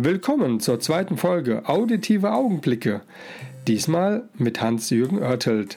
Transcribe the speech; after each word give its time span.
Willkommen 0.00 0.60
zur 0.60 0.78
zweiten 0.78 1.16
Folge 1.16 1.68
Auditive 1.68 2.30
Augenblicke. 2.30 3.00
Diesmal 3.66 4.28
mit 4.34 4.60
Hans-Jürgen 4.60 5.18
Oertelt. 5.18 5.76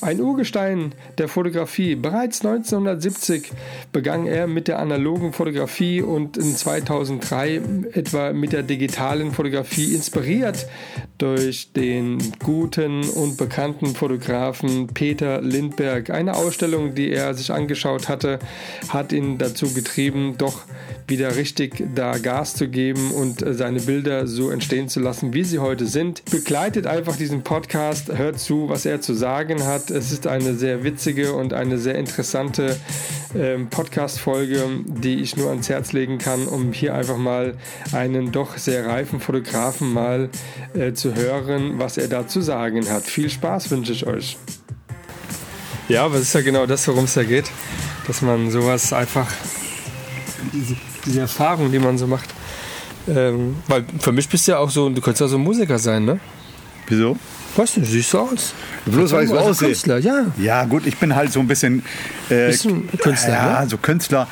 Ein 0.00 0.20
Urgestein 0.20 0.92
der 1.18 1.28
Fotografie. 1.28 1.94
Bereits 1.94 2.44
1970 2.44 3.50
begann 3.92 4.26
er 4.26 4.46
mit 4.46 4.68
der 4.68 4.78
analogen 4.78 5.32
Fotografie 5.32 6.02
und 6.02 6.36
in 6.36 6.54
2003 6.54 7.60
etwa 7.92 8.32
mit 8.32 8.52
der 8.52 8.62
digitalen 8.62 9.32
Fotografie 9.32 9.94
inspiriert 9.94 10.66
durch 11.18 11.72
den 11.72 12.18
guten 12.44 13.08
und 13.08 13.36
bekannten 13.36 13.94
Fotografen 13.94 14.88
Peter 14.88 15.40
Lindberg. 15.40 16.10
Eine 16.10 16.36
Ausstellung, 16.36 16.94
die 16.94 17.10
er 17.10 17.34
sich 17.34 17.50
angeschaut 17.52 18.08
hatte, 18.08 18.38
hat 18.88 19.12
ihn 19.12 19.38
dazu 19.38 19.72
getrieben, 19.72 20.34
doch 20.36 20.62
wieder 21.08 21.36
richtig 21.36 21.84
da 21.94 22.18
Gas 22.18 22.54
zu 22.54 22.68
geben 22.68 23.12
und 23.12 23.44
seine 23.46 23.80
Bilder 23.80 24.26
so 24.26 24.50
entstehen 24.50 24.88
zu 24.88 25.00
lassen, 25.00 25.32
wie 25.32 25.44
sie 25.44 25.58
heute 25.58 25.86
sind. 25.86 26.24
Begleitet 26.30 26.86
einfach 26.86 27.16
diesen 27.16 27.42
Podcast, 27.42 28.16
hört 28.16 28.38
zu, 28.38 28.68
was 28.68 28.84
er 28.84 29.00
zu 29.00 29.14
sagen 29.14 29.64
hat. 29.64 29.65
Es 29.66 30.12
ist 30.12 30.28
eine 30.28 30.54
sehr 30.54 30.84
witzige 30.84 31.32
und 31.32 31.52
eine 31.52 31.76
sehr 31.78 31.96
interessante 31.96 32.76
ähm, 33.34 33.68
Podcast-Folge, 33.68 34.62
die 34.86 35.20
ich 35.20 35.36
nur 35.36 35.50
ans 35.50 35.68
Herz 35.68 35.92
legen 35.92 36.18
kann, 36.18 36.46
um 36.46 36.72
hier 36.72 36.94
einfach 36.94 37.16
mal 37.16 37.54
einen 37.92 38.30
doch 38.30 38.56
sehr 38.58 38.86
reifen 38.86 39.18
Fotografen 39.18 39.92
mal 39.92 40.30
äh, 40.74 40.92
zu 40.92 41.16
hören, 41.16 41.78
was 41.78 41.98
er 41.98 42.06
da 42.06 42.28
zu 42.28 42.40
sagen 42.40 42.88
hat. 42.88 43.02
Viel 43.02 43.28
Spaß 43.28 43.70
wünsche 43.72 43.92
ich 43.92 44.06
euch. 44.06 44.36
Ja, 45.88 46.04
aber 46.04 46.16
es 46.16 46.22
ist 46.22 46.34
ja 46.34 46.42
genau 46.42 46.66
das, 46.66 46.86
worum 46.86 47.04
es 47.04 47.14
da 47.14 47.24
geht, 47.24 47.50
dass 48.06 48.22
man 48.22 48.50
sowas 48.52 48.92
einfach, 48.92 49.30
diese, 50.52 50.76
diese 51.04 51.20
Erfahrung, 51.20 51.72
die 51.72 51.80
man 51.80 51.98
so 51.98 52.06
macht, 52.06 52.28
ähm, 53.08 53.56
weil 53.66 53.84
für 53.98 54.12
mich 54.12 54.28
bist 54.28 54.46
du 54.46 54.52
ja 54.52 54.58
auch 54.58 54.70
so, 54.70 54.88
du 54.88 55.00
könntest 55.00 55.22
ja 55.22 55.28
so 55.28 55.36
ein 55.36 55.42
Musiker 55.42 55.78
sein, 55.78 56.04
ne? 56.04 56.20
Wieso? 56.86 57.16
Weißt 57.56 57.76
du, 57.78 57.84
siehst 57.84 58.10
so 58.10 58.20
aus. 58.20 58.52
Bloß 58.84 59.12
weil 59.12 59.24
ich 59.24 59.30
so 59.30 59.36
Also 59.38 59.50
aussehe. 59.50 59.68
Künstler, 59.68 59.98
ja. 59.98 60.26
Ja, 60.38 60.64
gut, 60.64 60.86
ich 60.86 60.96
bin 60.98 61.14
halt 61.16 61.32
so 61.32 61.40
ein 61.40 61.46
bisschen. 61.46 61.82
Äh, 62.28 62.48
Bist 62.48 62.64
du 62.64 62.70
ein 62.70 62.88
Künstler, 62.98 63.32
Ja, 63.34 63.60
ne? 63.62 63.68
so 63.68 63.76
Künstler. 63.78 64.26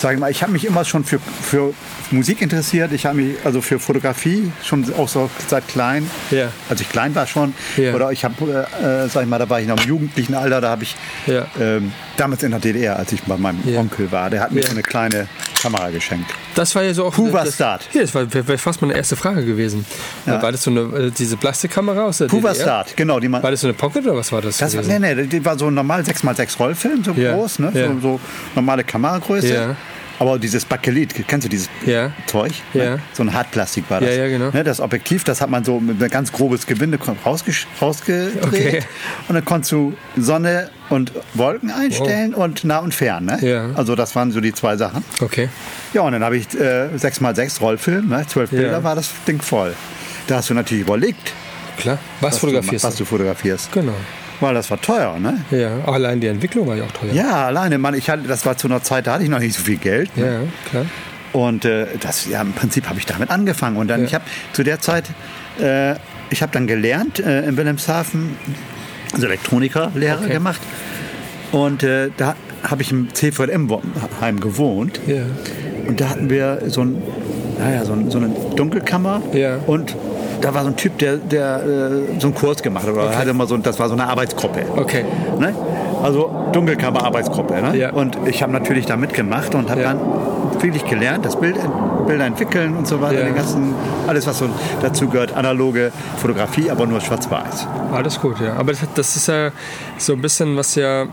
Sag 0.00 0.14
ich 0.14 0.20
mal, 0.20 0.30
ich 0.30 0.42
habe 0.42 0.52
mich 0.52 0.64
immer 0.64 0.84
schon 0.84 1.02
für, 1.04 1.18
für 1.18 1.72
Musik 2.12 2.40
interessiert. 2.42 2.92
Ich 2.92 3.04
habe 3.06 3.16
mich 3.16 3.36
also 3.44 3.60
für 3.60 3.78
Fotografie 3.80 4.52
schon 4.62 4.84
auch 4.94 5.08
so 5.08 5.28
seit 5.48 5.66
klein. 5.66 6.08
Ja. 6.30 6.48
Als 6.68 6.80
ich 6.80 6.88
klein 6.88 7.14
war 7.14 7.26
schon. 7.26 7.52
Ja. 7.76 7.94
Oder 7.94 8.12
ich 8.12 8.24
habe, 8.24 8.66
äh, 8.82 9.04
äh, 9.04 9.08
sag 9.08 9.22
ich 9.24 9.28
mal, 9.28 9.38
da 9.38 9.48
war 9.48 9.60
ich 9.60 9.66
noch 9.66 9.80
im 9.82 9.88
jugendlichen 9.88 10.34
Alter. 10.34 10.60
Da 10.60 10.70
habe 10.70 10.84
ich 10.84 10.94
Ja. 11.26 11.46
ähm, 11.60 11.92
damals 12.16 12.42
in 12.44 12.50
der 12.52 12.60
DDR, 12.60 12.96
als 12.96 13.12
ich 13.12 13.22
bei 13.22 13.36
meinem 13.36 13.60
Ja. 13.66 13.80
Onkel 13.80 14.12
war, 14.12 14.30
der 14.30 14.40
hat 14.40 14.52
mir 14.52 14.62
so 14.62 14.70
eine 14.70 14.82
kleine 14.82 15.26
Kamera 15.60 15.90
geschenkt. 15.90 16.30
Das 16.54 16.74
war 16.76 16.82
ja 16.84 16.94
so 16.94 17.06
auch. 17.06 17.14
Was 17.18 17.46
das, 17.46 17.56
that? 17.56 17.88
Hier, 17.90 18.02
das 18.02 18.14
war, 18.14 18.26
fast 18.58 18.80
meine 18.82 18.94
erste 18.94 19.16
Frage 19.16 19.44
gewesen. 19.44 19.84
War 20.26 20.52
das 20.52 20.62
so 20.62 20.70
eine, 20.70 20.80
äh, 20.80 21.10
diese 21.10 21.36
Plastikkamera 21.36 22.04
aus 22.04 22.18
der 22.18 22.30
Who 22.30 22.42
Was 22.58 22.64
that? 22.66 22.96
Genau, 22.96 23.20
die 23.20 23.28
man. 23.28 23.42
War 23.42 23.50
das 23.50 23.60
so 23.60 23.66
eine 23.68 23.74
Pocket 23.74 24.04
oder 24.06 24.16
was 24.16 24.30
war 24.32 24.42
das? 24.42 24.58
Das 24.58 24.72
gewesen? 24.72 25.00
nee, 25.00 25.14
nee, 25.14 25.26
die 25.26 25.44
war 25.44 25.58
so 25.58 25.66
ein 25.68 25.74
normal 25.74 26.02
6x6 26.02 26.58
Rollfilm, 26.58 27.02
so 27.04 27.12
Ja, 27.12 27.32
groß, 27.34 27.58
ne? 27.60 27.70
ja. 27.74 27.86
So, 27.88 28.00
so 28.00 28.20
normale 28.54 28.84
Kameragröße. 28.84 29.54
Ja. 29.54 29.76
Aber 30.20 30.36
dieses 30.36 30.64
Bakelit, 30.64 31.14
kennst 31.28 31.44
du 31.44 31.48
dieses 31.48 31.68
Ja. 31.86 32.10
Zeug? 32.26 32.50
Ja. 32.74 32.96
Ne? 32.96 32.98
So 33.12 33.22
ein 33.22 33.32
Hartplastik 33.32 33.84
war 33.88 34.00
das. 34.00 34.10
Ja, 34.16 34.24
ja, 34.24 34.28
genau. 34.28 34.50
Ne? 34.50 34.64
Das 34.64 34.80
Objektiv, 34.80 35.22
das 35.22 35.40
hat 35.40 35.48
man 35.48 35.62
so 35.62 35.78
mit 35.78 36.02
einem 36.02 36.10
ganz 36.10 36.32
grobes 36.32 36.66
Gewinde 36.66 36.98
rausgedreht. 37.24 38.42
Okay. 38.42 38.82
Und 39.28 39.36
dann 39.36 39.44
konntest 39.44 39.70
du 39.72 39.94
Sonne 40.16 40.70
und 40.90 41.12
Wolken 41.34 41.70
einstellen 41.70 42.34
und 42.34 42.64
nah 42.64 42.78
und 42.78 42.94
fern. 42.94 43.26
Ne? 43.26 43.38
Ja. 43.42 43.66
Also 43.76 43.94
das 43.94 44.16
waren 44.16 44.32
so 44.32 44.40
die 44.40 44.52
zwei 44.52 44.76
Sachen. 44.76 45.04
Okay. 45.20 45.48
Ja, 45.92 46.02
und 46.02 46.12
dann 46.12 46.24
habe 46.24 46.36
ich 46.36 46.48
äh, 46.58 46.88
6x6 46.96 47.60
Rollfilm, 47.60 48.08
ne? 48.08 48.24
12 48.26 48.50
Ja. 48.52 48.58
Bilder 48.60 48.82
war 48.84 48.96
das 48.96 49.10
Ding 49.28 49.40
voll. 49.40 49.74
Da 50.26 50.36
hast 50.38 50.50
du 50.50 50.54
natürlich 50.54 50.82
überlegt, 50.82 51.32
Klar. 51.78 51.98
Was, 52.20 52.32
was, 52.34 52.38
fotografierst 52.40 52.84
du, 52.84 52.88
was 52.88 52.96
du 52.96 53.04
fotografierst. 53.04 53.72
Genau. 53.72 53.92
Weil 54.40 54.54
das 54.54 54.70
war 54.70 54.80
teuer, 54.80 55.18
ne? 55.18 55.44
Ja. 55.50 55.84
Allein 55.90 56.20
die 56.20 56.28
Entwicklung 56.28 56.66
war 56.68 56.76
ja 56.76 56.84
auch 56.84 56.92
teuer. 56.92 57.12
Ja, 57.12 57.46
alleine, 57.46 57.78
Mann, 57.78 57.94
ich 57.94 58.08
hatte, 58.08 58.28
das 58.28 58.46
war 58.46 58.56
zu 58.56 58.68
einer 58.68 58.82
Zeit, 58.82 59.06
da 59.06 59.14
hatte 59.14 59.24
ich 59.24 59.30
noch 59.30 59.40
nicht 59.40 59.56
so 59.56 59.62
viel 59.64 59.78
Geld. 59.78 60.16
Ne? 60.16 60.24
Ja, 60.26 60.70
klar. 60.70 60.86
Und 61.32 61.64
äh, 61.64 61.86
das, 62.00 62.26
ja, 62.26 62.40
im 62.40 62.52
Prinzip 62.52 62.88
habe 62.88 62.98
ich 62.98 63.06
damit 63.06 63.30
angefangen. 63.30 63.76
Und 63.76 63.88
dann, 63.88 64.00
Ja. 64.02 64.06
ich 64.06 64.14
habe 64.14 64.24
zu 64.52 64.62
der 64.62 64.80
Zeit, 64.80 65.04
äh, 65.60 65.94
ich 66.30 66.40
habe 66.42 66.52
dann 66.52 66.66
gelernt 66.66 67.18
äh, 67.20 67.46
in 67.46 67.56
Wilhelmshaven, 67.56 68.36
also 69.12 69.26
Elektronikerlehre 69.26 70.24
Okay. 70.24 70.32
gemacht. 70.34 70.60
Und 71.50 71.82
äh, 71.82 72.10
da 72.16 72.34
habe 72.62 72.82
ich 72.82 72.90
im 72.92 73.12
CVM-Heim 73.12 74.40
gewohnt. 74.40 75.00
Ja. 75.06 75.22
Und 75.86 76.00
da 76.00 76.10
hatten 76.10 76.30
wir 76.30 76.62
so, 76.66 76.82
ein, 76.82 77.02
naja, 77.58 77.84
so, 77.84 77.92
ein, 77.92 78.10
so 78.10 78.18
eine 78.18 78.28
Dunkelkammer. 78.56 79.22
Ja. 79.32 79.56
Und 79.66 79.96
da 80.40 80.54
war 80.54 80.62
so 80.62 80.68
ein 80.68 80.76
Typ, 80.76 80.98
der, 80.98 81.16
der 81.16 81.62
äh, 81.64 82.20
so 82.20 82.28
einen 82.28 82.34
Kurs 82.34 82.62
gemacht 82.62 82.86
hat. 82.86 82.92
Oder 82.92 83.04
Okay. 83.06 83.16
hatte 83.16 83.34
mal 83.34 83.46
so, 83.46 83.56
das 83.56 83.78
war 83.78 83.88
so 83.88 83.94
eine 83.94 84.06
Arbeitsgruppe. 84.06 84.60
Okay. 84.76 85.04
Ne? 85.38 85.54
Also 86.02 86.30
Dunkelkammer-Arbeitsgruppe. 86.52 87.54
Ne? 87.60 87.76
Ja. 87.76 87.92
Und 87.92 88.16
ich 88.26 88.42
habe 88.42 88.52
natürlich 88.52 88.86
da 88.86 88.96
mitgemacht 88.96 89.54
und 89.54 89.70
habe 89.70 89.82
Ja. 89.82 89.88
dann 89.94 90.00
wirklich 90.60 90.84
gelernt, 90.84 91.24
das 91.24 91.38
Bild, 91.38 91.56
Bilder 92.06 92.24
entwickeln 92.24 92.76
und 92.76 92.86
so 92.88 93.00
weiter, 93.00 93.20
Ja. 93.20 93.26
den 93.26 93.34
ganzen, 93.34 93.74
alles 94.06 94.26
was 94.26 94.38
so 94.38 94.48
dazu 94.82 95.08
gehört, 95.08 95.34
analoge 95.36 95.92
Fotografie, 96.16 96.70
aber 96.70 96.86
nur 96.86 97.00
schwarz-weiß. 97.00 97.66
Alles 97.92 98.20
gut, 98.20 98.40
ja. 98.40 98.54
Aber 98.56 98.72
das, 98.72 98.80
das 98.94 99.16
ist 99.16 99.28
ja 99.28 99.50
so 99.98 100.14
ein 100.14 100.22
bisschen, 100.22 100.56
was 100.56 100.74
ja, 100.74 101.04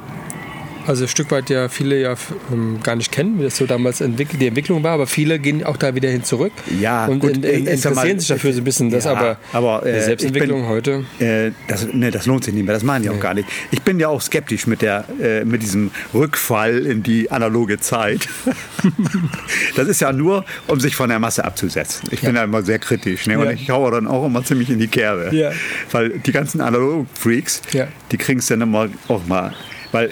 also 0.87 1.05
ein 1.05 1.07
Stück 1.07 1.31
weit 1.31 1.49
ja 1.49 1.69
viele 1.69 1.99
ja 1.99 2.15
ähm, 2.51 2.79
gar 2.83 2.95
nicht 2.95 3.11
kennen, 3.11 3.39
wie 3.39 3.43
das 3.43 3.57
so 3.57 3.65
damals 3.65 4.01
entwickelt, 4.01 4.41
die 4.41 4.47
Entwicklung 4.47 4.83
war, 4.83 4.91
aber 4.91 5.07
viele 5.07 5.39
gehen 5.39 5.63
auch 5.63 5.77
da 5.77 5.95
wieder 5.95 6.09
hin 6.09 6.23
zurück 6.23 6.51
Ja, 6.79 7.05
und 7.05 7.19
gut, 7.19 7.31
in, 7.31 7.43
in, 7.43 7.67
ich 7.67 7.81
sag 7.81 7.91
interessieren 7.91 7.95
mal, 7.95 8.19
sich 8.19 8.27
dafür 8.27 8.53
so 8.53 8.61
ein 8.61 8.63
bisschen. 8.63 8.89
Das 8.89 9.05
ja, 9.05 9.11
aber, 9.11 9.37
aber, 9.53 9.81
die 9.83 9.89
äh, 9.89 10.01
Selbstentwicklung 10.01 10.63
ich 10.63 10.67
heute. 10.67 11.05
Äh, 11.19 11.51
das, 11.67 11.87
ne, 11.91 12.11
das 12.11 12.25
lohnt 12.25 12.43
sich 12.43 12.53
nicht 12.53 12.65
mehr, 12.65 12.73
das 12.73 12.83
meine 12.83 13.05
ich 13.05 13.11
auch 13.11 13.19
gar 13.19 13.33
nicht. 13.33 13.47
Ich 13.71 13.81
bin 13.81 13.99
ja 13.99 14.07
auch 14.09 14.21
skeptisch 14.21 14.67
mit, 14.67 14.81
der, 14.81 15.05
äh, 15.21 15.43
mit 15.45 15.61
diesem 15.61 15.91
Rückfall 16.13 16.85
in 16.85 17.03
die 17.03 17.31
analoge 17.31 17.79
Zeit. 17.79 18.27
das 19.75 19.87
ist 19.87 20.01
ja 20.01 20.11
nur, 20.13 20.45
um 20.67 20.79
sich 20.79 20.95
von 20.95 21.09
der 21.09 21.19
Masse 21.19 21.43
abzusetzen. 21.45 22.07
Ich 22.11 22.21
bin 22.21 22.35
ja 22.35 22.43
immer 22.43 22.63
sehr 22.63 22.79
kritisch 22.79 23.27
ne? 23.27 23.37
und 23.39 23.45
Ja. 23.45 23.51
ich 23.51 23.69
haue 23.69 23.91
dann 23.91 24.07
auch 24.07 24.25
immer 24.25 24.43
ziemlich 24.43 24.69
in 24.69 24.79
die 24.79 24.87
Kerbe. 24.87 25.35
Ja. 25.35 25.51
Weil 25.91 26.19
die 26.19 26.31
ganzen 26.31 26.61
Analog-Freaks, 26.61 27.61
Ja. 27.71 27.87
die 28.11 28.17
kriegen 28.17 28.39
es 28.39 28.47
dann 28.47 28.61
immer 28.61 28.89
auch 29.07 29.25
mal. 29.27 29.53
Weil 29.91 30.11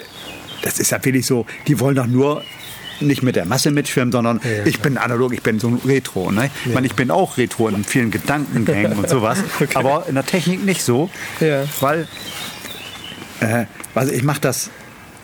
das 0.64 0.78
ist 0.78 0.90
ja 0.90 1.04
wirklich 1.04 1.26
so, 1.26 1.46
die 1.68 1.78
wollen 1.80 1.94
doch 1.96 2.06
nur 2.06 2.42
nicht 3.00 3.22
mit 3.22 3.34
der 3.36 3.44
Masse 3.44 3.70
mitschwimmen, 3.72 4.12
sondern 4.12 4.40
Ja, 4.44 4.64
ich 4.64 4.80
bin 4.80 4.96
analog, 4.98 5.32
ich 5.34 5.42
bin 5.42 5.58
so 5.58 5.68
ein 5.68 5.80
Retro. 5.84 6.30
Ne? 6.30 6.48
Ich, 6.64 6.72
meine, 6.72 6.86
ich 6.86 6.94
bin 6.94 7.10
auch 7.10 7.36
Retro 7.36 7.68
in 7.68 7.82
vielen 7.84 8.10
Gedankengängen 8.10 8.92
und 8.92 9.08
sowas, 9.08 9.38
Okay. 9.60 9.74
aber 9.74 10.06
in 10.08 10.14
der 10.14 10.24
Technik 10.24 10.64
nicht 10.64 10.82
so, 10.82 11.10
Ja. 11.40 11.64
weil 11.80 12.06
äh, 13.40 13.64
also 13.94 14.12
ich 14.12 14.22
mache 14.22 14.40
das 14.40 14.70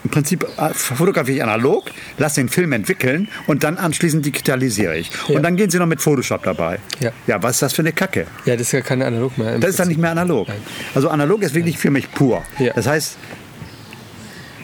im 0.02 0.10
Prinzip 0.10 0.46
äh, 0.56 0.70
fotografiere 0.72 1.36
ich 1.36 1.42
analog, 1.42 1.90
lasse 2.16 2.40
den 2.40 2.48
Film 2.48 2.72
entwickeln 2.72 3.28
und 3.46 3.62
dann 3.64 3.76
anschließend 3.76 4.24
digitalisiere 4.24 4.96
ich. 4.96 5.10
Ja. 5.28 5.36
Und 5.36 5.42
dann 5.42 5.56
gehen 5.56 5.68
sie 5.70 5.78
noch 5.78 5.86
mit 5.86 6.00
Photoshop 6.00 6.42
dabei. 6.42 6.78
Ja. 7.00 7.12
ja, 7.26 7.42
was 7.42 7.52
ist 7.52 7.62
das 7.62 7.72
für 7.74 7.82
eine 7.82 7.92
Kacke? 7.92 8.26
Ja, 8.46 8.54
das 8.56 8.62
ist 8.68 8.72
ja 8.72 8.80
keine 8.80 9.04
Analog 9.06 9.36
mehr. 9.36 9.58
Das 9.58 9.70
ist 9.70 9.78
dann 9.78 9.88
nicht 9.88 10.00
mehr 10.00 10.10
analog. 10.10 10.48
Nein. 10.48 10.56
Also 10.94 11.10
analog 11.10 11.42
ist 11.42 11.54
wirklich 11.54 11.76
für 11.78 11.90
mich 11.90 12.10
pur. 12.12 12.42
Ja. 12.58 12.72
Das 12.72 12.86
heißt, 12.86 13.16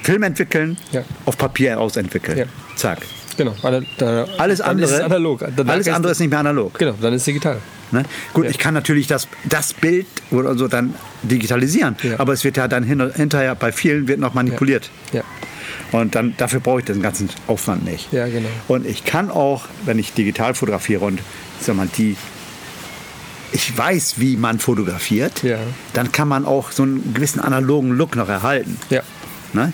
Film 0.07 0.23
entwickeln, 0.23 0.77
Ja. 0.93 1.03
auf 1.25 1.37
Papier 1.37 1.81
ausentwickeln. 1.81 2.39
Ja. 2.39 2.45
Zack. 2.77 2.99
Genau. 3.37 3.55
Ana- 3.63 3.83
da- 3.99 4.25
Alles 4.39 4.61
andere, 4.61 4.91
ist 4.95 5.01
analog. 5.01 5.43
Alles 5.67 5.89
andere 5.89 6.13
ist 6.13 6.21
nicht 6.21 6.31
mehr 6.31 6.39
analog. 6.39 6.79
Genau, 6.79 6.95
dann 7.01 7.13
ist 7.13 7.27
digital. 7.27 7.59
Ne? 7.91 8.05
Gut, 8.33 8.45
Ja. 8.45 8.51
ich 8.51 8.59
kann 8.59 8.73
natürlich 8.73 9.09
das, 9.09 9.27
das 9.45 9.73
Bild 9.75 10.07
oder 10.31 10.57
so 10.57 10.69
dann 10.69 10.95
digitalisieren, 11.23 11.97
Ja. 12.03 12.19
aber 12.19 12.33
es 12.33 12.45
wird 12.45 12.57
ja 12.57 12.69
dann 12.69 12.83
hin, 12.85 13.03
hinterher 13.15 13.55
bei 13.57 13.73
vielen 13.73 14.07
wird 14.09 14.21
noch 14.21 14.33
manipuliert. 14.35 14.91
Ja. 15.13 15.23
Und 15.93 16.15
dann 16.15 16.35
dafür 16.37 16.61
brauche 16.61 16.79
ich 16.81 16.85
den 16.87 17.03
ganzen 17.03 17.29
Aufwand 17.49 17.85
nicht. 17.85 18.13
Ja, 18.13 18.27
genau. 18.27 18.49
Und 18.69 18.87
ich 18.87 19.05
kann 19.05 19.31
auch, 19.31 19.67
wenn 19.85 19.99
ich 19.99 20.13
digital 20.15 20.55
fotografiere 20.55 21.05
und 21.05 21.21
sag 21.61 21.75
mal, 21.77 21.89
die 21.99 22.17
ich 23.53 23.77
weiß, 23.77 24.15
wie 24.19 24.37
man 24.37 24.59
fotografiert, 24.59 25.43
dann 25.93 26.11
kann 26.13 26.29
man 26.29 26.45
auch 26.45 26.73
so 26.73 26.83
einen 26.83 27.15
gewissen 27.15 27.41
analogen 27.41 27.91
Look 27.93 28.17
noch 28.17 28.29
erhalten. 28.29 28.79
Ja. 28.91 29.03
Ne? 29.53 29.73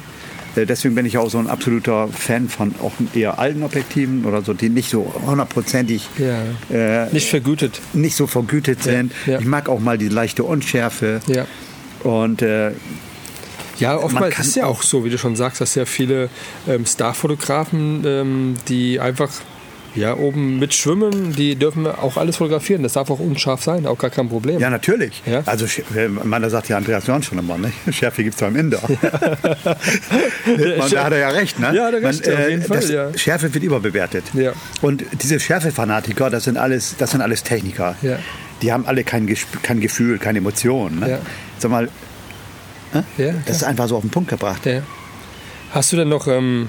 Äh, 0.57 0.67
Deswegen 0.67 0.95
bin 0.95 1.07
ich 1.07 1.19
auch 1.19 1.31
so 1.31 1.39
ein 1.39 1.47
absoluter 1.49 2.09
Fan 2.09 2.49
von 2.49 2.75
auch 2.83 2.93
eher 3.15 3.39
alten 3.39 3.63
Objektiven 3.63 4.25
oder 4.25 4.43
so, 4.43 4.55
die 4.55 4.69
nicht 4.69 4.91
so 4.91 5.13
hundertprozentig 5.27 6.09
Ja. 6.19 6.43
äh, 7.05 7.13
Nicht 7.13 7.29
vergütet. 7.31 7.81
nicht 7.93 8.17
so 8.17 8.27
vergütet 8.27 8.83
sind. 8.83 9.13
ja. 9.27 9.39
Ich 9.39 9.47
mag 9.47 9.69
auch 9.69 9.81
mal 9.81 9.99
die 9.99 10.09
leichte 10.09 10.45
Unschärfe. 10.45 11.21
Ja. 11.27 11.47
Und 12.05 12.43
äh, 12.43 12.73
Ja, 13.79 13.97
oftmals 13.97 14.39
ist 14.39 14.47
es 14.49 14.55
ja 14.57 14.67
auch 14.67 14.83
so, 14.83 15.05
wie 15.05 15.11
du 15.11 15.19
schon 15.19 15.35
sagst, 15.37 15.61
dass 15.61 15.75
ja 15.75 15.85
viele 15.87 16.29
ähm, 16.69 16.85
Starfotografen, 16.87 18.03
ähm, 18.07 18.57
die 18.69 19.01
einfach 19.01 19.31
Ja, 19.95 20.17
oben 20.17 20.59
mit 20.59 20.75
Schwimmen, 20.75 21.35
die 21.35 21.57
dürfen 21.57 21.87
auch 21.87 22.17
alles 22.17 22.37
fotografieren. 22.37 22.83
Das 22.83 22.95
darf 22.95 23.11
auch 23.11 23.21
unscharf 23.21 23.63
sein, 23.63 23.87
auch 23.87 23.99
gar 23.99 24.11
kein 24.11 24.29
Problem. 24.29 24.59
Ja, 24.59 24.71
natürlich. 24.71 25.23
Ja. 25.27 25.43
Also, 25.47 25.67
äh, 25.95 26.09
man, 26.09 26.43
da 26.43 26.49
sagt 26.49 26.69
ja 26.69 26.77
Andreas 26.77 27.07
Jorn 27.07 27.23
schon 27.23 27.39
immer, 27.39 27.59
ne? 27.59 27.73
Schärfe 27.93 28.25
gibt 28.25 28.35
es 28.35 28.41
beim 28.41 28.57
Inder. 28.57 28.81
man, 28.89 30.91
da 30.91 31.05
hat 31.05 31.13
er 31.13 31.19
ja 31.19 31.29
recht, 31.29 31.59
ne? 31.59 31.73
Ja, 31.75 31.87
hat 31.87 31.95
er 31.95 32.03
recht, 32.03 32.27
man, 32.27 32.37
auf 32.37 32.49
jeden 32.49 32.63
Fall, 32.63 32.91
ja. 32.91 33.19
Schärfe 33.19 33.53
wird 33.53 33.65
überbewertet. 33.65 34.25
Ja. 34.35 34.53
Und 34.81 35.05
diese 35.23 35.39
Schärfefanatiker, 35.39 36.31
das 36.31 36.45
sind 36.45 36.57
alles, 36.57 36.97
das 36.99 37.11
sind 37.11 37.21
alles 37.21 37.43
Techniker. 37.43 37.97
Ja. 38.03 38.19
Die 38.63 38.73
haben 38.73 38.87
alle 38.87 39.05
kein, 39.05 39.33
kein 39.63 39.81
Gefühl, 39.81 40.19
keine 40.19 40.39
Emotionen. 40.39 41.01
Ne? 41.01 41.11
Ja. 41.11 41.19
Sag 41.59 41.71
mal, 41.71 41.89
Ja, 43.19 43.33
das 43.47 43.57
ist 43.57 43.65
einfach 43.65 43.89
so 43.89 43.97
auf 43.97 44.03
den 44.03 44.11
Punkt 44.11 44.31
gebracht. 44.31 44.63
Hast 45.73 45.93
du 45.93 45.97
denn 45.97 46.09
noch 46.09 46.29
ähm, 46.29 46.69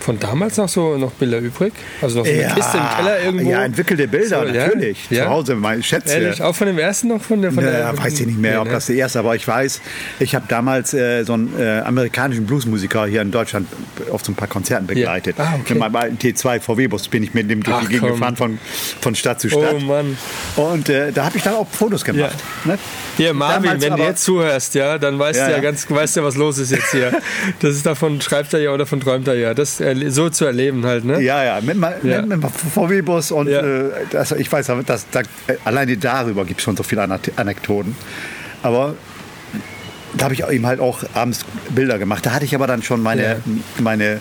von 0.00 0.18
damals 0.18 0.56
noch 0.56 0.68
so 0.68 0.96
noch 0.96 1.12
Bilder 1.12 1.38
übrig? 1.38 1.72
Also 2.00 2.18
noch 2.20 2.26
so 2.26 2.32
eine 2.32 2.54
Kiste 2.54 2.78
im 2.78 2.84
Keller 2.96 3.20
irgendwo? 3.24 3.50
ja, 3.50 3.64
entwickelte 3.64 4.08
Bilder, 4.08 4.46
So, 4.46 4.52
ja? 4.54 4.66
natürlich. 4.66 4.98
Ja? 5.10 5.24
Zu 5.24 5.30
Hause, 5.30 5.54
meine 5.56 5.82
Schätze. 5.82 6.14
Ehrlich, 6.14 6.42
auch 6.42 6.54
von 6.54 6.66
dem 6.66 6.78
ersten 6.78 7.08
noch? 7.08 7.22
Von 7.22 7.42
der, 7.42 7.52
von 7.52 7.64
Ja, 7.64 7.70
der, 7.70 7.80
ja, 7.80 7.98
weiß 7.98 8.20
ich 8.20 8.26
nicht 8.26 8.38
mehr, 8.38 8.52
Nee, 8.52 8.58
ob 8.58 8.66
ne? 8.66 8.72
das 8.74 8.86
der 8.86 8.96
erste, 8.96 9.18
aber 9.18 9.34
ich 9.36 9.46
weiß, 9.46 9.80
ich 10.20 10.34
habe 10.34 10.44
damals 10.48 10.94
äh, 10.94 11.24
so 11.24 11.32
einen 11.34 11.52
äh, 11.58 11.80
amerikanischen 11.80 12.46
Bluesmusiker 12.46 13.06
hier 13.06 13.22
in 13.22 13.30
Deutschland 13.30 13.66
auf 14.10 14.24
so 14.24 14.32
ein 14.32 14.34
paar 14.36 14.48
Konzerten 14.48 14.86
begleitet. 14.86 15.36
Ah, 15.38 15.54
okay. 15.60 15.74
Mit 15.74 15.78
meinem 15.80 15.96
alten 15.96 16.16
T2 16.18 16.60
VW-Bus 16.60 17.08
bin 17.08 17.22
ich 17.22 17.34
mit 17.34 17.50
dem 17.50 17.62
durch 17.62 17.76
Ach, 17.76 17.80
die 17.82 17.86
Gegend 17.88 18.02
komm. 18.02 18.12
gefahren 18.12 18.36
von, 18.36 18.58
von 19.00 19.14
Stadt 19.14 19.40
zu 19.40 19.48
Stadt. 19.50 19.74
Oh 19.76 19.80
Mann. 19.80 20.16
Und 20.56 20.88
äh, 20.88 21.12
da 21.12 21.24
habe 21.26 21.36
ich 21.36 21.42
dann 21.42 21.54
auch 21.54 21.66
Fotos 21.68 22.04
gemacht. 22.04 22.36
Ne? 22.64 22.78
Hier, 23.16 23.34
Marvin, 23.34 23.64
Damals 23.64 23.82
wenn 23.84 23.96
du 23.96 24.02
jetzt 24.02 24.24
zuhörst, 24.24 24.74
ja, 24.74 24.98
dann 24.98 25.18
weißt 25.18 25.38
Ja, 25.38 25.46
du 25.46 25.50
ja 25.52 25.56
ja. 25.58 25.62
ganz, 25.62 25.90
weißt 25.90 26.16
du, 26.18 26.22
was 26.22 26.36
los 26.36 26.58
ist 26.58 26.70
jetzt 26.70 26.90
hier. 26.92 27.12
Das 27.60 27.74
ist 27.74 27.84
davon 27.86 28.20
schreibt 28.20 28.52
er 28.54 28.60
ja 28.60 28.70
oder 28.72 28.86
von 28.86 29.00
träumt 29.00 29.26
er 29.28 29.34
ja. 29.34 29.54
Das 29.54 29.80
so 30.10 30.28
zu 30.30 30.44
erleben 30.44 30.84
halt, 30.84 31.04
ne? 31.04 31.20
Ja, 31.22 31.42
ja, 31.44 31.60
mit, 31.60 31.76
ma- 31.76 31.92
Ja. 32.02 32.22
mit, 32.22 32.28
mit 32.42 32.42
dem 32.42 32.50
VW-Bus 32.50 33.30
und 33.32 33.48
Ja. 33.48 33.60
äh, 33.60 33.90
das, 34.10 34.32
ich 34.32 34.50
weiß, 34.50 34.70
das, 34.86 35.06
da, 35.10 35.20
äh, 35.20 35.24
alleine 35.64 35.96
darüber 35.96 36.44
gibt 36.44 36.60
es 36.60 36.64
schon 36.64 36.76
so 36.76 36.82
viele 36.82 37.02
Anek- 37.02 37.32
Anekdoten. 37.36 37.94
Aber 38.62 38.94
da 40.16 40.24
habe 40.24 40.34
ich 40.34 40.44
eben 40.48 40.66
halt 40.66 40.80
auch 40.80 41.02
abends 41.14 41.44
Bilder 41.70 41.98
gemacht. 41.98 42.24
Da 42.26 42.32
hatte 42.32 42.44
ich 42.44 42.54
aber 42.54 42.66
dann 42.66 42.82
schon 42.82 43.02
meine, 43.02 43.22
Ja. 43.22 43.36
meine 43.80 44.20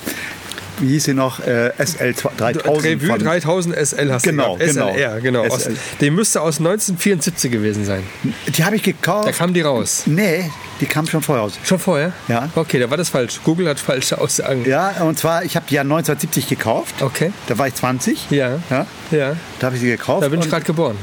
wie 0.80 0.90
hieß 0.90 1.06
sie 1.06 1.14
noch, 1.14 1.40
äh, 1.40 1.72
SL 1.78 2.14
3000 2.38 2.84
Revue 2.84 3.08
von, 3.08 3.20
3000 3.20 3.76
SL 3.76 4.12
hast 4.12 4.24
Genau, 4.24 4.54
du 4.58 4.60
gehabt. 4.60 4.74
genau. 4.76 4.94
SLR, 4.94 5.22
genau. 5.22 5.46
Aus, 5.46 5.64
SL. 5.64 5.76
die 6.02 6.10
müsste 6.12 6.42
aus 6.42 6.60
1974 6.60 7.52
gewesen 7.52 7.86
sein. 7.86 8.04
Die 8.48 8.64
habe 8.64 8.76
ich 8.76 8.84
gekauft. 8.84 9.28
Da 9.28 9.32
kam 9.32 9.54
die 9.54 9.62
raus. 9.62 10.04
nee, 10.06 10.50
die 10.82 10.86
kam 10.86 11.08
schon 11.08 11.22
vorher 11.22 11.44
raus. 11.44 11.54
Schon 11.64 11.80
vorher? 11.80 12.12
Ja. 12.28 12.50
Okay, 12.56 12.80
da 12.80 12.90
war 12.90 12.98
das 12.98 13.10
falsch. 13.10 13.40
Google 13.44 13.68
hat 13.70 13.80
falsche 13.80 14.20
Aussagen. 14.20 14.66
Ja, 14.66 14.90
und 15.02 15.18
zwar, 15.18 15.44
ich 15.44 15.56
habe 15.56 15.66
die 15.70 15.76
ja 15.76 15.82
1970 15.82 16.48
gekauft. 16.48 17.02
Okay. 17.02 17.32
Da 17.48 17.58
war 17.58 17.68
ich 17.68 17.74
20. 17.76 18.30
Ja. 18.30 18.60
ja 18.70 18.86
Ja. 19.12 19.36
da 19.60 19.68
habe 19.68 19.76
ich 19.76 19.82
sie 19.82 19.88
gekauft. 19.90 20.24
Da 20.24 20.30
bin 20.30 20.40
ich 20.40 20.50
gerade 20.50 20.66
geboren. 20.66 20.98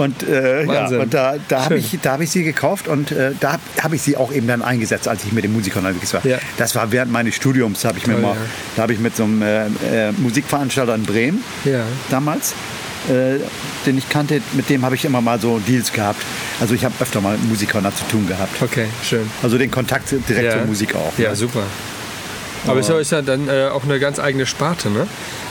Und, 0.00 0.22
äh, 0.26 0.64
ja, 0.64 0.86
und 0.88 1.12
da, 1.12 1.34
da 1.48 1.64
habe 1.66 1.76
ich, 1.76 1.98
da 2.00 2.12
hab 2.12 2.20
ich 2.22 2.30
sie 2.30 2.42
gekauft 2.42 2.88
und 2.88 3.12
äh, 3.12 3.32
da 3.38 3.52
habe 3.52 3.62
hab 3.82 3.92
ich 3.92 4.00
sie 4.00 4.16
auch 4.16 4.32
eben 4.32 4.46
dann 4.46 4.62
eingesetzt, 4.62 5.06
als 5.08 5.24
ich 5.24 5.32
mit 5.32 5.44
den 5.44 5.52
Musikern 5.52 5.84
unterwegs 5.84 6.14
war. 6.14 6.24
Ja. 6.24 6.38
Das 6.56 6.74
war 6.74 6.90
während 6.90 7.12
meines 7.12 7.34
Studiums, 7.34 7.84
hab 7.84 7.96
ich 7.98 8.06
mir 8.06 8.14
Toll, 8.14 8.22
mal, 8.22 8.34
ja. 8.34 8.40
da 8.76 8.82
habe 8.82 8.94
ich 8.94 8.98
mit 8.98 9.14
so 9.14 9.24
einem 9.24 9.42
äh, 9.42 9.66
äh, 9.66 10.12
Musikveranstalter 10.12 10.94
in 10.94 11.02
Bremen 11.04 11.44
damals, 12.08 12.54
äh, 13.08 13.40
den 13.84 13.98
ich 13.98 14.08
kannte, 14.08 14.40
mit 14.54 14.70
dem 14.70 14.84
habe 14.84 14.94
ich 14.94 15.04
immer 15.04 15.20
mal 15.20 15.38
so 15.38 15.58
Deals 15.58 15.92
gehabt. 15.92 16.22
Also 16.60 16.74
ich 16.74 16.84
habe 16.84 16.94
öfter 17.00 17.20
mal 17.20 17.36
mit 17.36 17.48
Musikern 17.50 17.84
zu 17.94 18.04
tun 18.10 18.26
gehabt. 18.26 18.62
Okay, 18.62 18.86
schön. 19.04 19.28
Also 19.42 19.58
den 19.58 19.70
Kontakt 19.70 20.10
direkt 20.28 20.52
zur 20.52 20.64
Musik 20.64 20.94
auch. 20.94 21.12
Ja, 21.18 21.30
ne? 21.30 21.36
super. 21.36 21.62
Aber 22.66 22.80
es 22.80 22.86
ist 22.86 22.92
ja- 22.92 22.98
ist 23.00 23.12
ja 23.12 23.22
dann 23.22 23.48
äh, 23.48 23.68
auch 23.72 23.84
eine 23.84 23.98
ganz 23.98 24.18
eigene 24.18 24.46
Sparte, 24.46 24.90
ne? 24.90 25.06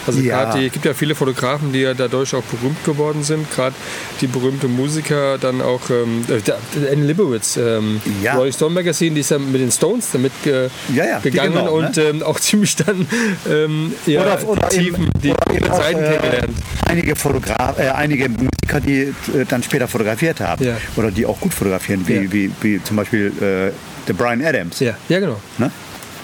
Also 0.09 0.19
Ja. 0.21 0.43
gerade 0.45 0.65
es 0.65 0.71
gibt 0.73 0.85
ja 0.85 0.93
viele 0.93 1.15
Fotografen, 1.15 1.71
die 1.71 1.79
ja 1.81 1.93
dadurch 1.93 2.33
auch 2.35 2.43
berühmt 2.43 2.83
geworden 2.83 3.23
sind. 3.23 3.49
Gerade 3.55 3.75
die 4.21 4.27
berühmte 4.27 4.67
Musiker, 4.67 5.37
dann 5.37 5.61
auch 5.61 5.89
ähm, 5.89 6.23
äh, 6.29 6.91
Anne 6.91 7.05
Libowitz, 7.05 7.57
ähm, 7.57 8.01
Ja. 8.23 8.35
Rolling 8.35 8.53
Stone 8.53 8.73
Magazine, 8.73 9.13
die 9.15 9.21
ist 9.21 9.31
ja 9.31 9.39
mit 9.39 9.61
den 9.61 9.71
Stones 9.71 10.07
damit 10.11 10.31
ge 10.43 10.69
Ja, 10.93 11.05
ja, 11.05 11.19
gegangen 11.19 11.53
genau, 11.53 11.77
und 11.77 11.97
ähm, 11.97 12.23
auch 12.23 12.39
ziemlich 12.49 12.75
dann 12.75 13.07
ähm, 13.49 13.93
ja, 14.05 14.21
Oder- 14.21 14.47
oder 14.47 14.67
die 14.69 14.77
Tiefen, 14.77 15.03
eben- 15.03 15.11
die 15.23 15.31
oder 15.63 15.73
auch, 15.73 15.77
Seiten 15.83 15.99
äh, 16.03 16.03
kennengelernt. 16.17 16.53
Einige, 16.87 17.15
Fotograf, 17.15 17.77
äh, 17.79 17.89
einige 17.89 18.29
Musiker, 18.29 18.79
die 18.85 18.99
äh, 19.01 19.45
dann 19.47 19.61
später 19.63 19.87
fotografiert 19.87 20.39
haben. 20.39 20.65
Oder 20.95 21.11
die 21.11 21.25
auch 21.25 21.39
gut 21.39 21.53
fotografieren, 21.53 22.07
wie, 22.07 22.31
wie, 22.31 22.51
wie 22.61 22.83
zum 22.83 22.95
Beispiel 22.97 23.27
äh, 23.41 23.71
der 24.07 24.13
Brian 24.13 24.43
Adams. 24.43 24.79
Ja, 24.79 24.95
ja, 25.07 25.19
genau. 25.19 25.39
Ne? 25.57 25.69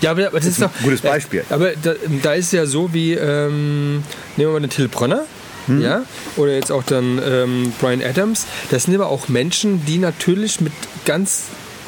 Ja, 0.01 0.11
aber 0.11 0.29
das 0.29 0.45
ist 0.45 0.61
ein 0.61 0.69
doch 0.69 0.83
gutes 0.83 1.01
Beispiel. 1.01 1.43
Äh, 1.49 1.53
aber 1.53 1.71
da, 1.81 1.93
da 2.21 2.33
ist 2.33 2.47
es 2.47 2.51
ja 2.51 2.65
so 2.65 2.93
wie, 2.93 3.13
ähm, 3.13 4.03
nehmen 4.35 4.49
wir 4.49 4.51
mal 4.51 4.59
den 4.61 4.69
Till 4.69 4.87
Bronner. 4.87 5.25
Hm. 5.67 5.81
Ja, 5.81 6.03
oder 6.35 6.53
jetzt 6.53 6.71
auch 6.71 6.83
dann 6.83 7.19
ähm, 7.25 7.73
Brian 7.79 8.03
Adams. 8.03 8.45
Das 8.69 8.83
sind 8.83 8.93
aber 8.93 9.07
auch 9.07 9.29
Menschen, 9.29 9.83
die 9.85 9.97
natürlich 9.97 10.61
mit 10.61 10.73
ganz 11.05 11.45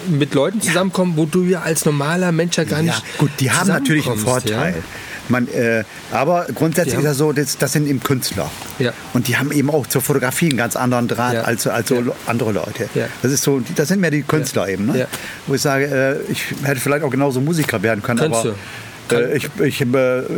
mit 0.08 0.34
Leuten 0.34 0.62
zusammenkommen, 0.62 1.14
wo 1.16 1.26
du 1.26 1.44
ja 1.44 1.62
als 1.62 1.86
normaler 1.86 2.32
Mensch 2.32 2.58
ja 2.58 2.64
gar 2.64 2.82
nicht. 2.82 2.96
Ja, 2.96 3.04
gut, 3.18 3.32
die 3.40 3.52
haben 3.52 3.68
natürlich 3.68 4.08
einen 4.08 4.18
Vorteil. 4.18 4.76
Ja? 4.76 4.84
Man, 5.30 5.48
äh, 5.50 5.84
aber 6.12 6.48
grundsätzlich 6.56 6.96
Die 6.96 7.00
ist 7.02 7.06
das 7.08 7.18
so, 7.18 7.32
das, 7.34 7.58
das 7.58 7.72
sind 7.74 7.88
eben 7.88 8.02
Künstler. 8.02 8.50
Ja. 8.80 8.92
Und 9.14 9.28
die 9.28 9.38
haben 9.38 9.52
eben 9.52 9.70
auch 9.70 9.88
zur 9.88 10.02
Fotografie 10.02 10.50
einen 10.50 10.58
ganz 10.58 10.76
anderen 10.76 11.08
Draht 11.08 11.34
Ja. 11.34 11.42
als, 11.42 11.68
als 11.68 11.90
so 11.90 11.96
Ja. 11.96 12.02
andere 12.28 12.52
Leute. 12.52 12.90
Ja. 12.96 13.08
Das 13.22 13.32
ist 13.32 13.44
so, 13.44 13.62
das 13.76 13.88
sind 13.90 14.00
mehr 14.02 14.12
die 14.12 14.24
Künstler 14.24 14.68
eben. 14.70 14.86
Ne? 14.88 15.00
Ja. 15.00 15.06
Wo 15.48 15.56
ich 15.56 15.62
sage, 15.62 15.86
äh, 16.28 16.32
ich 16.32 16.44
hätte 16.64 16.80
vielleicht 16.80 17.04
auch 17.04 17.12
genauso 17.12 17.42
Musiker 17.42 17.82
werden 17.84 18.02
können, 18.04 18.20
Kannst 18.20 18.40
aber 18.40 18.56
du. 19.10 19.16
äh, 19.16 19.38
ich, 19.38 19.50
ich, 19.64 19.82
äh, 19.82 19.86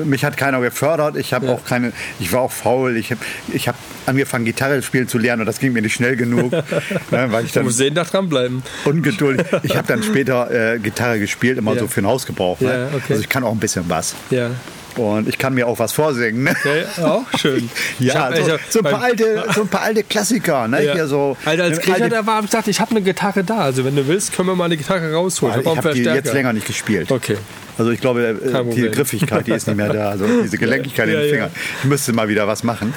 mich 0.06 0.24
hat 0.24 0.38
keiner 0.38 0.60
gefördert. 0.62 1.18
Ich 1.18 1.34
habe 1.34 1.48
Ja. 1.48 1.54
auch 1.54 1.66
keine, 1.66 1.92
ich 2.20 2.32
war 2.34 2.42
auch 2.42 2.52
faul. 2.52 2.98
Ich 2.98 3.12
habe 3.12 3.22
ich 3.52 3.68
hab 3.68 3.76
angefangen, 4.06 4.46
Gitarre 4.46 4.82
spielen 4.82 5.08
zu 5.08 5.18
lernen 5.18 5.42
und 5.42 5.46
das 5.46 5.60
ging 5.60 5.74
mir 5.74 5.82
nicht 5.82 5.94
schnell 5.94 6.16
genug, 6.16 6.52
ne, 6.52 6.64
weil 7.12 7.46
ich 7.46 7.52
Du 7.52 7.60
dann 7.60 7.66
musst 7.66 7.80
jeden 7.80 7.96
Tag 7.96 8.10
dranbleiben. 8.12 8.64
ungeduldig. 8.86 9.46
Ich 9.64 9.76
habe 9.76 9.88
dann 9.88 10.02
später 10.04 10.50
äh, 10.76 10.80
Gitarre 10.80 11.20
gespielt, 11.20 11.58
immer 11.58 11.74
Ja. 11.74 11.80
so 11.82 11.88
für 11.88 12.02
den 12.02 12.08
Hausgebrauch. 12.08 12.60
Ne? 12.60 12.68
Ja, 12.92 12.98
okay. 12.98 13.04
Also 13.14 13.22
ich 13.22 13.30
kann 13.30 13.44
auch 13.44 13.52
ein 13.52 13.60
bisschen 13.60 13.86
was. 13.88 14.16
Ja. 14.30 14.50
Und 14.96 15.30
ich 15.30 15.38
kann 15.38 15.54
mir 15.54 15.68
auch 15.68 15.80
was 15.80 15.94
vorsingen. 15.94 16.44
Ne? 16.44 16.52
Okay, 16.60 16.84
auch 17.04 17.24
schön. 17.38 17.70
Ich 18.00 18.06
Ja, 18.08 18.26
hab- 18.26 18.36
so, 18.36 18.42
ich 18.42 18.50
hab 18.52 18.60
so, 18.70 18.80
ein 18.80 18.86
paar 18.86 19.02
alte, 19.02 19.44
so 19.56 19.62
ein 19.62 19.68
paar 19.68 19.82
alte 19.82 20.04
Klassiker. 20.04 20.68
Ne? 20.68 20.84
Ja. 20.84 20.94
Hier 20.94 21.08
so, 21.08 21.38
Alter, 21.46 21.64
als 21.64 21.80
Griecher 21.80 22.10
da 22.10 22.26
war, 22.26 22.38
hab 22.38 22.44
ich 22.46 22.50
gesagt, 22.52 22.68
ich 22.68 22.80
habe 22.82 22.92
eine 22.92 23.02
Gitarre 23.02 23.44
da. 23.44 23.60
Also 23.60 23.86
wenn 23.86 23.96
du 23.96 24.08
willst, 24.08 24.34
können 24.36 24.48
wir 24.50 24.56
mal 24.56 24.66
eine 24.66 24.78
Gitarre 24.78 25.14
rausholen. 25.14 25.60
ich 25.60 25.66
hab 25.66 25.68
auch 25.68 25.78
einen 25.78 25.86
habe 25.86 25.94
die 25.96 26.04
Verstärker. 26.04 26.26
jetzt 26.28 26.34
länger 26.34 26.54
nicht 26.54 26.68
gespielt. 26.68 27.12
Okay. 27.12 27.38
Also 27.78 27.92
ich 27.92 28.02
glaube, 28.02 28.22
äh, 28.44 28.52
Kein 28.52 28.70
die. 28.72 28.90
Griffigkeit, 28.90 29.48
die 29.48 29.52
ist 29.52 29.68
nicht 29.68 29.78
mehr 29.78 29.94
da. 29.94 30.10
Also 30.10 30.26
diese 30.44 30.58
Gelenkigkeit 30.60 31.08
Ja, 31.08 31.16
in 31.16 31.22
den. 31.22 31.30
Fingern. 31.32 31.52
Ich 31.84 31.86
müsste 31.88 32.12
mal 32.12 32.28
wieder 32.28 32.48
was 32.48 32.64
machen. 32.64 32.94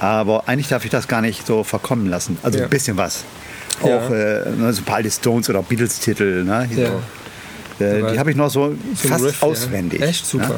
Aber 0.00 0.48
eigentlich 0.48 0.68
darf 0.68 0.84
ich 0.84 0.90
das 0.90 1.08
gar 1.08 1.22
nicht 1.22 1.46
so 1.46 1.64
verkommen 1.64 2.06
lassen. 2.10 2.36
Also 2.42 2.60
ein 2.62 2.68
bisschen 2.68 2.96
was. 2.98 3.24
Auch 3.80 4.10
äh, 4.10 4.42
ne, 4.56 4.72
so 4.72 4.82
ein 4.82 4.84
paar 4.84 4.96
alte 4.96 5.10
Stones 5.10 5.48
oder 5.48 5.62
Beatles-Titel. 5.62 6.44
Ne? 6.44 6.68
Ja. 7.78 7.86
Äh, 7.86 8.12
die 8.12 8.18
habe 8.18 8.30
ich 8.30 8.36
noch 8.36 8.50
so, 8.50 8.74
so 8.94 9.08
fast 9.08 9.24
Riff, 9.24 9.40
ja. 9.40 9.48
auswendig. 9.48 10.00
Echt 10.00 10.26
super. 10.26 10.48
Ne? 10.48 10.54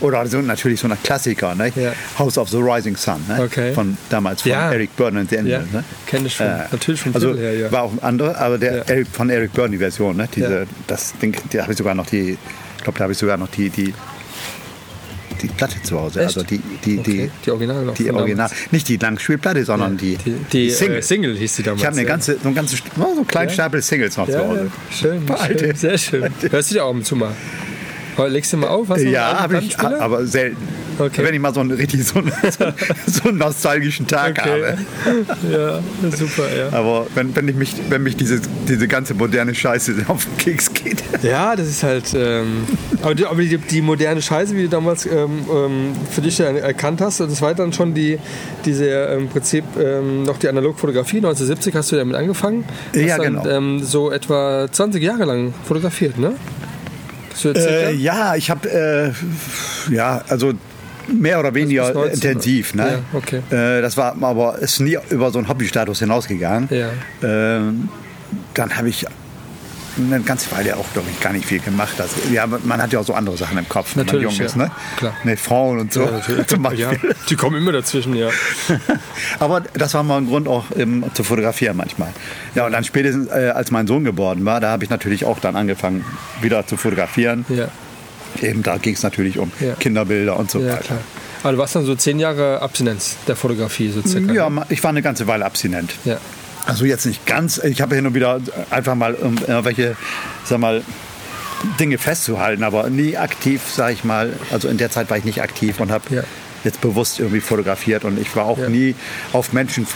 Oder 0.00 0.26
so, 0.26 0.40
natürlich 0.40 0.80
so 0.80 0.88
ein 0.88 0.96
Klassiker. 1.02 1.54
Ne? 1.54 1.72
Ja. 1.74 1.92
House 2.18 2.38
of 2.38 2.48
the 2.48 2.58
Rising 2.58 2.96
Sun. 2.96 3.24
Ne? 3.28 3.42
Okay. 3.44 3.72
Von 3.72 3.96
damals 4.08 4.42
von 4.42 4.52
Ja. 4.52 4.72
Eric 4.72 4.94
Burdon 4.96 5.18
and 5.20 5.30
the 5.30 5.36
Ja. 5.36 5.58
Ne? 5.60 5.84
kenn 6.06 6.24
ich 6.26 6.34
schon. 6.34 6.46
Natürlich 6.70 7.00
vom 7.00 7.14
also 7.14 7.34
her, 7.34 7.54
ja. 7.56 7.72
War 7.72 7.82
auch 7.82 7.92
ein 7.92 8.02
anderer, 8.02 8.38
aber 8.38 8.58
der 8.58 8.76
Ja. 8.78 8.82
Eric, 8.84 9.08
von 9.08 9.30
Eric 9.30 9.52
Burdon 9.52 9.72
die 9.72 9.78
Version. 9.78 10.16
Ne? 10.16 10.28
Diese, 10.34 10.60
Ja. 10.60 10.66
Das 10.86 11.12
Ding, 11.20 11.36
da 11.52 11.62
habe 11.62 11.72
ich 11.72 11.78
sogar 11.78 11.94
noch 11.94 12.06
die, 12.06 12.38
ich 12.76 12.82
glaube, 12.84 12.98
da 12.98 13.04
habe 13.04 13.12
ich 13.12 13.18
sogar 13.18 13.36
noch 13.36 13.48
die, 13.48 13.68
die, 13.70 13.92
die 15.42 15.48
Platte 15.48 15.82
zu 15.82 16.00
Hause. 16.00 16.20
Echt? 16.20 16.28
Also 16.36 16.42
die, 16.42 16.58
die, 16.84 16.98
Okay. 16.98 17.30
die, 17.44 17.50
Original 17.50 17.92
die 17.98 18.10
Original. 18.10 18.50
Nicht 18.70 18.88
die 18.88 18.96
Langspielplatte, 18.96 19.64
sondern 19.64 19.96
die, 19.96 20.16
Die, 20.16 20.34
die, 20.52 20.70
Single. 20.70 20.98
Äh, 20.98 21.02
Single 21.02 21.36
hieß 21.36 21.56
die 21.56 21.62
damals. 21.62 21.80
ich 21.80 21.86
habe 21.86 21.96
eine 21.96 22.02
ja. 22.06 22.08
ganze, 22.08 22.38
so, 22.42 22.48
ein 22.48 22.54
ganze, 22.54 22.76
so 22.76 23.02
einen 23.04 23.26
kleinen 23.26 23.48
Ja. 23.48 23.54
Stapel 23.54 23.82
Singles 23.82 24.16
noch 24.16 24.26
zu 24.26 24.32
Ja, 24.32 24.38
Hause. 24.46 24.70
ja, 24.90 24.96
schön, 24.96 25.22
schön, 25.58 25.76
sehr 25.76 25.98
schön. 25.98 26.32
Hörst 26.50 26.70
du 26.70 26.74
dir 26.74 26.84
auch 26.84 26.90
ab 26.90 26.96
und 26.96 27.06
zu 27.06 27.16
mal? 27.16 27.32
Legst 28.28 28.52
du 28.52 28.58
mal 28.58 28.68
auf? 28.68 28.88
Ja, 28.98 29.38
einen 29.44 29.62
ich, 29.62 29.78
aber 29.78 30.26
selten. 30.26 30.58
Okay. 31.00 31.24
Wenn 31.24 31.34
ich 31.34 31.40
mal 31.40 31.54
so 31.54 31.60
einen 31.60 31.70
richtig 31.70 32.04
so 32.04 32.18
einen, 32.18 32.32
so 33.06 33.28
einen 33.28 33.38
nostalgischen 33.38 34.06
Tag 34.06 34.38
Okay. 34.38 34.50
habe. 34.50 34.78
Ja, 35.50 35.80
super, 36.10 36.44
ja. 36.54 36.68
Aber 36.72 37.06
wenn, 37.14 37.34
wenn, 37.34 37.48
ich 37.48 37.54
mich, 37.56 37.74
wenn 37.88 38.02
mich 38.02 38.16
diese, 38.16 38.40
diese 38.68 38.86
ganze 38.86 39.14
moderne 39.14 39.54
Scheiße 39.54 39.94
auf 40.08 40.24
den 40.24 40.36
Keks 40.36 40.72
geht. 40.72 41.02
Ja, 41.22 41.56
das 41.56 41.68
ist 41.68 41.82
halt. 41.82 42.14
Ähm, 42.14 42.66
aber 43.02 43.14
die, 43.14 43.24
aber 43.26 43.40
die, 43.40 43.56
die 43.56 43.80
moderne 43.80 44.20
Scheiße, 44.20 44.54
wie 44.56 44.64
du 44.64 44.68
damals 44.68 45.06
ähm, 45.06 45.44
ähm, 45.50 45.92
für 46.10 46.20
dich 46.20 46.38
erkannt 46.40 47.00
hast, 47.00 47.20
das 47.20 47.40
war 47.40 47.54
dann 47.54 47.72
schon 47.72 47.94
die, 47.94 48.18
diese 48.64 48.86
ähm, 48.86 49.20
im 49.20 49.28
Prinzip 49.28 49.64
ähm, 49.78 50.24
noch 50.24 50.38
die 50.38 50.48
Analogfotografie. 50.48 51.18
1970 51.18 51.74
hast 51.74 51.92
du 51.92 51.96
damit 51.96 52.16
angefangen. 52.16 52.64
Ja, 52.94 53.16
dann, 53.16 53.42
genau. 53.42 53.46
Ähm, 53.48 53.82
so 53.82 54.10
etwa 54.10 54.68
20 54.70 55.02
Jahre 55.02 55.24
lang 55.24 55.54
fotografiert, 55.66 56.18
ne? 56.18 56.34
Äh, 57.44 57.94
ja, 57.94 58.34
ich 58.36 58.50
habe, 58.50 58.68
äh, 58.68 59.94
ja, 59.94 60.22
also 60.28 60.52
mehr 61.12 61.40
oder 61.40 61.54
weniger 61.54 61.86
bis 61.86 61.94
19, 61.94 62.14
intensiv. 62.14 62.74
Ne? 62.74 63.02
Ja, 63.12 63.18
okay. 63.18 63.42
Äh, 63.50 63.82
das 63.82 63.96
war 63.96 64.16
aber 64.20 64.58
ist 64.58 64.80
nie 64.80 64.98
über 65.10 65.30
so 65.30 65.38
einen 65.38 65.48
Hobbystatus 65.48 66.00
hinausgegangen. 66.00 66.68
Ja. 66.70 66.90
Ähm, 67.22 67.88
dann 68.54 68.76
habe 68.76 68.88
ich 68.88 69.06
eine 69.96 70.20
ganze 70.20 70.50
Weile 70.52 70.76
auch, 70.76 70.92
glaube 70.92 71.08
ich, 71.10 71.20
gar 71.20 71.32
nicht 71.32 71.44
viel 71.44 71.58
gemacht. 71.58 72.00
Also, 72.00 72.16
ja, 72.32 72.46
man 72.46 72.80
hat 72.80 72.92
ja 72.92 73.00
auch 73.00 73.04
so 73.04 73.14
andere 73.14 73.36
Sachen 73.36 73.58
im 73.58 73.68
Kopf, 73.68 73.96
wenn 73.96 74.06
man 74.06 74.14
Natürlich, 74.14 74.38
jung 74.38 74.46
ist. 74.46 74.56
ja. 74.56 74.64
Ne? 74.64 74.70
Klar. 74.96 75.14
Ne, 75.24 75.36
Frauen 75.36 75.80
und 75.80 75.92
so. 75.92 76.04
Ja, 76.04 76.10
natürlich. 76.12 76.46
zum 76.48 76.62
Beispiel. 76.62 76.98
Ja, 77.02 77.14
die 77.28 77.36
kommen 77.36 77.56
immer 77.56 77.72
dazwischen, 77.72 78.14
ja. 78.14 78.28
Aber 79.38 79.60
das 79.74 79.94
war 79.94 80.02
mal 80.02 80.18
ein 80.18 80.26
Grund 80.26 80.48
auch 80.48 80.66
ähm, 80.76 81.04
zu 81.14 81.24
fotografieren 81.24 81.76
manchmal. 81.76 82.12
Ja, 82.54 82.66
und 82.66 82.72
dann 82.72 82.84
spätestens, 82.84 83.28
äh, 83.28 83.52
als 83.54 83.70
mein 83.70 83.86
Sohn 83.86 84.04
geboren 84.04 84.44
war, 84.44 84.60
da 84.60 84.70
habe 84.70 84.84
ich 84.84 84.90
natürlich 84.90 85.24
auch 85.24 85.40
dann 85.40 85.56
angefangen, 85.56 86.04
wieder 86.40 86.66
zu 86.66 86.76
fotografieren. 86.76 87.44
Ja, 87.48 87.68
Eben 88.42 88.62
da 88.62 88.76
ging 88.78 88.94
es 88.94 89.02
natürlich 89.02 89.38
um 89.38 89.50
Ja. 89.60 89.74
Kinderbilder 89.74 90.36
und 90.38 90.50
so 90.50 90.60
ja 90.60 90.72
weiter. 90.72 90.82
klar. 90.82 90.98
Aber 91.42 91.52
du 91.52 91.58
warst 91.58 91.74
dann 91.74 91.84
so 91.86 91.94
zehn 91.94 92.18
Jahre 92.18 92.60
Abstinenz 92.60 93.16
der 93.26 93.36
Fotografie, 93.36 93.90
so 93.90 94.02
circa. 94.06 94.32
Ja, 94.32 94.44
ne? 94.44 94.56
ma- 94.56 94.66
ich 94.68 94.82
war 94.82 94.90
eine 94.90 95.02
ganze 95.02 95.26
Weile 95.26 95.44
abstinent. 95.44 95.92
ja. 96.04 96.18
Also 96.66 96.84
jetzt 96.84 97.06
nicht 97.06 97.24
ganz. 97.24 97.56
Ich 97.58 97.80
habe 97.80 97.94
hin 97.94 98.06
und 98.06 98.14
wieder 98.14 98.38
einfach 98.68 98.94
mal 98.94 99.14
irgendwelche, 99.14 99.96
sag 100.44 100.58
mal, 100.58 100.82
Dinge 101.80 101.96
festzuhalten, 101.96 102.62
aber 102.62 102.90
nie 102.90 103.16
aktiv, 103.16 103.62
sag 103.74 103.92
ich 103.94 104.04
mal. 104.04 104.34
Also 104.50 104.68
in 104.68 104.76
der 104.76 104.90
Zeit 104.90 105.08
war 105.08 105.16
ich 105.16 105.24
nicht 105.24 105.40
aktiv 105.40 105.80
und 105.80 105.90
habe 105.90 106.14
Ja. 106.14 106.22
jetzt 106.62 106.82
bewusst 106.82 107.18
irgendwie 107.18 107.40
fotografiert 107.40 108.04
und 108.04 108.20
ich 108.20 108.36
war 108.36 108.44
auch 108.44 108.58
Ja. 108.58 108.68
nie 108.68 108.94
auf 109.32 109.54
Menschen 109.54 109.86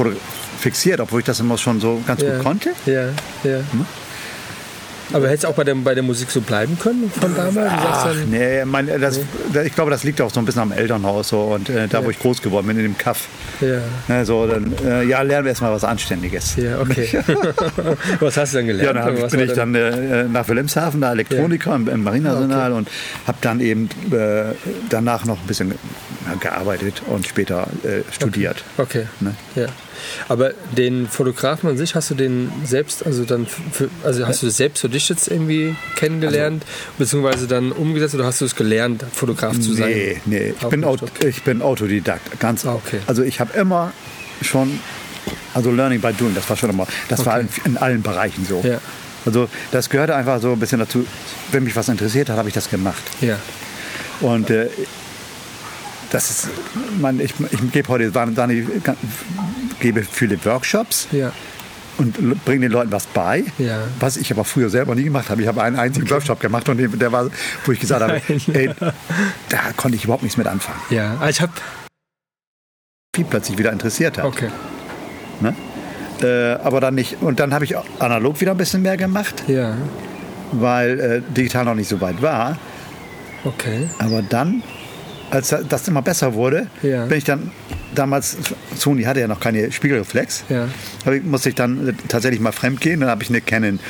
fixiert, 0.58 1.00
obwohl 1.00 1.20
ich 1.20 1.26
das 1.26 1.38
immer 1.40 1.58
schon 1.58 1.80
so 1.80 2.02
ganz 2.06 2.22
ja. 2.22 2.34
gut 2.36 2.42
konnte. 2.44 2.70
Ja, 2.86 3.08
ja. 3.44 3.60
Aber 5.12 5.26
hättest 5.28 5.44
du 5.44 5.48
auch 5.48 5.54
bei 5.54 5.64
der, 5.64 5.74
bei 5.74 5.94
der 5.94 6.02
Musik 6.02 6.30
so 6.30 6.40
bleiben 6.40 6.78
können 6.78 7.10
von 7.10 7.34
damals? 7.34 7.70
Ach, 7.70 8.06
dann, 8.06 8.30
nee, 8.30 8.64
mein, 8.64 8.88
das, 9.00 9.20
ich 9.64 9.74
glaube, 9.74 9.90
das 9.90 10.04
liegt 10.04 10.20
auch 10.20 10.30
so 10.30 10.40
ein 10.40 10.46
bisschen 10.46 10.62
am 10.62 10.72
Elternhaus 10.72 11.28
so 11.28 11.40
und 11.42 11.68
äh, 11.68 11.88
da, 11.88 12.04
wo 12.04 12.10
ich 12.10 12.18
groß 12.18 12.42
geworden 12.42 12.66
bin, 12.66 12.76
in 12.78 12.84
dem 12.84 12.98
Kaff. 12.98 13.28
Ja, 13.60 13.80
Ne, 14.08 14.24
so, 14.24 14.46
dann, 14.46 14.74
äh, 14.84 15.04
ja, 15.04 15.22
lernen 15.22 15.44
wir 15.44 15.50
erstmal 15.50 15.72
was 15.72 15.84
Anständiges. 15.84 16.56
ja, 16.56 16.80
okay. 16.80 17.08
was 18.20 18.36
hast 18.36 18.52
du 18.52 18.58
dann 18.58 18.66
gelernt? 18.66 18.96
Ja, 18.96 19.04
dann 19.04 19.22
hab, 19.22 19.30
bin 19.30 19.40
ich 19.40 19.52
dann 19.52 19.74
äh, 19.74 20.24
nach 20.24 20.48
Wilhelmshaven, 20.48 21.00
da 21.00 21.12
Elektroniker 21.12 21.74
im, 21.74 21.88
im 21.88 22.02
Marinearsenal 22.02 22.72
und 22.72 22.88
habe 23.26 23.38
dann 23.40 23.60
eben 23.60 23.88
äh, 24.10 24.54
danach 24.88 25.24
noch 25.24 25.40
ein 25.40 25.46
bisschen 25.46 25.74
ja, 26.26 26.34
gearbeitet 26.34 27.02
und 27.06 27.26
später 27.26 27.68
äh, 27.82 28.02
studiert. 28.12 28.64
Okay. 28.78 29.06
Ne? 29.20 29.34
Ja. 29.54 29.66
Aber 30.28 30.52
den 30.76 31.06
Fotografen 31.08 31.68
an 31.68 31.76
sich 31.76 31.94
hast 31.94 32.10
du 32.10 32.14
den 32.14 32.50
selbst, 32.64 33.04
also 33.06 33.24
dann 33.24 33.46
für, 33.46 33.88
also 34.02 34.26
hast 34.26 34.42
du 34.42 34.46
das 34.46 34.56
selbst 34.56 34.80
für 34.80 34.88
dich 34.94 35.08
jetzt 35.08 35.28
irgendwie 35.28 35.76
kennengelernt, 35.96 36.64
beziehungsweise 36.98 37.46
dann 37.46 37.72
umgesetzt 37.72 38.14
oder 38.14 38.24
hast 38.24 38.40
du 38.40 38.44
es 38.44 38.54
gelernt, 38.56 39.04
Fotograf 39.12 39.58
zu 39.60 39.74
sein? 39.74 39.90
Nee, 39.90 40.20
nee, 40.24 40.54
ich 40.58 40.66
bin, 40.68 40.84
okay. 40.84 41.28
ich 41.28 41.42
bin 41.42 41.62
Autodidakt. 41.62 42.40
Ganz, 42.40 42.64
Ah, 42.64 42.74
okay. 42.74 43.00
Also 43.06 43.22
ich 43.22 43.40
habe 43.40 43.58
immer 43.58 43.92
schon, 44.40 44.80
also 45.52 45.70
Learning 45.70 46.00
by 46.00 46.12
Doing, 46.12 46.34
das 46.34 46.48
war 46.48 46.56
schon 46.56 46.70
immer, 46.70 46.86
das 47.08 47.26
war 47.26 47.40
in, 47.40 47.48
in 47.64 47.76
allen 47.76 48.02
Bereichen 48.02 48.46
so. 48.46 48.62
Ja. 48.64 48.80
Also 49.26 49.48
das 49.70 49.88
gehörte 49.90 50.14
einfach 50.14 50.40
so 50.40 50.52
ein 50.52 50.58
bisschen 50.58 50.78
dazu, 50.78 51.06
wenn 51.52 51.64
mich 51.64 51.74
was 51.76 51.88
interessiert 51.88 52.28
hat, 52.28 52.36
habe 52.38 52.48
ich 52.48 52.54
das 52.54 52.70
gemacht. 52.70 53.02
Ja. 53.20 53.38
Und 54.20 54.50
äh, 54.50 54.68
das 56.10 56.30
ist, 56.30 56.48
man, 57.00 57.18
ich, 57.20 57.34
ich 57.50 57.72
gebe 57.72 57.88
heute, 57.88 58.12
gebe 59.80 60.02
viele 60.04 60.44
Workshops 60.44 61.08
Ja. 61.10 61.32
Und 61.98 62.44
bringe 62.44 62.60
den 62.62 62.72
Leuten 62.72 62.90
was 62.92 63.06
bei, 63.06 63.44
Ja. 63.58 63.78
was 64.00 64.16
ich 64.16 64.30
aber 64.32 64.44
früher 64.44 64.68
selber 64.70 64.94
nie 64.94 65.04
gemacht 65.04 65.30
habe. 65.30 65.42
Ich 65.42 65.48
habe 65.48 65.62
einen 65.62 65.76
einzigen 65.76 66.08
Workshop 66.10 66.40
gemacht 66.40 66.68
und 66.68 66.78
der 66.78 67.12
war, 67.12 67.30
wo 67.64 67.72
ich 67.72 67.80
gesagt 67.80 68.02
habe, 68.02 68.20
ey, 68.52 68.70
da 69.48 69.58
konnte 69.76 69.96
ich 69.96 70.04
überhaupt 70.04 70.22
nichts 70.22 70.36
mit 70.36 70.46
anfangen. 70.46 70.80
Ja. 70.90 71.16
Ah, 71.20 71.28
ich 71.28 71.40
habe. 71.40 71.52
Wie 73.16 73.24
plötzlich 73.24 73.58
wieder 73.58 73.72
interessiert 73.72 74.18
hat. 74.18 74.24
Okay. 74.24 74.48
Ne? 75.40 75.54
Äh, 76.22 76.54
aber 76.64 76.80
dann 76.80 76.94
nicht. 76.94 77.18
Und 77.22 77.38
dann 77.40 77.54
habe 77.54 77.64
ich 77.64 77.74
analog 78.00 78.40
wieder 78.40 78.52
ein 78.52 78.56
bisschen 78.56 78.82
mehr 78.82 78.96
gemacht, 78.96 79.44
Ja. 79.46 79.76
weil 80.52 81.00
äh, 81.00 81.22
digital 81.34 81.64
noch 81.64 81.74
nicht 81.74 81.88
so 81.88 82.00
weit 82.00 82.20
war. 82.22 82.58
Okay. 83.44 83.88
Aber 83.98 84.22
dann, 84.22 84.62
als 85.34 85.54
das 85.68 85.88
immer 85.88 86.02
besser 86.02 86.34
wurde, 86.34 86.68
Ja. 86.82 87.06
bin 87.06 87.18
ich 87.18 87.24
dann 87.24 87.50
damals, 87.94 88.36
Sony 88.76 89.02
hatte 89.02 89.20
ja 89.20 89.28
noch 89.28 89.40
keine 89.40 89.70
Spiegelreflex, 89.72 90.44
Ja. 90.48 90.68
ich, 91.12 91.22
musste 91.22 91.48
ich 91.48 91.54
dann 91.54 91.96
tatsächlich 92.08 92.40
mal 92.40 92.52
fremd 92.52 92.80
gehen. 92.80 93.00
Dann 93.00 93.08
habe 93.10 93.22
ich 93.22 93.28
eine 93.30 93.40
Canon 93.40 93.80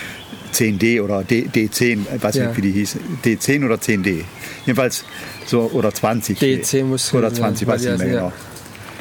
10D 0.53 1.01
oder 1.03 1.23
D, 1.25 1.49
D10, 1.53 2.07
ich 2.17 2.23
weiß 2.23 2.37
Ja. 2.37 2.47
nicht, 2.47 2.57
wie 2.57 2.63
die 2.63 2.73
hieß, 2.73 2.97
D10 3.25 3.65
oder 3.65 3.77
10D. 3.77 4.25
Jedenfalls 4.67 5.05
so, 5.47 5.71
oder 5.73 5.93
20. 5.93 6.39
D10 6.39 6.85
muss 6.85 7.13
Oder 7.13 7.29
sein, 7.31 7.39
20, 7.57 7.67
weiß 7.69 7.85
weil 7.85 7.93
ich 7.95 7.99
nicht 7.99 8.07
mehr 8.11 8.15
genau. 8.21 8.33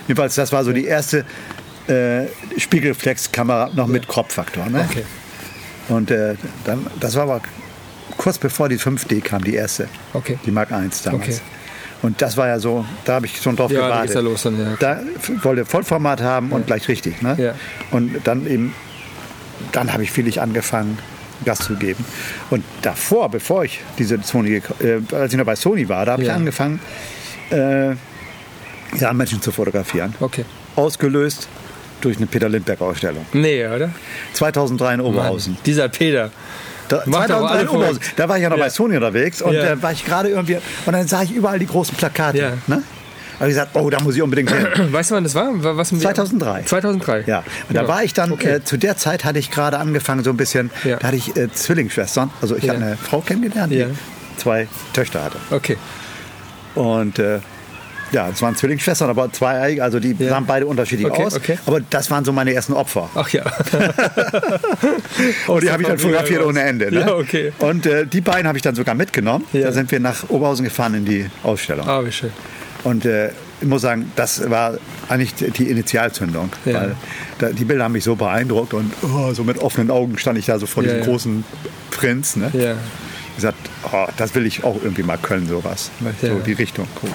Jedenfalls, 0.08 0.36
das 0.36 0.52
war 0.52 0.64
so 0.66 0.74
die 0.74 0.86
erste 0.86 1.24
äh, 1.88 2.24
Spiegelreflexkamera 2.58 3.72
noch 3.76 3.88
mit 3.88 4.08
Kropffaktor. 4.08 4.66
Ne? 4.70 4.86
Okay. 4.90 5.04
Und 5.90 6.12
äh, 6.12 6.36
dann, 6.66 6.88
das 7.00 7.16
war 7.16 7.24
aber 7.24 7.42
kurz 8.18 8.38
bevor 8.38 8.68
die 8.70 8.78
5D 8.78 9.22
kam, 9.22 9.44
die 9.44 9.56
erste. 9.56 9.88
Okay. 10.14 10.38
Die 10.46 10.52
Mark 10.52 10.72
1 10.72 11.04
damals. 11.04 11.24
Okay. 11.24 11.38
Und 12.04 12.22
das 12.22 12.38
war 12.38 12.48
ja 12.48 12.60
so, 12.60 12.86
da 13.06 13.14
habe 13.16 13.26
ich 13.26 13.42
schon 13.42 13.56
drauf 13.56 13.72
Ja, 13.72 13.88
gewartet. 13.88 14.14
ja 14.16 14.22
los 14.22 14.44
dann, 14.44 14.60
ja. 14.60 14.76
Da 14.80 15.00
wollte 15.42 15.66
Vollformat 15.66 16.22
haben 16.22 16.52
und 16.52 16.68
gleich 16.68 16.88
richtig. 16.88 17.22
Ne? 17.22 17.36
Ja. 17.40 17.56
Und 17.92 18.16
dann 18.26 18.46
eben, 18.46 18.76
dann 19.72 19.92
habe 19.92 20.04
ich 20.04 20.16
willig 20.16 20.42
angefangen, 20.42 21.00
Gas 21.46 21.60
zu 21.60 21.76
geben. 21.76 22.06
Und 22.50 22.64
davor, 22.82 23.30
bevor 23.32 23.64
ich 23.64 23.80
diese 23.98 24.22
Sony, 24.22 24.62
äh, 24.82 25.00
als 25.16 25.34
ich 25.34 25.38
noch 25.40 25.46
bei 25.46 25.56
Sony 25.56 25.90
war, 25.90 26.06
da 26.06 26.14
habe 26.14 26.24
ich 26.24 26.32
angefangen, 26.32 26.80
äh, 27.52 27.92
ja, 29.00 29.14
Menschen 29.14 29.42
zu 29.42 29.52
fotografieren. 29.52 30.14
Okay. 30.20 30.46
Ausgelöst 30.76 31.48
durch 32.02 32.18
eine 32.18 32.28
Peter 32.28 32.50
Lindbergh-Ausstellung. 32.50 33.26
Nee, 33.34 33.66
oder? 33.66 33.92
2003 34.34 34.96
in 34.96 35.02
Oberhausen. 35.02 35.54
Mann, 35.54 35.64
dieser 35.66 35.88
Peter. 35.90 36.32
Da, 36.90 37.04
Macht 37.06 37.32
aber 37.32 37.48
2003 37.48 37.62
in 37.62 37.68
alle 37.68 37.72
Oberhausen. 37.72 38.02
Da 38.16 38.30
war 38.30 38.38
ich 38.38 38.44
ja 38.44 38.50
noch 38.50 38.58
Ja. 38.58 38.64
bei 38.64 38.70
Sony 38.70 38.96
unterwegs 38.96 39.42
und 39.42 39.54
da 39.56 39.82
war 39.82 39.92
ich 39.92 40.06
gerade 40.06 40.30
irgendwie 40.30 40.58
und 40.86 40.94
dann 40.94 41.08
sah 41.08 41.24
ich 41.24 41.32
überall 41.32 41.60
die 41.60 41.68
großen 41.68 41.96
Plakate. 41.96 42.58
Ne? 42.68 42.84
Da 43.34 43.40
habe 43.40 43.50
ich 43.50 43.56
gesagt, 43.58 43.72
oh, 43.76 43.90
da 43.90 44.00
muss 44.02 44.16
ich 44.16 44.22
unbedingt 44.22 44.52
hin. 44.52 44.68
Weißt 44.94 45.12
du, 45.12 45.16
wann 45.16 45.24
das 45.24 45.34
war? 45.36 45.50
Was 45.78 45.90
2003. 45.90 46.64
2003. 46.64 47.24
Ja, 47.26 47.44
und 47.68 47.76
da 47.76 47.82
Ja. 47.82 47.88
war 47.88 48.04
ich 48.04 48.14
dann, 48.14 48.32
Okay. 48.32 48.48
äh, 48.56 48.64
zu 48.64 48.78
der 48.78 48.96
Zeit 48.98 49.26
hatte 49.26 49.40
ich 49.40 49.50
gerade 49.52 49.80
angefangen, 49.80 50.24
so 50.24 50.30
ein 50.30 50.38
bisschen, 50.38 50.70
Ja. 50.84 50.98
da 50.98 51.08
hatte 51.08 51.18
ich 51.18 51.36
äh, 51.36 51.52
Zwillingsschwestern. 51.52 52.30
Also 52.42 52.56
ich 52.56 52.64
Ja. 52.64 52.74
habe 52.74 52.86
eine 52.86 52.98
Frau 52.98 53.22
kennengelernt, 53.22 53.72
die 53.74 53.78
Ja. 53.78 53.88
zwei 54.38 54.68
Töchter 54.94 55.24
hatte. 55.24 55.38
Okay. 55.50 55.78
Und 56.76 57.20
äh, 57.20 57.40
ja, 58.14 58.30
es 58.30 58.42
waren 58.42 58.56
Zwillingsschwestern, 58.56 59.10
aber 59.10 59.32
zwei, 59.34 59.82
also 59.82 60.00
die 60.00 60.16
Ja. 60.18 60.30
sahen 60.30 60.46
beide 60.46 60.66
unterschiedlich 60.68 61.08
Okay, 61.10 61.24
aus. 61.26 61.36
okay. 61.36 61.58
Aber 61.66 61.82
das 61.82 62.10
waren 62.12 62.24
so 62.24 62.32
meine 62.32 62.54
ersten 62.54 62.74
Opfer. 62.74 63.10
Ach 63.16 63.28
ja. 63.30 63.44
Und 65.48 65.64
die 65.64 65.72
habe 65.72 65.82
ich 65.82 65.88
dann 65.88 65.98
fotografiert 65.98 66.46
ohne 66.46 66.62
Ende. 66.62 66.92
Ne? 66.92 67.02
Ja, 67.02 67.16
okay. 67.16 67.52
Und 67.60 67.86
äh, 67.86 68.06
die 68.06 68.22
beiden 68.22 68.48
habe 68.48 68.58
ich 68.58 68.62
dann 68.62 68.76
sogar 68.76 68.96
mitgenommen. 68.96 69.46
Ja. 69.54 69.64
Da 69.64 69.72
sind 69.72 69.92
wir 69.92 70.00
nach 70.00 70.30
Oberhausen 70.30 70.64
gefahren 70.64 70.94
in 70.96 71.06
die 71.06 71.26
Ausstellung. 71.44 71.88
Ah, 71.88 72.04
wie 72.06 72.12
schön. 72.12 72.32
Und 72.84 73.06
äh, 73.06 73.30
ich 73.62 73.68
muss 73.68 73.82
sagen, 73.82 74.12
das 74.16 74.50
war 74.50 74.74
eigentlich 75.08 75.34
die 75.36 75.70
Initialzündung. 75.70 76.50
Ja. 76.66 76.74
Weil 76.74 76.96
da, 77.40 77.50
die 77.50 77.64
Bilder 77.66 77.86
haben 77.86 77.94
mich 77.94 78.04
so 78.04 78.16
beeindruckt 78.16 78.74
und 78.74 78.92
oh, 79.04 79.34
so 79.34 79.44
mit 79.44 79.58
offenen 79.60 79.90
Augen 79.90 80.18
stand 80.18 80.38
ich 80.38 80.46
da 80.46 80.60
so 80.60 80.66
vor 80.66 80.84
Ja, 80.84 80.90
diesem 80.90 81.04
ja. 81.06 81.06
großen 81.12 81.44
Prinz. 81.92 82.36
Ne? 82.36 82.52
Ja. 82.54 82.76
gesagt, 83.36 83.58
oh, 83.92 84.06
das 84.18 84.36
will 84.36 84.46
ich 84.46 84.64
auch 84.64 84.76
irgendwie 84.84 85.04
mal 85.04 85.18
können, 85.18 85.48
sowas. 85.48 85.92
Ne? 86.02 86.14
So 86.22 86.40
die 86.46 86.54
Richtung. 86.54 86.88
Cool. 87.02 87.10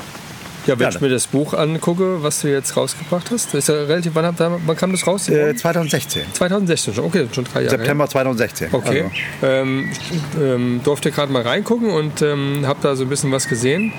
Ja, 0.69 0.79
wenn 0.79 0.89
ich 0.91 1.01
mir 1.01 1.09
das 1.09 1.27
Buch 1.27 1.55
angucke, 1.55 2.23
was 2.23 2.43
du 2.43 2.49
jetzt 2.51 2.77
rausgebracht 2.77 3.31
hast, 3.31 3.55
ist 3.55 3.69
ja 3.69 3.75
relativ, 3.75 4.15
wann, 4.15 4.35
wann 4.39 4.77
kam 4.77 4.93
das 4.93 5.07
raus? 5.07 5.29
Äh, 5.29 5.55
2016. 5.57 6.23
2016 6.35 6.95
schon, 6.95 7.05
okay, 7.05 7.27
schon 7.33 7.45
drei 7.45 7.63
Jahre. 7.63 7.79
September 7.79 8.09
2016. 8.09 8.69
Okay. 8.73 9.05
Also, 9.05 9.47
Ähm, 9.47 9.91
ich, 9.91 10.41
ähm, 10.41 10.81
durfte 10.85 11.11
gerade 11.11 11.33
mal 11.33 11.43
reingucken 11.43 11.91
und 11.91 12.23
ähm, 12.23 12.65
habe 12.67 12.81
da 12.83 12.95
so 12.97 13.05
ein 13.05 13.09
bisschen 13.09 13.33
was 13.33 13.49
gesehen. 13.49 13.93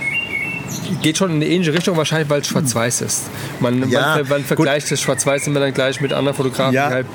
Geht 1.01 1.17
schon 1.17 1.29
in 1.31 1.35
eine 1.38 1.47
ähnliche 1.47 1.73
Richtung, 1.73 1.97
wahrscheinlich, 1.97 2.29
weil 2.29 2.41
es 2.41 2.47
schwarz-weiß 2.47 3.01
ist. 3.01 3.23
Man, 3.59 3.89
Ja, 3.89 4.17
man, 4.17 4.27
man 4.29 4.43
vergleicht 4.43 4.91
das 4.91 4.99
Schwarz-Weiß 5.01 5.47
immer 5.47 5.59
dann 5.59 5.73
gleich 5.73 6.01
mit 6.01 6.13
anderen 6.13 6.35
Fotografen, 6.35 6.73
Ja. 6.73 6.88
die 6.89 6.93
halt 6.93 7.05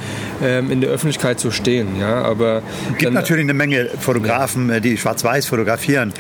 ähm, 0.43 0.71
in 0.71 0.81
der 0.81 0.91
Öffentlichkeit 0.91 1.39
so 1.41 1.51
stehen. 1.51 1.89
Ja, 2.01 2.23
aber 2.23 2.63
Es 2.85 2.89
gibt 2.91 3.05
dann- 3.05 3.15
natürlich 3.15 3.45
eine 3.45 3.55
Menge 3.55 3.89
Fotografen, 4.01 4.71
äh, 4.71 4.81
die 4.81 4.97
schwarz-weiß 4.97 5.47
fotografieren. 5.47 6.13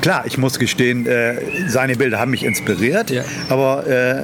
Klar, 0.00 0.24
ich 0.26 0.38
muss 0.38 0.58
gestehen, 0.58 1.06
äh, 1.06 1.36
seine 1.68 1.96
Bilder 1.96 2.18
haben 2.18 2.30
mich 2.32 2.44
inspiriert, 2.44 3.10
Ja. 3.10 3.22
aber 3.48 3.86
äh, 3.86 4.22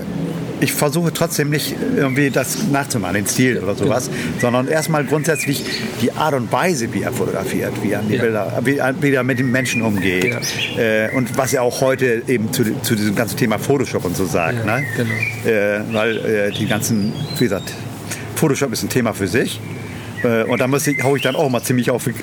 ich 0.60 0.72
versuche 0.72 1.12
trotzdem 1.12 1.50
nicht 1.50 1.74
irgendwie 1.96 2.30
das 2.30 2.68
nachzumachen, 2.70 3.14
den 3.14 3.26
Stil 3.26 3.58
oder 3.58 3.74
sowas, 3.74 4.10
sondern 4.40 4.68
erstmal 4.68 5.04
grundsätzlich 5.04 5.64
die 6.02 6.12
Art 6.12 6.34
und 6.34 6.50
Weise, 6.52 6.92
wie 6.92 7.02
er 7.02 7.12
fotografiert, 7.12 7.72
wie 7.82 7.92
er, 7.92 8.02
die 8.02 8.14
Ja. 8.14 8.22
Bilder, 8.22 8.62
wie, 8.64 8.80
wie 9.00 9.14
er 9.14 9.24
mit 9.24 9.38
den 9.38 9.50
Menschen 9.50 9.82
umgeht 9.82 10.36
äh, 10.76 11.10
und 11.14 11.36
was 11.36 11.52
er 11.52 11.62
auch 11.62 11.80
heute 11.80 12.22
eben 12.26 12.52
zu, 12.52 12.64
zu 12.82 12.94
diesem 12.94 13.14
ganzen 13.14 13.36
Thema 13.36 13.58
Photoshop 13.58 14.04
und 14.04 14.16
so 14.16 14.24
sagt. 14.26 14.66
Ja, 14.66 14.78
ne? 14.78 14.86
genau. 14.96 15.56
äh, 15.56 15.80
weil 15.92 16.16
äh, 16.18 16.50
die 16.52 16.66
ganzen, 16.66 17.12
wie 17.38 17.44
gesagt, 17.44 17.72
Photoshop 18.36 18.72
ist 18.72 18.82
ein 18.82 18.88
Thema 18.88 19.12
für 19.12 19.28
sich. 19.28 19.60
Äh, 20.22 20.44
und 20.44 20.60
da 20.60 20.66
muss 20.66 20.86
ich, 20.86 21.02
hau 21.02 21.16
ich 21.16 21.22
dann 21.22 21.36
auch 21.36 21.48
mal 21.48 21.62
ziemlich 21.62 21.90
auf. 21.90 22.06
ich 22.06 22.14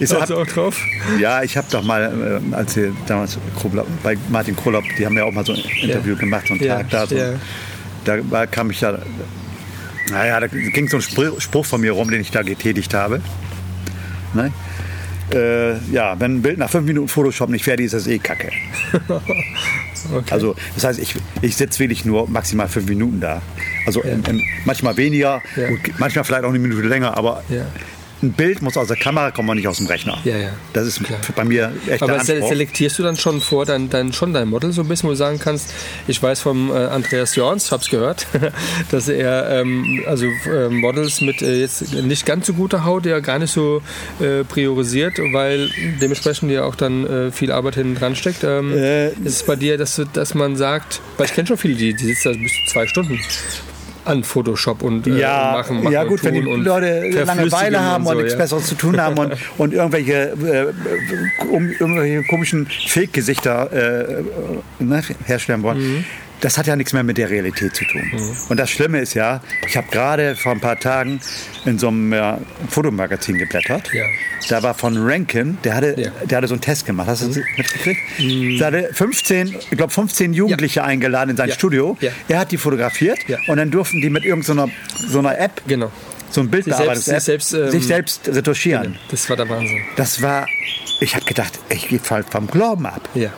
Hast 0.00 0.14
hab, 0.20 0.26
du 0.26 0.36
auch 0.36 0.46
drauf? 0.46 0.80
ja, 1.18 1.42
ich 1.42 1.56
habe 1.56 1.66
doch 1.70 1.82
mal, 1.82 2.40
äh, 2.52 2.54
als 2.54 2.76
wir 2.76 2.92
damals 3.06 3.38
bei 4.02 4.16
Martin 4.28 4.56
Krolop, 4.56 4.84
die 4.98 5.06
haben 5.06 5.16
ja 5.16 5.24
auch 5.24 5.32
mal 5.32 5.44
so 5.44 5.52
ein 5.52 5.60
Interview 5.82 6.16
gemacht, 6.16 6.46
so 6.48 6.54
einen 6.54 6.62
Ja, 6.62 6.78
Tag 6.78 6.90
da. 6.90 7.06
So, 7.06 7.16
ja. 7.16 7.32
Da 8.04 8.46
kam 8.46 8.70
ich 8.70 8.80
ja, 8.80 8.98
naja, 10.10 10.40
da 10.40 10.46
ging 10.46 10.88
so 10.88 10.96
ein 10.96 11.02
Spruch, 11.02 11.40
Spruch 11.40 11.66
von 11.66 11.80
mir 11.80 11.92
rum, 11.92 12.10
den 12.10 12.20
ich 12.20 12.30
da 12.30 12.42
getätigt 12.42 12.94
habe. 12.94 13.20
Ne? 14.34 14.52
Äh, 15.32 15.78
ja, 15.92 16.18
wenn 16.18 16.36
ein 16.36 16.42
Bild 16.42 16.58
nach 16.58 16.70
fünf 16.70 16.86
Minuten 16.86 17.08
Photoshop 17.08 17.50
nicht 17.50 17.64
fertig 17.64 17.86
ist, 17.86 17.92
ist 17.92 18.06
das 18.06 18.12
eh 18.12 18.18
kacke. 18.18 18.50
Okay. 20.12 20.32
Also 20.32 20.54
das 20.74 20.84
heißt, 20.84 20.98
ich, 20.98 21.14
ich 21.42 21.56
sitze 21.56 21.78
wirklich 21.78 22.04
nur 22.04 22.28
maximal 22.28 22.68
fünf 22.68 22.88
Minuten 22.88 23.20
da. 23.20 23.42
Also 23.86 24.02
im, 24.02 24.22
im, 24.24 24.40
manchmal 24.64 24.96
weniger, 24.96 25.42
Ja. 25.56 25.68
manchmal 25.98 26.24
vielleicht 26.24 26.44
auch 26.44 26.48
eine 26.50 26.58
Minute 26.58 26.82
länger, 26.86 27.16
aber 27.16 27.42
Ja. 27.48 27.66
Ein 28.22 28.32
Bild 28.32 28.60
muss 28.62 28.76
aus 28.76 28.88
der 28.88 28.96
Kamera 28.96 29.30
kommen 29.30 29.48
und 29.48 29.56
nicht 29.56 29.68
aus 29.68 29.78
dem 29.78 29.86
Rechner. 29.86 30.18
Ja, 30.24 30.36
ja. 30.36 30.50
Das 30.72 30.86
ist 30.86 31.02
Klar. 31.02 31.18
bei 31.36 31.44
mir 31.44 31.72
echt 31.88 32.02
Aber 32.02 32.18
Anspruch. 32.18 32.48
selektierst 32.48 32.98
du 32.98 33.02
dann 33.02 33.16
schon 33.16 33.40
vor 33.40 33.64
dein, 33.66 33.88
dein, 33.90 34.12
schon 34.12 34.32
dein 34.32 34.48
Model 34.48 34.72
so 34.72 34.82
ein 34.82 34.88
bisschen, 34.88 35.08
wo 35.08 35.12
du 35.12 35.16
sagen 35.16 35.38
kannst, 35.38 35.72
ich 36.06 36.22
weiß 36.22 36.40
vom 36.40 36.70
äh, 36.70 36.74
Andreas 36.74 37.34
Jorns, 37.36 37.72
hab's 37.72 37.88
gehört, 37.88 38.26
dass 38.90 39.08
er 39.08 39.60
ähm, 39.60 40.02
also 40.06 40.26
äh, 40.26 40.68
Models 40.68 41.20
mit 41.20 41.40
äh, 41.42 41.60
jetzt 41.60 41.92
nicht 41.94 42.26
ganz 42.26 42.46
so 42.46 42.52
guter 42.54 42.84
Haut, 42.84 43.04
der 43.04 43.20
gar 43.20 43.38
nicht 43.38 43.52
so 43.52 43.80
äh, 44.20 44.44
priorisiert, 44.44 45.18
weil 45.32 45.70
dementsprechend 46.00 46.50
ja 46.50 46.64
auch 46.64 46.74
dann 46.74 47.06
äh, 47.06 47.32
viel 47.32 47.50
Arbeit 47.52 47.76
hinten 47.76 47.94
dran 47.94 48.16
steckt. 48.16 48.44
Ähm, 48.44 48.72
Äh, 48.76 49.08
ist 49.10 49.36
es 49.36 49.42
bei 49.44 49.56
dir, 49.56 49.78
dass, 49.78 50.00
dass 50.12 50.34
man 50.34 50.56
sagt, 50.56 51.00
weil 51.16 51.26
ich 51.26 51.32
kenne 51.34 51.48
schon 51.48 51.56
viele, 51.56 51.74
die, 51.74 51.94
die 51.94 52.04
sitzen 52.06 52.32
da 52.32 52.38
bis 52.38 52.52
zu 52.52 52.72
zwei 52.72 52.86
Stunden 52.86 53.18
an 54.10 54.24
Photoshop 54.24 54.82
und 54.82 55.06
äh, 55.06 55.20
ja, 55.20 55.52
machen, 55.52 55.82
machen 55.82 55.92
ja 55.92 56.02
und 56.02 56.08
gut, 56.08 56.24
wenn 56.24 56.34
die 56.34 56.46
und 56.46 56.64
Leute 56.64 57.08
Langeweile 57.24 57.80
haben 57.80 58.06
und, 58.06 58.14
so, 58.14 58.18
nichts 58.18 58.32
ja. 58.32 58.38
Besseres 58.38 58.66
zu 58.66 58.74
tun 58.74 59.00
haben 59.00 59.18
und, 59.18 59.34
und 59.58 59.72
irgendwelche, 59.72 60.12
äh, 60.12 61.44
um, 61.50 61.70
irgendwelche 61.70 62.24
komischen 62.24 62.66
Fake-Gesichter 62.66 63.72
äh, 63.72 64.22
ne, 64.78 65.02
herstellen 65.24 65.62
wollen. 65.62 65.78
Mhm. 65.78 66.04
Das 66.40 66.56
hat 66.56 66.66
ja 66.66 66.74
nichts 66.76 66.92
mehr 66.94 67.02
mit 67.02 67.18
der 67.18 67.28
Realität 67.28 67.74
zu 67.76 67.84
tun. 67.84 68.02
Und 68.48 68.56
das 68.58 68.70
Schlimme 68.70 68.98
ist 69.00 69.12
ja, 69.14 69.42
ich 69.66 69.76
habe 69.76 69.88
gerade 69.90 70.36
vor 70.36 70.52
ein 70.52 70.60
paar 70.60 70.78
Tagen 70.78 71.20
in 71.66 71.78
so 71.78 71.88
einem 71.88 72.12
äh, 72.14 72.34
Fotomagazin 72.68 73.36
geblättert. 73.36 73.92
Ja. 73.92 74.04
Da 74.48 74.62
war 74.62 74.72
von 74.74 74.96
Rankin, 74.96 75.58
der 75.64 75.74
hatte, 75.74 75.94
Ja. 75.98 76.10
Mhm. 76.10 76.28
der 76.28 76.38
hatte 76.38 76.48
so 76.48 76.54
einen 76.54 76.62
Test 76.62 76.86
gemacht. 76.86 77.08
Hast 77.08 77.22
du 77.22 77.28
das 77.28 77.36
mitgekriegt? 77.58 78.00
Der 78.58 78.66
hatte 78.68 78.90
15, 78.94 79.48
ich 79.70 79.76
glaube 79.76 79.92
15 79.92 80.32
Jugendliche 80.32 80.82
eingeladen 80.82 81.30
in 81.30 81.36
sein 81.36 81.50
Ja. 81.50 81.54
Studio. 81.54 81.96
Ja. 82.00 82.10
Er 82.28 82.38
hat 82.40 82.52
die 82.52 82.56
fotografiert 82.56 83.18
Ja. 83.28 83.36
und 83.48 83.58
dann 83.58 83.70
durften 83.70 84.00
die 84.00 84.08
mit 84.10 84.24
irgendeiner 84.24 84.68
so 85.08 85.18
einer 85.18 85.38
App 85.38 85.60
Genau. 85.66 85.90
so 86.30 86.40
ein 86.40 86.50
Bildbearbeitungs-App 86.50 87.16
sich 87.16 87.24
selbst, 87.24 87.52
ähm, 87.52 87.70
sich 87.70 87.86
selbst 87.86 88.28
retuschieren. 88.28 88.96
Das 89.10 89.28
war 89.28 89.36
der 89.36 89.48
Wahnsinn. 89.48 89.82
Das 89.96 90.22
war, 90.22 90.46
ich 91.00 91.14
habe 91.14 91.24
gedacht, 91.26 91.58
ich 91.68 91.88
gehe 91.88 92.00
vom 92.00 92.46
Glauben 92.46 92.86
ab. 92.86 93.08
Ja. 93.14 93.30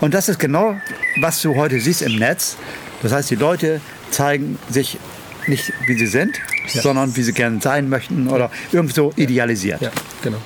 Und 0.00 0.14
das 0.14 0.28
ist 0.28 0.38
genau, 0.38 0.76
was 1.20 1.40
du 1.42 1.54
heute 1.56 1.80
siehst 1.80 2.02
im 2.02 2.16
Netz. 2.16 2.56
Das 3.02 3.12
heißt, 3.12 3.30
die 3.30 3.36
Leute 3.36 3.80
zeigen 4.10 4.58
sich 4.70 4.98
nicht, 5.46 5.72
wie 5.86 5.94
sie 5.98 6.06
sind, 6.06 6.38
Ja. 6.72 6.82
sondern 6.82 7.14
wie 7.16 7.22
sie 7.22 7.32
gerne 7.32 7.60
sein 7.60 7.88
möchten 7.88 8.28
oder 8.28 8.50
irgendwo 8.72 9.12
idealisiert. 9.16 9.80
Ja, 9.82 9.90
genau. 10.22 10.38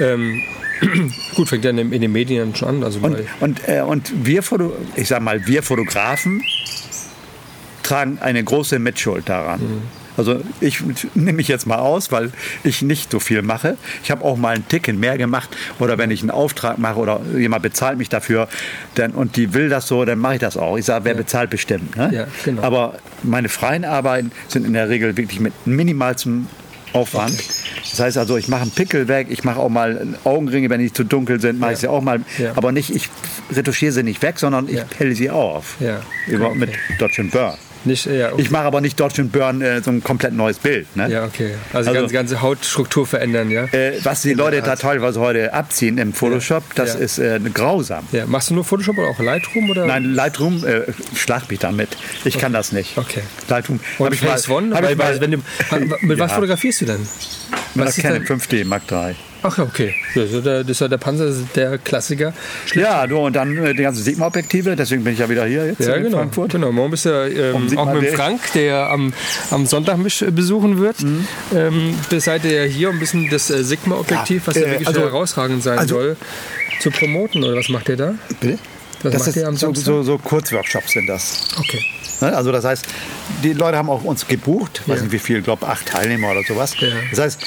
Ähm, 0.00 0.42
gut, 1.34 1.48
fängt 1.48 1.64
ja 1.64 1.70
in, 1.70 1.76
den- 1.76 1.92
in 1.92 2.00
den 2.02 2.12
Medien 2.12 2.54
schon 2.54 2.68
an. 2.68 2.84
Also 2.84 2.98
Und, 3.00 3.16
und, 3.40 3.68
äh, 3.68 3.80
und 3.82 4.12
wir, 4.26 4.42
Foto, 4.42 4.74
ich 4.96 5.08
sag 5.08 5.22
mal, 5.22 5.46
wir 5.46 5.62
Fotografen 5.62 6.42
tragen 7.82 8.18
eine 8.20 8.42
große 8.44 8.78
Mitschuld 8.78 9.28
daran. 9.28 9.60
Mhm. 9.60 9.82
Also 10.16 10.40
ich 10.60 10.80
nehme 11.14 11.32
mich 11.34 11.48
jetzt 11.48 11.66
mal 11.66 11.78
aus, 11.78 12.12
weil 12.12 12.32
ich 12.64 12.82
nicht 12.82 13.10
so 13.10 13.18
viel 13.20 13.42
mache. 13.42 13.76
Ich 14.04 14.10
habe 14.10 14.24
auch 14.24 14.36
mal 14.36 14.54
einen 14.54 14.68
Ticken 14.68 15.00
mehr 15.00 15.16
gemacht 15.18 15.48
oder 15.78 15.96
wenn 15.98 16.10
ich 16.10 16.20
einen 16.20 16.30
Auftrag 16.30 16.78
mache 16.78 16.98
oder 16.98 17.20
jemand 17.36 17.62
bezahlt 17.62 17.98
mich 17.98 18.08
dafür 18.08 18.48
dann, 18.94 19.12
und 19.12 19.36
die 19.36 19.54
will 19.54 19.68
das 19.68 19.88
so, 19.88 20.04
dann 20.04 20.18
mache 20.18 20.34
ich 20.34 20.40
das 20.40 20.56
auch. 20.56 20.76
Ich 20.76 20.84
sage, 20.84 21.04
wer 21.04 21.14
bezahlt 21.14 21.50
bestimmt. 21.50 21.96
Ne? 21.96 22.10
Ja, 22.12 22.26
genau. 22.44 22.62
Aber 22.62 22.94
meine 23.22 23.48
freien 23.48 23.84
Arbeiten 23.84 24.32
sind 24.48 24.66
in 24.66 24.72
der 24.74 24.88
Regel 24.88 25.16
wirklich 25.16 25.40
mit 25.40 25.52
minimalstem 25.66 26.46
Aufwand. 26.92 27.42
Das 27.90 27.98
heißt 28.00 28.18
also, 28.18 28.36
ich 28.36 28.48
mache 28.48 28.62
einen 28.62 28.70
Pickel 28.70 29.08
weg, 29.08 29.28
ich 29.30 29.44
mache 29.44 29.58
auch 29.60 29.70
mal 29.70 30.06
Augenringe, 30.24 30.68
wenn 30.68 30.80
die 30.80 30.92
zu 30.92 31.04
dunkel 31.04 31.40
sind, 31.40 31.58
mache 31.58 31.72
ich 31.72 31.78
sie 31.78 31.88
auch 31.88 32.02
mal. 32.02 32.20
Ja. 32.36 32.52
Aber 32.54 32.70
nicht, 32.70 32.94
ich 32.94 33.08
retuschiere 33.50 33.92
sie 33.92 34.02
nicht 34.02 34.20
weg, 34.20 34.38
sondern 34.38 34.68
ich 34.68 34.74
Ja. 34.74 34.84
pelle 34.84 35.14
sie 35.14 35.30
auf. 35.30 35.76
Ja. 35.80 36.00
Über, 36.26 36.48
Okay. 36.50 36.58
Mit 36.58 36.70
Dodge 36.98 37.24
Burn. 37.24 37.54
Nicht, 37.86 38.06
ja, 38.06 38.32
okay. 38.32 38.42
Ich 38.42 38.50
mache 38.50 38.64
aber 38.64 38.80
nicht 38.80 38.98
Dodge 38.98 39.24
Burn 39.24 39.60
äh, 39.62 39.82
so 39.82 39.90
ein 39.90 40.02
komplett 40.02 40.32
neues 40.34 40.58
Bild. 40.58 40.86
Ne? 40.96 41.10
ja, 41.10 41.24
okay. 41.24 41.54
Also, 41.72 41.90
Also- 41.90 42.00
ganze, 42.00 42.14
ganze 42.14 42.42
Hautstruktur 42.42 43.06
verändern, 43.06 43.50
ja? 43.50 43.64
Äh, 43.72 43.98
was 44.02 44.22
die 44.22 44.34
Leute 44.34 44.62
da 44.62 44.76
teilweise 44.76 45.20
heute 45.20 45.52
abziehen 45.52 45.98
im 45.98 46.12
Photoshop, 46.12 46.74
das 46.74 46.94
Ja. 46.94 47.00
ist 47.00 47.18
äh, 47.18 47.40
grausam. 47.52 48.06
ja. 48.12 48.26
Machst 48.26 48.50
du 48.50 48.54
nur 48.54 48.64
Photoshop 48.64 48.98
oder 48.98 49.08
auch 49.08 49.18
Lightroom? 49.18 49.70
Oder? 49.70 49.86
Nein, 49.86 50.14
Lightroom, 50.14 50.64
äh, 50.64 50.82
schlag 51.16 51.48
mich 51.50 51.58
damit. 51.58 51.90
Ich 52.24 52.38
kann 52.38 52.52
das 52.52 52.72
nicht. 52.72 52.96
Okay. 52.98 53.22
Lightroom. 53.48 53.80
Und 53.98 54.14
ich 54.14 54.22
mal, 54.22 54.38
One? 54.48 54.66
ich 54.90 54.96
mal, 54.96 55.18
du, 55.18 55.36
mit 56.06 56.18
was 56.18 56.30
Ja. 56.30 56.34
fotografierst 56.36 56.80
du 56.82 56.84
denn? 56.86 57.00
mit 57.74 57.86
was 57.86 57.94
der 57.96 58.04
ist 58.04 58.26
Canon 58.26 58.40
5D 58.40 58.64
Mark 58.64 58.82
III. 58.90 59.14
Ach 59.44 59.58
ja, 59.58 59.64
okay. 59.64 59.94
Das 60.14 60.24
ist 60.26 60.34
ja 60.34 60.40
der, 60.40 60.60
das 60.62 60.70
ist 60.70 60.80
ja 60.80 60.88
der 60.88 60.98
Panzer, 60.98 61.32
der 61.54 61.78
Klassiker. 61.78 62.32
Ja, 62.74 63.06
du, 63.06 63.18
und 63.18 63.34
dann 63.34 63.56
äh, 63.58 63.74
die 63.74 63.82
ganzen 63.82 64.02
Sigma-Objektive, 64.02 64.76
deswegen 64.76 65.02
bin 65.04 65.14
ich 65.14 65.18
ja 65.18 65.28
wieder 65.28 65.46
hier 65.46 65.66
jetzt 65.66 65.80
Ja, 65.80 65.94
in 65.94 66.04
genau. 66.04 66.18
Frankfurt. 66.18 66.52
genau. 66.52 66.70
Morgen 66.72 66.90
bist 66.92 67.04
du 67.06 67.08
ja, 67.10 67.26
ähm, 67.26 67.68
Um 67.68 67.78
auch 67.78 67.92
mit 67.94 68.10
Frank, 68.10 68.40
der 68.54 68.88
am, 68.90 69.12
am 69.50 69.66
Sonntag 69.66 69.98
mich 69.98 70.22
äh, 70.22 70.30
besuchen 70.30 70.78
wird. 70.80 71.02
Mhm. 71.02 71.26
Ähm, 71.54 71.94
seid 72.18 72.44
ihr 72.44 72.64
ja 72.66 72.70
hier, 72.70 72.90
um 72.90 72.96
ein 72.96 73.00
bisschen 73.00 73.28
das 73.30 73.50
äh, 73.50 73.64
Sigma-Objektiv, 73.64 74.46
was 74.46 74.54
ja 74.56 74.62
äh, 74.62 74.70
wirklich 74.70 74.88
also- 74.88 75.00
herausragend 75.00 75.62
sein 75.62 75.78
also- 75.78 75.94
soll, 75.96 76.16
zu 76.80 76.90
promoten. 76.90 77.42
Oder 77.44 77.56
was 77.56 77.68
macht 77.68 77.88
ihr 77.88 77.96
da? 77.96 78.14
Bitte? 78.40 78.58
Was 79.02 79.12
Das 79.14 79.26
macht 79.26 79.36
ihr 79.36 79.48
am 79.48 79.56
so, 79.56 79.66
Samstag? 79.66 79.84
so, 79.84 80.02
so 80.04 80.18
Kurzworkshops 80.18 80.92
sind 80.92 81.08
das. 81.08 81.48
Okay. 81.58 81.84
Ne? 82.20 82.36
Also 82.36 82.52
das 82.52 82.64
heißt, 82.64 82.86
die 83.42 83.52
Leute 83.52 83.76
haben 83.76 83.90
auch 83.90 84.04
uns 84.04 84.26
gebucht, 84.28 84.82
weiß 84.86 84.98
Ja. 84.98 85.02
nicht 85.02 85.12
wie 85.12 85.18
viel, 85.18 85.38
ich 85.38 85.44
glaube 85.44 85.66
acht 85.66 85.86
Teilnehmer 85.86 86.30
oder 86.30 86.42
sowas. 86.44 86.74
Ja. 86.78 86.88
Das 87.10 87.18
heißt, 87.18 87.40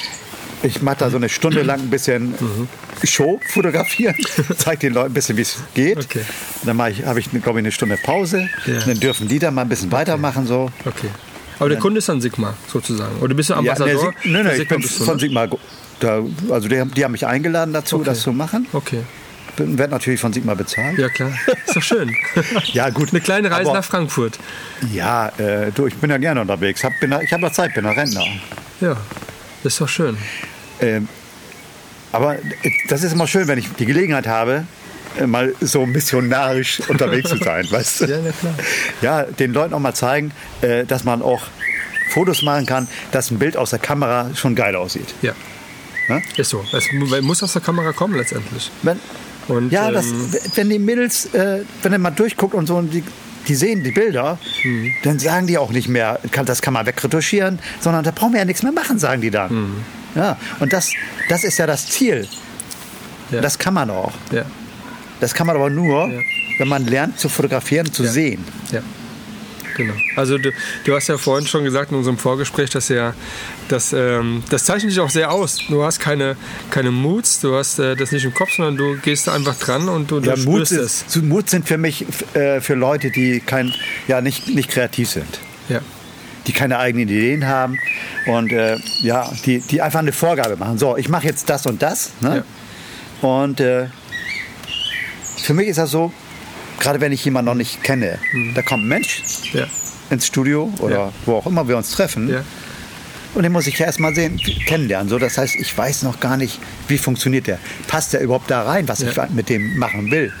ich 0.66 0.82
mache 0.82 0.96
da 0.98 1.10
so 1.10 1.16
eine 1.16 1.28
Stunde 1.28 1.62
lang 1.62 1.80
ein 1.80 1.90
bisschen 1.90 2.30
Mhm. 2.30 2.68
Show 3.04 3.40
fotografieren, 3.52 4.14
zeige 4.58 4.78
den 4.80 4.94
Leuten 4.94 5.10
ein 5.10 5.14
bisschen, 5.14 5.36
wie 5.36 5.42
es 5.42 5.58
geht. 5.74 5.98
Okay. 5.98 6.22
Dann 6.64 6.78
ich, 6.90 7.04
habe 7.04 7.20
ich, 7.20 7.30
glaube 7.30 7.58
ich, 7.58 7.64
eine 7.64 7.72
Stunde 7.72 7.96
Pause. 8.02 8.48
Ja. 8.66 8.80
Dann 8.80 8.98
dürfen 9.00 9.28
die 9.28 9.38
da 9.38 9.50
mal 9.50 9.62
ein 9.62 9.68
bisschen 9.68 9.92
weitermachen. 9.92 10.46
So. 10.46 10.70
Okay. 10.84 11.08
Aber 11.58 11.68
der 11.70 11.78
Kunde 11.78 11.98
ist 11.98 12.08
dann 12.08 12.20
Sigma 12.20 12.54
sozusagen. 12.70 13.16
Oder 13.20 13.34
bist 13.34 13.48
du 13.50 13.54
Ja, 13.54 13.58
Ambassador? 13.60 14.12
Sie- 14.22 14.28
nee, 14.30 14.42
für 14.42 14.44
nee, 14.44 14.62
ich 14.62 14.68
bin 14.68 14.82
von 14.82 15.14
ne? 15.14 15.20
Sigma. 15.20 15.48
Da, 16.00 16.22
also 16.50 16.68
die, 16.68 16.78
haben- 16.80 16.92
die 16.92 17.02
haben 17.04 17.12
mich 17.12 17.26
eingeladen 17.26 17.72
dazu, 17.72 18.02
das 18.04 18.20
zu 18.20 18.32
machen. 18.32 18.66
Okay. 18.72 19.00
Werd 19.58 19.90
natürlich 19.90 20.20
von 20.20 20.34
Sigma 20.34 20.52
bezahlt. 20.52 20.98
Ja, 20.98 21.08
klar. 21.08 21.32
Ist 21.66 21.74
doch 21.76 21.82
schön. 21.82 22.14
Ja, 22.74 22.90
gut. 22.90 23.08
Eine 23.10 23.20
kleine 23.22 23.50
Reise 23.50 23.70
Aber- 23.70 23.78
nach 23.78 23.84
Frankfurt. 23.84 24.38
Ja, 24.92 25.28
äh, 25.38 25.72
du, 25.74 25.86
ich 25.86 25.94
bin 25.94 26.10
ja 26.10 26.18
gerne 26.18 26.42
unterwegs. 26.42 26.84
Hab, 26.84 26.92
bin, 27.00 27.14
ich 27.24 27.32
habe 27.32 27.40
noch 27.42 27.52
Zeit, 27.52 27.72
bin 27.74 27.84
ja 27.86 27.92
Rentner. 27.92 28.24
Ja. 28.82 28.96
Ist 29.64 29.80
doch 29.80 29.88
schön. 29.88 30.18
Ähm, 30.80 31.08
aber 32.12 32.36
das 32.88 33.02
ist 33.02 33.12
immer 33.12 33.26
schön, 33.26 33.48
wenn 33.48 33.58
ich 33.58 33.68
die 33.78 33.86
Gelegenheit 33.86 34.26
habe, 34.26 34.64
äh, 35.18 35.26
mal 35.26 35.54
so 35.60 35.84
missionarisch 35.86 36.80
unterwegs 36.88 37.30
zu 37.30 37.36
sein, 37.36 37.66
weißt 37.70 38.02
du? 38.02 38.04
Ja, 38.06 38.18
na 38.24 38.32
klar. 38.32 38.54
Ja, 39.02 39.22
den 39.24 39.52
Leuten 39.52 39.74
auch 39.74 39.78
mal 39.80 39.94
zeigen, 39.94 40.32
äh, 40.62 40.84
dass 40.84 41.04
man 41.04 41.22
auch 41.22 41.42
Fotos 42.10 42.42
machen 42.42 42.66
kann, 42.66 42.88
dass 43.12 43.30
ein 43.30 43.38
Bild 43.38 43.56
aus 43.56 43.70
der 43.70 43.78
Kamera 43.78 44.30
schon 44.34 44.54
geil 44.54 44.76
aussieht. 44.76 45.14
Ja. 45.22 45.32
Ne? 46.08 46.22
Ist 46.36 46.50
so. 46.50 46.64
Es 46.72 46.84
mu- 46.92 47.20
muss 47.22 47.42
aus 47.42 47.52
der 47.52 47.62
Kamera 47.62 47.92
kommen 47.92 48.14
letztendlich. 48.14 48.70
Wenn, 48.82 49.00
Und, 49.48 49.72
ja, 49.72 49.90
das, 49.90 50.06
ähm, 50.06 50.30
wenn 50.54 50.70
die 50.70 50.78
Mädels, 50.78 51.26
äh, 51.34 51.62
wenn 51.82 51.92
er 51.92 51.98
mal 51.98 52.10
durchguckt 52.10 52.54
und 52.54 52.66
so, 52.66 52.76
und 52.76 52.90
die, 52.94 53.02
die 53.48 53.54
sehen 53.56 53.82
die 53.82 53.90
Bilder, 53.90 54.38
Mhm. 54.64 54.92
dann 55.02 55.18
sagen 55.18 55.46
die 55.48 55.58
auch 55.58 55.70
nicht 55.70 55.88
mehr, 55.88 56.20
kann, 56.30 56.46
das 56.46 56.62
kann 56.62 56.74
man 56.74 56.86
wegretuschieren, 56.86 57.58
sondern 57.80 58.04
da 58.04 58.12
brauchen 58.12 58.32
wir 58.32 58.38
ja 58.38 58.44
nichts 58.44 58.62
mehr 58.62 58.72
machen, 58.72 58.98
sagen 59.00 59.20
die 59.20 59.30
dann. 59.30 59.52
Mhm. 59.52 59.84
Ja, 60.16 60.36
und 60.58 60.72
das, 60.72 60.90
das 61.28 61.44
ist 61.44 61.58
ja 61.58 61.66
das 61.66 61.86
Ziel. 61.88 62.26
Ja. 63.30 63.40
Das 63.40 63.58
kann 63.58 63.74
man 63.74 63.90
auch. 63.90 64.12
Ja. 64.32 64.44
Das 65.20 65.34
kann 65.34 65.46
man 65.46 65.54
aber 65.56 65.70
nur, 65.70 66.08
Ja. 66.08 66.20
wenn 66.58 66.68
man 66.68 66.86
lernt 66.86 67.18
zu 67.18 67.28
fotografieren, 67.28 67.92
zu 67.92 68.04
sehen. 68.04 68.44
Ja. 68.72 68.80
Genau. 69.76 69.92
Also 70.16 70.38
du, 70.38 70.52
du 70.84 70.94
hast 70.94 71.08
ja 71.08 71.18
vorhin 71.18 71.46
schon 71.46 71.62
gesagt 71.64 71.90
in 71.90 71.98
unserem 71.98 72.16
Vorgespräch, 72.16 72.70
dass 72.70 72.88
ja 72.88 73.12
das, 73.68 73.92
ähm, 73.92 74.42
das 74.48 74.64
zeichnet 74.64 74.90
dich 74.92 75.00
auch 75.00 75.10
sehr 75.10 75.30
aus. 75.30 75.58
Du 75.68 75.82
hast 75.84 75.98
keine, 76.00 76.36
keine 76.70 76.90
Moods, 76.90 77.40
du 77.40 77.54
hast 77.54 77.78
äh, 77.78 77.94
das 77.94 78.10
nicht 78.10 78.24
im 78.24 78.32
Kopf, 78.32 78.52
sondern 78.56 78.78
du 78.78 78.96
gehst 79.02 79.26
da 79.26 79.34
einfach 79.34 79.54
dran 79.56 79.90
und 79.90 80.10
du, 80.10 80.20
du 80.20 80.30
Ja, 80.30 80.36
Mut, 80.36 80.66
spürst 80.68 81.04
es. 81.06 81.16
Mut 81.22 81.50
sind 81.50 81.68
für 81.68 81.76
mich 81.76 82.06
äh, 82.34 82.62
für 82.62 82.72
Leute, 82.74 83.10
die 83.10 83.40
kein, 83.40 83.74
ja, 84.08 84.22
nicht, 84.22 84.48
nicht 84.48 84.70
kreativ 84.70 85.10
sind. 85.10 85.40
Ja. 85.68 85.80
Die 86.46 86.52
keine 86.52 86.78
eigenen 86.78 87.08
Ideen 87.08 87.46
haben 87.46 87.78
und 88.26 88.52
äh, 88.52 88.76
ja, 89.02 89.30
die, 89.44 89.58
die 89.60 89.82
einfach 89.82 89.98
eine 90.00 90.12
Vorgabe 90.12 90.56
machen. 90.56 90.78
So, 90.78 90.96
ich 90.96 91.08
mache 91.08 91.26
jetzt 91.26 91.48
das 91.50 91.66
und 91.66 91.82
das. 91.82 92.12
Ne? 92.20 92.44
Und 93.22 93.60
äh, 93.60 93.86
für 95.42 95.54
mich 95.54 95.68
ist 95.68 95.78
das 95.78 95.90
so, 95.90 96.12
gerade 96.80 97.00
wenn 97.00 97.12
ich 97.12 97.24
jemanden 97.24 97.46
noch 97.46 97.54
nicht 97.54 97.82
kenne, 97.82 98.18
da 98.54 98.62
kommt 98.62 98.84
ein 98.84 98.88
Mensch 98.88 99.22
Ja. 99.52 99.66
ins 100.10 100.26
Studio 100.26 100.72
oder 100.78 100.96
Ja. 100.96 101.12
wo 101.24 101.36
auch 101.36 101.46
immer 101.46 101.66
wir 101.68 101.76
uns 101.76 101.90
treffen 101.92 102.28
Ja. 102.28 102.42
und 103.34 103.42
den 103.42 103.52
muss 103.52 103.66
ich 103.66 103.78
ja 103.78 103.86
erstmal 103.86 104.14
sehen, 104.14 104.38
kennenlernen. 104.66 105.08
So, 105.08 105.18
das 105.18 105.38
heißt, 105.38 105.54
ich 105.56 105.76
weiß 105.76 106.02
noch 106.02 106.20
gar 106.20 106.36
nicht, 106.36 106.58
wie 106.88 106.98
funktioniert 106.98 107.46
der. 107.46 107.58
Passt 107.88 108.12
der 108.12 108.20
überhaupt 108.20 108.50
da 108.50 108.62
rein, 108.62 108.88
was 108.88 109.00
Ja. 109.00 109.08
ich 109.10 109.30
mit 109.30 109.48
dem 109.48 109.76
machen 109.78 110.10
will? 110.10 110.32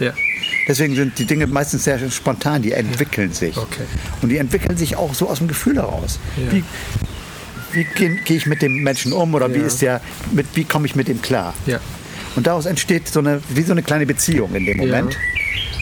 Deswegen 0.68 0.94
sind 0.96 1.18
die 1.18 1.24
Dinge 1.26 1.46
meistens 1.46 1.84
sehr 1.84 1.98
spontan, 2.10 2.62
die 2.62 2.72
entwickeln 2.72 3.32
sich. 3.32 3.56
Okay. 3.56 3.84
Und 4.20 4.30
die 4.30 4.38
entwickeln 4.38 4.76
sich 4.76 4.96
auch 4.96 5.14
so 5.14 5.28
aus 5.28 5.38
dem 5.38 5.48
Gefühl 5.48 5.76
heraus. 5.76 6.18
Ja. 6.36 6.52
Wie, 6.52 6.64
wie 7.72 7.84
gehe 7.94 8.16
geh 8.24 8.36
ich 8.36 8.46
mit 8.46 8.62
dem 8.62 8.82
Menschen 8.82 9.12
um 9.12 9.34
oder 9.34 9.52
wie 9.54 9.58
Ja. 9.60 9.66
ist 9.66 9.82
der, 9.82 10.00
mit, 10.32 10.46
wie 10.54 10.64
komme 10.64 10.86
ich 10.86 10.96
mit 10.96 11.08
ihm 11.08 11.22
klar? 11.22 11.54
Ja. 11.66 11.78
Und 12.36 12.46
daraus 12.46 12.66
entsteht 12.66 13.08
so 13.08 13.20
eine, 13.20 13.40
wie 13.48 13.62
so 13.62 13.72
eine 13.72 13.82
kleine 13.82 14.06
Beziehung 14.06 14.54
in 14.54 14.66
dem 14.66 14.76
Moment. 14.76 15.14
Ja. 15.14 15.18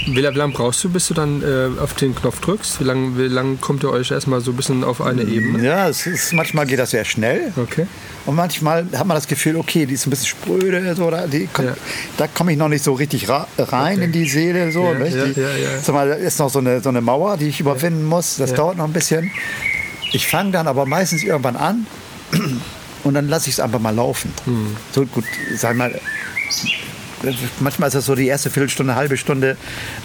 Wie 0.07 0.21
lange 0.21 0.53
brauchst 0.53 0.85
du, 0.85 0.91
bis 0.91 1.09
du 1.09 1.15
dann 1.15 1.43
äh, 1.43 1.81
auf 1.81 1.95
den 1.95 2.15
Knopf 2.15 2.39
drückst? 2.41 2.79
Wie 2.81 2.85
lange 2.85 3.17
wie 3.19 3.23
lang 3.23 3.59
kommt 3.61 3.83
ihr 3.85 3.91
euch 3.91 4.11
erstmal 4.11 4.43
so 4.43 4.51
ein 4.51 4.57
bisschen 4.57 4.85
auf 4.85 5.01
eine 5.01 5.23
Ebene? 5.23 5.65
Ja, 5.65 5.89
es 5.89 6.07
ist, 6.07 6.35
manchmal 6.35 6.67
geht 6.67 6.79
das 6.79 6.91
sehr 6.91 7.07
schnell. 7.07 7.53
Okay. 7.57 7.87
Und 8.27 8.37
manchmal 8.37 8.87
hat 8.95 9.07
man 9.07 9.15
das 9.17 9.27
Gefühl, 9.27 9.57
okay, 9.57 9.87
die 9.87 9.95
ist 9.95 10.07
ein 10.07 10.11
bisschen 10.11 10.27
spröde, 10.27 10.95
so, 10.95 11.11
da, 11.11 11.23
kommt, 11.53 11.69
Ja. 11.69 11.75
da 12.19 12.27
komme 12.27 12.53
ich 12.53 12.59
noch 12.59 12.69
nicht 12.69 12.85
so 12.85 12.93
richtig 12.93 13.31
ra 13.31 13.49
rein 13.57 14.03
in 14.03 14.13
die 14.13 14.29
Seele. 14.29 14.71
So, 14.73 14.85
Ja, 14.85 15.05
ja, 15.07 15.25
die, 15.25 15.41
ja, 15.41 15.49
ja. 15.57 15.79
Sag 15.83 15.95
mal, 15.95 16.07
da 16.09 16.15
ist 16.17 16.39
noch 16.39 16.51
so 16.51 16.59
eine, 16.59 16.83
so 16.83 16.91
eine 16.91 17.01
Mauer, 17.01 17.39
die 17.39 17.49
ich 17.49 17.61
überwinden 17.61 18.05
muss. 18.05 18.37
Das 18.37 18.51
Ja. 18.51 18.57
dauert 18.57 18.77
noch 18.77 18.85
ein 18.85 18.93
bisschen. 18.93 19.31
Ich 20.13 20.27
fange 20.27 20.51
dann 20.51 20.67
aber 20.69 20.85
meistens 20.85 21.23
irgendwann 21.25 21.57
an 21.57 21.87
und 23.05 23.15
dann 23.15 23.29
lasse 23.29 23.49
ich 23.49 23.55
es 23.55 23.61
einfach 23.61 23.81
mal 23.81 23.95
laufen. 23.95 24.33
Hm. 24.45 24.77
So 24.93 25.07
gut, 25.07 25.25
sag 25.57 25.77
mal. 25.77 25.99
Manchmal 27.61 27.87
ist 27.89 27.95
das 27.95 28.05
so 28.05 28.15
die 28.15 28.27
erste 28.27 28.51
Viertelstunde, 28.51 28.97
halbe 28.97 29.17
Stunde, 29.17 29.57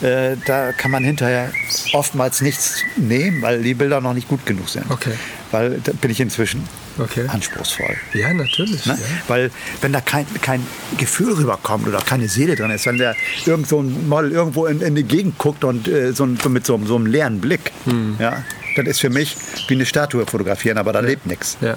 äh, 0.01 0.37
da 0.45 0.71
kann 0.71 0.89
man 0.89 1.03
hinterher 1.03 1.51
oftmals 1.91 2.39
nichts 2.39 2.75
nehmen, 2.95 3.41
weil 3.41 3.61
die 3.61 3.73
Bilder 3.73 3.99
noch 3.99 4.13
nicht 4.13 4.29
gut 4.29 4.45
genug 4.45 4.69
sind. 4.69 4.89
Okay. 4.89 5.11
Weil 5.51 5.81
da 5.83 5.91
bin 5.91 6.11
ich 6.11 6.21
inzwischen 6.21 6.63
Okay. 6.97 7.25
anspruchsvoll. 7.27 7.95
Ja, 8.13 8.33
natürlich. 8.33 8.85
Ne? 8.85 8.97
Ja. 8.97 9.05
Weil 9.27 9.51
wenn 9.81 9.91
da 9.91 9.99
kein, 9.99 10.25
kein 10.41 10.65
Gefühl 10.97 11.33
rüberkommt 11.33 11.87
oder 11.87 11.99
keine 11.99 12.29
Seele 12.29 12.55
drin 12.55 12.71
ist, 12.71 12.85
wenn 12.85 12.97
der 12.97 13.15
irgend 13.45 13.67
so 13.67 13.81
ein 13.81 14.07
Model 14.07 14.31
irgendwo 14.31 14.65
in, 14.67 14.79
in 14.81 14.95
die 14.95 15.03
Gegend 15.03 15.37
guckt 15.37 15.63
und 15.65 15.89
äh, 15.89 16.13
so, 16.13 16.23
ein, 16.25 16.37
so 16.41 16.47
mit 16.49 16.65
so, 16.65 16.75
einem- 16.75 16.87
so 16.87 16.95
einem 16.95 17.05
leeren 17.05 17.41
Blick, 17.41 17.71
Hm. 17.85 18.15
ja, 18.19 18.43
das 18.77 18.85
ist 18.87 18.99
für 19.01 19.09
mich 19.09 19.35
wie 19.67 19.73
eine 19.73 19.85
Statue 19.85 20.25
fotografieren, 20.25 20.77
aber 20.77 20.93
da 20.93 20.99
lebt 21.01 21.25
nichts. 21.25 21.57
Ja. 21.59 21.75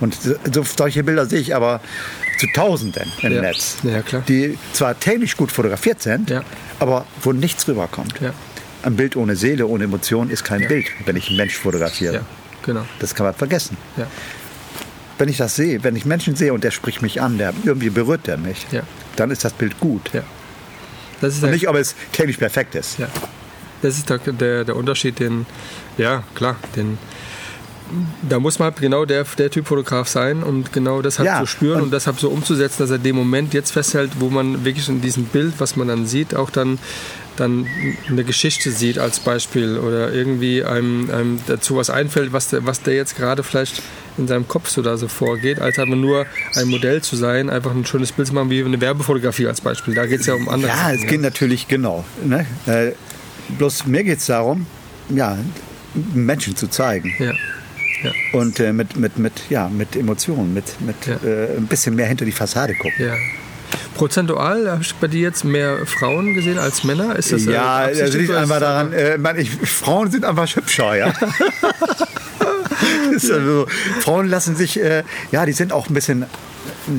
Und 0.00 0.16
so, 0.20 0.64
solche 0.64 1.04
Bilder 1.04 1.26
sehe 1.26 1.38
ich 1.40 1.54
aber 1.54 1.80
zu 2.38 2.46
Tausenden 2.54 3.10
im 3.22 3.32
Ja. 3.32 3.40
Netz, 3.42 3.76
Ja, 3.82 4.02
die 4.28 4.58
zwar 4.72 4.98
technisch 4.98 5.36
gut 5.36 5.50
fotografiert 5.52 6.02
sind, 6.02 6.30
Ja. 6.30 6.42
aber 6.80 7.06
wo 7.22 7.32
nichts 7.32 7.66
rüberkommt. 7.68 8.14
Ein 8.82 8.96
Bild 8.96 9.16
ohne 9.16 9.34
Seele, 9.36 9.66
ohne 9.66 9.84
Emotion 9.84 10.28
ist 10.30 10.44
kein 10.44 10.66
Bild, 10.68 10.86
wenn 11.06 11.16
ich 11.16 11.28
einen 11.28 11.36
Mensch 11.38 11.54
fotografiere. 11.56 12.24
genau. 12.64 12.84
Das 12.98 13.14
kann 13.14 13.24
man 13.26 13.34
vergessen. 13.34 13.76
Wenn 15.18 15.28
ich 15.28 15.36
das 15.36 15.54
sehe, 15.54 15.82
wenn 15.84 15.94
ich 15.96 16.04
Menschen 16.04 16.34
sehe 16.34 16.52
und 16.52 16.64
der 16.64 16.70
spricht 16.72 17.00
mich 17.00 17.20
an, 17.22 17.38
der 17.38 17.52
irgendwie 17.64 17.90
berührt 17.90 18.26
der 18.26 18.36
mich, 18.36 18.66
dann 19.16 19.30
ist 19.30 19.44
das 19.44 19.52
Bild 19.52 19.78
gut. 19.80 20.10
Das 21.20 21.34
ist 21.36 21.42
Und 21.44 21.50
nicht, 21.52 21.68
ob 21.68 21.76
es 21.76 21.94
technisch 22.12 22.36
perfekt 22.36 22.74
ist. 22.74 22.96
das 23.80 23.96
ist 23.96 24.10
der, 24.10 24.18
der, 24.18 24.64
der 24.64 24.76
Unterschied, 24.76 25.18
den, 25.20 25.46
ja, 25.96 26.24
klar, 26.34 26.56
den, 26.74 26.98
da 28.28 28.40
muss 28.40 28.58
man 28.58 28.70
halt 28.70 28.80
genau 28.80 29.04
der, 29.04 29.24
der 29.38 29.50
Typ 29.50 29.66
Fotograf 29.66 30.08
sein 30.08 30.42
und 30.42 30.72
genau 30.72 31.02
das 31.02 31.18
halt 31.18 31.26
Ja, 31.26 31.40
so 31.40 31.46
spüren 31.46 31.76
und- 31.76 31.82
und, 31.84 31.90
das 31.92 32.06
halt 32.06 32.18
so 32.18 32.30
umzusetzen, 32.30 32.76
dass 32.78 32.90
er 32.90 32.98
den 32.98 33.14
Moment 33.14 33.54
jetzt 33.54 33.72
festhält, 33.72 34.12
wo 34.18 34.30
man 34.30 34.64
wirklich 34.64 34.88
in 34.88 35.00
diesem 35.00 35.24
Bild, 35.24 35.54
was 35.58 35.76
man 35.76 35.88
dann 35.88 36.06
sieht, 36.06 36.34
auch 36.34 36.50
dann 36.50 36.78
dann 37.36 37.66
eine 38.08 38.22
Geschichte 38.22 38.70
sieht 38.70 38.98
als 38.98 39.18
Beispiel 39.20 39.78
oder 39.78 40.12
irgendwie 40.12 40.62
einem, 40.64 41.10
einem 41.10 41.40
dazu 41.46 41.76
was 41.76 41.90
einfällt, 41.90 42.32
was 42.32 42.48
der, 42.48 42.64
was 42.64 42.82
der 42.82 42.94
jetzt 42.94 43.16
gerade 43.16 43.42
vielleicht 43.42 43.82
in 44.16 44.28
seinem 44.28 44.46
Kopf 44.46 44.68
so 44.68 44.82
da 44.82 44.96
so 44.96 45.08
vorgeht, 45.08 45.60
als 45.60 45.78
einfach 45.78 45.96
nur 45.96 46.26
ein 46.54 46.68
Modell 46.68 47.02
zu 47.02 47.16
sein, 47.16 47.50
einfach 47.50 47.72
ein 47.72 47.84
schönes 47.86 48.12
Bild 48.12 48.28
zu 48.28 48.34
machen, 48.34 48.50
wie 48.50 48.62
eine 48.62 48.80
Werbefotografie 48.80 49.48
als 49.48 49.60
Beispiel. 49.60 49.94
Da 49.94 50.06
geht 50.06 50.20
es 50.20 50.26
ja 50.26 50.34
um 50.34 50.48
andere 50.48 50.70
Ja, 50.70 50.76
Sachen, 50.76 50.94
es 50.94 51.06
geht 51.06 51.20
natürlich 51.22 51.66
genau. 51.66 52.04
Ne? 52.24 52.46
Äh, 52.66 52.92
bloß 53.58 53.86
mir 53.86 54.04
geht 54.04 54.18
es 54.18 54.26
darum, 54.26 54.66
ja, 55.08 55.36
Menschen 56.14 56.56
zu 56.56 56.68
zeigen. 56.68 57.12
Ja. 57.18 57.32
Ja. 58.04 58.38
Und 58.38 58.60
äh, 58.60 58.72
mit, 58.72 58.96
mit, 58.96 59.18
mit, 59.18 59.32
ja, 59.50 59.68
mit 59.68 59.96
Emotionen, 59.96 60.54
mit, 60.54 60.80
mit 60.80 60.96
Ja. 61.06 61.14
äh, 61.28 61.56
ein 61.56 61.66
bisschen 61.66 61.94
mehr 61.96 62.06
hinter 62.06 62.24
die 62.24 62.32
Fassade 62.32 62.74
gucken. 62.74 62.92
Ja. 62.98 63.14
Prozentual 63.94 64.70
habe 64.70 64.82
ich 64.82 64.94
bei 64.96 65.06
dir 65.08 65.22
jetzt 65.22 65.44
mehr 65.44 65.86
Frauen 65.86 66.34
gesehen 66.34 66.58
als 66.58 66.84
Männer? 66.84 67.16
Ist 67.16 67.32
das, 67.32 67.46
äh, 67.46 67.52
Ja, 67.52 67.86
das 67.88 68.12
liegt 68.12 68.30
einfach 68.30 68.60
das 68.60 68.68
daran, 68.68 68.92
äh, 68.92 69.18
man, 69.18 69.38
ich, 69.38 69.50
Frauen 69.50 70.10
sind 70.10 70.24
einfach 70.24 70.48
hübscher, 70.54 70.96
ja. 70.96 71.12
also, 73.12 73.66
Frauen 74.00 74.28
lassen 74.28 74.56
sich, 74.56 74.80
äh, 74.80 75.04
ja, 75.30 75.46
die 75.46 75.52
sind 75.52 75.72
auch 75.72 75.88
ein 75.88 75.94
bisschen, 75.94 76.24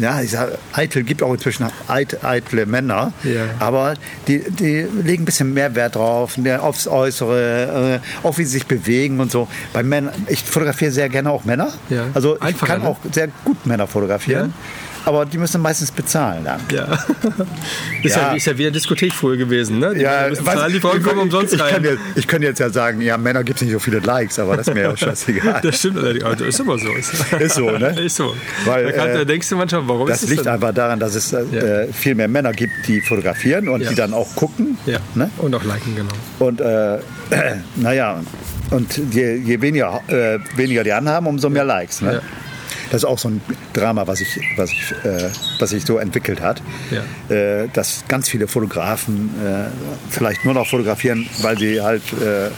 ja, 0.02 0.22
ich 0.22 0.32
sag, 0.32 0.58
eitel, 0.74 1.04
gibt 1.04 1.22
auch 1.24 1.34
inzwischen 1.34 1.68
eit, 1.88 2.24
eitle 2.24 2.66
Männer, 2.66 3.14
Ja. 3.24 3.44
aber 3.60 3.96
die, 4.28 4.40
die 4.50 4.88
legen 5.04 5.24
ein 5.24 5.26
bisschen 5.26 5.54
mehr 5.54 5.76
Wert 5.76 5.96
drauf, 5.96 6.38
mehr 6.38 6.64
aufs 6.64 6.88
Äußere, 6.88 8.02
äh, 8.02 8.28
auch 8.28 8.38
wie 8.38 8.44
sie 8.44 8.52
sich 8.52 8.66
bewegen 8.66 9.20
und 9.20 9.32
so. 9.32 9.48
Bei 9.74 9.84
Männern, 9.84 10.14
ich 10.28 10.44
fotografiere 10.44 10.92
sehr 10.92 11.10
gerne 11.10 11.30
auch 11.32 11.46
Männer, 11.46 11.74
Ja. 11.90 12.06
also 12.14 12.36
ich 12.38 12.42
Einfacher, 12.42 12.74
kann 12.74 12.82
ne? 12.84 12.88
auch 12.90 12.98
sehr 13.12 13.30
gut 13.44 13.66
Männer 13.66 13.88
fotografieren. 13.88 14.54
Aber 15.06 15.26
die 15.26 15.38
müssen 15.38 15.62
meistens 15.62 15.92
bezahlen 15.92 16.44
dann. 16.46 16.60
Ja. 16.72 16.84
ist, 18.04 18.16
ja. 18.16 18.22
Ja. 18.30 18.34
ist 18.34 18.46
ja 18.48 18.58
wieder 18.58 18.72
Diskothek 18.72 19.14
früher 19.14 19.38
gewesen, 19.38 19.80
ne? 19.80 19.94
Die 19.94 20.02
Ja, 20.02 20.28
müssen 20.30 20.46
weiß- 20.46 20.54
zahlen, 20.56 20.74
die 20.74 20.80
Frauen 20.80 21.02
kommen 21.04 21.20
umsonst 21.20 21.54
ich, 21.54 21.60
ich, 21.60 21.66
kann 21.66 21.76
rein. 21.76 21.84
jetzt, 21.84 22.00
ich 22.16 22.28
könnte 22.28 22.48
jetzt 22.48 22.60
ja 22.60 22.70
sagen, 22.70 23.02
ja, 23.02 23.18
Männer 23.18 23.44
gibt 23.44 23.58
es 23.60 23.64
nicht 23.64 23.72
so 23.74 23.80
viele 23.80 24.00
Likes, 24.00 24.40
aber 24.40 24.58
das 24.58 24.68
ist 24.68 24.74
mir 24.74 24.82
ja 24.82 24.92
auch 24.92 24.98
scheißegal. 24.98 25.62
Das 25.62 25.78
stimmt 25.80 25.98
allerdings. 26.00 26.24
Also 26.26 26.46
ist 26.46 26.60
immer 26.60 26.78
so. 26.80 26.92
Ist, 26.94 27.54
so, 27.56 27.70
ne? 27.70 28.00
Ist 28.02 28.16
so. 28.16 28.36
Weil, 28.66 28.86
da, 28.86 28.92
kann, 28.94 29.10
äh, 29.10 29.14
da 29.20 29.26
denkst 29.26 29.48
du 29.50 29.56
manchmal, 29.58 29.88
warum 29.88 30.08
Das 30.08 30.24
ist 30.24 30.30
liegt 30.30 30.46
denn? 30.46 30.54
einfach 30.54 30.74
daran, 30.74 31.00
dass 31.00 31.14
es 31.16 31.32
äh, 31.34 31.88
viel 31.94 32.16
mehr 32.16 32.28
Männer 32.28 32.52
gibt, 32.52 32.88
die 32.88 33.00
fotografieren 33.02 33.70
und 33.70 33.88
die 33.90 33.96
dann 33.96 34.14
auch 34.14 34.36
gucken. 34.36 34.78
Ja. 34.86 35.00
Ne? 35.14 35.30
Und 35.38 35.54
auch 35.56 35.64
liken, 35.64 35.96
genau. 35.96 36.14
Und 36.40 36.62
äh, 36.62 36.98
naja, 37.76 38.22
und 38.72 39.00
je, 39.14 39.36
je 39.36 39.62
weniger, 39.62 40.02
äh, 40.08 40.40
weniger 40.56 40.84
die 40.84 40.92
anhaben, 40.94 41.28
umso 41.28 41.50
mehr 41.50 41.64
Likes. 41.66 42.02
Ne? 42.02 42.22
Ja. 42.86 42.92
Das 42.92 43.02
ist 43.04 43.06
auch 43.06 43.20
so 43.20 43.30
ein 43.30 43.42
Drama, 43.74 44.08
was 44.08 44.20
sich 44.20 44.40
was 44.58 44.72
ich, 44.72 44.92
äh, 45.04 45.30
was 45.60 45.70
sich 45.72 45.86
so 45.86 45.98
entwickelt 45.98 46.42
hat. 46.42 46.62
Ja. 46.92 47.36
Äh, 47.36 47.68
dass 47.74 48.04
ganz 48.08 48.30
viele 48.30 48.48
Fotografen 48.48 49.30
äh, 49.46 49.66
vielleicht 50.10 50.46
nur 50.46 50.54
noch 50.54 50.68
fotografieren, 50.68 51.28
weil 51.42 51.58
sie 51.58 51.82
halt 51.82 52.02
äh, 52.14 52.50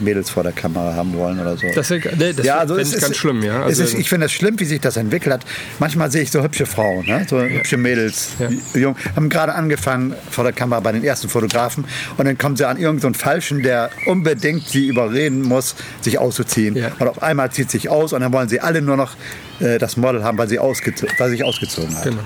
Mädels 0.00 0.28
vor 0.30 0.42
der 0.42 0.52
Kamera 0.52 0.94
haben 0.94 1.14
wollen 1.14 1.38
oder 1.38 1.56
so. 1.56 1.66
Das, 1.74 1.90
ist- 1.90 2.04
nee, 2.18 2.32
das 2.32 2.44
ja, 2.44 2.58
also 2.58 2.76
ich 2.76 2.92
ist 2.92 3.00
ganz 3.00 3.16
schlimm, 3.16 3.42
ja. 3.42 3.62
Also, 3.62 3.84
ist, 3.84 3.94
ich 3.94 4.08
finde 4.08 4.26
es 4.26 4.32
schlimm, 4.32 4.58
wie 4.58 4.64
sich 4.64 4.80
das 4.80 4.96
entwickelt 4.96 5.32
hat. 5.34 5.44
Manchmal 5.78 6.10
sehe 6.10 6.22
ich 6.22 6.30
so 6.32 6.42
hübsche 6.42 6.66
Frauen, 6.66 7.06
ne? 7.06 7.24
so 7.28 7.40
hübsche 7.40 7.76
Mädels, 7.76 8.30
Ja. 8.40 8.48
die 8.48 8.78
jung, 8.80 8.96
haben 9.14 9.28
gerade 9.28 9.54
angefangen 9.54 10.14
vor 10.30 10.42
der 10.44 10.52
Kamera 10.52 10.80
bei 10.80 10.90
den 10.92 11.04
ersten 11.04 11.28
Fotografen 11.28 11.84
und 12.16 12.24
dann 12.24 12.36
kommen 12.38 12.56
sie 12.56 12.66
an 12.66 12.76
irgendeinen 12.76 13.14
Falschen, 13.14 13.62
der 13.62 13.90
unbedingt 14.06 14.66
sie 14.68 14.86
überreden 14.88 15.42
muss, 15.42 15.76
sich 16.00 16.18
auszuziehen. 16.18 16.74
Ja. 16.76 16.90
Und 16.98 17.06
auf 17.08 17.22
einmal 17.22 17.50
zieht 17.52 17.70
sich 17.70 17.88
aus 17.88 18.12
und 18.12 18.20
dann 18.20 18.32
wollen 18.32 18.48
sie 18.48 18.60
alle 18.60 18.82
nur 18.82 18.96
noch 18.96 19.12
äh, 19.60 19.78
das 19.78 19.96
Model 19.96 20.22
haben, 20.24 20.38
weil 20.38 20.48
sie, 20.48 20.58
ausgezo 20.58 21.06
weil 21.18 21.30
sie 21.30 21.36
sich 21.36 21.44
ausgezogen 21.44 21.94
hat. 21.96 22.04
Genau. 22.04 22.22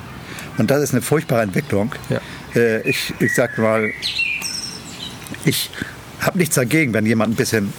Und 0.58 0.70
das 0.70 0.82
ist 0.82 0.92
eine 0.92 1.02
furchtbare 1.02 1.42
Entwicklung. 1.42 1.92
Ja. 2.08 2.20
Äh, 2.54 2.88
ich, 2.88 3.12
ich 3.20 3.34
sag 3.34 3.58
mal, 3.58 3.90
ich 5.44 5.70
habe 6.20 6.38
nichts 6.38 6.54
dagegen, 6.54 6.92
wenn 6.94 7.06
jemand 7.06 7.32
ein 7.34 7.36
bisschen 7.36 7.72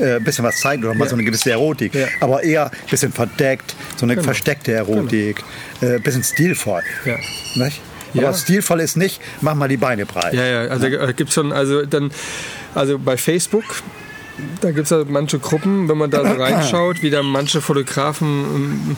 äh, 0.00 0.16
ein 0.16 0.24
bisschen 0.24 0.44
was 0.44 0.56
zeigt 0.58 0.82
oder 0.84 0.94
mal 0.94 1.04
Ja. 1.04 1.10
so 1.10 1.16
eine 1.16 1.24
gewisse 1.24 1.50
Erotik, 1.50 1.94
Ja. 1.94 2.06
aber 2.20 2.42
eher 2.42 2.70
ein 2.70 2.88
bisschen 2.90 3.12
verdeckt, 3.12 3.74
so 3.96 4.06
eine 4.06 4.14
Genau. 4.14 4.24
versteckte 4.24 4.72
Erotik, 4.72 5.42
äh, 5.82 5.96
ein 5.96 6.02
bisschen 6.02 6.24
stilvoll. 6.24 6.82
Ja. 7.04 7.16
Nicht? 7.56 7.80
Ja. 8.14 8.28
Aber 8.28 8.36
stilvoll 8.36 8.80
ist 8.80 8.96
nicht, 8.96 9.20
mach 9.42 9.54
mal 9.54 9.68
die 9.68 9.76
Beine 9.76 10.06
breit. 10.06 10.32
Ja, 10.32 10.44
ja, 10.44 10.60
also 10.70 10.86
ja. 10.86 11.12
gibt 11.12 11.32
schon, 11.32 11.52
also 11.52 11.84
dann, 11.84 12.10
also 12.74 12.98
bei 12.98 13.16
Facebook, 13.16 13.64
da 14.60 14.70
gibt 14.72 14.84
es 14.84 14.90
ja 14.90 15.04
manche 15.06 15.38
Gruppen, 15.38 15.88
wenn 15.88 15.96
man 15.98 16.10
da 16.10 16.20
so 16.26 16.32
reinschaut, 16.42 17.02
wie 17.02 17.10
dann 17.10 17.26
manche 17.26 17.60
Fotografen 17.60 18.96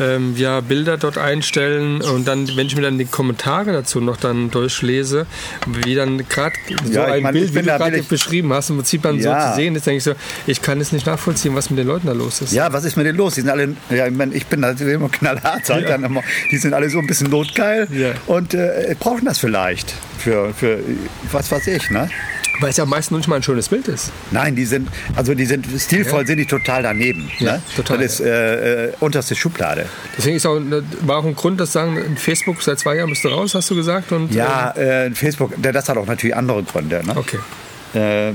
ähm, 0.00 0.34
ja, 0.36 0.60
Bilder 0.60 0.96
dort 0.98 1.18
einstellen 1.18 2.00
und 2.02 2.26
dann, 2.26 2.48
wenn 2.56 2.66
ich 2.66 2.74
mir 2.76 2.82
dann 2.82 2.98
die 2.98 3.04
Kommentare 3.04 3.72
dazu 3.72 4.00
noch 4.00 4.16
dann 4.16 4.50
durchlese, 4.50 5.26
wie 5.66 5.94
dann 5.94 6.26
gerade 6.28 6.54
so 6.84 6.92
Ja, 6.92 7.04
ein 7.06 7.22
mein, 7.22 7.32
Bild, 7.34 7.54
wie 7.54 7.58
du 7.60 7.64
da 7.66 7.78
gerade 7.78 8.02
beschrieben 8.02 8.52
hast, 8.52 8.70
im 8.70 8.76
Prinzip 8.76 9.02
dann 9.02 9.18
Ja. 9.18 9.44
so 9.46 9.50
zu 9.50 9.56
sehen 9.56 9.74
ist, 9.76 9.86
denke 9.86 9.98
ich 9.98 10.04
so, 10.04 10.14
ich 10.46 10.62
kann 10.62 10.80
es 10.80 10.92
nicht 10.92 11.06
nachvollziehen, 11.06 11.54
was 11.54 11.70
mit 11.70 11.78
den 11.78 11.86
Leuten 11.86 12.06
da 12.06 12.12
los 12.12 12.40
ist. 12.40 12.52
Ja, 12.52 12.72
was 12.72 12.84
ist 12.84 12.96
mit 12.96 13.06
denen 13.06 13.18
los? 13.18 13.34
Die 13.34 13.42
sind 13.42 13.50
alle, 13.50 13.74
ja, 13.90 14.06
ich, 14.06 14.14
mein, 14.14 14.32
ich 14.32 14.46
bin 14.46 14.62
da 14.62 14.70
immer 14.70 15.08
knallhart, 15.08 15.68
ich 15.68 15.86
dann 15.86 16.04
immer, 16.04 16.22
die 16.50 16.56
sind 16.56 16.74
alle 16.74 16.88
so 16.90 16.98
ein 16.98 17.06
bisschen 17.06 17.30
notgeil 17.30 17.86
Ja. 17.92 18.10
und 18.26 18.54
äh, 18.54 18.94
brauchen 18.98 19.24
das 19.24 19.38
vielleicht 19.38 19.94
für, 20.22 20.52
für 20.54 20.78
was 21.30 21.50
weiß 21.50 21.66
ich, 21.68 21.90
ne? 21.90 22.08
Weil 22.60 22.70
es 22.70 22.76
ja 22.76 22.84
meistens 22.84 23.16
nicht 23.16 23.28
mal 23.28 23.36
ein 23.36 23.42
schönes 23.42 23.68
Bild 23.68 23.88
ist. 23.88 24.12
Nein, 24.30 24.54
die 24.54 24.64
sind, 24.66 24.88
also 25.16 25.34
die 25.34 25.46
sind 25.46 25.66
stilvoll, 25.78 26.20
Ja. 26.20 26.26
sind 26.26 26.36
die 26.38 26.46
total 26.46 26.82
daneben. 26.82 27.30
Ja, 27.38 27.54
ne? 27.54 27.62
total, 27.74 27.98
Das 27.98 28.14
ist 28.14 28.20
äh, 28.20 28.86
äh, 28.88 28.92
unterste 29.00 29.34
Schublade. 29.34 29.86
Deswegen 30.16 30.36
ist 30.36 30.46
auch, 30.46 30.60
war 31.00 31.16
auch 31.18 31.24
ein 31.24 31.34
Grund, 31.34 31.58
dass 31.60 31.72
sagen, 31.72 32.16
Facebook 32.16 32.62
seit 32.62 32.78
zwei 32.78 32.96
Jahren 32.96 33.08
bist 33.10 33.24
du 33.24 33.28
raus, 33.28 33.54
hast 33.54 33.70
du 33.70 33.74
gesagt. 33.74 34.12
Und, 34.12 34.32
Ja, 34.34 34.70
äh, 34.76 35.10
Facebook, 35.12 35.54
das 35.60 35.88
hat 35.88 35.96
auch 35.96 36.06
natürlich 36.06 36.36
andere 36.36 36.62
Gründe. 36.62 36.96
Ne? 37.04 37.12
Ähm, 37.12 37.18
okay. 37.18 37.38
Äh, 37.94 38.32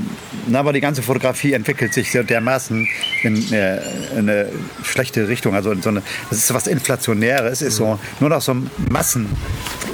na, 0.47 0.59
aber 0.59 0.73
die 0.73 0.81
ganze 0.81 1.01
Fotografie 1.01 1.53
entwickelt 1.53 1.93
sich 1.93 2.11
so 2.11 2.21
dermaßen 2.21 2.87
in, 3.23 3.53
äh, 3.53 3.77
in 4.11 4.29
eine 4.29 4.49
schlechte 4.83 5.27
Richtung. 5.27 5.55
Also 5.55 5.71
in 5.71 5.81
so 5.81 5.89
eine, 5.89 6.03
das 6.29 6.39
ist 6.39 6.53
was 6.53 6.67
Inflationäres, 6.67 7.61
es 7.61 7.69
ist 7.69 7.75
so 7.77 7.99
nur 8.19 8.29
noch 8.29 8.41
so 8.41 8.55
Massen. 8.89 9.27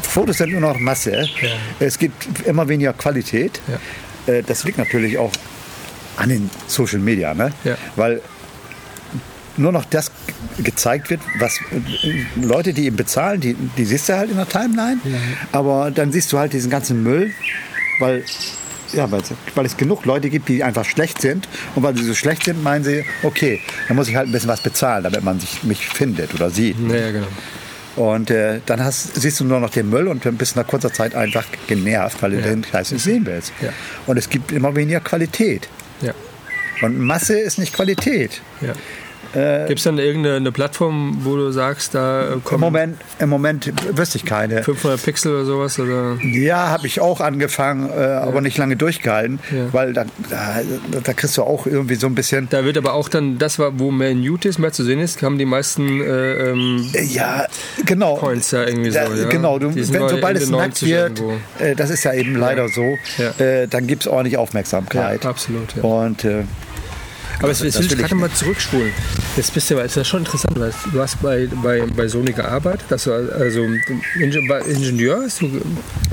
Fotos 0.02 0.38
sind 0.38 0.52
nur 0.52 0.62
noch 0.62 0.80
Masse. 0.80 1.28
Es 1.80 1.98
gibt 1.98 2.46
immer 2.46 2.68
weniger 2.68 2.94
Qualität. 2.94 3.62
Äh, 4.28 4.44
das 4.44 4.64
liegt 4.64 4.78
natürlich 4.78 5.18
auch 5.18 5.32
an 6.18 6.30
den 6.30 6.50
Social 6.68 7.00
Media, 7.00 7.34
ne? 7.34 7.52
Ja. 7.64 7.78
Weil 7.96 8.22
nur 9.58 9.72
noch 9.72 9.86
das 9.86 10.12
gezeigt 10.64 11.10
wird, 11.10 11.22
was 11.40 11.60
äh, 11.72 12.26
Leute, 12.36 12.74
die 12.74 12.86
ihm 12.88 12.96
bezahlen, 12.96 13.40
die, 13.42 13.56
die 13.78 13.86
siehst 13.86 14.10
du 14.10 14.18
halt 14.18 14.30
in 14.30 14.38
der 14.38 14.48
Timeline. 14.48 15.00
Aber 15.52 15.92
dann 15.92 16.12
siehst 16.12 16.32
du 16.32 16.38
halt 16.38 16.54
diesen 16.54 16.70
ganzen 16.70 17.04
Müll, 17.04 17.32
weil, 18.00 18.24
ja, 18.94 19.10
weil, 19.12 19.22
weil 19.56 19.66
es 19.66 19.76
genug 19.78 20.06
Leute 20.06 20.30
gibt, 20.30 20.48
die 20.50 20.64
einfach 20.64 20.86
schlecht 20.86 21.22
sind. 21.22 21.48
Und 21.76 21.84
weil 21.84 21.96
sie 21.98 22.04
so 22.04 22.14
schlecht 22.14 22.44
sind, 22.46 22.64
meinen 22.64 22.84
sie, 22.84 23.04
okay, 23.24 23.60
dann 23.88 23.98
muss 23.98 24.08
ich 24.08 24.16
halt 24.16 24.28
ein 24.28 24.32
bisschen 24.32 24.50
was 24.50 24.62
bezahlen, 24.62 25.04
damit 25.04 25.24
man 25.24 25.40
sich, 25.40 25.64
mich 25.64 25.88
findet 25.88 26.34
oder 26.34 26.50
sieht. 26.50 26.80
Naja, 26.80 27.12
genau. 27.12 27.28
Und 27.96 28.32
äh, 28.32 28.60
dann 28.66 28.84
hast, 28.84 29.16
siehst 29.22 29.40
du 29.40 29.46
nur 29.46 29.60
noch 29.60 29.70
den 29.70 29.90
Müll 29.90 30.08
und 30.08 30.24
bist 30.38 30.56
nach 30.56 30.66
kurzer 30.66 30.92
Zeit 30.92 31.14
einfach 31.14 31.46
genervt, 31.68 32.22
weil 32.22 32.32
du 32.32 32.38
Ja. 32.38 32.48
den 32.48 32.64
Scheiß 32.64 32.92
nicht 32.92 33.04
sehen 33.04 33.26
willst. 33.26 33.54
Ja. 33.62 33.70
Und 34.08 34.18
es 34.18 34.30
gibt 34.30 34.52
immer 34.52 34.76
weniger 34.76 35.00
Qualität. 35.00 35.68
Ja. 36.02 36.14
Und 36.82 37.00
Masse 37.00 37.38
ist 37.40 37.60
nicht 37.60 37.74
Qualität. 37.74 38.42
ja. 38.62 38.74
Gibt 39.34 39.80
es 39.80 39.84
dann 39.84 39.98
irgendeine 39.98 40.36
eine 40.38 40.52
Plattform, 40.52 41.18
wo 41.24 41.36
du 41.36 41.52
sagst, 41.52 41.96
da 41.96 42.34
äh, 42.34 42.54
Im 42.54 42.60
Moment, 42.60 42.98
Im 43.20 43.30
Moment 43.30 43.72
wüsste 43.98 44.18
ich 44.18 44.26
keine. 44.26 44.64
500 44.64 45.02
Pixel 45.04 45.34
oder 45.34 45.46
sowas? 45.46 45.80
Oder? 45.80 46.18
Ja, 46.24 46.68
habe 46.70 46.86
ich 46.88 47.02
auch 47.02 47.20
angefangen, 47.20 47.90
äh, 47.90 47.94
aber 48.04 48.42
nicht 48.42 48.58
lange 48.58 48.76
durchgehalten, 48.76 49.40
Ja. 49.52 49.72
weil 49.74 49.94
da, 49.94 50.06
da, 50.30 50.62
da 51.04 51.14
kriegst 51.14 51.38
du 51.38 51.44
auch 51.44 51.66
irgendwie 51.66 51.96
so 51.96 52.08
ein 52.08 52.16
bisschen. 52.16 52.48
Da 52.50 52.64
wird 52.64 52.78
aber 52.78 52.94
auch 52.94 53.10
dann, 53.10 53.38
das 53.40 53.58
wo 53.60 53.92
mehr 53.92 54.12
ist, 54.46 54.60
mehr 54.60 54.72
zu 54.72 54.84
sehen 54.84 55.00
ist, 55.00 55.22
haben 55.24 55.38
die 55.38 55.46
meisten 55.46 56.02
äh, 56.02 56.50
ähm, 56.52 56.86
Ja, 57.10 57.46
genau. 57.86 58.16
Points 58.16 58.52
da 58.52 58.66
irgendwie 58.66 58.92
so. 58.92 59.00
Da, 59.00 59.14
ja? 59.16 59.30
Genau, 59.30 59.58
du, 59.60 59.74
wenn, 59.76 59.84
sobald 60.10 60.38
es 60.38 60.50
nackt 60.50 60.82
90 60.84 60.90
wird, 60.90 61.22
äh, 61.60 61.76
das 61.76 61.90
ist 61.90 62.04
ja 62.04 62.14
eben 62.14 62.36
leider 62.36 62.68
so, 62.70 62.98
Ja. 63.18 63.32
äh, 63.44 63.68
dann 63.68 63.88
gibt 63.88 64.04
es 64.04 64.08
ordentlich 64.08 64.38
Aufmerksamkeit. 64.38 65.24
Ja, 65.24 65.30
absolut, 65.30 65.76
ja. 65.76 65.84
Und 65.84 66.24
äh, 66.24 66.44
Aber 67.40 67.50
jetzt 67.50 67.64
das 67.64 67.80
will 67.80 67.86
ich 67.86 67.98
gerade 67.98 68.16
mal 68.16 68.32
zurückspulen. 68.32 68.92
Jetzt 69.36 69.54
bist 69.54 69.70
du, 69.70 69.78
ist 69.78 69.98
das 69.98 70.08
schon 70.08 70.20
interessant, 70.20 70.60
weil 70.60 70.74
du 70.92 71.02
hast 71.02 71.22
bei, 71.22 71.48
bei, 71.62 71.82
bei 71.96 72.08
Sony 72.08 72.32
gearbeitet, 72.32 72.86
dass 72.90 73.06
du 73.06 73.14
also 73.14 73.62
war 74.48 74.66
Ingenieur 74.66 75.24
hast 75.24 75.42
du 75.42 75.62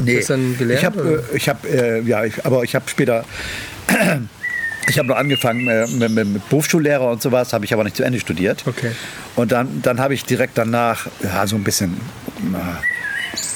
nee, 0.03 0.17
das 0.17 0.27
dann 0.27 0.57
gelernt? 0.59 0.81
ich 0.81 0.87
habe, 0.87 1.25
äh, 1.33 1.39
hab, 1.39 1.65
äh, 1.65 2.01
ja, 2.01 2.25
ich, 2.25 2.45
aber 2.45 2.63
ich 2.65 2.75
habe 2.75 2.89
später. 2.89 3.25
Ich 4.89 4.99
habe 4.99 5.07
noch 5.07 5.17
angefangen 5.17 5.69
äh, 5.69 5.87
mit, 5.87 6.11
mit, 6.11 6.49
Berufsschullehrer 6.49 7.13
und 7.13 7.23
sowas, 7.23 7.53
habe 7.53 7.65
ich 7.65 7.73
aber 7.73 7.85
nicht 7.85 7.95
zu 7.95 8.03
Ende 8.03 8.19
studiert. 8.19 8.65
Okay. 8.67 8.91
Und 9.37 9.53
dann, 9.53 9.83
dann 9.83 10.01
habe 10.01 10.15
ich 10.15 10.25
direkt 10.25 10.59
danach 10.59 11.07
ja, 11.23 11.47
so 11.47 11.55
ein 11.55 11.63
bisschen, 11.63 12.01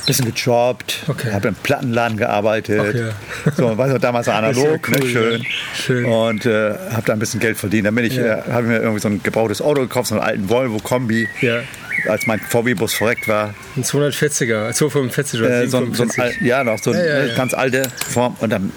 bisschen 0.06 0.32
gejobbt, 0.34 1.04
Okay. 1.08 1.32
habe 1.32 1.48
im 1.48 1.54
Plattenladen 1.54 2.16
gearbeitet. 2.16 3.14
Ach 3.46 3.52
So, 3.56 3.76
weißt 3.76 3.94
du, 3.94 3.98
damals 3.98 4.28
analog, 4.28 4.88
ja 4.88 4.94
ne, 4.94 5.00
cool, 5.02 5.08
schön. 5.10 5.40
ja. 5.42 5.48
Schön. 5.74 6.04
Und 6.04 6.46
äh, 6.46 6.74
habe 6.92 7.02
da 7.06 7.12
ein 7.12 7.18
bisschen 7.18 7.40
Geld 7.40 7.56
verdient. 7.56 7.86
Dann 7.86 7.94
bin 7.94 8.04
ich, 8.04 8.16
Ja. 8.16 8.38
äh, 8.38 8.42
habe 8.52 8.66
mir 8.66 8.76
irgendwie 8.78 9.00
so 9.00 9.08
ein 9.08 9.22
gebrauchtes 9.22 9.62
Auto 9.62 9.80
gekauft, 9.82 10.08
so 10.08 10.14
einen 10.16 10.24
alten 10.24 10.48
Volvo 10.48 10.78
Kombi, 10.78 11.28
Ja. 11.40 11.60
als 12.08 12.26
mein 12.26 12.38
VW-Bus 12.40 12.92
verreckt 12.94 13.28
war. 13.28 13.54
Ein 13.76 13.82
240er, 13.84 14.72
245 14.72 15.40
oder 15.40 15.62
Äh, 15.62 15.66
so, 15.68 15.78
ein- 15.78 15.94
so 15.94 16.02
ein, 16.02 16.10
745. 16.10 16.40
al- 16.42 16.46
ja, 16.46 16.64
noch 16.64 16.78
so 16.78 16.90
eine 16.92 17.06
Ja, 17.06 17.18
ja, 17.18 17.24
ja. 17.26 17.34
ganz 17.36 17.54
alte 17.54 17.82
Form. 18.10 18.36
Und 18.40 18.50
dann, 18.50 18.72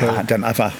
ja, 0.00 0.22
dann 0.26 0.44
einfach 0.44 0.72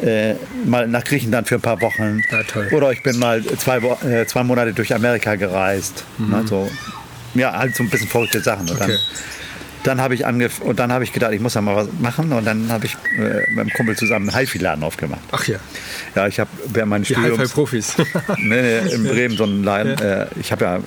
äh, 0.00 0.34
mal 0.64 0.88
nach 0.88 1.04
Griechenland 1.04 1.46
für 1.48 1.54
ein 1.56 1.60
paar 1.60 1.80
Wochen. 1.80 2.20
Ja. 2.30 2.76
Oder 2.76 2.90
ich 2.92 3.02
bin 3.04 3.18
mal 3.20 3.40
zwei, 3.44 3.82
Wo- 3.82 3.98
äh, 4.04 4.26
zwei 4.26 4.42
Monate 4.42 4.72
durch 4.72 4.92
Amerika 4.94 5.36
gereist. 5.36 6.04
Ne, 6.18 6.42
so, 6.46 6.68
ja, 7.34 7.52
halt 7.52 7.74
so 7.74 7.82
ein 7.82 7.90
bisschen 7.90 8.08
verrückte 8.08 8.40
Sachen. 8.40 8.68
Und. 8.68 8.80
Okay. 8.80 8.88
dann, 8.88 8.98
dann 9.84 10.00
habe 10.00 10.14
ich 10.14 10.26
angef 10.26 10.60
und 10.60 10.78
dann 10.78 10.92
habe 10.92 11.04
ich 11.04 11.12
gedacht, 11.12 11.32
ich 11.32 11.40
muss 11.40 11.54
da 11.54 11.60
mal 11.60 11.74
was 11.74 11.88
machen. 12.00 12.32
Und 12.32 12.44
dann 12.44 12.70
habe 12.70 12.86
ich 12.86 12.96
äh, 13.16 13.50
mit 13.50 13.58
einem 13.58 13.70
Kumpel 13.70 13.96
zusammen 13.96 14.28
einen 14.30 14.38
HiFi-Laden 14.38 14.84
aufgemacht. 14.84 15.20
Ach 15.32 15.44
ja, 15.46 15.58
Ja, 16.14 16.26
ich 16.26 16.38
habe 16.38 16.50
während 16.66 16.90
meines 16.90 17.08
die 17.08 17.14
Studiums 17.14 17.38
Hi-Fi-Profis. 17.38 17.96
nee, 18.38 18.62
nee, 18.62 18.94
in 18.94 19.04
Bremen 19.04 19.36
so 19.36 19.44
einen 19.44 19.64
Laden. 19.64 19.98
Äh, 19.98 20.26
ich 20.40 20.52
habe 20.52 20.64
ja 20.64 20.80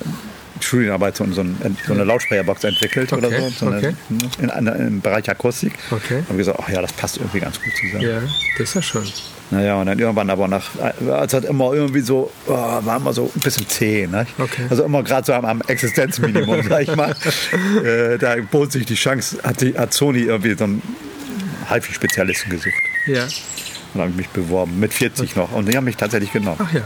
Studienarbeit 0.59 1.17
so, 1.17 1.25
so, 1.31 1.41
ein, 1.41 1.77
so 1.85 1.93
eine 1.93 2.03
Lautsprecherbox 2.03 2.63
entwickelt 2.63 3.11
oder 3.13 3.27
Okay, 3.27 3.49
so, 3.49 3.49
so 3.49 3.67
eine, 3.67 3.77
okay. 3.77 3.93
in, 4.39 4.49
in, 4.49 4.67
im 4.67 5.01
Bereich 5.01 5.29
Akustik. 5.29 5.73
Okay. 5.91 6.23
Habe 6.27 6.37
gesagt, 6.37 6.59
ach 6.61 6.69
ja, 6.69 6.81
das 6.81 6.93
passt 6.93 7.17
irgendwie 7.17 7.39
ganz 7.39 7.59
gut 7.61 7.73
zusammen. 7.79 8.03
ja, 8.03 8.21
das 8.57 8.69
ist 8.69 8.73
ja 8.75 8.81
schon. 8.81 9.03
Naja, 9.51 9.75
und 9.75 9.85
dann 9.85 9.99
irgendwann 9.99 10.29
aber 10.29 10.47
nach, 10.47 10.71
also 11.07 11.37
hat 11.37 11.45
immer 11.45 11.73
irgendwie 11.73 11.99
so, 11.99 12.31
oh, 12.47 12.51
war 12.51 12.97
immer 12.97 13.13
so 13.13 13.31
ein 13.35 13.41
bisschen 13.41 13.67
zäh. 13.69 14.07
Ne? 14.07 14.25
Okay. 14.39 14.65
Also 14.69 14.83
immer 14.83 15.03
gerade 15.03 15.25
so 15.25 15.33
am, 15.33 15.45
am 15.45 15.61
Existenzminimum, 15.61 16.63
sag 16.69 16.81
ich 16.81 16.95
mal. 16.95 17.15
Äh, 17.83 18.17
da 18.17 18.35
bot 18.37 18.71
sich 18.71 18.85
die 18.85 18.95
Chance, 18.95 19.37
hat, 19.43 19.61
die, 19.61 19.77
hat 19.77 19.93
Sony 19.93 20.21
irgendwie 20.21 20.55
so 20.55 20.63
einen 20.63 20.81
HiFi-Spezialisten 21.69 22.49
gesucht. 22.49 22.73
Ja. 23.05 23.23
Und 23.23 23.29
dann 23.93 24.01
habe 24.01 24.11
ich 24.11 24.17
mich 24.17 24.29
beworben, 24.29 24.79
mit 24.79 24.93
40 24.93 25.35
noch. 25.35 25.51
Und 25.51 25.69
die 25.69 25.77
haben 25.77 25.85
mich 25.85 25.97
tatsächlich 25.97 26.31
genommen. 26.31 26.57
Ach 26.59 26.73
ja. 26.73 26.81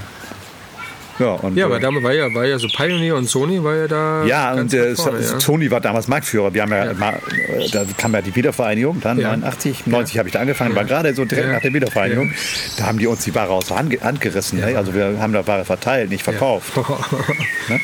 Ja, 1.20 1.32
und, 1.34 1.56
Ja, 1.58 1.64
äh, 1.64 1.66
aber 1.66 1.80
damals 1.80 2.04
war 2.04 2.14
ja, 2.14 2.34
war 2.34 2.46
ja 2.46 2.58
so 2.58 2.68
Pioneer 2.68 3.16
und 3.16 3.28
Sony 3.30 3.64
war 3.64 3.76
ja 3.76 3.88
da. 3.88 4.24
Ja, 4.26 4.56
ganz 4.56 4.74
und 4.74 4.80
äh, 4.80 4.96
vorne, 4.96 5.22
So- 5.22 5.34
ja. 5.34 5.40
Sony 5.40 5.70
war 5.72 5.82
damals 5.82 6.08
Marktführer. 6.08 6.54
Wir 6.54 6.62
haben 6.64 6.72
ja, 6.72 6.86
Ja. 6.86 6.94
Mal, 6.94 7.20
äh, 7.58 7.70
da 7.72 7.86
kam 7.98 8.14
ja 8.14 8.22
die 8.22 8.36
Wiedervereinigung, 8.36 9.02
dann 9.02 9.20
Ja. 9.20 9.30
89, 9.30 9.86
90 9.88 10.18
habe 10.18 10.30
ich 10.30 10.34
da 10.34 10.40
angefangen, 10.40 10.76
war 10.76 10.86
gerade 10.86 11.14
so 11.14 11.26
direkt 11.26 11.52
nach 11.52 11.62
der 11.62 11.74
Wiedervereinigung. 11.74 12.32
Da 12.78 12.86
haben 12.86 12.98
die 12.98 13.08
uns 13.08 13.24
die 13.26 13.36
Ware 13.36 13.50
aus 13.52 13.68
der 13.68 13.78
Hand, 13.78 14.02
Hand 14.02 14.22
gerissen. 14.22 14.60
Ne? 14.60 14.76
Also 14.78 14.94
wir 14.96 15.18
haben 15.20 15.34
da 15.34 15.46
Ware 15.46 15.66
verteilt, 15.66 16.10
nicht 16.10 16.24
verkauft. 16.24 16.72
Ne? 17.68 17.80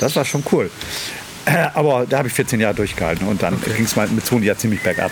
Das 0.00 0.14
war 0.14 0.24
schon 0.24 0.44
cool. 0.52 0.70
Äh, 1.46 1.66
Aber 1.74 2.06
da 2.08 2.18
habe 2.18 2.28
ich 2.28 2.34
14 2.34 2.60
Jahre 2.60 2.74
durchgehalten 2.74 3.26
und 3.26 3.42
dann 3.42 3.60
ging 3.76 3.84
es 3.84 3.96
mal 3.96 4.06
mit 4.08 4.24
Sony 4.26 4.46
ja 4.46 4.56
ziemlich 4.56 4.80
bergab. 4.82 5.10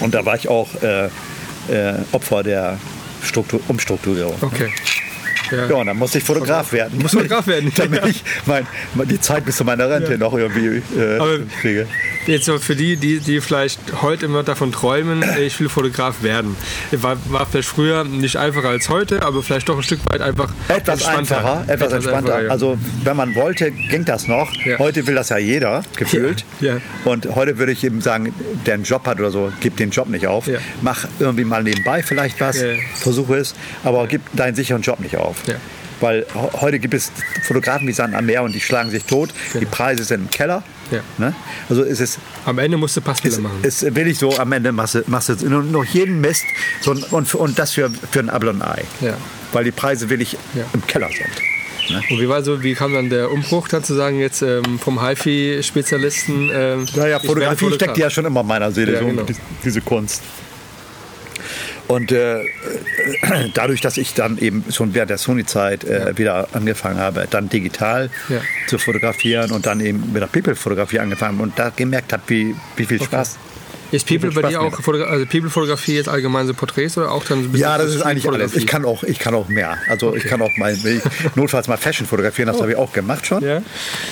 Und 0.00 0.14
da 0.14 0.24
war 0.24 0.34
ich 0.36 0.48
auch 0.48 0.68
äh, 0.82 1.06
äh, 1.06 1.94
Opfer 2.12 2.42
der 2.42 2.78
Struktur, 3.22 3.60
Umstrukturierung. 3.68 4.34
Okay. 4.40 4.68
Ja. 5.52 5.66
Ja, 5.68 5.74
und 5.76 5.86
dann 5.86 5.96
musste 5.98 6.18
ich 6.18 6.24
Fotograf 6.24 6.72
werden. 6.72 6.98
Muss 7.00 7.12
Fotograf 7.12 7.46
werden, 7.46 7.72
Damit 7.76 8.04
ich 8.06 8.22
mein, 8.46 8.66
die 9.08 9.20
Zeit 9.20 9.44
bis 9.44 9.56
zu 9.56 9.64
meiner 9.64 9.88
Rente 9.88 10.12
Ja. 10.12 10.18
noch 10.18 10.34
irgendwie 10.34 10.82
äh, 10.98 11.18
Aber- 11.18 11.38
kriege. 11.60 11.86
Jetzt 12.26 12.44
so 12.44 12.56
für 12.60 12.76
die, 12.76 12.96
die, 12.96 13.18
die 13.18 13.40
vielleicht 13.40 13.80
heute 14.00 14.26
immer 14.26 14.44
davon 14.44 14.70
träumen, 14.70 15.24
ich 15.40 15.58
will 15.58 15.68
Fotograf 15.68 16.22
werden. 16.22 16.56
War, 16.92 17.16
war 17.30 17.46
vielleicht 17.46 17.68
früher 17.68 18.04
nicht 18.04 18.36
einfacher 18.36 18.68
als 18.68 18.88
heute, 18.88 19.22
aber 19.22 19.42
vielleicht 19.42 19.68
doch 19.68 19.76
ein 19.76 19.82
Stück 19.82 19.98
weit 20.12 20.20
einfach 20.20 20.52
Etwas 20.68 21.00
entspannter. 21.02 21.38
einfacher, 21.38 21.64
etwas, 21.72 21.92
entspannter. 21.92 22.18
einfacher, 22.34 22.44
ja. 22.44 22.50
Also 22.50 22.78
wenn 23.02 23.16
man 23.16 23.34
wollte, 23.34 23.72
ging 23.72 24.04
das 24.04 24.28
noch. 24.28 24.52
Ja. 24.64 24.78
Heute 24.78 25.04
will 25.08 25.16
das 25.16 25.30
ja 25.30 25.38
jeder, 25.38 25.82
gefühlt. 25.96 26.44
Ja. 26.60 26.76
Und 27.04 27.26
heute 27.34 27.58
würde 27.58 27.72
ich 27.72 27.82
eben 27.82 28.00
sagen, 28.00 28.32
der 28.66 28.74
einen 28.74 28.84
Job 28.84 29.04
hat 29.06 29.18
oder 29.18 29.30
so, 29.32 29.52
gib 29.60 29.76
den 29.78 29.90
Job 29.90 30.08
nicht 30.08 30.28
auf. 30.28 30.48
Mach 30.80 31.06
irgendwie 31.18 31.44
mal 31.44 31.64
nebenbei 31.64 32.02
vielleicht 32.04 32.40
was, 32.40 32.62
versuche 32.94 33.34
es, 33.36 33.54
aber 33.82 34.06
gib 34.06 34.20
deinen 34.32 34.54
sicheren 34.54 34.82
Job 34.82 35.00
nicht 35.00 35.16
auf. 35.16 35.41
Ja. 35.46 35.54
Weil 36.00 36.26
heute 36.34 36.80
gibt 36.80 36.94
es 36.94 37.12
Fotografen 37.46 37.86
wie 37.86 37.92
Sand 37.92 38.14
am 38.16 38.26
Meer 38.26 38.42
und 38.42 38.52
die 38.52 38.60
schlagen 38.60 38.90
sich 38.90 39.04
tot. 39.04 39.30
Die 39.54 39.66
Preise 39.66 40.02
sind 40.02 40.22
im 40.22 40.30
Keller. 40.30 40.64
Ja. 40.90 41.00
Ne? 41.16 41.32
Also 41.70 41.82
ist 41.84 42.00
es 42.00 42.18
Am 42.44 42.58
Ende 42.58 42.76
musst 42.76 42.96
du 42.96 43.00
Passbilder 43.00 43.38
machen. 43.40 43.60
ist 43.62 43.94
will 43.94 44.08
ich 44.08 44.18
so 44.18 44.36
am 44.36 44.50
Ende 44.52 44.72
machst 44.72 44.96
du, 44.96 45.02
machst 45.06 45.28
du 45.28 45.48
nur, 45.48 45.62
noch 45.62 45.84
jeden 45.84 46.20
Mist 46.20 46.42
so, 46.80 46.90
und, 47.10 47.28
für- 47.28 47.38
und 47.38 47.56
das 47.58 47.72
für, 47.72 47.88
für 48.10 48.18
ein 48.20 48.28
Apfel 48.30 48.48
und 48.50 48.62
ein 48.62 48.68
Ei. 48.68 48.82
Ja. 49.00 49.16
Weil 49.52 49.64
die 49.64 49.70
Preise 49.70 50.10
will 50.10 50.20
ich 50.20 50.32
Ja. 50.54 50.64
im 50.74 50.84
Keller 50.86 51.08
sind. 51.08 52.00
Und 52.10 52.20
wie 52.20 52.28
war 52.28 52.42
so, 52.42 52.62
wie 52.62 52.74
kam 52.74 52.92
dann 52.94 53.08
der 53.10 53.30
Umbruch 53.30 53.68
dann 53.68 53.84
zu 53.84 53.94
sagen, 53.94 54.18
jetzt 54.18 54.42
ähm, 54.42 54.78
vom 54.78 55.00
HiFi-Spezialisten? 55.04 56.50
Ähm, 56.52 56.86
Naja, 56.94 57.18
Fotografie 57.20 57.56
Fotograf? 57.64 57.74
steckt 57.76 57.98
ja 57.98 58.10
schon 58.10 58.24
immer 58.24 58.40
in 58.40 58.46
meiner 58.46 58.72
Seele, 58.72 58.98
so 58.98 59.04
genau. 59.06 59.22
die- 59.22 59.34
diese 59.64 59.80
Kunst. 59.80 60.22
Und 61.92 62.10
äh, 62.10 62.40
dadurch, 63.54 63.80
dass 63.82 63.96
ich 63.98 64.14
dann 64.14 64.38
eben 64.38 64.64
schon 64.70 64.94
während 64.94 65.10
der 65.10 65.18
Sony-Zeit 65.18 65.84
äh, 65.84 66.16
wieder 66.16 66.48
angefangen 66.52 66.98
habe, 66.98 67.26
dann 67.30 67.48
digital 67.48 68.08
Ja. 68.28 68.40
zu 68.66 68.78
fotografieren 68.78 69.50
und 69.52 69.66
dann 69.66 69.80
eben 69.80 70.12
mit 70.12 70.22
der 70.22 70.26
People-Fotografie 70.28 71.00
angefangen 71.00 71.40
und 71.40 71.58
da 71.58 71.70
gemerkt 71.74 72.12
habe, 72.12 72.22
wie, 72.28 72.54
wie 72.76 72.86
viel 72.86 73.02
Spaß. 73.02 73.36
Ist 73.92 74.06
People 74.08 74.30
bei 74.32 74.48
dir 74.48 74.60
auch, 74.60 74.74
Fotogra 74.80 75.04
also 75.06 75.26
People-Fotografie 75.26 75.94
jetzt 75.96 76.08
allgemein 76.08 76.46
so 76.46 76.54
Porträts 76.54 76.96
oder 76.98 77.12
auch 77.12 77.24
dann 77.24 77.42
so 77.42 77.48
ein 77.48 77.52
bisschen 77.52 77.62
Ja, 77.68 77.78
das 77.78 77.94
ist 77.94 78.02
eigentlich 78.02 78.28
alles. 78.28 78.56
Ich 78.56 78.66
kann 78.66 78.84
auch, 78.84 79.02
ich 79.04 79.18
kann 79.18 79.34
auch 79.34 79.48
mehr. 79.48 79.76
Also 79.88 80.16
ich 80.16 80.24
kann 80.24 80.40
auch 80.42 80.50
mal 80.56 80.76
notfalls 81.34 81.68
mal 81.68 81.76
Fashion 81.76 82.06
fotografieren, 82.06 82.48
das 82.48 82.60
habe 82.60 82.72
ich 82.72 82.76
auch 82.78 82.92
gemacht 82.92 83.26
schon. 83.26 83.42
Oh. 83.42 83.46
Ja? 83.46 83.62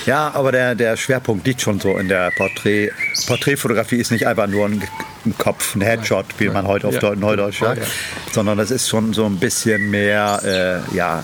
Ja, 0.05 0.31
aber 0.33 0.51
der, 0.51 0.75
der 0.75 0.95
Schwerpunkt 0.97 1.45
liegt 1.45 1.61
schon 1.61 1.79
so 1.79 1.97
in 1.97 2.07
der 2.07 2.31
Porträt. 2.37 2.91
Porträtfotografie 3.27 3.97
ist 3.97 4.11
nicht 4.11 4.27
einfach 4.27 4.47
nur 4.47 4.65
ein, 4.67 4.81
ein 5.25 5.35
Kopf, 5.37 5.75
ein 5.75 5.81
Headshot, 5.81 6.25
wie 6.37 6.49
man 6.49 6.67
heute 6.67 6.87
auf 6.87 6.93
Ja. 6.95 6.99
Deu- 7.01 7.15
Neudeutsch 7.15 7.59
sagt, 7.59 7.81
Ja. 7.81 7.87
sondern 8.31 8.57
das 8.57 8.71
ist 8.71 8.87
schon 8.87 9.13
so 9.13 9.25
ein 9.25 9.37
bisschen 9.37 9.89
mehr, 9.89 10.83
äh, 10.91 10.95
ja, 10.95 11.23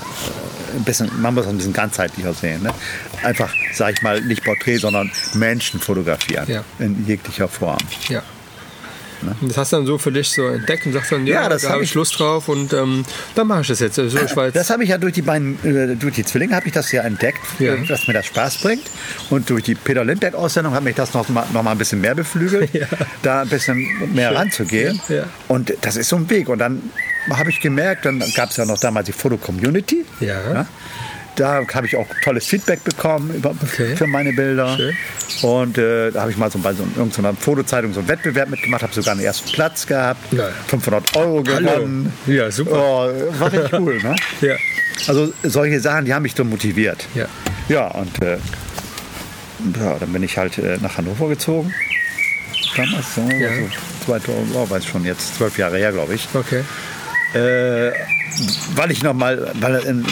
ein 0.75 0.83
bisschen, 0.83 1.09
man 1.21 1.33
muss 1.33 1.43
das 1.45 1.53
ein 1.53 1.57
bisschen 1.57 1.73
ganzheitlicher 1.73 2.33
sehen. 2.33 2.61
Ne? 2.63 2.73
Einfach, 3.23 3.53
sag 3.73 3.93
ich 3.93 4.01
mal, 4.01 4.21
nicht 4.21 4.43
Porträt, 4.43 4.77
sondern 4.77 5.09
Menschen 5.35 5.79
fotografieren 5.79 6.45
Ja. 6.47 6.63
in 6.79 7.05
jeglicher 7.07 7.47
Form. 7.47 7.77
Ja. 8.09 8.21
Und 9.41 9.49
das 9.49 9.58
hast 9.58 9.71
du 9.73 9.77
dann 9.77 9.86
so 9.86 9.97
für 9.97 10.12
dich 10.12 10.30
so 10.30 10.45
entdeckt 10.47 10.86
und 10.86 10.93
sagst 10.93 11.12
dann, 11.12 11.25
ja, 11.27 11.43
Ja, 11.43 11.49
das 11.49 11.62
da 11.63 11.69
hab 11.69 11.73
habe 11.75 11.84
ich 11.84 11.93
Lust 11.93 12.19
drauf 12.19 12.47
und 12.49 12.73
ähm, 12.73 13.03
dann 13.36 13.47
mache 13.47 13.62
ich 13.62 13.67
das 13.67 13.80
jetzt. 13.80 13.97
Also 13.99 14.17
ich 14.19 14.32
Das 14.53 14.69
habe 14.69 14.84
ich 14.84 14.89
ja 14.89 14.97
durch 14.97 15.13
die 15.13 15.21
beiden, 15.21 15.58
äh, 15.65 15.95
durch 15.95 16.15
die 16.15 16.23
Zwillinge 16.23 16.56
habe 16.56 16.67
ich 16.67 16.73
das 16.73 16.91
ja 16.91 17.01
entdeckt, 17.03 17.39
Ja. 17.60 17.73
äh, 17.73 17.86
dass 17.86 18.08
mir 18.08 18.13
das 18.13 18.25
Spaß 18.27 18.60
bringt. 18.60 18.84
Und 19.30 19.49
durch 19.49 19.63
die 19.63 19.75
Peter 19.75 20.03
Lindbergh-Aussendung 20.06 20.73
hat 20.73 20.84
mich 20.84 20.95
das 20.95 21.13
noch 21.13 21.27
mal, 21.30 21.45
noch 21.53 21.63
mal 21.63 21.71
ein 21.71 21.77
bisschen 21.77 22.01
mehr 22.01 22.15
beflügelt, 22.15 22.69
Ja. 22.73 22.86
da 23.23 23.41
ein 23.41 23.49
bisschen 23.49 23.88
mehr 24.13 24.36
ranzugehen. 24.36 24.99
Ja, 25.10 25.15
ja. 25.15 25.23
Und 25.47 25.73
das 25.82 25.95
ist 25.95 26.10
so 26.10 26.15
ein 26.17 26.30
Weg. 26.30 26.49
Und 26.49 26.60
dann 26.60 26.82
habe 27.32 27.49
ich 27.49 27.60
gemerkt, 27.60 28.06
dann 28.06 28.23
gab 28.36 28.51
es 28.51 28.58
ja 28.58 28.65
noch 28.65 28.80
damals 28.80 29.06
die 29.08 29.12
Foto-Community. 29.13 30.06
Ja. 30.21 30.65
Da 31.38 31.63
habe 31.73 31.86
ich 31.88 31.95
auch 31.95 32.08
tolles 32.23 32.47
Feedback 32.47 32.84
bekommen 32.84 33.34
über, 33.36 33.52
Okay. 33.52 33.95
für 33.95 34.08
meine 34.08 34.34
Bilder. 34.34 34.76
Schön. 34.76 34.95
Und 35.43 35.78
äh, 35.78 36.12
da 36.12 36.21
habe 36.21 36.32
ich 36.32 36.38
mal 36.38 36.50
so 36.52 36.58
bei 36.60 36.73
so 36.73 36.84
irgendeiner 36.95 37.34
Fotozeitung 37.36 37.93
so 37.93 38.00
einen 38.00 38.10
Wettbewerb 38.10 38.50
mitgemacht, 38.50 38.82
habe 38.82 38.91
sogar 38.93 39.13
einen 39.13 39.21
ersten 39.23 39.52
Platz 39.52 39.86
gehabt, 39.88 40.34
Ja. 40.34 40.50
500 40.67 41.15
Euro 41.15 41.43
gewonnen. 41.43 42.12
Ja, 42.26 42.50
super. 42.52 42.71
Oh, 42.73 43.39
war 43.39 43.54
richtig 43.54 43.71
cool, 43.80 44.02
ne? 44.02 44.15
Ja. 44.41 44.56
Also 45.08 45.32
solche 45.43 45.80
Sachen, 45.80 46.06
die 46.06 46.13
haben 46.13 46.23
mich 46.23 46.34
so 46.36 46.43
motiviert. 46.43 47.06
Ja. 47.13 47.28
Ja, 47.69 47.88
und 47.89 48.19
äh, 48.23 48.38
ja, 49.80 49.95
dann 50.00 50.12
bin 50.12 50.23
ich 50.23 50.38
halt 50.38 50.58
äh, 50.58 50.78
nach 50.82 50.97
Hannover 50.97 51.30
gezogen. 51.30 51.71
Damals, 52.76 53.13
so, 53.15 53.21
Ja. 53.21 53.50
so 54.02 54.06
2000, 54.08 54.56
oh, 54.56 54.67
weiß 54.69 54.86
schon 54.86 55.06
jetzt, 55.06 55.36
zwölf 55.36 55.58
Jahre 55.58 55.78
her, 55.78 55.91
glaube 55.91 56.15
ich. 56.15 56.28
Okay. 56.34 56.63
Äh, 57.33 57.91
weil 58.75 58.91
ich 58.91 59.03
noch 59.03 59.13
mal, 59.13 59.51
weil 59.59 60.03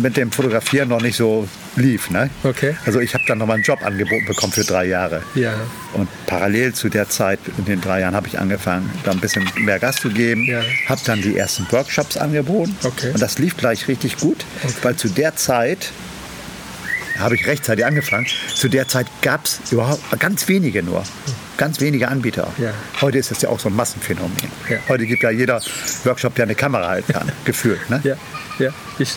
mit 0.00 0.16
dem 0.16 0.32
Fotografieren 0.32 0.88
noch 0.88 1.00
nicht 1.00 1.16
so 1.16 1.48
lief. 1.76 2.10
Ne? 2.10 2.30
Okay. 2.42 2.76
Also 2.84 3.00
ich 3.00 3.14
habe 3.14 3.24
dann 3.26 3.38
noch 3.38 3.46
mal 3.46 3.54
einen 3.54 3.62
Job 3.62 3.84
angeboten 3.84 4.26
bekommen 4.26 4.52
für 4.52 4.64
drei 4.64 4.86
Jahre. 4.86 5.22
Ja. 5.34 5.54
Und 5.94 6.08
parallel 6.26 6.74
zu 6.74 6.88
der 6.88 7.08
Zeit, 7.08 7.38
in 7.58 7.64
den 7.64 7.80
drei 7.80 8.00
Jahren, 8.00 8.14
habe 8.14 8.26
ich 8.26 8.38
angefangen, 8.38 8.90
da 9.04 9.12
ein 9.12 9.20
bisschen 9.20 9.48
mehr 9.60 9.78
Gas 9.78 9.96
zu 9.96 10.10
geben. 10.10 10.44
Ja. 10.44 10.62
Habe 10.88 11.00
dann 11.04 11.22
die 11.22 11.36
ersten 11.36 11.66
Workshops 11.70 12.16
angeboten. 12.16 12.76
Okay. 12.82 13.12
Und 13.12 13.22
das 13.22 13.38
lief 13.38 13.56
gleich 13.56 13.88
richtig 13.88 14.18
gut, 14.18 14.44
weil 14.82 14.96
zu 14.96 15.08
der 15.08 15.36
Zeit 15.36 15.92
habe 17.22 17.34
ich 17.34 17.46
rechtzeitig 17.46 17.84
angefangen. 17.84 18.26
Zu 18.54 18.68
der 18.68 18.88
Zeit 18.88 19.06
gab 19.22 19.44
es 19.44 19.60
überhaupt 19.70 20.02
ganz 20.18 20.48
wenige 20.48 20.82
nur. 20.82 21.02
Ganz 21.56 21.80
wenige 21.80 22.08
Anbieter. 22.08 22.48
Ja. 22.58 22.72
Heute 23.00 23.18
ist 23.18 23.30
das 23.30 23.42
ja 23.42 23.48
auch 23.48 23.60
so 23.60 23.68
ein 23.68 23.76
Massenphänomen. 23.76 24.32
Ja. 24.68 24.78
Heute 24.88 25.06
gibt 25.06 25.22
ja 25.22 25.30
jeder 25.30 25.60
Workshop, 26.04 26.34
der 26.34 26.44
eine 26.44 26.54
Kamera 26.54 26.88
halten 26.88 27.12
kann, 27.12 27.30
gefühlt. 27.44 27.88
Ne? 27.90 28.00
Ja. 28.04 28.16
Ja. 28.58 28.70
Ich, 28.98 29.10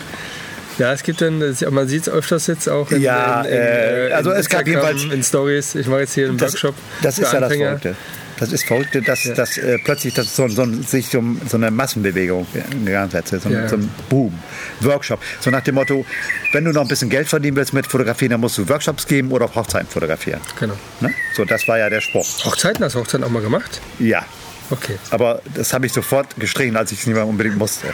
ja, 0.78 0.92
es 0.92 1.02
gibt 1.02 1.20
dann, 1.22 1.40
das- 1.40 1.62
man 1.70 1.88
sieht 1.88 2.02
es 2.02 2.08
öfters 2.08 2.46
jetzt 2.46 2.68
auch 2.68 2.90
in, 2.92 3.00
Ja, 3.00 3.40
in, 3.42 3.46
in, 3.48 3.52
äh, 3.52 4.10
also 4.12 4.30
es 4.30 4.48
gab 4.48 4.66
Instagram, 4.66 4.96
jedenfalls- 4.96 5.14
in 5.14 5.22
Stories. 5.22 5.74
Ich 5.74 5.86
mache 5.86 6.00
jetzt 6.00 6.14
hier 6.14 6.28
einen 6.28 6.36
Das, 6.38 6.52
Workshop. 6.52 6.74
das 7.02 7.18
ist 7.18 7.32
ja 7.32 7.40
das 7.40 7.50
Anfänger. 7.50 7.66
Verrückte. 7.78 7.96
Das 8.38 8.52
ist 8.52 8.64
Verrückte, 8.66 9.00
dass, 9.02 9.22
dass 9.34 9.56
äh, 9.58 9.78
plötzlich 9.78 10.14
das 10.14 10.34
so, 10.36 10.46
so, 10.48 10.64
sich 10.82 11.08
so, 11.08 11.22
so 11.48 11.56
eine 11.56 11.70
Massenbewegung 11.70 12.46
in 12.72 12.84
Gang 12.86 13.10
setzt, 13.10 13.30
so, 13.40 13.48
Ja. 13.48 13.68
so 13.68 13.76
ein 13.76 13.88
Boom, 14.08 14.38
Workshop. 14.80 15.20
So 15.40 15.50
nach 15.50 15.62
dem 15.62 15.74
Motto, 15.76 16.04
wenn 16.52 16.64
du 16.64 16.72
noch 16.72 16.82
ein 16.82 16.88
bisschen 16.88 17.08
Geld 17.08 17.28
verdienen 17.28 17.56
willst 17.56 17.72
mit 17.72 17.86
Fotografie, 17.86 18.28
dann 18.28 18.40
musst 18.40 18.58
du 18.58 18.68
Workshops 18.68 19.06
geben 19.06 19.30
oder 19.32 19.46
auf 19.46 19.54
Hochzeiten 19.54 19.88
fotografieren. 19.88 20.40
Genau. 20.60 20.74
Ne? 21.00 21.12
So, 21.34 21.44
das 21.44 21.66
war 21.68 21.78
ja 21.78 21.88
der 21.88 22.00
Spruch. 22.00 22.26
Hochzeiten, 22.44 22.84
hast 22.84 22.94
du 22.94 23.00
Hochzeiten 23.00 23.24
auch 23.24 23.30
mal 23.30 23.42
gemacht? 23.42 23.80
Ja, 23.98 24.24
Okay. 24.70 24.96
aber 25.10 25.40
das 25.54 25.72
habe 25.72 25.86
ich 25.86 25.92
sofort 25.92 26.26
gestrichen, 26.38 26.76
als 26.76 26.92
ich 26.92 27.00
es 27.00 27.06
nicht 27.06 27.14
mehr 27.14 27.26
unbedingt 27.26 27.56
musste. 27.56 27.86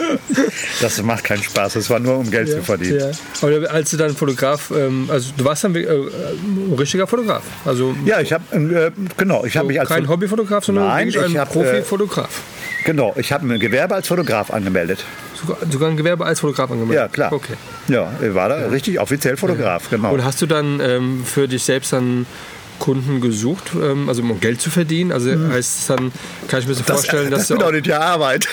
das 0.80 1.02
macht 1.02 1.24
keinen 1.24 1.42
Spaß, 1.42 1.76
es 1.76 1.88
war 1.90 1.98
nur 1.98 2.18
um 2.18 2.30
Geld 2.30 2.50
zu 2.50 2.62
verdienen. 2.62 3.00
Ja. 3.00 3.10
Aber 3.42 3.70
als 3.70 3.90
du 3.90 3.96
dann 3.96 4.14
Fotograf, 4.14 4.70
ähm, 4.70 5.08
also 5.10 5.32
du 5.36 5.44
warst 5.44 5.64
dann 5.64 5.74
äh, 5.74 5.86
ein 5.86 6.74
richtiger 6.78 7.06
Fotograf. 7.06 7.42
Also 7.64 7.94
Ja, 8.04 8.20
ich 8.20 8.32
habe, 8.32 8.44
äh, 8.54 8.90
genau, 9.16 9.44
ich 9.44 9.56
habe 9.56 9.68
mich 9.68 9.80
als 9.80 9.88
kein 9.88 10.08
Hobbyfotograf, 10.08 10.64
sondern 10.64 10.88
Nein, 10.88 11.12
wirklich 11.12 11.36
ein 11.36 11.42
äh, 11.42 11.46
Profifotograf. 11.46 12.40
Genau, 12.84 13.14
ich 13.16 13.32
habe 13.32 13.46
ein 13.46 13.58
Gewerbe 13.58 13.94
als 13.94 14.08
Fotograf 14.08 14.50
angemeldet. 14.50 15.04
Sogar, 15.34 15.56
sogar 15.70 15.88
ein 15.88 15.96
Gewerbe 15.96 16.26
als 16.26 16.40
Fotograf 16.40 16.70
angemeldet. 16.70 16.96
Ja, 16.96 17.08
klar. 17.08 17.32
Okay. 17.32 17.54
Ja, 17.88 18.12
war 18.34 18.50
da 18.50 18.66
richtig 18.68 19.00
offiziell 19.00 19.36
Fotograf, 19.36 19.88
genau. 19.90 20.12
Und 20.12 20.24
hast 20.24 20.42
du 20.42 20.46
dann 20.46 20.80
ähm, 20.80 21.24
für 21.24 21.48
dich 21.48 21.62
selbst 21.62 21.92
dann 21.92 22.26
Kunden 22.78 23.20
gesucht, 23.20 23.70
ähm, 23.74 24.08
also 24.08 24.22
um 24.22 24.40
Geld 24.40 24.60
zu 24.60 24.70
verdienen? 24.70 25.12
Also 25.12 25.30
heißt 25.30 25.78
es 25.80 25.86
dann, 25.86 26.12
kann 26.48 26.60
ich 26.60 26.66
mir 26.66 26.74
so 26.74 26.82
vorstellen, 26.82 27.30
dass 27.30 27.40
das 27.40 27.48
du 27.48 27.54
auch 27.54 27.58
bedeutet 27.58 27.86
ja 27.86 28.00
Arbeit. 28.00 28.48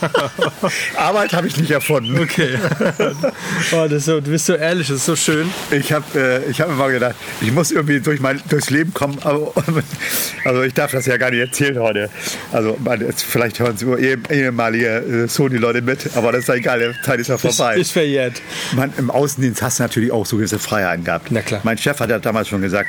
Arbeit 0.96 1.32
habe 1.32 1.46
ich 1.46 1.56
nicht 1.56 1.70
erfunden. 1.70 2.18
Okay. 2.18 2.58
oh, 3.72 3.84
das 3.84 3.92
ist 3.92 4.04
so, 4.06 4.20
du 4.20 4.30
bist 4.30 4.46
so 4.46 4.54
ehrlich, 4.54 4.88
das 4.88 4.98
ist 4.98 5.06
so 5.06 5.16
schön. 5.16 5.48
Ich 5.70 5.92
habe 5.92 6.04
äh, 6.18 6.50
ich 6.50 6.60
hab 6.60 6.68
mir 6.68 6.74
mal 6.74 6.90
gedacht, 6.90 7.14
ich 7.40 7.52
muss 7.52 7.70
irgendwie 7.70 8.00
durch 8.00 8.20
mein, 8.20 8.40
durchs 8.48 8.70
Leben 8.70 8.92
kommen. 8.94 9.18
Aber, 9.22 9.52
also 10.44 10.62
ich 10.62 10.74
darf 10.74 10.92
das 10.92 11.06
ja 11.06 11.16
gar 11.16 11.30
nicht 11.30 11.40
erzählen 11.40 11.78
heute. 11.78 12.10
Also 12.52 12.76
man, 12.82 13.00
jetzt, 13.00 13.22
vielleicht 13.24 13.60
hören 13.60 13.76
Sie 13.76 13.84
nur 13.84 13.98
eh- 13.98 14.16
ehemalige 14.30 14.88
äh, 14.88 15.28
Sony-Leute 15.28 15.82
mit, 15.82 16.16
aber 16.16 16.32
das 16.32 16.42
ist 16.42 16.48
ja 16.48 16.54
egal, 16.54 16.78
der 16.78 16.94
Zeit 17.02 17.20
ist 17.20 17.28
ja 17.28 17.38
vorbei. 17.38 17.76
Ist 17.76 17.92
verjährt. 17.92 18.40
Man, 18.74 18.92
Im 18.96 19.10
Außendienst 19.10 19.62
hast 19.62 19.78
du 19.78 19.82
natürlich 19.82 20.12
auch 20.12 20.26
so 20.26 20.36
gewisse 20.36 20.58
Freiheiten 20.58 21.04
gehabt. 21.04 21.28
Na 21.30 21.42
klar. 21.42 21.60
Mein 21.64 21.78
Chef 21.78 22.00
hat 22.00 22.10
ja 22.10 22.18
damals 22.18 22.48
schon 22.48 22.62
gesagt, 22.62 22.88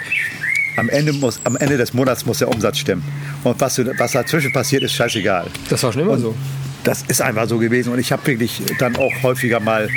am 0.77 0.89
Ende, 0.89 1.13
muss, 1.13 1.39
am 1.43 1.55
Ende 1.57 1.77
des 1.77 1.93
Monats 1.93 2.25
muss 2.25 2.39
der 2.39 2.47
Umsatz 2.49 2.77
stimmen. 2.79 3.03
Und 3.43 3.59
was, 3.59 3.79
was 3.97 4.11
dazwischen 4.11 4.51
passiert, 4.53 4.83
ist 4.83 4.93
scheißegal. 4.93 5.47
Das 5.69 5.83
war 5.83 5.91
schon 5.93 6.01
immer 6.03 6.17
so. 6.17 6.35
Das 6.83 7.03
ist 7.07 7.21
einfach 7.21 7.47
so 7.47 7.59
gewesen. 7.59 7.93
Und 7.93 7.99
ich 7.99 8.11
habe 8.11 8.25
wirklich 8.25 8.59
dann 8.79 8.95
auch 8.95 9.11
häufiger 9.21 9.59
mal 9.59 9.87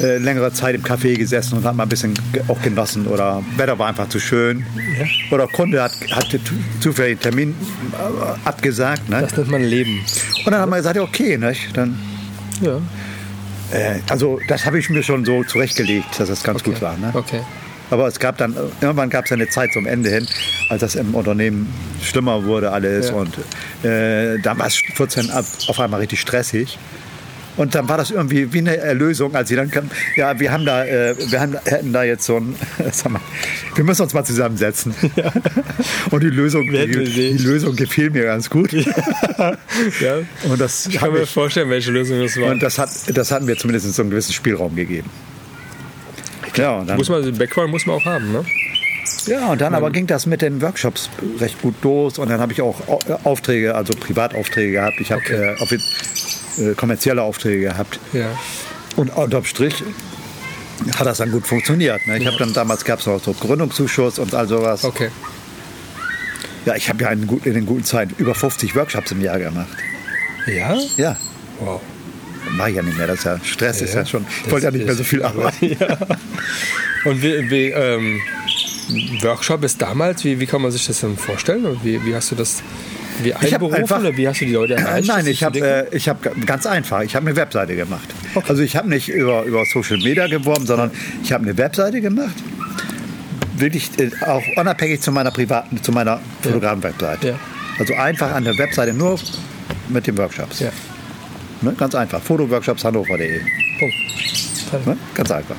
äh, 0.00 0.18
längere 0.18 0.52
Zeit 0.52 0.76
im 0.76 0.82
Café 0.84 1.16
gesessen 1.16 1.58
und 1.58 1.64
habe 1.64 1.76
mal 1.76 1.82
ein 1.82 1.88
bisschen 1.88 2.14
auch 2.46 2.60
genossen. 2.62 3.06
Oder 3.08 3.42
Wetter 3.56 3.76
war 3.80 3.88
einfach 3.88 4.08
zu 4.08 4.20
schön. 4.20 4.64
Oder 5.32 5.48
Kunde 5.48 5.82
hat, 5.82 5.92
hatte 6.12 6.38
tu- 6.42 6.54
zufällig 6.78 7.12
einen 7.14 7.20
Termin 7.20 7.54
äh, 7.98 8.46
abgesagt. 8.48 9.08
Ne? 9.08 9.22
Das 9.22 9.36
nennt 9.36 9.50
man 9.50 9.64
Leben. 9.64 10.04
Und 10.44 10.52
dann 10.52 10.60
haben 10.60 10.70
wir 10.70 10.76
gesagt, 10.76 10.94
ja, 10.96 11.02
okay, 11.02 11.36
ne? 11.36 11.52
dann 11.72 11.98
Ja. 12.62 12.76
äh, 13.72 13.98
also 14.08 14.38
das 14.46 14.66
habe 14.66 14.78
ich 14.78 14.88
mir 14.90 15.02
schon 15.02 15.24
so 15.24 15.42
zurechtgelegt, 15.42 16.20
dass 16.20 16.28
das 16.28 16.44
ganz 16.44 16.62
gut 16.62 16.80
war. 16.80 16.96
Ne? 16.96 17.10
Okay. 17.12 17.40
Aber 17.90 18.06
es 18.06 18.18
gab 18.18 18.38
dann, 18.38 18.56
irgendwann 18.80 19.10
gab 19.10 19.26
es 19.26 19.32
eine 19.32 19.48
Zeit 19.48 19.72
zum 19.72 19.86
Ende 19.86 20.10
hin, 20.10 20.26
als 20.68 20.80
das 20.80 20.94
im 20.94 21.14
Unternehmen 21.14 21.72
schlimmer 22.02 22.44
wurde 22.44 22.72
alles. 22.72 23.10
Ja. 23.10 23.14
Und 23.14 23.38
äh, 23.84 24.38
dann 24.38 24.58
war 24.58 24.66
es 24.66 24.76
14 24.76 25.30
ab, 25.30 25.44
auf 25.68 25.80
einmal 25.80 26.00
richtig 26.00 26.20
stressig. 26.20 26.78
Und 27.56 27.74
dann 27.74 27.88
war 27.88 27.96
das 27.96 28.10
irgendwie 28.10 28.52
wie 28.52 28.58
eine 28.58 28.76
Erlösung, 28.76 29.34
als 29.36 29.48
sie 29.48 29.54
dann 29.54 29.70
kam, 29.70 29.88
ja, 30.16 30.38
wir 30.40 30.50
haben 30.50 30.64
da, 30.64 30.84
äh, 30.84 31.14
wir 31.30 31.40
haben, 31.40 31.56
hätten 31.64 31.92
da 31.92 32.02
jetzt 32.02 32.24
so 32.24 32.38
ein, 32.38 32.56
sag 32.92 33.12
mal, 33.12 33.20
wir 33.76 33.84
müssen 33.84 34.02
uns 34.02 34.12
mal 34.12 34.24
zusammensetzen. 34.24 34.92
Und 36.10 36.22
die 36.22 36.30
Lösung, 36.30 36.68
die, 36.68 37.04
die 37.04 37.38
Lösung 37.38 37.76
gefiel 37.76 38.10
mir 38.10 38.24
ganz 38.24 38.50
gut. 38.50 38.72
Ja. 38.72 38.86
Und 40.48 40.60
das, 40.60 40.86
Ich 40.86 40.96
kann 40.96 41.12
mir 41.12 41.26
vorstellen, 41.26 41.70
welche 41.70 41.92
Lösung 41.92 42.20
das 42.20 42.36
war. 42.40 42.50
und 42.50 42.62
das 42.62 42.78
hat, 42.78 42.90
das 43.14 43.30
hat 43.30 43.42
mir 43.42 43.56
zumindest 43.56 43.92
so 43.94 44.02
einen 44.02 44.10
gewissen 44.10 44.32
Spielraum 44.32 44.74
gegeben. 44.74 45.08
Ja, 46.56 46.82
dann, 46.84 46.96
muss 46.96 47.08
man, 47.08 47.22
den 47.22 47.36
Background 47.38 47.70
muss 47.70 47.86
man 47.86 47.96
auch 47.96 48.04
haben, 48.04 48.32
ne? 48.32 48.44
Ja, 49.26 49.48
und 49.52 49.60
dann 49.60 49.74
aber 49.74 49.90
ging 49.90 50.06
das 50.06 50.26
mit 50.26 50.42
den 50.42 50.60
Workshops 50.60 51.08
recht 51.40 51.60
gut 51.62 51.74
los 51.82 52.18
und 52.18 52.28
dann 52.30 52.40
habe 52.40 52.52
ich 52.52 52.60
auch 52.60 52.86
Au- 52.88 53.00
Aufträge, 53.24 53.74
also 53.74 53.94
Privataufträge 53.94 54.72
gehabt. 54.72 55.00
Ich 55.00 55.10
habe 55.12 55.22
äh, 55.30 55.54
offi- 55.62 55.80
äh, 56.70 56.74
kommerzielle 56.74 57.22
Aufträge 57.22 57.60
gehabt. 57.68 57.98
Ja. 58.12 58.26
Und 58.96 59.16
unterm 59.16 59.44
Strich 59.44 59.82
hat 60.98 61.06
das 61.06 61.18
dann 61.18 61.30
gut 61.32 61.46
funktioniert. 61.46 62.06
Ne? 62.06 62.18
Ich 62.18 62.26
habe 62.26 62.36
dann 62.38 62.52
damals 62.52 62.84
gab 62.84 63.00
es 63.00 63.06
noch 63.06 63.22
so 63.22 63.32
Gründungszuschuss 63.32 64.18
und 64.18 64.34
all 64.34 64.46
sowas. 64.46 64.84
Okay. 64.84 65.08
Ja, 66.66 66.74
ich 66.76 66.88
habe 66.90 67.02
ja 67.02 67.10
in, 67.10 67.26
in 67.44 67.54
den 67.54 67.66
guten 67.66 67.84
Zeiten 67.84 68.14
über 68.18 68.34
50 68.34 68.74
Workshops 68.76 69.10
im 69.12 69.22
Jahr 69.22 69.38
gemacht. 69.38 69.68
Ja? 70.46 70.76
Ja, 70.96 71.16
Wow. 71.60 71.80
Mache 72.56 72.70
ich 72.70 72.76
ja 72.76 72.82
nicht 72.82 72.96
mehr. 72.96 73.06
Das 73.06 73.18
ist 73.18 73.24
ja 73.24 73.38
Stress 73.44 73.82
ist 73.82 73.94
ja 73.94 74.04
schon. 74.06 74.26
Ich 74.44 74.50
wollte 74.50 74.66
ja 74.66 74.70
nicht 74.72 74.86
mehr 74.86 74.94
so 74.94 75.04
viel 75.04 75.22
arbeiten. 75.22 75.76
Und 77.04 77.22
wie, 77.22 77.50
wie 77.50 77.66
ähm, 77.70 78.20
Workshop 79.22 79.62
ist 79.64 79.80
damals, 79.80 80.24
wie, 80.24 80.40
wie 80.40 80.46
kann 80.46 80.62
man 80.62 80.70
sich 80.70 80.86
das 80.86 81.00
dann 81.00 81.16
vorstellen? 81.16 81.64
Und 81.66 81.84
wie, 81.84 82.04
wie 82.04 82.14
hast 82.14 82.30
du 82.30 82.34
das 82.34 82.62
wie 83.22 83.32
einberufen 83.34 83.76
einfach- 83.76 84.00
oder 84.00 84.16
wie 84.16 84.26
hast 84.26 84.40
du 84.40 84.46
die 84.46 84.52
Leute 84.52 84.74
Äh, 84.74 84.78
erreicht? 84.80 85.08
Nein, 85.08 85.26
ich 85.26 85.44
habe 85.44 85.58
äh, 85.60 85.86
ich 85.96 86.08
hab 86.08 86.18
ganz 86.46 86.66
einfach, 86.66 87.02
ich 87.02 87.14
habe 87.14 87.26
eine 87.26 87.36
Webseite 87.36 87.76
gemacht. 87.76 88.08
Also 88.48 88.62
ich 88.62 88.74
habe 88.76 88.88
nicht 88.88 89.08
über, 89.08 89.44
über 89.44 89.64
Social 89.72 89.98
Media 89.98 90.26
geworben, 90.26 90.66
sondern 90.66 90.90
ich 91.22 91.32
habe 91.32 91.44
eine 91.44 91.56
Webseite 91.56 92.00
gemacht. 92.00 92.34
Wirklich 93.56 93.90
äh, 93.98 94.10
auch 94.26 94.42
unabhängig 94.56 95.00
zu 95.00 95.12
meiner 95.12 95.30
privaten, 95.30 95.80
zu 95.82 95.92
meiner 95.92 96.20
Fotografen-Webseite. 96.42 97.28
Ja. 97.28 97.38
Also 97.78 97.94
einfach 97.94 98.32
an 98.32 98.44
der 98.44 98.56
Webseite 98.58 98.92
nur 98.92 99.18
mit 99.88 100.06
den 100.06 100.16
Workshops. 100.18 100.60
Ja. 100.60 100.70
Ne? 101.62 101.74
Ganz 101.78 101.94
einfach. 101.94 102.20
Fotoworkshops 102.22 102.84
Hannover.de. 102.84 103.40
Punkt. 103.78 104.86
Ne? 104.86 104.96
Ganz 105.14 105.30
einfach. 105.30 105.56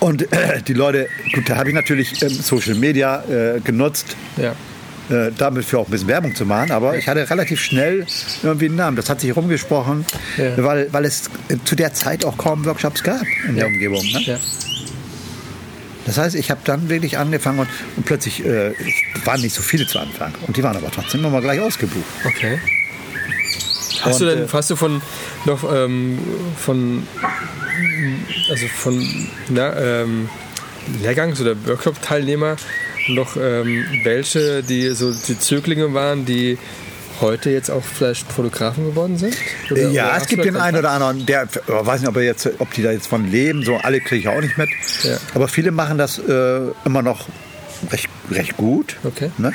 Und 0.00 0.32
äh, 0.32 0.60
die 0.66 0.72
Leute, 0.72 1.08
gut, 1.34 1.48
da 1.48 1.56
habe 1.56 1.68
ich 1.68 1.74
natürlich 1.74 2.20
ähm, 2.22 2.28
Social 2.30 2.74
Media 2.74 3.22
äh, 3.30 3.60
genutzt, 3.60 4.16
Ja. 4.36 4.52
äh, 5.14 5.30
damit 5.36 5.64
für 5.64 5.78
auch 5.78 5.86
ein 5.86 5.90
bisschen 5.92 6.08
Werbung 6.08 6.34
zu 6.34 6.44
machen, 6.44 6.72
aber 6.72 6.96
ich 6.96 7.06
hatte 7.06 7.28
relativ 7.30 7.60
schnell 7.60 8.04
irgendwie 8.42 8.66
einen 8.66 8.76
Namen. 8.76 8.96
Das 8.96 9.08
hat 9.08 9.20
sich 9.20 9.34
rumgesprochen, 9.36 10.04
Ja. 10.38 10.56
weil, 10.64 10.92
weil 10.92 11.04
es 11.04 11.30
äh, 11.48 11.56
zu 11.64 11.76
der 11.76 11.92
Zeit 11.94 12.24
auch 12.24 12.36
kaum 12.36 12.64
Workshops 12.64 13.02
gab 13.04 13.22
in 13.46 13.54
der 13.54 13.66
Umgebung. 13.66 14.02
Ne? 14.02 14.22
Ja. 14.24 14.38
Das 16.04 16.18
heißt, 16.18 16.34
ich 16.34 16.50
habe 16.50 16.60
dann 16.64 16.88
wirklich 16.88 17.16
angefangen 17.18 17.60
und, 17.60 17.68
und 17.96 18.04
plötzlich 18.04 18.44
äh, 18.44 18.72
waren 19.24 19.40
nicht 19.40 19.54
so 19.54 19.62
viele 19.62 19.86
zu 19.86 20.00
Anfang. 20.00 20.32
Und 20.48 20.56
die 20.56 20.62
waren 20.64 20.76
aber 20.76 20.90
trotzdem 20.90 21.24
immer 21.24 21.40
gleich 21.40 21.60
ausgebucht. 21.60 22.04
Okay. 22.26 22.58
Hast 24.02 24.20
du 24.20 24.24
denn, 24.26 24.46
hast 24.52 24.70
du 24.70 24.76
von 24.76 25.00
noch 25.44 25.64
ähm, 25.72 26.18
von 26.56 27.06
also 28.50 28.66
von 28.66 29.28
na, 29.48 29.78
ähm, 29.78 30.28
Lehrgangs- 31.02 31.40
oder 31.40 31.54
Workshop-Teilnehmer 31.66 32.56
noch 33.08 33.36
ähm, 33.36 33.84
welche, 34.04 34.62
die 34.62 34.90
so 34.90 35.12
die 35.12 35.38
Zöglinge 35.38 35.94
waren, 35.94 36.24
die 36.24 36.58
heute 37.20 37.50
jetzt 37.50 37.70
auch 37.70 37.82
vielleicht 37.84 38.30
Fotografen 38.30 38.84
geworden 38.86 39.16
sind? 39.16 39.36
Oder, 39.70 39.88
ja, 39.90 40.08
oder 40.08 40.16
es 40.16 40.26
gibt 40.26 40.44
den 40.44 40.56
einen 40.56 40.78
oder 40.78 40.90
anderen, 40.90 41.24
der, 41.26 41.44
ich 41.44 41.68
weiß 41.68 42.00
nicht, 42.00 42.08
ob, 42.08 42.16
er 42.16 42.22
jetzt, 42.22 42.48
ob 42.58 42.72
die 42.74 42.82
da 42.82 42.90
jetzt 42.90 43.06
von 43.06 43.30
leben, 43.30 43.64
so 43.64 43.76
alle 43.76 44.00
kriege 44.00 44.20
ich 44.20 44.28
auch 44.28 44.40
nicht 44.40 44.58
mit. 44.58 44.68
Ja. 45.02 45.16
Aber 45.34 45.48
viele 45.48 45.70
machen 45.70 45.98
das 45.98 46.18
äh, 46.18 46.60
immer 46.84 47.02
noch 47.02 47.28
recht, 47.90 48.08
recht 48.30 48.56
gut. 48.56 48.96
Okay. 49.04 49.30
Ne? 49.38 49.52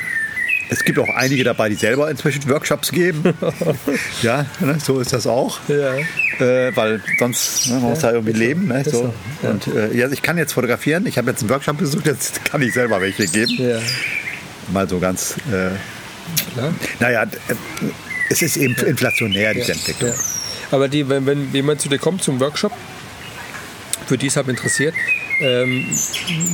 Es 0.69 0.83
gibt 0.83 0.99
auch 0.99 1.09
einige 1.09 1.43
dabei, 1.43 1.69
die 1.69 1.75
selber 1.75 2.09
inzwischen 2.09 2.47
Workshops 2.49 2.91
geben. 2.91 3.23
ja, 4.21 4.45
ne, 4.59 4.77
so 4.83 4.99
ist 4.99 5.13
das 5.13 5.25
auch. 5.25 5.59
Ja. 5.67 5.95
Äh, 6.45 6.75
weil 6.75 7.01
sonst 7.19 7.67
ne, 7.67 7.75
man 7.75 7.91
muss 7.91 7.99
da 7.99 8.11
irgendwie 8.11 8.33
leben. 8.33 8.67
Ne, 8.67 8.83
so. 8.83 9.13
ja. 9.43 9.49
Und 9.49 9.67
äh, 9.67 9.95
ja, 9.95 10.11
ich 10.11 10.21
kann 10.21 10.37
jetzt 10.37 10.53
fotografieren. 10.53 11.05
Ich 11.05 11.17
habe 11.17 11.29
jetzt 11.29 11.41
einen 11.41 11.49
Workshop 11.49 11.77
besucht, 11.77 12.05
jetzt 12.05 12.43
kann 12.51 12.61
ich 12.61 12.73
selber 12.73 12.99
welche 13.01 13.27
geben. 13.27 13.53
Ja, 13.57 13.79
Mal 14.73 14.89
so 14.89 14.99
ganz, 14.99 15.37
äh, 15.47 15.69
klar. 16.53 16.73
naja, 16.99 17.23
äh, 17.23 17.27
es 18.29 18.41
ist 18.41 18.57
eben 18.57 18.75
inflationär, 18.75 19.53
diese 19.53 19.71
Entwicklung. 19.71 20.11
Ja. 20.11 20.17
Aber 20.71 20.89
die, 20.89 21.07
wenn, 21.07 21.25
wenn 21.25 21.53
jemand 21.53 21.79
zu 21.79 21.87
dir 21.87 21.97
kommt 21.97 22.21
zum 22.21 22.41
Workshop, 22.41 22.73
für 24.07 24.17
die 24.17 24.27
es 24.27 24.35
halt 24.35 24.49
interessiert, 24.49 24.93
ähm, 25.39 25.85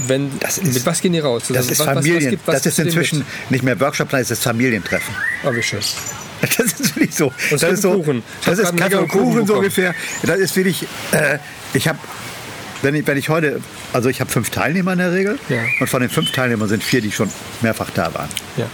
wenn, 0.08 0.30
Das 0.40 0.58
ist- 0.58 0.74
mit 0.74 0.86
was 0.86 1.02
gehen 1.02 1.14
die 1.14 1.20
raus? 1.20 1.44
Das 1.48 1.58
Also 1.58 1.72
ist 1.72 1.80
was- 1.80 1.88
was- 1.88 1.96
was 1.98 2.06
Familien, 2.06 2.30
gibt- 2.32 2.48
das 2.48 2.66
ist 2.66 2.80
inzwischen 2.80 3.26
nicht 3.50 3.64
mehr 3.64 3.80
Workshop, 3.80 4.10
sondern 4.10 4.24
es 4.24 4.32
ist 4.32 4.44
Familientreffen. 4.44 5.14
Oh, 5.46 5.54
wie 5.54 5.64
schön. 5.64 5.80
Das 6.42 6.58
ist 6.60 6.94
wirklich 6.98 7.16
so. 7.16 7.32
es 7.52 7.62
das 7.62 7.72
ist 7.74 7.82
so. 7.84 7.94
Kuchen. 7.94 8.22
Das 8.46 8.60
ist 8.60 8.76
Kaffee 8.76 8.96
und 8.96 9.08
Kuchen 9.08 9.24
Kuchen 9.32 9.48
so 9.48 9.56
ungefähr. 9.56 9.96
Das 10.24 10.40
ist 10.40 10.54
wirklich. 10.58 10.86
Äh, 11.14 11.38
ich 11.74 11.88
habe, 11.88 11.98
wenn 12.82 12.96
ich, 12.96 13.08
wenn 13.08 13.18
ich 13.18 13.30
heute, 13.30 13.62
also 13.94 14.10
ich 14.10 14.20
habe 14.20 14.30
fünf 14.30 14.50
Teilnehmer 14.50 14.92
in 14.92 15.00
der 15.00 15.14
Regel 15.14 15.40
Ja. 15.48 15.60
und 15.80 15.88
von 15.90 16.02
den 16.02 16.10
fünf 16.10 16.34
Teilnehmern 16.34 16.68
sind 16.68 16.84
vier, 16.84 17.00
die 17.00 17.14
schon 17.14 17.30
mehrfach 17.62 17.90
da 17.92 18.14
waren. 18.14 18.28
Ja. 18.58 18.66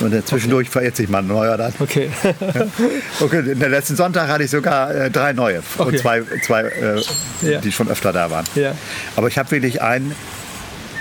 Und 0.00 0.12
dann 0.12 0.24
zwischendurch 0.26 0.68
verirrt 0.68 0.96
sich 0.96 1.08
mal 1.08 1.18
ein 1.20 1.26
neuer 1.26 1.56
dann. 1.56 1.72
Okay. 1.78 2.10
Okay, 3.20 3.42
den 3.42 3.58
letzten 3.70 3.96
Sonntag 3.96 4.28
hatte 4.28 4.44
ich 4.44 4.50
sogar 4.50 4.94
äh, 4.94 5.10
drei 5.10 5.32
neue 5.32 5.62
Okay. 5.78 5.88
und 5.88 5.98
zwei, 5.98 6.22
zwei 6.44 6.62
äh, 6.62 7.00
Ja. 7.42 7.60
die 7.60 7.72
schon 7.72 7.88
öfter 7.88 8.12
da 8.12 8.30
waren. 8.30 8.44
Ja. 8.54 8.72
Aber 9.16 9.28
ich 9.28 9.38
habe 9.38 9.50
wirklich 9.50 9.80
ein, 9.80 10.12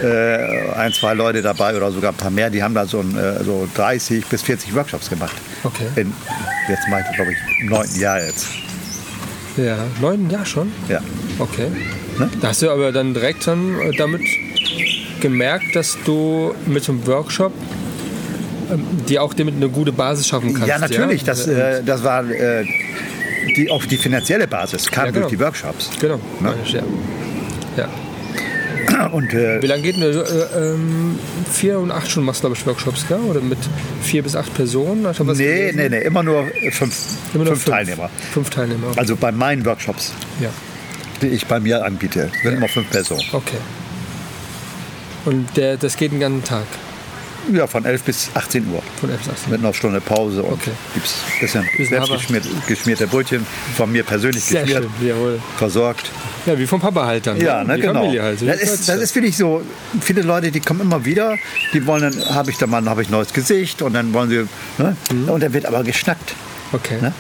äh, 0.02 0.72
ein, 0.76 0.94
zwei 0.94 1.14
Leute 1.14 1.42
dabei 1.42 1.76
oder 1.76 1.92
sogar 1.92 2.12
ein 2.14 2.18
paar 2.18 2.32
mehr, 2.32 2.50
die 2.50 2.64
haben 2.64 2.74
da 2.74 2.86
so, 2.86 3.02
ein, 3.02 3.18
äh, 3.18 3.44
so 3.44 3.68
30 3.76 4.26
bis 4.28 4.42
40 4.44 4.74
Workshops 4.76 5.10
gemacht. 5.10 5.36
Okay. 5.64 5.88
In, 5.98 6.14
jetzt 6.70 6.88
mache 6.90 7.04
ich, 7.10 7.16
glaube 7.16 7.32
ich, 7.34 7.38
im 7.62 7.68
neunten 7.70 8.00
Jahr 8.00 8.22
jetzt. 8.24 8.48
Ja, 9.58 9.78
neun 10.02 10.30
Jahr 10.30 10.46
schon? 10.46 10.72
Ja. 10.90 11.00
Okay. 11.40 11.68
Ne? 12.18 12.30
Da 12.42 12.50
hast 12.50 12.62
du 12.62 12.70
aber 12.70 12.92
dann 12.92 13.14
direkt 13.14 13.46
dann 13.48 13.80
äh, 13.80 13.92
damit 13.98 14.22
gemerkt, 15.20 15.76
dass 15.76 15.98
du 16.06 16.54
mit 16.66 16.84
so 16.84 16.92
einem 16.94 17.06
Workshop 17.08 17.54
dir 19.08 19.24
auch 19.24 19.34
damit 19.34 19.56
eine 19.56 19.70
gute 19.70 19.92
Basis 19.92 20.28
schaffen 20.28 20.54
kannst. 20.54 20.68
ja, 20.68 20.78
natürlich. 20.80 21.22
Ja? 21.22 21.28
Das, 21.28 21.48
äh, 21.48 21.84
das 21.84 22.04
war 22.04 22.30
äh, 22.30 22.66
die, 23.56 23.70
auch 23.70 23.86
die 23.86 23.98
finanzielle 23.98 24.48
Basis, 24.48 24.90
kam 24.90 25.06
Ja, 25.06 25.12
genau. 25.12 25.22
durch 25.28 25.32
die 25.38 25.40
Workshops. 25.40 25.90
genau. 26.00 26.20
Ne? 26.40 26.54
Ja. 26.66 26.82
ja. 27.78 27.90
Und 29.12 29.34
äh, 29.34 29.62
Wie 29.62 29.68
lange 29.68 29.82
geht 29.82 29.96
denn 29.98 30.04
äh, 30.04 30.74
ähm, 30.74 31.20
vier 31.52 31.80
und 31.80 31.92
acht 31.92 32.10
Stunden 32.10 32.26
machst 32.28 32.40
du, 32.44 32.48
glaube 32.48 32.58
ich, 32.58 32.66
Workshops, 32.66 33.06
gell? 33.08 33.18
Oder 33.20 33.42
mit 33.42 33.58
vier 34.02 34.22
bis 34.24 34.36
acht 34.36 34.54
Personen? 34.54 35.04
Was 35.04 35.20
nee, 35.38 35.72
nee, 35.74 35.90
nee, 35.90 36.02
immer 36.02 36.24
nur 36.24 36.46
fünf, 36.72 36.96
Immer 37.34 37.46
nur 37.46 37.54
fünf 37.56 37.66
Teilnehmer. 37.66 38.10
Fünf 38.34 38.50
Teilnehmer. 38.52 38.88
Also 38.96 39.16
bei 39.16 39.32
meinen 39.32 39.66
Workshops, 39.66 40.14
Ja. 40.40 40.50
die 41.22 41.28
ich 41.28 41.46
bei 41.48 41.60
mir 41.60 41.84
anbiete, 41.84 42.30
sind 42.44 42.54
immer 42.56 42.68
fünf 42.68 42.90
Personen. 42.90 43.24
Okay. 43.32 43.58
Und 45.26 45.58
der, 45.58 45.78
das 45.78 45.98
geht 45.98 46.12
den 46.12 46.20
ganzen 46.20 46.44
Tag 46.44 46.66
Ja, 47.54 47.68
von 47.68 47.86
11 47.86 48.04
bis 48.04 48.30
18 48.34 48.66
Uhr. 48.72 48.82
von 49.00 49.10
11 49.10 49.20
bis 49.22 49.30
18. 49.34 49.52
Mit 49.52 49.60
einer 49.60 49.74
Stunde 49.74 50.02
Pause 50.02 50.42
und 50.44 50.54
Okay. 50.54 50.72
gibt 50.94 51.06
es 51.06 51.56
ein 51.56 51.64
bisschen 51.68 51.88
selbst 51.90 52.12
geschmiert, 52.12 52.46
geschmierte 52.68 53.08
Brötchen, 53.08 53.46
von 53.78 53.92
mir 53.92 54.04
persönlich 54.04 54.44
Sehr 54.44 54.64
geschmiert, 54.64 54.88
schön, 55.00 55.08
jawohl. 55.08 55.40
versorgt. 55.58 56.10
Ja, 56.46 56.58
wie 56.58 56.66
vom 56.68 56.80
Papa 56.82 57.06
halt 57.06 57.28
dann. 57.28 57.38
Ja, 57.40 57.64
ne, 57.64 57.76
die 57.76 57.82
genau. 57.82 58.08
Halt. 58.22 58.40
so 58.40 58.46
Das 58.46 58.62
ist, 58.62 58.90
das 58.90 59.00
ist 59.00 59.16
wirklich 59.16 59.38
so. 59.38 59.62
Viele 60.02 60.22
Leute, 60.22 60.52
die 60.52 60.60
kommen 60.60 60.82
immer 60.82 61.06
wieder, 61.06 61.38
die 61.74 61.86
wollen 61.86 62.02
dann, 62.02 62.36
habe 62.36 62.52
ich 62.52 62.58
da 62.58 62.68
mal, 62.68 62.84
habe 62.86 63.02
ich 63.02 63.10
ein 63.10 63.12
neues 63.12 63.34
Gesicht 63.34 63.82
und 63.82 63.94
dann 63.94 64.14
wollen 64.14 64.30
sie, 64.30 64.48
ne? 64.78 64.96
Mhm. 65.12 65.30
und 65.30 65.42
dann 65.44 65.54
wird 65.54 65.66
aber 65.66 65.84
geschnackt. 65.84 66.34
Okay. 66.72 66.98
Ne? 67.02 67.14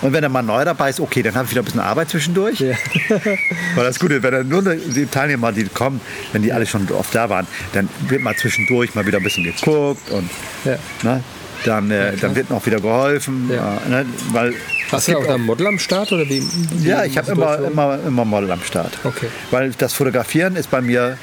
Und 0.00 0.12
wenn 0.12 0.22
dann 0.22 0.32
mal 0.32 0.42
neu 0.42 0.64
dabei 0.64 0.90
ist, 0.90 1.00
okay, 1.00 1.22
dann 1.22 1.34
habe 1.34 1.44
ich 1.46 1.50
wieder 1.50 1.62
ein 1.62 1.64
bisschen 1.64 1.80
Arbeit 1.80 2.08
zwischendurch. 2.10 2.60
Ja. 2.60 2.74
Weil 3.74 3.84
das 3.84 3.98
Gute, 3.98 4.22
wenn 4.22 4.32
dann 4.32 4.48
nur 4.48 4.62
die 4.62 5.06
Teilnehmer, 5.06 5.50
die 5.52 5.64
kommen, 5.64 6.00
wenn 6.32 6.42
die 6.42 6.52
alle 6.52 6.66
schon 6.66 6.88
oft 6.92 7.14
da 7.14 7.28
waren, 7.28 7.46
dann 7.72 7.88
wird 8.08 8.22
mal 8.22 8.36
zwischendurch 8.36 8.94
mal 8.94 9.04
wieder 9.06 9.18
ein 9.18 9.24
bisschen 9.24 9.44
geguckt 9.44 10.10
und 10.10 10.30
Ja. 10.64 10.78
ne, 11.02 11.22
dann, 11.64 11.90
äh, 11.90 12.16
dann 12.16 12.36
wird 12.36 12.50
noch 12.50 12.64
wieder 12.66 12.80
geholfen. 12.80 13.50
Ja. 13.52 13.80
ne, 13.88 14.06
weil 14.32 14.54
Hast 14.92 15.08
du 15.08 15.18
auch 15.18 15.26
da 15.26 15.34
ein 15.34 15.42
Model 15.42 15.66
am 15.66 15.78
Start 15.78 16.12
oder 16.12 16.26
wie? 16.28 16.42
wie 16.72 16.88
ja, 16.88 17.04
ich 17.04 17.18
habe 17.18 17.32
immer, 17.32 17.58
immer, 17.58 17.98
immer 18.06 18.24
Model 18.24 18.50
am 18.52 18.62
Start. 18.62 18.98
Okay. 19.04 19.26
Weil 19.50 19.70
das 19.76 19.92
Fotografieren 19.92 20.56
ist 20.56 20.70
bei 20.70 20.80
mir, 20.80 21.18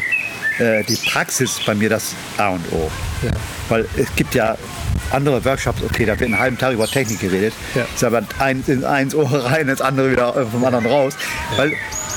äh, 0.60 0.84
die 0.84 0.98
Praxis 1.12 1.60
bei 1.66 1.74
mir 1.74 1.90
das 1.90 2.14
A 2.38 2.50
und 2.50 2.62
O. 2.72 2.92
Ja. 3.24 3.32
Weil 3.70 3.86
es 3.98 4.14
gibt 4.16 4.36
ja 4.36 4.56
andere 5.12 5.44
Workshops, 5.46 5.82
okay, 5.84 6.06
da 6.06 6.20
wird 6.20 6.30
einen 6.32 6.40
halben 6.40 6.58
Tag 6.58 6.74
über 6.74 6.88
Technik 6.88 7.20
geredet. 7.20 7.54
Ja. 7.76 7.86
Ist 7.94 8.04
aber 8.04 8.24
ein, 8.40 8.64
in 8.68 8.84
eins 8.84 9.14
Ohr 9.16 9.32
rein, 9.46 9.68
ins 9.70 9.82
andere 9.82 10.12
wieder 10.12 10.34
vom 10.52 10.64
anderen 10.66 10.86
raus. 10.86 11.14
Weil 11.58 11.74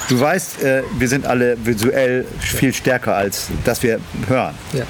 du 0.08 0.18
weißt, 0.20 0.62
äh, 0.62 0.82
wir 0.98 1.08
sind 1.08 1.26
alle 1.26 1.56
visuell 1.64 2.24
viel 2.40 2.72
stärker, 2.72 3.14
als 3.16 3.48
dass 3.64 3.82
wir 3.82 4.00
hören. 4.26 4.54
Ja. 4.72 4.84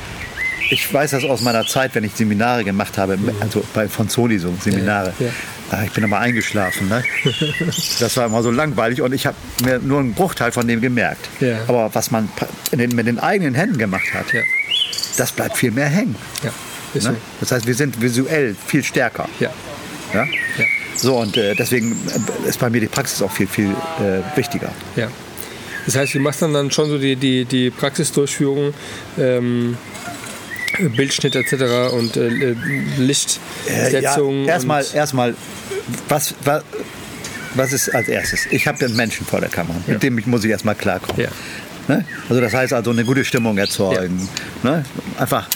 Ich 0.71 0.93
weiß 0.93 1.13
das 1.13 1.25
aus 1.25 1.41
meiner 1.41 1.65
Zeit, 1.67 1.95
wenn 1.95 2.05
ich 2.05 2.13
Seminare 2.15 2.63
gemacht 2.63 2.99
habe, 2.99 3.19
also 3.41 3.65
bei, 3.73 3.89
von 3.89 4.09
Sony 4.11 4.39
so 4.39 4.53
Seminare. 4.63 5.15
Ja, 5.19 5.27
ja. 5.27 5.33
Ah, 5.71 5.83
Ich 5.85 5.93
bin 5.93 6.05
immer 6.05 6.19
eingeschlafen. 6.19 6.89
Ne? 6.89 7.03
Das 8.01 8.17
war 8.19 8.27
immer 8.27 8.43
so 8.43 8.51
langweilig 8.51 9.01
und 9.03 9.13
ich 9.15 9.27
habe 9.27 9.37
mir 9.65 9.79
nur 9.79 10.01
einen 10.01 10.13
Bruchteil 10.15 10.53
von 10.53 10.69
dem 10.69 10.81
gemerkt. 10.83 11.29
Ja. 11.41 11.57
Aber 11.69 11.91
was 11.95 12.11
man 12.11 12.29
den, 12.73 12.95
mit 12.95 13.07
den 13.07 13.19
eigenen 13.19 13.55
Händen 13.55 13.79
gemacht 13.79 14.13
hat, 14.13 14.31
Ja. 14.33 14.41
das 15.17 15.33
bleibt 15.33 15.57
viel 15.57 15.71
mehr 15.71 15.89
hängen. 15.89 16.17
Ja. 16.43 16.51
Ist 16.95 17.05
Ne? 17.07 17.17
Das 17.41 17.53
heißt, 17.53 17.67
wir 17.67 17.75
sind 17.75 18.01
visuell 18.01 18.55
viel 18.67 18.83
stärker. 18.85 19.29
so. 19.39 19.45
Ja. 19.45 19.51
Ja? 20.15 20.25
Ja. 20.25 20.65
So, 20.97 21.17
und 21.19 21.37
äh, 21.37 21.55
deswegen 21.55 21.93
äh, 21.93 22.49
ist 22.49 22.59
bei 22.59 22.71
mir 22.71 22.81
die 22.81 22.87
Praxis 22.87 23.23
auch 23.23 23.31
viel, 23.31 23.47
viel 23.47 23.71
äh, 24.01 24.37
wichtiger. 24.37 24.71
Ja. 24.97 25.09
Das 25.87 25.97
heißt, 25.97 26.15
du 26.15 26.21
machst 26.21 26.43
dann, 26.43 26.53
dann 26.53 26.71
schon 26.71 26.89
so 26.89 26.99
die, 26.99 27.17
die, 27.17 27.45
die 27.45 27.71
Praxisdurchführung, 27.71 28.75
ähm, 29.19 29.77
Bildschnitt 30.97 31.35
etc. 31.35 31.93
und 31.93 32.17
äh, 32.17 32.29
Äh, 32.29 32.57
Lichtsetzung. 32.99 34.45
ja, 34.45 34.53
erstmal, 34.53 34.85
erstmal 34.93 35.35
was, 36.09 36.35
was, 36.45 36.63
was 37.55 37.73
ist 37.73 37.95
als 37.95 38.09
erstes? 38.09 38.47
Ich 38.51 38.67
habe 38.67 38.79
den 38.79 38.95
Menschen 38.95 39.25
vor 39.27 39.41
der 39.41 39.49
Kamera, 39.49 39.77
mit 39.87 40.03
dem 40.03 40.19
ich, 40.19 40.27
muss 40.27 40.45
ich 40.45 40.51
erstmal 40.51 40.75
klarkommen. 40.75 41.23
Ja. 41.23 41.29
Ne? 41.95 42.05
Also 42.29 42.41
das 42.43 42.53
heißt 42.53 42.73
also 42.75 42.91
eine 42.91 43.05
gute 43.05 43.25
Stimmung 43.25 43.57
erzeugen. 43.57 44.29
Ne? 44.63 44.85
Einfach, 45.17 45.49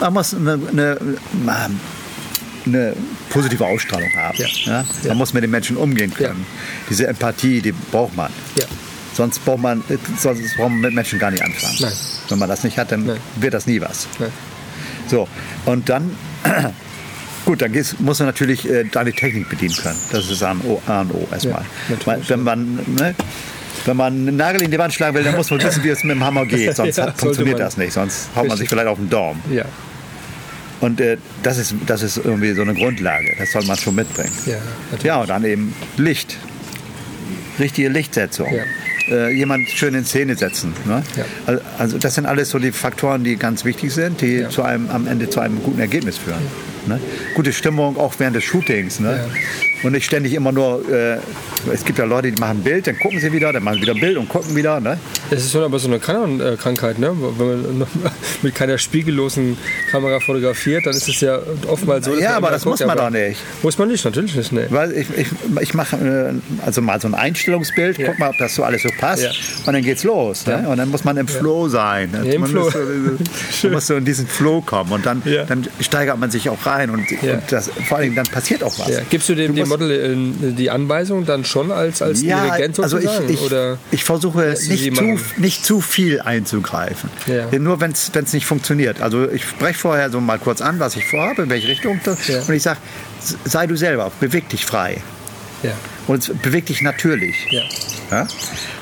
man 0.00 0.12
muss 0.12 0.34
eine, 0.34 0.58
eine, 0.72 0.98
eine 2.66 2.96
positive 3.30 3.64
Ausstrahlung 3.64 4.10
haben. 4.16 4.36
Ja. 4.38 4.46
Ja? 4.64 4.72
Man 4.82 4.86
Ja. 5.04 5.14
muss 5.14 5.32
mit 5.32 5.42
den 5.42 5.50
Menschen 5.50 5.76
umgehen 5.76 6.12
können. 6.12 6.44
Diese 6.88 7.06
Empathie, 7.06 7.60
die 7.60 7.72
braucht 7.72 8.16
man. 8.16 8.30
Sonst 9.12 9.44
braucht 9.44 9.60
man, 9.60 9.82
sonst 10.18 10.40
braucht 10.56 10.70
man 10.70 10.80
mit 10.80 10.94
Menschen 10.94 11.18
gar 11.18 11.30
nicht 11.30 11.42
anfangen. 11.42 11.76
Nein. 11.80 11.92
Wenn 12.28 12.38
man 12.38 12.48
das 12.48 12.62
nicht 12.64 12.78
hat, 12.78 12.92
dann 12.92 13.06
Nein. 13.06 13.18
wird 13.36 13.54
das 13.54 13.66
nie 13.66 13.80
was. 13.80 14.06
Nein. 14.18 14.30
So, 15.08 15.28
und 15.66 15.88
dann, 15.88 16.16
gut, 17.44 17.60
dann 17.60 17.72
musst 17.98 18.20
du 18.20 18.24
natürlich 18.24 18.68
äh, 18.68 18.84
deine 18.84 19.12
Technik 19.12 19.48
bedienen 19.48 19.74
können. 19.74 19.98
Das 20.12 20.30
ist 20.30 20.42
A 20.42 20.52
und 20.52 20.64
O, 20.64 20.80
A 20.86 21.00
und 21.00 21.12
O 21.12 21.28
erstmal. 21.32 21.64
Weil, 22.04 22.22
wenn 22.28 22.42
man, 22.44 22.74
ne, 22.86 23.14
wenn 23.86 23.96
man 23.96 24.12
einen 24.28 24.36
Nagel 24.36 24.62
in 24.62 24.70
die 24.70 24.78
Wand 24.78 24.92
schlagen 24.92 25.14
will, 25.16 25.24
dann 25.24 25.36
muss 25.36 25.50
man 25.50 25.62
wissen, 25.62 25.82
wie 25.84 25.88
es 25.88 26.02
mit 26.04 26.16
dem 26.16 26.24
Hammer 26.24 26.46
geht. 26.46 26.74
Sonst 26.76 26.96
Ja, 26.98 27.12
funktioniert 27.12 27.58
das 27.60 27.76
nicht. 27.76 27.92
Sonst 27.92 28.28
haut 28.36 28.48
man 28.48 28.56
sich 28.56 28.68
vielleicht 28.68 28.88
auf 28.88 28.98
den 28.98 29.08
Daumen. 29.10 29.42
Ja. 29.52 29.64
Und 30.80 31.00
äh, 31.00 31.18
das, 31.42 31.58
ist, 31.58 31.74
das 31.86 32.02
ist 32.02 32.16
irgendwie 32.18 32.52
so 32.54 32.62
eine 32.62 32.74
Grundlage. 32.74 33.34
Das 33.38 33.52
soll 33.52 33.64
man 33.66 33.76
schon 33.76 33.94
mitbringen. 33.94 34.32
Ja, 34.46 34.56
natürlich. 34.90 35.04
Ja, 35.04 35.20
und 35.20 35.28
dann 35.28 35.44
eben 35.44 35.74
Licht. 35.98 36.36
Richtige 37.58 37.88
Lichtsetzung. 37.90 38.48
Ja. 38.54 38.62
Äh, 39.14 39.32
jemand 39.34 39.68
schön 39.68 39.94
in 39.94 40.04
Szene 40.04 40.36
setzen. 40.36 40.72
Ne? 40.86 41.02
Ja. 41.16 41.24
Al- 41.46 41.60
Also 41.78 41.98
das 41.98 42.14
sind 42.14 42.26
alles 42.26 42.50
so 42.50 42.58
die 42.58 42.72
Faktoren, 42.72 43.24
die 43.24 43.36
ganz 43.36 43.64
wichtig 43.64 43.92
sind, 43.92 44.20
die 44.20 44.36
Ja. 44.36 44.48
zu 44.50 44.62
einem, 44.62 44.88
am 44.88 45.06
Ende 45.06 45.28
zu 45.28 45.40
einem 45.40 45.62
guten 45.62 45.80
Ergebnis 45.80 46.16
führen. 46.16 46.40
Ne? 46.86 46.98
Gute 47.34 47.52
Stimmung 47.52 47.98
auch 47.98 48.14
während 48.18 48.36
des 48.36 48.44
Shootings. 48.44 49.00
Ne? 49.00 49.28
Und 49.82 49.92
nicht 49.92 50.04
ständig 50.04 50.34
immer 50.34 50.52
nur, 50.52 50.82
äh, 50.90 51.18
es 51.72 51.84
gibt 51.84 51.98
ja 51.98 52.04
Leute, 52.04 52.30
die 52.32 52.38
machen 52.40 52.58
ein 52.58 52.62
Bild, 52.62 52.86
dann 52.86 52.98
gucken 52.98 53.20
sie 53.20 53.32
wieder, 53.32 53.52
dann 53.52 53.62
machen 53.62 53.76
sie 53.76 53.82
wieder 53.82 53.94
ein 53.94 54.00
Bild 54.00 54.16
und 54.16 54.28
gucken 54.28 54.54
wieder. 54.56 54.80
Ne? 54.80 54.98
Es 55.30 55.44
ist 55.44 55.52
schon 55.52 55.62
aber 55.62 55.78
so 55.78 55.88
eine 55.88 55.98
Canon-Krankheit, 55.98 56.98
ne? 56.98 57.12
wenn 57.38 57.78
man 57.78 57.86
mit 58.42 58.54
keiner 58.54 58.78
spiegellosen 58.78 59.56
Kamera 59.90 60.20
fotografiert, 60.20 60.86
dann 60.86 60.94
ist 60.94 61.08
es 61.08 61.20
ja 61.20 61.38
oftmals 61.68 62.04
so, 62.06 62.16
Ja, 62.18 62.36
aber 62.36 62.50
das 62.50 62.64
guckt, 62.64 62.80
muss 62.80 62.86
man 62.86 62.96
doch 62.96 63.10
nicht. 63.10 63.40
Muss 63.62 63.78
man 63.78 63.88
nicht, 63.88 64.04
natürlich 64.04 64.34
nicht. 64.36 64.52
Ne. 64.52 64.66
Weil 64.70 64.92
ich, 64.92 65.06
ich, 65.16 65.28
ich 65.60 65.74
mache 65.74 65.96
äh, 65.96 66.64
also 66.64 66.80
mal 66.82 67.00
so 67.00 67.08
ein 67.08 67.14
Einstellungsbild, 67.14 67.98
Ja. 67.98 68.08
guck 68.08 68.18
mal, 68.18 68.30
ob 68.30 68.38
das 68.38 68.54
so 68.54 68.64
alles 68.64 68.82
so 68.82 68.88
passt 68.98 69.22
Ja. 69.24 69.30
und 69.66 69.72
dann 69.72 69.82
geht's 69.82 70.04
los. 70.04 70.46
Ne? 70.46 70.66
Und 70.68 70.76
dann 70.78 70.88
muss 70.90 71.04
man 71.04 71.16
im 71.16 71.28
Flow 71.28 71.68
sein. 71.68 72.10
Ja, 72.12 72.22
im 72.32 72.40
man, 72.42 72.50
Flow. 72.50 72.64
Muss 72.64 72.74
man 73.62 73.72
muss 73.72 73.86
so 73.86 73.96
in 73.96 74.04
diesen 74.04 74.26
Flow 74.26 74.60
kommen 74.60 74.92
und 74.92 75.06
dann, 75.06 75.22
dann 75.48 75.66
steigert 75.80 76.18
man 76.18 76.30
sich 76.30 76.48
auch 76.48 76.64
rein 76.66 76.90
und, 76.90 77.00
und 77.10 77.42
das, 77.50 77.70
vor 77.88 77.98
allem 77.98 78.14
dann 78.14 78.26
passiert 78.26 78.62
auch 78.62 78.78
was. 78.78 78.90
Gibst 79.10 79.28
du 79.28 79.34
dem, 79.34 79.54
musst- 79.54 79.69
Model 79.70 79.90
äh, 79.90 80.52
die 80.52 80.70
Anweisung 80.70 81.24
dann 81.24 81.44
schon 81.44 81.72
als, 81.72 82.02
als 82.02 82.20
Dirigent 82.20 82.78
also 82.78 82.98
ich, 82.98 83.10
ich, 83.28 83.40
oder? 83.40 83.78
ich 83.90 84.04
versuche 84.04 84.54
nicht 84.68 84.94
zu, 84.94 85.18
nicht 85.38 85.64
zu 85.64 85.80
viel 85.80 86.20
einzugreifen. 86.20 87.08
Ja. 87.26 87.58
Nur 87.58 87.80
wenn 87.80 87.92
es 87.92 88.32
nicht 88.32 88.46
funktioniert. 88.46 89.00
Also 89.00 89.28
ich 89.30 89.44
spreche 89.44 89.78
vorher 89.78 90.10
so 90.10 90.20
mal 90.20 90.38
kurz 90.38 90.60
an, 90.60 90.78
was 90.78 90.96
ich 90.96 91.06
vorhabe, 91.06 91.42
in 91.42 91.50
welche 91.50 91.68
Richtung. 91.68 92.00
Das, 92.04 92.28
Ja. 92.28 92.42
Und 92.42 92.52
ich 92.54 92.62
sage, 92.62 92.78
sei 93.44 93.66
du 93.66 93.76
selber, 93.76 94.12
beweg 94.20 94.48
dich 94.48 94.66
frei. 94.66 95.02
Ja. 95.62 95.72
Und 96.06 96.42
beweg 96.42 96.66
dich 96.66 96.82
natürlich. 96.82 97.46
Ja. 97.50 97.62
Ja? 98.10 98.26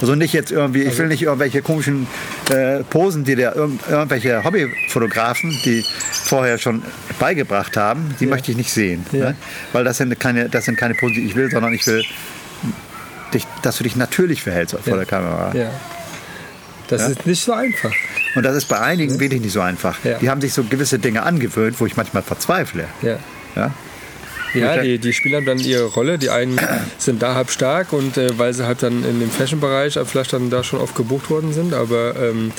Also 0.01 0.15
nicht 0.15 0.33
jetzt 0.33 0.53
irgendwie, 0.53 0.83
ich 0.85 0.97
will 0.97 1.09
nicht 1.09 1.23
irgendwelche 1.23 1.61
komischen 1.61 2.07
äh, 2.51 2.83
Posen, 2.85 3.25
die 3.25 3.35
der 3.35 3.57
irgend, 3.57 3.81
irgendwelche 3.89 4.43
Hobbyfotografen, 4.45 5.51
die 5.65 5.85
vorher 6.13 6.57
schon 6.59 6.83
beigebracht 7.19 7.77
haben, 7.77 8.15
die 8.21 8.27
möchte 8.27 8.51
ich 8.53 8.57
nicht 8.57 8.71
sehen. 8.73 9.05
Ja. 9.13 9.31
Ne? 9.31 9.37
Weil 9.73 9.85
das 9.85 9.99
sind, 9.99 10.19
keine, 10.21 10.49
das 10.49 10.65
sind 10.65 10.79
keine 10.79 10.95
Posen, 10.95 11.15
die 11.17 11.27
ich 11.27 11.35
will, 11.37 11.51
sondern 11.51 11.73
ich 11.75 11.87
will, 11.87 12.05
dich, 13.35 13.45
dass 13.63 13.77
du 13.77 13.85
dich 13.85 13.97
natürlich 13.97 14.43
verhältst 14.43 14.77
vor 14.85 14.97
der 14.97 15.07
Kamera. 15.07 15.53
ja. 15.55 15.71
Das 16.89 17.03
Ja. 17.03 17.09
ist 17.09 17.27
nicht 17.27 17.45
so 17.45 17.53
einfach. 17.53 17.93
Und 18.35 18.45
das 18.45 18.57
ist 18.57 18.65
bei 18.67 18.79
einigen 18.81 19.21
wirklich 19.21 19.43
nicht 19.43 19.53
so 19.53 19.61
einfach. 19.61 20.03
Ja. 20.05 20.17
Die 20.19 20.31
haben 20.31 20.41
sich 20.41 20.55
so 20.55 20.65
gewisse 20.65 20.99
Dinge 20.99 21.23
angewöhnt, 21.23 21.79
wo 21.81 21.85
ich 21.85 21.99
manchmal 21.99 22.23
verzweifle. 22.23 22.87
Ja. 23.03 23.19
Ja? 24.55 24.81
Die, 24.83 24.99
die 24.99 25.13
spielen 25.13 25.45
dann 25.45 25.59
ihre 25.59 25.85
Rolle. 25.85 26.19
Die 26.19 26.31
einen 26.31 26.59
sind 26.99 27.23
da 27.23 27.35
halb 27.35 27.51
stark 27.51 27.93
und 27.93 28.17
äh, 28.17 28.39
weil 28.39 28.53
sie 28.55 28.67
halt 28.67 28.83
dann 28.83 29.05
in 29.05 29.21
dem 29.21 29.31
Fashion-Bereich 29.31 29.99
vielleicht 30.07 30.33
dann 30.33 30.51
da 30.51 30.63
schon 30.65 30.81
oft 30.81 30.95
gebucht 30.95 31.31
worden 31.31 31.53
sind, 31.53 31.75
aber 31.75 32.15
ähm, 32.17 32.53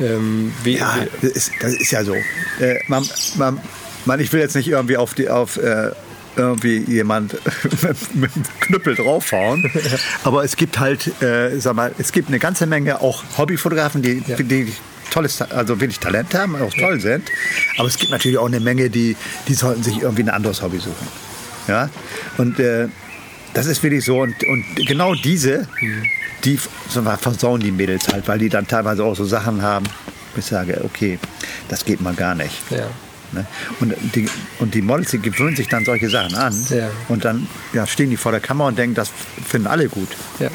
ähm, 0.00 0.52
wie, 0.62 0.76
Ja, 0.78 0.96
wie, 1.20 1.26
das 1.26 1.36
ist, 1.36 1.50
das 1.60 1.72
ist 1.74 1.90
ja 1.90 2.04
so. 2.04 2.14
Äh, 2.14 2.78
man, 2.86 3.04
man, 3.36 3.60
man, 4.04 4.20
ich 4.20 4.32
will 4.32 4.40
jetzt 4.40 4.54
nicht 4.56 4.68
irgendwie 4.68 4.96
auf, 4.96 5.14
die, 5.14 5.28
auf 5.28 5.56
äh, 5.56 5.90
irgendwie 6.36 6.78
jemand 6.86 7.32
mit, 7.82 8.14
mit 8.14 8.36
dem 8.36 8.42
Knüppel 8.60 8.94
draufhauen, 8.94 9.70
aber 10.24 10.44
es 10.44 10.56
gibt 10.56 10.78
halt, 10.78 11.20
äh, 11.20 11.58
sag 11.58 11.74
mal, 11.74 11.92
es 11.98 12.12
gibt 12.12 12.28
eine 12.28 12.38
ganze 12.38 12.66
Menge 12.66 13.00
auch 13.00 13.24
Hobbyfotografen, 13.36 14.02
die, 14.02 14.22
Ja. 14.26 14.36
die 14.36 14.44
tolles, 15.10 15.40
also 15.42 15.80
wenig 15.80 15.98
Talent 15.98 16.34
haben, 16.34 16.56
auch 16.56 16.72
toll 16.72 17.00
sind. 17.00 17.30
Aber 17.78 17.88
es 17.88 17.96
gibt 17.96 18.10
natürlich 18.10 18.38
auch 18.38 18.46
eine 18.46 18.60
Menge, 18.60 18.90
die, 18.90 19.16
die 19.46 19.54
sollten 19.54 19.82
sich 19.82 20.00
irgendwie 20.00 20.22
ein 20.22 20.30
anderes 20.30 20.62
Hobby 20.62 20.78
suchen. 20.78 21.08
Ja? 21.66 21.90
Und 22.36 22.58
äh, 22.58 22.88
das 23.54 23.66
ist 23.66 23.82
wirklich 23.82 24.04
so. 24.04 24.20
Und, 24.20 24.34
und 24.44 24.86
genau 24.86 25.14
diese, 25.14 25.68
die 26.44 26.58
sag 26.88 27.04
mal, 27.04 27.16
versauen 27.16 27.60
die 27.60 27.72
Mädels 27.72 28.08
halt, 28.08 28.26
weil 28.28 28.38
die 28.38 28.48
dann 28.48 28.66
teilweise 28.66 29.04
auch 29.04 29.16
so 29.16 29.24
Sachen 29.24 29.62
haben, 29.62 29.86
wo 30.34 30.38
ich 30.38 30.46
sage, 30.46 30.80
okay, 30.84 31.18
das 31.68 31.84
geht 31.84 32.00
mal 32.00 32.14
gar 32.14 32.34
nicht. 32.34 32.70
ja. 32.70 32.88
Ne? 33.32 33.44
Und, 33.80 33.94
die, 34.14 34.28
und 34.58 34.74
die 34.74 34.80
Models, 34.80 35.10
die 35.10 35.18
gewöhnen 35.18 35.54
sich 35.54 35.68
dann 35.68 35.84
solche 35.84 36.08
Sachen 36.08 36.34
an. 36.34 36.54
Ja. 36.70 36.88
Und 37.08 37.24
dann 37.24 37.46
ja, 37.74 37.86
stehen 37.86 38.10
die 38.10 38.16
vor 38.16 38.32
der 38.32 38.40
Kamera 38.40 38.68
und 38.68 38.78
denken, 38.78 38.94
das 38.94 39.10
finden 39.46 39.66
alle 39.66 39.88
gut. 39.88 40.08
Ja. 40.38 40.48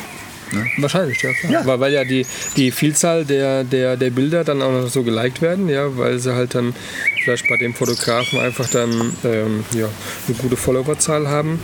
Wahrscheinlich, 0.78 1.22
ja. 1.22 1.30
Ja. 1.50 1.60
Aber 1.62 1.80
weil 1.80 1.94
ja 1.94 2.04
die, 2.04 2.26
die 2.58 2.72
Vielzahl 2.72 3.26
der, 3.26 3.64
der, 3.64 3.98
der 3.98 4.10
Bilder 4.10 4.44
dann 4.44 4.62
auch 4.62 4.72
noch 4.72 4.88
so 4.90 5.04
geliked 5.04 5.42
werden, 5.42 5.70
ja, 5.70 5.98
weil 5.98 6.20
sie 6.20 6.34
halt 6.34 6.56
dann 6.56 6.74
vielleicht 7.24 7.48
bei 7.48 7.58
dem 7.58 7.74
Fotografen 7.74 8.40
einfach 8.40 8.70
dann 8.70 8.92
ähm, 9.24 9.64
ja, 9.74 9.88
eine 10.28 10.38
gute 10.38 10.56
Followerzahl 10.58 11.28
haben. 11.28 11.60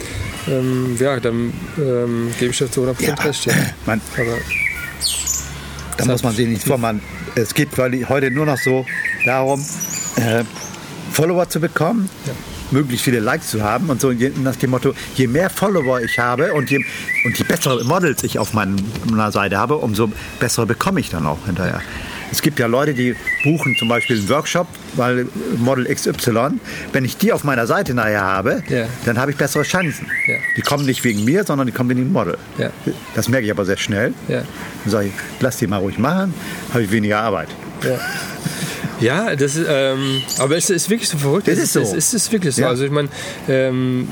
Ähm, 0.47 0.97
ja, 0.99 1.19
dann 1.19 1.53
ähm, 1.77 2.31
gebe 2.39 2.51
ich 2.51 2.57
das 2.57 2.71
zu 2.71 2.81
100% 2.83 3.01
Ja. 3.01 3.13
recht. 3.15 3.45
Ja. 3.45 3.53
Man, 3.85 4.01
Aber 4.17 4.37
da 5.97 6.05
muss 6.05 6.23
man 6.23 6.33
sich 6.33 6.47
nicht 6.47 6.63
vormachen. 6.63 7.01
Es 7.35 7.53
geht 7.53 7.77
weil 7.77 8.07
heute 8.07 8.31
nur 8.31 8.45
noch 8.45 8.57
so 8.57 8.85
darum, 9.25 9.63
äh, 10.15 10.43
Follower 11.11 11.47
zu 11.49 11.59
bekommen, 11.59 12.09
möglichst 12.71 13.03
viele 13.05 13.19
Likes 13.19 13.49
zu 13.51 13.63
haben 13.63 13.89
und 13.89 13.99
so 14.01 14.11
nach 14.41 14.55
dem 14.55 14.69
Motto, 14.71 14.93
je 15.15 15.27
mehr 15.27 15.49
Follower 15.49 16.01
ich 16.01 16.17
habe 16.19 16.53
und 16.53 16.69
je, 16.69 16.77
und 17.25 17.37
je 17.37 17.43
bessere 17.45 17.83
Models 17.83 18.23
ich 18.23 18.39
auf 18.39 18.53
meiner 18.53 19.31
Seite 19.31 19.57
habe, 19.57 19.75
umso 19.77 20.11
bessere 20.39 20.65
bekomme 20.65 20.99
ich 20.99 21.09
dann 21.09 21.25
auch 21.25 21.45
hinterher. 21.45 21.81
Es 22.31 22.43
gibt 22.43 22.59
ja 22.59 22.67
Leute, 22.67 22.93
die 22.93 23.15
buchen 23.43 23.75
zum 23.79 23.87
Beispiel 23.87 24.19
einen 24.19 24.29
Workshop, 24.29 24.67
weil 24.93 25.27
Model 25.57 25.85
XY, 25.91 26.59
wenn 26.93 27.03
ich 27.03 27.17
die 27.17 27.33
auf 27.33 27.43
meiner 27.43 27.65
Seite 27.65 27.95
nachher 27.95 28.21
habe, 28.21 28.61
Ja. 28.69 28.85
dann 29.05 29.17
habe 29.17 29.31
ich 29.31 29.37
bessere 29.37 29.63
Chancen. 29.63 30.05
Ja. 30.27 30.35
Die 30.55 30.61
kommen 30.61 30.85
nicht 30.85 31.03
wegen 31.03 31.25
mir, 31.25 31.43
sondern 31.43 31.65
die 31.65 31.73
kommen 31.73 31.89
wegen 31.89 32.01
dem 32.03 32.13
Model. 32.13 32.37
Ja. 32.59 32.69
Das 33.15 33.29
merke 33.29 33.45
ich 33.47 33.51
aber 33.51 33.65
sehr 33.65 33.77
schnell. 33.77 34.13
Dann 34.27 34.45
sage 34.85 35.07
ich, 35.07 35.13
lass 35.39 35.57
die 35.57 35.65
mal 35.65 35.77
ruhig 35.77 35.97
machen, 35.97 36.31
habe 36.71 36.83
ich 36.83 36.91
weniger 36.91 37.19
Arbeit. 37.19 37.49
Ja. 38.99 39.35
Das 39.35 39.55
ist, 39.55 39.65
ähm, 39.67 40.21
aber 40.37 40.57
es 40.57 40.69
ist 40.69 40.89
wirklich 40.89 41.09
so 41.09 41.17
verrückt. 41.17 41.47
Es 41.47 41.59
ist 41.59 41.73
so. 41.73 41.81
Es 41.81 41.93
ist, 41.93 42.13
es 42.13 42.13
ist 42.13 42.31
wirklich 42.31 42.55
so. 42.55 42.61
Ja. 42.61 42.69
Also 42.69 42.85
ich 42.85 42.91
meine, 42.91 43.09
ähm, 43.47 44.09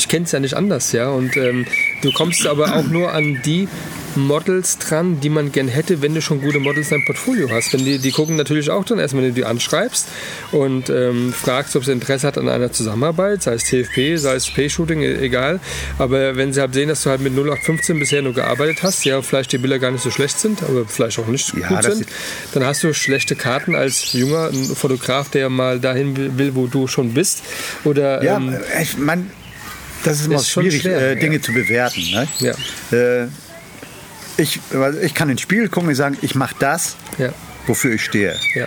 ich 0.00 0.08
kenne 0.08 0.24
es 0.24 0.32
ja 0.32 0.40
nicht 0.40 0.54
anders, 0.54 0.92
ja. 0.92 1.08
Und 1.10 1.36
ähm, 1.36 1.66
du 2.02 2.10
kommst 2.12 2.46
aber 2.46 2.74
auch 2.74 2.84
nur 2.86 3.12
an 3.12 3.40
die 3.44 3.68
Models 4.16 4.78
dran, 4.78 5.20
die 5.20 5.28
man 5.28 5.52
gern 5.52 5.68
hätte, 5.68 6.02
wenn 6.02 6.14
du 6.16 6.20
schon 6.20 6.40
gute 6.40 6.58
Models 6.58 6.88
in 6.90 6.96
deinem 6.96 7.04
Portfolio 7.06 7.48
hast. 7.50 7.72
Wenn 7.72 7.84
die, 7.84 7.98
die 7.98 8.10
gucken 8.10 8.34
natürlich 8.34 8.68
auch 8.70 8.84
dann 8.84 8.98
erstmal, 8.98 9.22
wenn 9.22 9.30
du 9.30 9.34
die 9.36 9.44
anschreibst 9.44 10.08
und 10.50 10.90
ähm, 10.90 11.32
fragst, 11.32 11.76
ob 11.76 11.84
sie 11.84 11.92
Interesse 11.92 12.26
hat 12.26 12.36
an 12.36 12.48
einer 12.48 12.72
Zusammenarbeit, 12.72 13.42
sei 13.44 13.54
es 13.54 13.64
TFP, 13.64 14.16
sei 14.16 14.34
es 14.34 14.50
P-Shooting, 14.50 15.02
e- 15.02 15.14
egal. 15.24 15.60
Aber 15.98 16.34
wenn 16.36 16.52
sie 16.52 16.60
halt 16.60 16.74
sehen, 16.74 16.88
dass 16.88 17.04
du 17.04 17.10
halt 17.10 17.20
mit 17.20 17.34
0815 17.34 18.00
bisher 18.00 18.22
nur 18.22 18.34
gearbeitet 18.34 18.82
hast, 18.82 19.04
ja, 19.04 19.22
vielleicht 19.22 19.52
die 19.52 19.58
Bilder 19.58 19.78
gar 19.78 19.92
nicht 19.92 20.02
so 20.02 20.10
schlecht 20.10 20.40
sind, 20.40 20.62
aber 20.64 20.86
vielleicht 20.86 21.18
auch 21.20 21.28
nicht 21.28 21.54
Ja, 21.54 21.68
gut 21.68 21.84
sind, 21.84 22.06
dann 22.52 22.64
hast 22.64 22.82
du 22.82 22.92
schlechte 22.92 23.36
Karten 23.36 23.76
als 23.76 24.12
junger 24.12 24.50
Fotograf, 24.74 25.28
der 25.30 25.48
mal 25.50 25.78
dahin 25.78 26.36
will- 26.36 26.56
wo 26.56 26.66
du 26.66 26.88
schon 26.88 27.14
bist. 27.14 27.42
Oder 27.84 28.24
Ja, 28.24 28.38
ähm, 28.38 28.56
ich 28.82 28.98
mein, 28.98 29.30
das 30.04 30.20
ist 30.20 30.26
immer 30.26 30.36
ist 30.36 30.50
schwierig, 30.50 30.82
schwer, 30.82 31.12
äh, 31.12 31.16
Dinge 31.16 31.36
ja. 31.36 31.42
zu 31.42 31.52
bewerten. 31.52 32.00
Ne? 32.10 32.28
ja, 32.38 32.54
Äh, 32.96 33.28
ich, 34.36 34.60
weil 34.72 34.98
ich 35.04 35.14
kann 35.14 35.28
ins 35.28 35.42
Spiel 35.42 35.68
gucken 35.68 35.88
und 35.88 35.94
sagen, 35.94 36.16
ich 36.22 36.34
mache 36.34 36.54
das, 36.58 36.96
ja, 37.18 37.30
wofür 37.66 37.92
ich 37.94 38.04
stehe. 38.04 38.36
ja, 38.54 38.66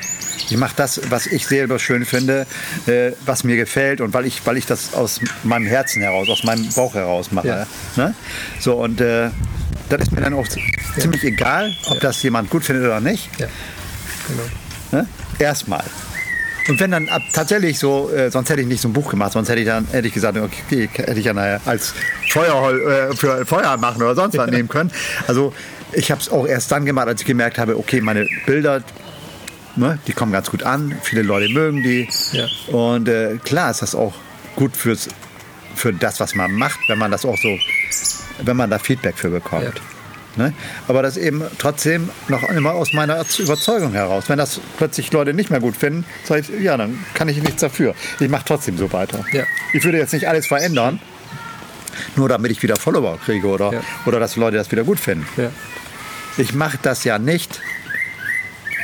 Ich 0.49 0.55
mache 0.57 0.73
das, 0.75 1.01
was 1.09 1.25
ich 1.25 1.47
selber 1.47 1.79
schön 1.79 2.05
finde, 2.05 2.45
äh, 2.85 3.11
was 3.25 3.43
mir 3.43 3.55
gefällt 3.55 4.01
und 4.01 4.13
weil 4.13 4.25
ich, 4.25 4.45
weil 4.45 4.57
ich 4.57 4.65
das 4.65 4.93
aus 4.93 5.19
meinem 5.43 5.65
Herzen 5.65 6.01
heraus, 6.01 6.29
aus 6.29 6.43
meinem 6.43 6.69
Bauch 6.69 6.93
heraus 6.93 7.31
mache. 7.31 7.47
Ja. 7.47 7.67
Ne? 7.95 8.13
So 8.59 8.75
und 8.75 9.01
äh, 9.01 9.29
das 9.89 10.01
ist 10.01 10.11
mir 10.11 10.21
dann 10.21 10.33
auch 10.33 10.47
ziemlich 10.97 11.23
egal, 11.23 11.75
ob 11.87 11.99
das 11.99 12.21
jemand 12.23 12.49
gut 12.49 12.63
findet 12.63 12.85
oder 12.85 12.99
nicht. 12.99 13.29
genau. 13.37 15.01
Ne? 15.01 15.07
Erstmal. 15.39 15.83
Und 16.67 16.79
wenn 16.79 16.91
dann 16.91 17.09
ab, 17.09 17.21
tatsächlich 17.33 17.77
so, 17.77 18.09
äh, 18.11 18.31
sonst 18.31 18.49
hätte 18.49 18.61
ich 18.61 18.67
nicht 18.67 18.81
so 18.81 18.87
ein 18.87 18.93
Buch 18.93 19.09
gemacht, 19.09 19.33
sonst 19.33 19.49
hätte 19.49 19.59
ich 19.59 19.65
dann 19.67 19.87
hätte 19.91 20.07
ich 20.07 20.13
gesagt, 20.13 20.37
okay, 20.37 20.89
hätte 20.93 21.19
ich 21.19 21.25
ja 21.25 21.33
nachher 21.33 21.61
als 21.65 21.93
Feuerhol 22.29 22.81
äh, 22.81 23.15
für 23.15 23.45
Feuer 23.45 23.75
machen 23.77 24.01
oder 24.01 24.15
sonst 24.15 24.37
was 24.37 24.49
nehmen 24.49 24.69
können. 24.69 24.91
Also 25.27 25.53
ich 25.91 26.09
habe 26.11 26.21
es 26.21 26.29
auch 26.29 26.47
erst 26.47 26.71
dann 26.71 26.85
gemacht, 26.85 27.07
als 27.07 27.21
ich 27.21 27.27
gemerkt 27.27 27.57
habe, 27.57 27.77
okay, 27.77 28.01
meine 28.01 28.27
Bilder, 28.45 28.81
ne, 29.75 29.99
die 30.07 30.13
kommen 30.13 30.31
ganz 30.31 30.49
gut 30.49 30.63
an, 30.63 30.95
viele 31.01 31.21
Leute 31.21 31.51
mögen 31.53 31.83
die. 31.83 32.07
Ja. 32.31 32.47
Und 32.67 33.09
äh, 33.09 33.37
klar 33.43 33.71
ist 33.71 33.81
das 33.81 33.93
auch 33.93 34.13
gut 34.55 34.75
fürs, 34.77 35.09
für 35.75 35.93
das, 35.93 36.19
was 36.19 36.35
man 36.35 36.53
macht, 36.53 36.79
wenn 36.87 36.97
man 36.97 37.11
das 37.11 37.25
auch 37.25 37.37
so, 37.37 37.57
wenn 38.41 38.55
man 38.55 38.69
da 38.69 38.79
Feedback 38.79 39.17
für 39.17 39.29
bekommt. 39.29 39.63
Ja. 39.63 39.92
Ne? 40.35 40.53
Aber 40.87 41.03
das 41.03 41.15
eben 41.17 41.43
trotzdem 41.59 42.09
noch 42.27 42.41
immer 42.49 42.71
aus 42.73 42.91
meiner 42.93 43.23
Überzeugung 43.37 43.91
heraus. 43.93 44.25
Wenn 44.27 44.37
das 44.39 44.59
plötzlich 44.77 45.11
Leute 45.11 45.33
nicht 45.33 45.51
mehr 45.51 45.59
gut 45.59 45.75
finden, 45.77 46.05
sage 46.23 46.41
ich, 46.41 46.63
ja, 46.63 46.75
dann 46.75 47.03
kann 47.13 47.29
ich 47.29 47.37
nichts 47.41 47.61
dafür. 47.61 47.93
Ich 48.19 48.29
mache 48.29 48.43
trotzdem 48.47 48.77
so 48.77 48.91
weiter. 48.91 49.23
Ja. 49.31 49.43
Ich 49.73 49.83
würde 49.83 49.99
jetzt 49.99 50.13
nicht 50.13 50.27
alles 50.27 50.47
verändern, 50.47 50.99
nur 52.15 52.29
damit 52.29 52.51
ich 52.51 52.63
wieder 52.63 52.75
Follower 52.77 53.19
kriege 53.23 53.47
oder, 53.47 53.73
Ja. 53.73 53.81
oder 54.05 54.19
dass 54.19 54.35
Leute 54.35 54.57
das 54.57 54.71
wieder 54.71 54.83
gut 54.83 54.99
finden. 54.99 55.27
Ja. 55.37 55.49
Ich 56.37 56.53
mache 56.55 56.79
das 56.81 57.03
ja 57.03 57.19
nicht, 57.19 57.61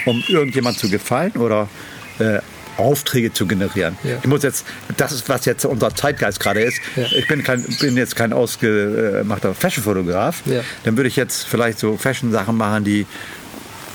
um 0.06 0.24
irgendjemand 0.28 0.78
zu 0.78 0.88
gefallen 0.90 1.32
oder 1.32 1.68
äh, 2.20 2.40
Aufträge 2.80 3.34
zu 3.34 3.46
generieren. 3.46 3.98
Ja. 4.04 4.18
Ich 4.22 4.28
muss 4.28 4.44
jetzt, 4.44 4.66
das 4.98 5.12
ist, 5.12 5.30
was 5.30 5.46
jetzt 5.46 5.66
unser 5.66 5.94
Zeitgeist 5.94 6.40
gerade 6.40 6.62
ist. 6.62 6.80
Ja. 6.96 7.06
Ich 7.16 7.28
bin, 7.28 7.44
kein, 7.44 7.64
bin 7.80 7.98
jetzt 7.98 8.16
kein 8.16 8.34
ausgemachter 8.34 9.54
Fashion-Fotograf. 9.54 10.42
Ja. 10.46 10.62
Dann 10.84 10.98
würde 10.98 11.08
ich 11.08 11.16
jetzt 11.16 11.46
vielleicht 11.46 11.80
so 11.80 11.98
Fashion-Sachen 11.98 12.56
machen, 12.56 12.84
die 12.84 13.06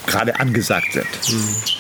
gerade 0.07 0.39
angesagt 0.41 0.93
sind, 0.93 1.07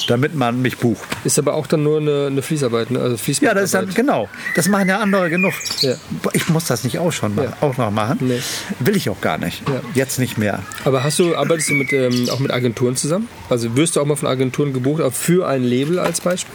damit 0.08 0.34
man 0.34 0.62
mich 0.62 0.78
bucht. 0.78 1.08
Ist 1.24 1.38
aber 1.38 1.54
auch 1.54 1.66
dann 1.66 1.82
nur 1.82 2.00
eine, 2.00 2.26
eine 2.28 2.42
Fließarbeit, 2.42 2.90
ne? 2.90 3.00
also 3.00 3.16
Ja, 3.40 3.54
das 3.54 3.64
ist 3.64 3.74
dann, 3.74 3.92
genau. 3.94 4.28
Das 4.54 4.68
machen 4.68 4.88
ja 4.88 4.98
andere 4.98 5.30
genug. 5.30 5.54
Ja. 5.80 5.94
Ich 6.32 6.48
muss 6.48 6.66
das 6.66 6.84
nicht 6.84 6.98
auch 6.98 7.12
schon 7.12 7.34
machen, 7.34 7.52
auch 7.60 7.76
noch 7.76 7.90
machen. 7.90 8.18
Nee. 8.20 8.40
Will 8.80 8.96
ich 8.96 9.08
auch 9.08 9.20
gar 9.20 9.38
nicht. 9.38 9.68
Ja. 9.68 9.80
Jetzt 9.94 10.18
nicht 10.18 10.38
mehr. 10.38 10.60
Aber 10.84 11.04
hast 11.04 11.18
du, 11.18 11.36
arbeitest 11.36 11.70
du 11.70 11.74
mit, 11.74 11.92
ähm, 11.92 12.28
auch 12.30 12.38
mit 12.38 12.50
Agenturen 12.50 12.96
zusammen? 12.96 13.28
Also 13.50 13.76
wirst 13.76 13.96
du 13.96 14.00
auch 14.00 14.06
mal 14.06 14.16
von 14.16 14.28
Agenturen 14.28 14.72
gebucht, 14.72 15.02
auch 15.02 15.12
für 15.12 15.46
ein 15.46 15.62
Label 15.62 15.98
als 15.98 16.20
Beispiel? 16.20 16.54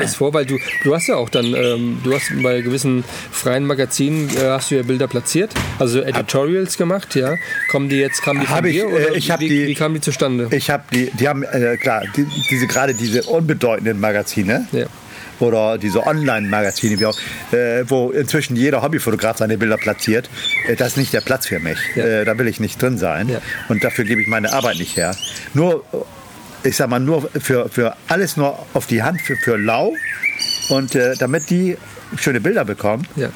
Das 0.00 0.14
vor, 0.16 0.32
weil 0.34 0.46
du, 0.46 0.58
du 0.84 0.94
hast 0.94 1.06
ja 1.08 1.16
auch 1.16 1.28
dann, 1.28 1.54
ähm, 1.54 1.98
du 2.04 2.14
hast 2.14 2.30
bei 2.42 2.60
gewissen 2.60 3.04
freien 3.30 3.64
Magazinen 3.66 4.28
äh, 4.36 4.48
hast 4.48 4.70
du 4.70 4.76
ja 4.76 4.82
Bilder 4.82 5.08
platziert, 5.08 5.52
also 5.78 6.00
Editorials 6.02 6.76
gemacht, 6.76 7.14
ja. 7.14 7.34
Kommen 7.70 7.88
die 7.88 7.96
jetzt, 7.96 8.22
kamen 8.22 8.40
die 8.40 8.46
von 8.46 8.56
Hab 8.56 8.64
ich, 8.64 8.72
dir 8.74 8.84
äh, 8.84 8.86
oder 8.86 9.14
ich 9.14 9.30
hab 9.30 9.40
wie, 9.40 9.48
die- 9.48 9.66
wie 9.68 9.74
kamen 9.74 9.94
die 9.94 10.00
zustande? 10.00 10.48
Ich 10.50 10.70
habe 10.70 10.84
die, 10.92 11.10
die 11.12 11.28
haben, 11.28 11.42
äh, 11.42 11.76
klar, 11.76 12.02
die, 12.16 12.26
diese 12.50 12.66
gerade 12.66 12.94
diese 12.94 13.22
unbedeutenden 13.24 14.00
Magazine. 14.00 14.66
Ja. 14.72 14.86
Oder 15.40 15.78
diese 15.78 16.04
Online-Magazine, 16.04 17.00
äh, 17.52 17.84
wo 17.86 18.10
inzwischen 18.10 18.56
jeder 18.56 18.82
Hobbyfotograf 18.82 19.38
seine 19.38 19.56
Bilder 19.56 19.76
platziert. 19.76 20.28
Äh, 20.66 20.74
das 20.74 20.88
ist 20.88 20.96
nicht 20.96 21.12
der 21.12 21.20
Platz 21.20 21.46
für 21.46 21.60
mich. 21.60 21.78
Ja. 21.94 22.04
Äh, 22.04 22.24
da 22.24 22.36
will 22.38 22.48
ich 22.48 22.58
nicht 22.58 22.82
drin 22.82 22.98
sein. 22.98 23.28
Ja. 23.28 23.40
Und 23.68 23.84
dafür 23.84 24.04
gebe 24.04 24.20
ich 24.20 24.26
meine 24.26 24.52
Arbeit 24.52 24.78
nicht 24.78 24.96
her. 24.96 25.14
Nur, 25.54 25.84
ich 26.64 26.76
sag 26.76 26.88
mal, 26.90 27.00
nur 27.00 27.28
für, 27.40 27.68
für 27.68 27.96
alles 28.08 28.36
nur 28.36 28.58
auf 28.74 28.86
die 28.86 29.02
Hand, 29.02 29.20
für, 29.22 29.36
für 29.36 29.56
lau. 29.56 29.94
Und 30.68 30.94
äh, 30.94 31.14
damit 31.18 31.50
die 31.50 31.76
schöne 32.16 32.40
Bilder 32.40 32.64
bekommen. 32.64 33.06
ja. 33.16 33.30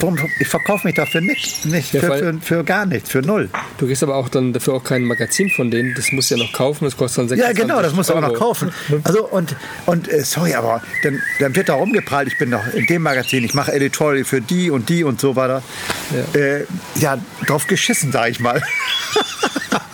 Warum, 0.00 0.16
ich 0.38 0.46
verkaufe 0.46 0.86
mich 0.86 0.94
dafür 0.94 1.20
nicht, 1.20 1.64
nicht 1.66 1.92
Ja, 1.92 2.00
für, 2.00 2.18
für, 2.18 2.38
für 2.40 2.64
gar 2.64 2.86
nichts, 2.86 3.10
für 3.10 3.20
null. 3.20 3.48
Du 3.78 3.86
kriegst 3.86 4.02
aber 4.04 4.14
auch 4.14 4.28
dann 4.28 4.52
dafür 4.52 4.74
auch 4.74 4.84
kein 4.84 5.02
Magazin 5.02 5.50
von 5.50 5.72
denen, 5.72 5.92
das 5.96 6.12
musst 6.12 6.30
du 6.30 6.36
ja 6.36 6.44
noch 6.44 6.52
kaufen, 6.52 6.84
das 6.84 6.96
kostet 6.96 7.18
dann 7.32 7.38
Ja, 7.38 7.46
26 7.46 7.62
genau, 7.62 7.82
das 7.82 7.94
musst 7.94 8.10
du 8.10 8.14
auch 8.14 8.20
noch 8.20 8.34
kaufen. 8.34 8.70
Also 9.02 9.26
und, 9.26 9.56
und 9.86 10.08
äh, 10.08 10.20
sorry, 10.20 10.54
aber 10.54 10.82
dann, 11.02 11.20
dann 11.40 11.56
wird 11.56 11.68
da 11.68 11.74
rumgeprallt, 11.74 12.28
ich 12.28 12.38
bin 12.38 12.50
noch 12.50 12.64
in 12.74 12.86
dem 12.86 13.02
Magazin, 13.02 13.42
ich 13.42 13.54
mache 13.54 13.72
Editorial 13.72 14.24
für 14.24 14.40
die 14.40 14.70
und 14.70 14.88
die 14.88 15.02
und 15.02 15.20
so 15.20 15.34
weiter. 15.34 15.64
Ja, 16.34 16.40
äh, 16.40 16.64
ja 16.94 17.18
drauf 17.46 17.66
geschissen, 17.66 18.12
sag 18.12 18.30
ich 18.30 18.38
mal. 18.38 18.62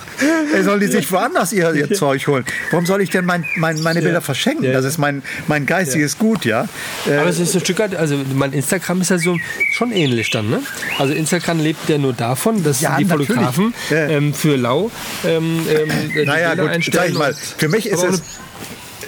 Ey, 0.55 0.62
Sollen 0.62 0.81
die 0.81 0.87
sich 0.87 1.11
woanders 1.11 1.53
ihr, 1.53 1.73
ihr 1.75 1.91
Zeug 1.93 2.27
holen? 2.27 2.45
Warum 2.71 2.87
soll 2.87 3.01
ich 3.03 3.11
denn 3.11 3.25
mein, 3.25 3.45
mein, 3.57 3.81
meine 3.83 4.01
Bilder 4.01 4.21
verschenken? 4.21 4.65
Ja, 4.65 4.73
Das 4.73 4.85
ja. 4.85 4.89
ist 4.91 4.99
mein, 4.99 5.23
mein 5.47 5.67
geistiges 5.67 6.19
Gut, 6.19 6.45
ja. 6.45 6.67
Äh, 7.09 7.17
Aber 7.17 7.29
es 7.31 7.39
ist 7.41 7.55
ein 7.55 7.61
Stück 7.61 7.79
weit, 7.79 7.95
also 7.95 8.17
mein 8.35 8.53
Instagram 8.53 9.01
ist 9.01 9.11
ja 9.11 9.19
so 9.19 9.37
schon 9.73 9.93
ähnlich 9.93 10.31
dann, 10.31 10.49
ne? 10.51 10.61
Also 10.99 11.12
Instagram 11.15 11.59
lebt 11.61 11.89
ja 11.89 11.99
nur 11.99 12.12
davon, 12.12 12.62
dass 12.62 12.81
Ja, 12.81 12.97
die 12.97 13.05
natürlich. 13.05 13.29
Fotografen 13.29 13.75
ähm, 13.91 14.35
für 14.35 14.57
lau 14.57 14.91
ähm, 15.25 15.61
ähm, 15.69 16.27
naja, 16.27 16.55
gut, 16.55 16.71
sag 16.93 17.09
ich 17.09 17.15
mal, 17.15 17.35
für 17.35 17.69
mich 17.69 17.87
ist 17.87 18.03
es, 18.03 18.23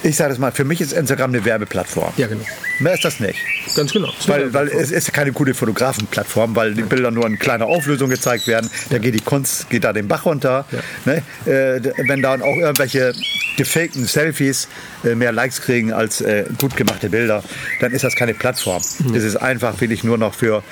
ich 0.07 0.17
sage 0.17 0.31
das 0.31 0.39
mal, 0.39 0.53
für 0.53 0.65
mich 0.65 0.81
ist 0.81 0.93
Instagram 0.93 1.31
eine 1.31 1.45
Werbeplattform. 1.45 2.13
Ja, 2.17 2.27
genau. 2.29 2.45
Mehr 2.79 2.95
ist 2.95 3.05
das 3.05 3.21
nicht. 3.21 3.39
Ganz 3.75 3.93
genau. 3.93 4.13
Weil, 4.27 4.53
weil 4.55 4.69
es 4.69 4.91
ist 4.91 5.13
keine 5.13 5.33
gute 5.33 5.53
Fotografenplattform, 5.53 6.55
weil 6.55 6.75
die 6.75 6.83
Bilder 6.83 7.11
nur 7.11 7.27
in 7.27 7.39
kleiner 7.39 7.67
Auflösung 7.67 8.09
gezeigt 8.09 8.47
werden. 8.47 8.71
Da 8.91 8.99
geht 8.99 9.15
die 9.15 9.21
Kunst, 9.21 9.69
geht 9.69 9.85
da 9.85 9.93
den 9.93 10.07
Bach 10.07 10.25
runter. 10.25 10.65
Ne? 11.05 11.23
Äh, 11.45 11.81
wenn 12.07 12.23
dann 12.23 12.43
auch 12.43 12.57
irgendwelche 12.57 13.15
gefakten 13.57 14.07
Selfies 14.07 14.69
äh, 15.05 15.15
mehr 15.15 15.33
Likes 15.33 15.61
kriegen 15.61 15.93
als 15.93 16.21
äh, 16.21 16.45
gut 16.59 16.77
gemachte 16.77 17.11
Bilder, 17.11 17.43
dann 17.81 17.93
ist 17.93 18.05
das 18.05 18.15
keine 18.15 18.35
Plattform. 18.35 18.83
Das 19.13 19.25
ist 19.25 19.37
einfach 19.37 19.81
wirklich 19.81 20.05
nur 20.05 20.19
noch 20.19 20.35
für 20.35 20.63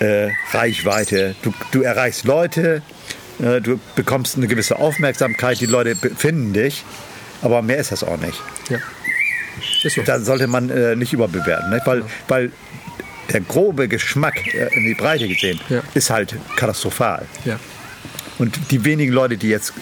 äh, 0.00 0.28
Reichweite. 0.52 1.36
Du, 1.42 1.52
du 1.70 1.82
erreichst 1.82 2.24
Leute, 2.24 2.82
äh, 3.40 3.60
du 3.60 3.78
bekommst 3.94 4.36
eine 4.36 4.48
gewisse 4.48 4.78
Aufmerksamkeit, 4.78 5.60
die 5.60 5.66
Leute 5.66 5.94
finden 5.94 6.52
dich, 6.52 6.84
aber 7.42 7.62
mehr 7.62 7.78
ist 7.78 7.92
das 7.92 8.02
auch 8.04 8.18
nicht 8.18 8.40
ja. 8.70 8.78
So. 9.88 10.02
da 10.02 10.20
sollte 10.20 10.46
man 10.46 10.70
äh, 10.70 10.94
nicht 10.96 11.12
überbewerten, 11.12 11.70
ne? 11.70 11.80
weil, 11.84 12.04
weil 12.28 12.52
der 13.32 13.40
grobe 13.40 13.88
Geschmack 13.88 14.46
äh, 14.54 14.68
in 14.76 14.84
die 14.84 14.94
Breite 14.94 15.26
gesehen 15.28 15.60
Ja. 15.68 15.82
ist 15.94 16.10
halt 16.10 16.34
katastrophal. 16.56 17.26
Ja. 17.44 17.58
Und 18.38 18.56
die 18.70 18.84
wenigen 18.84 19.12
Leute, 19.12 19.36
die 19.36 19.48
jetzt 19.48 19.72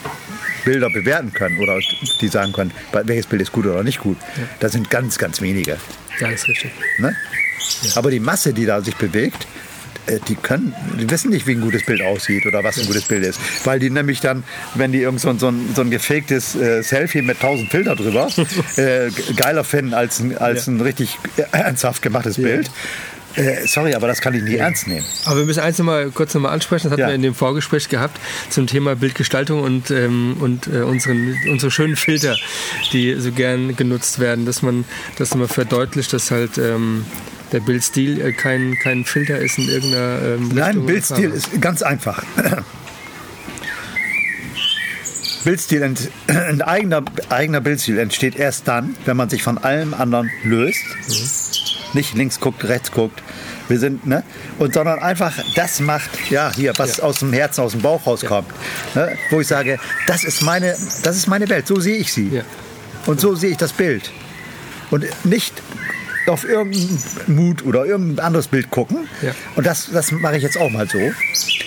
Bilder 0.64 0.88
bewerten 0.90 1.32
können 1.32 1.58
oder 1.58 1.78
die 2.20 2.28
sagen 2.28 2.52
können, 2.52 2.72
welches 3.04 3.26
Bild 3.26 3.42
ist 3.42 3.52
gut 3.52 3.66
oder 3.66 3.82
nicht 3.82 4.00
gut, 4.00 4.16
das 4.60 4.72
sind 4.72 4.88
ganz, 4.88 5.18
ganz 5.18 5.40
wenige. 5.42 5.76
ja, 6.20 6.28
ist 6.28 6.48
richtig. 6.48 6.70
Ne? 6.98 7.14
Aber 7.96 8.10
die 8.10 8.20
Masse, 8.20 8.54
die 8.54 8.64
da 8.64 8.80
sich 8.80 8.96
bewegt, 8.96 9.46
die 10.28 10.34
können, 10.36 10.74
die 11.00 11.08
wissen 11.10 11.30
nicht, 11.30 11.46
wie 11.46 11.52
ein 11.52 11.60
gutes 11.60 11.84
Bild 11.84 12.02
aussieht 12.02 12.46
oder 12.46 12.62
was 12.64 12.78
ein 12.78 12.86
gutes 12.86 13.04
Bild 13.04 13.24
ist. 13.24 13.38
Weil 13.64 13.78
die 13.78 13.90
nämlich 13.90 14.20
dann, 14.20 14.44
wenn 14.74 14.92
die 14.92 15.00
irgend 15.02 15.20
so, 15.20 15.28
ein- 15.30 15.38
so, 15.38 15.48
ein, 15.48 15.68
so 15.74 15.82
ein 15.82 15.90
gefaktes 15.90 16.54
äh, 16.54 16.82
Selfie 16.82 17.22
mit 17.22 17.36
1000 17.36 17.70
Filter 17.70 17.96
drüber 17.96 18.28
äh, 18.76 19.10
geiler 19.36 19.64
finden 19.64 19.94
als 19.94 20.20
ein, 20.20 20.36
als 20.38 20.66
ein 20.66 20.80
richtig 20.80 21.18
äh, 21.36 21.42
ernsthaft 21.52 22.02
gemachtes 22.02 22.36
Bild. 22.36 22.70
Äh, 23.34 23.66
sorry, 23.66 23.94
aber 23.94 24.06
das 24.06 24.22
kann 24.22 24.32
ich 24.32 24.42
nie 24.42 24.54
ernst 24.54 24.86
nehmen. 24.88 25.04
Aber 25.26 25.36
wir 25.40 25.44
müssen 25.44 25.60
eins 25.60 25.76
noch 25.76 25.84
mal 25.84 26.10
kurz 26.10 26.32
noch 26.32 26.40
mal 26.40 26.48
ansprechen, 26.52 26.84
das 26.84 26.92
hatten 26.92 27.00
Ja. 27.02 27.08
wir 27.08 27.14
in 27.14 27.20
dem 27.20 27.34
Vorgespräch 27.34 27.90
gehabt, 27.90 28.18
zum 28.48 28.66
Thema 28.66 28.96
Bildgestaltung 28.96 29.60
und, 29.62 29.90
ähm, 29.90 30.38
und 30.40 30.68
äh, 30.68 30.78
unseren, 30.80 31.36
unsere 31.50 31.70
schönen 31.70 31.96
Filter, 31.96 32.34
die 32.94 33.14
so 33.18 33.32
gern 33.32 33.76
genutzt 33.76 34.20
werden, 34.20 34.46
dass 34.46 34.62
man, 34.62 34.86
dass 35.18 35.34
man 35.34 35.48
verdeutlicht, 35.48 36.14
dass 36.14 36.30
halt 36.30 36.56
ähm, 36.56 37.04
der 37.52 37.60
Bildstil 37.60 38.20
äh, 38.20 38.32
kein, 38.32 38.76
kein 38.82 39.04
Filter 39.04 39.38
ist 39.38 39.58
in 39.58 39.68
irgendeiner 39.68 40.22
ähm, 40.22 40.50
Nein, 40.54 40.86
Bildstil 40.86 41.30
ist 41.30 41.60
ganz 41.60 41.82
einfach. 41.82 42.22
Bildstil, 45.44 45.82
ent, 45.82 46.10
ein 46.26 46.60
eigener, 46.60 47.04
eigener 47.28 47.60
Bildstil 47.60 47.98
entsteht 47.98 48.36
erst 48.36 48.66
dann, 48.66 48.96
wenn 49.04 49.16
man 49.16 49.30
sich 49.30 49.44
von 49.44 49.58
allem 49.58 49.94
anderen 49.94 50.30
löst. 50.42 50.84
Nicht 51.92 52.14
links 52.14 52.40
guckt, 52.40 52.64
rechts 52.64 52.90
guckt. 52.90 53.22
Wir 53.68 53.78
sind, 53.78 54.06
ne? 54.06 54.24
Und 54.58 54.74
sondern 54.74 54.98
einfach 54.98 55.32
das 55.54 55.80
macht, 55.80 56.10
ja, 56.30 56.52
hier, 56.54 56.72
was 56.76 57.00
aus 57.00 57.20
dem 57.20 57.32
Herzen, 57.32 57.62
aus 57.62 57.72
dem 57.72 57.82
Bauch 57.82 58.06
rauskommt. 58.06 58.48
Ne? 58.94 59.16
Wo 59.30 59.40
ich 59.40 59.46
sage, 59.46 59.78
das 60.06 60.24
ist 60.24 60.42
meine, 60.42 60.76
das 61.04 61.16
ist 61.16 61.26
meine 61.26 61.48
Welt, 61.48 61.66
so 61.66 61.78
sehe 61.80 61.96
ich 61.96 62.12
sie. 62.12 62.28
Ja. 62.28 62.42
Und 63.06 63.20
so 63.20 63.34
sehe 63.34 63.50
ich 63.50 63.56
das 63.56 63.72
Bild. 63.72 64.10
Und 64.90 65.04
nicht 65.24 65.52
auf 66.28 66.44
irgendeinen 66.48 66.98
Mut 67.26 67.64
oder 67.64 67.84
irgendein 67.86 68.24
anderes 68.26 68.48
Bild 68.48 68.70
gucken. 68.70 69.08
Ja. 69.22 69.32
Und 69.54 69.66
das, 69.66 69.90
das 69.92 70.12
mache 70.12 70.36
ich 70.36 70.42
jetzt 70.42 70.58
auch 70.58 70.70
mal 70.70 70.88
so. 70.88 70.98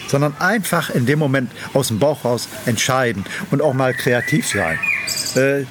Sondern 0.07 0.33
einfach 0.39 0.89
in 0.89 1.05
dem 1.05 1.19
Moment 1.19 1.51
aus 1.73 1.89
dem 1.89 1.99
Bauch 1.99 2.25
raus 2.25 2.47
entscheiden 2.65 3.25
und 3.51 3.61
auch 3.61 3.73
mal 3.73 3.93
kreativ 3.93 4.47
sein. 4.47 4.79
Äh, 5.35 5.65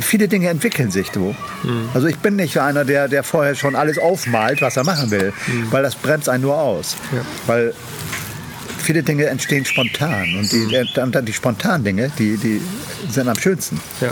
viele 0.00 0.26
Dinge 0.28 0.48
entwickeln 0.48 0.90
sich 0.90 1.08
so. 1.14 1.36
Mhm. 1.62 1.88
Also 1.94 2.06
ich 2.08 2.18
bin 2.18 2.36
nicht 2.36 2.58
einer, 2.58 2.84
der, 2.84 3.08
der 3.08 3.22
vorher 3.22 3.54
schon 3.54 3.76
alles 3.76 3.98
aufmalt, 3.98 4.60
was 4.62 4.76
er 4.76 4.84
machen 4.84 5.10
will. 5.10 5.32
Weil 5.70 5.82
das 5.82 5.94
bremst 5.94 6.28
einen 6.28 6.42
nur 6.42 6.58
aus. 6.58 6.96
Mhm. 7.12 7.18
Ja. 7.18 7.24
Weil 7.46 7.74
viele 8.78 9.02
Dinge 9.02 9.26
entstehen 9.26 9.64
spontan. 9.64 10.34
Und 10.38 10.50
die, 10.52 10.56
Mhm. 10.58 11.24
die 11.26 11.32
spontanen 11.32 11.84
Dinge, 11.84 12.10
die, 12.18 12.36
die 12.36 12.60
sind 13.10 13.28
am 13.28 13.38
schönsten 13.38 13.80
Ja. 14.00 14.10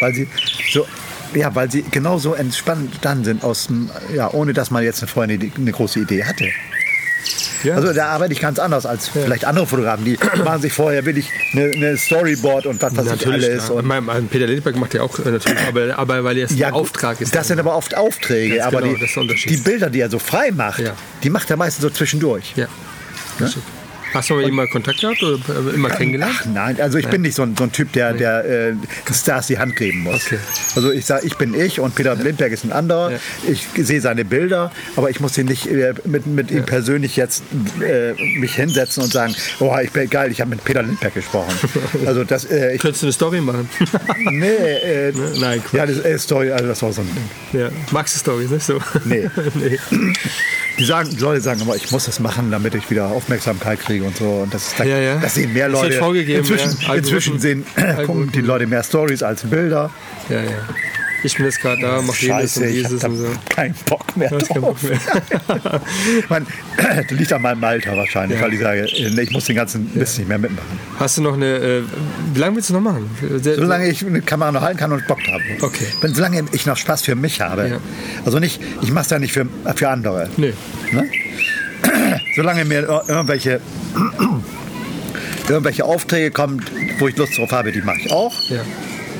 weil 0.00 0.14
sie 0.14 0.28
so 0.72 0.86
ja, 1.34 1.54
weil 1.54 1.70
sie 1.70 1.82
genauso 1.90 2.34
entspannt 2.34 2.98
dann 3.02 3.24
sind, 3.24 3.44
aus 3.44 3.66
dem, 3.66 3.90
ja, 4.14 4.30
ohne 4.32 4.52
dass 4.52 4.70
man 4.70 4.82
jetzt 4.84 5.04
vorher 5.08 5.32
eine, 5.34 5.50
eine 5.56 5.72
große 5.72 6.00
Idee 6.00 6.24
hatte. 6.24 6.46
Ja. 7.64 7.74
Also 7.74 7.92
da 7.92 8.08
arbeite 8.08 8.32
ich 8.32 8.40
ganz 8.40 8.58
anders 8.60 8.86
als 8.86 9.08
vielleicht 9.08 9.44
andere 9.44 9.66
Fotografen, 9.66 10.04
die 10.04 10.16
machen 10.44 10.62
sich 10.62 10.72
vorher 10.72 11.04
wirklich 11.04 11.28
eine, 11.52 11.64
eine 11.74 11.96
Storyboard 11.96 12.66
und 12.66 12.80
was 12.80 12.96
weiß 12.96 13.04
ich 13.04 13.10
Natürlich. 13.10 13.44
alles. 13.50 13.68
ja. 13.68 13.74
Und, 13.74 13.86
mein, 13.86 14.04
mein 14.04 14.28
Peter 14.28 14.46
Lindbergh 14.46 14.78
macht 14.78 14.94
ja 14.94 15.02
auch 15.02 15.18
äh, 15.18 15.30
natürlich, 15.30 15.58
aber, 15.66 15.98
aber 15.98 16.22
weil 16.22 16.38
er 16.38 16.46
ja, 16.52 16.68
ein 16.68 16.74
Auftrag 16.74 17.20
ist. 17.20 17.34
Das 17.34 17.48
sind 17.48 17.58
aber 17.58 17.74
oft 17.74 17.96
Aufträge, 17.96 18.64
aber 18.64 18.82
genau, 18.82 18.94
die, 18.94 19.00
das 19.00 19.42
die 19.48 19.56
Bilder, 19.56 19.90
die 19.90 20.00
er 20.00 20.10
so 20.10 20.18
frei 20.20 20.52
macht, 20.52 20.80
Ja. 20.80 20.92
die 21.24 21.30
macht 21.30 21.50
er 21.50 21.56
meistens 21.56 21.82
so 21.82 21.90
zwischendurch. 21.90 22.52
ja. 22.56 22.66
Richtig. 23.40 23.62
Hast 24.16 24.30
du 24.30 24.34
mit 24.34 24.48
ihm 24.48 24.54
mal 24.54 24.66
Kontakt 24.66 25.00
gehabt 25.00 25.22
oder 25.22 25.34
äh, 25.34 25.74
immer 25.74 25.90
kennengelernt? 25.90 26.34
Ach 26.40 26.46
nein, 26.46 26.80
also 26.80 26.96
ich 26.96 27.06
bin 27.08 27.20
nicht 27.20 27.34
so 27.34 27.42
ein, 27.42 27.54
so 27.54 27.64
ein 27.64 27.72
Typ, 27.72 27.92
der, 27.92 28.14
der 28.14 28.44
äh, 28.44 28.74
Stars 29.12 29.48
die 29.48 29.58
Hand 29.58 29.76
geben 29.76 30.04
muss. 30.04 30.26
Okay. 30.26 30.38
Also 30.74 30.90
ich 30.90 31.04
sage, 31.04 31.26
ich 31.26 31.36
bin 31.36 31.54
ich 31.54 31.80
und 31.80 31.94
Peter 31.94 32.14
Lindbergh 32.14 32.52
ist 32.54 32.64
ein 32.64 32.72
anderer. 32.72 33.12
Ja. 33.12 33.18
Ich 33.46 33.66
sehe 33.76 34.00
seine 34.00 34.24
Bilder, 34.24 34.72
aber 34.96 35.10
ich 35.10 35.20
muss 35.20 35.36
ihn 35.36 35.46
nicht 35.46 35.66
äh, 35.66 35.92
mit, 36.04 36.26
mit 36.26 36.50
ihm 36.50 36.64
persönlich 36.64 37.16
jetzt 37.16 37.42
äh, 37.80 38.14
mich 38.38 38.54
hinsetzen 38.54 39.02
und 39.02 39.12
sagen, 39.12 39.34
oh, 39.60 39.74
ich 39.82 39.90
bin 39.90 40.08
geil, 40.08 40.30
ich 40.32 40.40
habe 40.40 40.50
mit 40.50 40.64
Peter 40.64 40.82
Lindbergh 40.82 41.14
gesprochen. 41.14 41.54
Also 42.06 42.24
das, 42.24 42.44
äh, 42.44 42.74
ich, 42.74 42.80
Könntest 42.80 43.02
du 43.02 43.06
eine 43.06 43.12
Story 43.12 43.40
machen? 43.40 43.68
nee, 44.30 44.46
äh, 44.46 45.12
Nein, 45.40 45.62
Quatsch. 45.62 45.74
ja, 45.74 45.86
das 45.86 45.98
ist 45.98 46.22
Story, 46.22 46.50
also 46.50 46.66
das 46.66 46.82
war 46.82 46.92
so 46.92 47.02
ein 47.02 47.08
Ding. 47.52 47.60
ja. 47.60 47.68
Magst 47.90 48.14
du 48.14 48.20
Stories, 48.20 48.50
nicht 48.50 48.64
so? 48.64 48.78
Nee. 49.04 49.28
nee. 49.54 49.78
Die, 50.78 50.84
sagen, 50.84 51.10
die 51.10 51.20
Leute 51.20 51.40
sagen 51.40 51.60
immer, 51.60 51.74
ich 51.74 51.90
muss 51.90 52.04
das 52.04 52.20
machen, 52.20 52.50
damit 52.50 52.74
ich 52.74 52.90
wieder 52.90 53.08
Aufmerksamkeit 53.08 53.80
kriege 53.80 54.05
und 54.06 54.16
so. 54.16 54.24
Und 54.42 54.54
das, 54.54 54.68
ist, 54.68 54.78
Ja, 54.78 54.98
ja. 54.98 55.16
das 55.16 55.34
sehen 55.34 55.52
mehr 55.52 55.70
wird 55.70 55.82
Leute. 55.82 55.98
vorgegeben, 55.98 56.40
inzwischen, 56.40 56.76
ja. 56.86 56.94
inzwischen 56.94 57.38
sehen 57.40 57.64
gucken 58.06 58.30
die. 58.32 58.40
Leute 58.40 58.66
mehr 58.66 58.82
Stories 58.82 59.22
als 59.22 59.42
Bilder. 59.42 59.90
Ja, 60.28 60.36
ja. 60.42 60.50
ich 61.22 61.34
bin 61.36 61.46
jetzt 61.46 61.60
gerade 61.60 61.80
da, 61.80 62.00
mach 62.02 62.14
jenes 62.16 62.54
Scheiße, 62.54 62.60
und 62.60 62.66
ich 62.68 62.74
dieses 62.82 63.04
und 63.04 63.16
so. 63.16 63.26
keinen 63.48 63.74
Bock 63.86 64.16
mehr 64.16 64.28
drauf. 64.30 64.48
Bock 64.60 64.82
mehr. 64.82 65.00
Man, 66.28 66.46
das 66.76 67.10
liegt 67.10 67.32
an 67.32 67.42
meinem 67.42 67.62
Alter 67.64 67.96
wahrscheinlich, 67.96 68.38
Ja. 68.38 68.44
weil 68.44 68.54
ich 68.54 68.60
sage, 68.60 68.80
äh, 68.82 69.20
ich 69.22 69.30
muss 69.32 69.44
den 69.46 69.56
ganzen 69.56 69.90
Mist 69.94 70.18
nicht 70.18 70.28
mehr 70.28 70.38
mitmachen. 70.38 70.78
Hast 70.98 71.18
du 71.18 71.22
noch 71.22 71.34
eine, 71.34 71.56
äh, 71.56 71.82
wie 72.34 72.38
lange 72.40 72.56
willst 72.56 72.70
du 72.70 72.74
noch 72.74 72.80
machen? 72.80 73.08
Sehr- 73.42 73.56
Solange 73.56 73.88
ich 73.88 74.04
eine 74.06 74.20
Kamera 74.22 74.52
noch 74.52 74.62
halten 74.62 74.78
kann 74.78 74.92
und 74.92 75.06
Bock 75.06 75.18
habe. 75.30 75.42
Okay. 75.60 75.86
Wenn, 76.00 76.14
solange 76.14 76.44
ich 76.52 76.66
noch 76.66 76.76
Spaß 76.76 77.02
für 77.02 77.14
mich 77.16 77.40
habe. 77.40 77.68
Ja. 77.68 77.78
Also 78.24 78.38
nicht, 78.38 78.60
ich 78.82 78.90
mache 78.92 79.04
es 79.04 79.10
ja 79.10 79.18
nicht 79.18 79.32
für, 79.32 79.46
für 79.74 79.88
andere. 79.88 80.28
Nee. 80.36 80.52
Ne? 80.92 81.08
Solange 82.34 82.64
mir 82.64 82.80
ir- 82.88 83.08
irgendwelche, 83.08 83.60
irgendwelche 85.48 85.84
Aufträge 85.84 86.30
kommen, 86.30 86.64
wo 86.98 87.08
ich 87.08 87.16
Lust 87.16 87.36
drauf 87.38 87.50
habe, 87.52 87.72
die 87.72 87.80
mache 87.82 87.98
ich 88.04 88.12
auch. 88.12 88.32
Ja. 88.50 88.60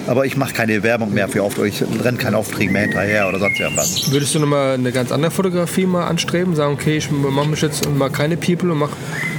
Aber 0.07 0.25
ich 0.25 0.37
mache 0.37 0.53
keine 0.53 0.83
Werbung 0.83 1.13
mehr 1.13 1.29
für 1.29 1.43
Aufträge. 1.43 1.69
Ich 1.69 2.05
renne 2.05 2.19
keine 2.19 2.37
Aufträge 2.37 2.71
mehr 2.71 2.83
hinterher 2.83 3.29
oder 3.29 3.39
sonst 3.39 3.59
irgendwas. 3.59 4.11
Würdest 4.11 4.35
du 4.35 4.39
nochmal 4.39 4.75
eine 4.75 4.93
ganz 4.93 5.11
andere 5.11 5.31
Fotografie 5.31 5.87
mal 5.87 6.07
anstreben? 6.07 6.55
Sagen, 6.55 6.75
okay, 6.75 6.97
ich 6.99 7.11
mache 7.11 7.49
mich 7.49 7.61
jetzt 7.63 7.89
mal 7.91 8.11
keine 8.11 8.37
People 8.37 8.71
und 8.71 8.79
mach. 8.79 8.91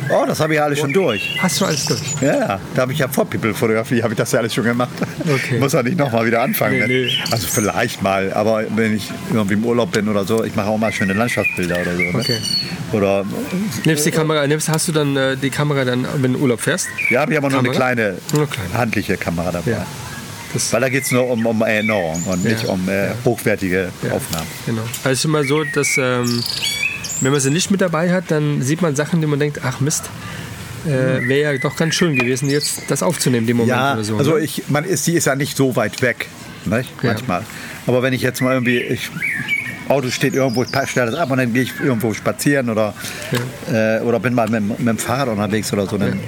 Oh, 0.10 0.26
das 0.26 0.40
habe 0.40 0.54
ich 0.54 0.58
ja 0.58 0.66
alles 0.66 0.80
schon 0.80 0.94
durch. 0.94 1.38
Hast 1.42 1.60
du 1.60 1.66
alles 1.66 1.86
durch? 1.86 2.00
Ja, 2.22 2.40
ja, 2.40 2.60
da 2.76 2.82
habe 2.82 2.94
ich 2.94 3.00
ja 3.00 3.08
vor 3.10 3.26
People-Fotografie, 3.26 4.02
habe 4.02 4.14
ich 4.14 4.18
das 4.18 4.32
ja 4.32 4.40
alles 4.40 4.54
schon 4.54 4.64
gemacht. 4.64 4.90
Okay. 5.22 5.60
Muss 5.60 5.74
ja 5.74 5.84
nicht 5.84 5.98
nochmal 5.98 6.26
wieder 6.26 6.42
anfangen. 6.42 6.80
Nee, 6.80 6.88
ne? 6.88 7.06
nee. 7.06 7.18
Also 7.32 7.48
vielleicht 7.48 8.02
mal, 8.02 8.32
aber 8.34 8.64
wenn 8.76 8.96
ich 8.96 9.12
irgendwie 9.34 9.56
im 9.56 9.66
Urlaub 9.66 9.92
bin 9.92 10.08
oder 10.08 10.24
so, 10.24 10.46
ich 10.46 10.56
mache 10.56 10.68
auch 10.68 10.78
mal 10.78 10.94
schöne 10.94 11.14
Landschaftsbilder 11.14 11.82
oder 11.82 11.96
so. 11.96 12.02
Ne? 12.02 12.12
Okay. 12.16 12.38
Oder, 12.94 13.26
Nimmst 13.84 14.06
die 14.06 14.12
Kamera, 14.12 14.48
nimmst, 14.48 14.70
hast 14.70 14.88
du 14.88 14.94
dann 14.94 15.18
äh, 15.18 15.36
die 15.36 15.50
Kamera 15.50 15.84
dann, 15.84 16.08
wenn 16.20 16.34
du 16.34 16.40
Urlaub 16.40 16.62
fährst? 16.62 16.88
ja, 17.10 17.22
habe 17.22 17.34
ich 17.34 17.38
aber 17.38 17.50
nur 17.50 17.60
eine 17.60 17.70
kleine, 17.70 18.18
eine 18.34 18.48
kleine. 18.48 18.74
handliche 18.74 19.18
Kamera 19.18 19.52
dabei. 19.52 19.72
Ja. 19.72 19.86
Das, 20.54 20.72
Weil 20.74 20.82
da 20.82 20.90
geht 20.90 21.04
es 21.04 21.12
nur 21.12 21.30
um, 21.30 21.46
um 21.46 21.62
Erinnerung 21.62 22.24
und 22.24 22.44
nicht 22.44 22.64
Ja. 22.64 22.70
um 22.70 22.88
äh, 22.88 23.10
hochwertige 23.26 23.90
Ja. 24.04 24.12
Aufnahmen. 24.14 24.48
Genau. 24.66 24.82
Also 24.82 25.10
es 25.10 25.20
ist 25.20 25.26
immer 25.26 25.44
so, 25.44 25.64
dass 25.76 25.98
ähm, 25.98 26.44
wenn 27.22 27.32
man 27.32 27.42
sie 27.42 27.50
nicht 27.52 27.70
mit 27.72 27.82
dabei 27.82 28.12
hat, 28.14 28.26
dann 28.30 28.62
sieht 28.62 28.82
man 28.82 28.96
Sachen, 28.96 29.20
die 29.22 29.28
man 29.28 29.40
denkt, 29.40 29.60
ach 29.64 29.80
Mist, 29.82 30.06
äh, 30.86 31.28
wäre 31.28 31.54
ja 31.54 31.58
doch 31.60 31.76
ganz 31.76 31.96
schön 31.96 32.16
gewesen, 32.16 32.50
jetzt 32.50 32.84
das 32.90 33.04
aufzunehmen, 33.04 33.46
den 33.48 33.58
Moment 33.58 33.76
Ja, 33.78 33.94
oder 33.94 34.04
so. 34.04 34.18
also 34.18 34.36
ne? 34.36 34.40
ich, 34.44 34.64
man 34.70 34.86
ist, 34.86 35.06
die 35.08 35.14
ist 35.16 35.26
ja 35.26 35.36
nicht 35.36 35.58
so 35.58 35.76
weit 35.76 36.02
weg, 36.02 36.28
nicht? 36.66 36.90
Ja. 37.02 37.12
manchmal. 37.14 37.44
Aber 37.86 38.02
wenn 38.04 38.14
ich 38.14 38.22
jetzt 38.22 38.42
mal 38.42 38.54
irgendwie, 38.54 38.78
ich, 38.80 39.10
Auto 39.90 40.10
steht 40.12 40.34
irgendwo, 40.34 40.64
ich 40.64 40.70
stelle 40.90 41.12
das 41.12 41.20
ab 41.20 41.32
und 41.32 41.38
dann 41.40 41.54
gehe 41.54 41.64
ich 41.64 41.72
irgendwo 41.84 42.14
spazieren 42.14 42.70
oder, 42.70 42.94
äh, 43.72 44.00
oder 44.02 44.20
bin 44.20 44.34
mal 44.34 44.46
mit, 44.50 44.60
dem- 44.62 44.68
mit 44.70 44.80
dem 44.88 44.98
Fahrrad 44.98 45.30
unterwegs 45.30 45.72
oder 45.74 45.88
so, 45.88 45.98
dann 45.98 46.20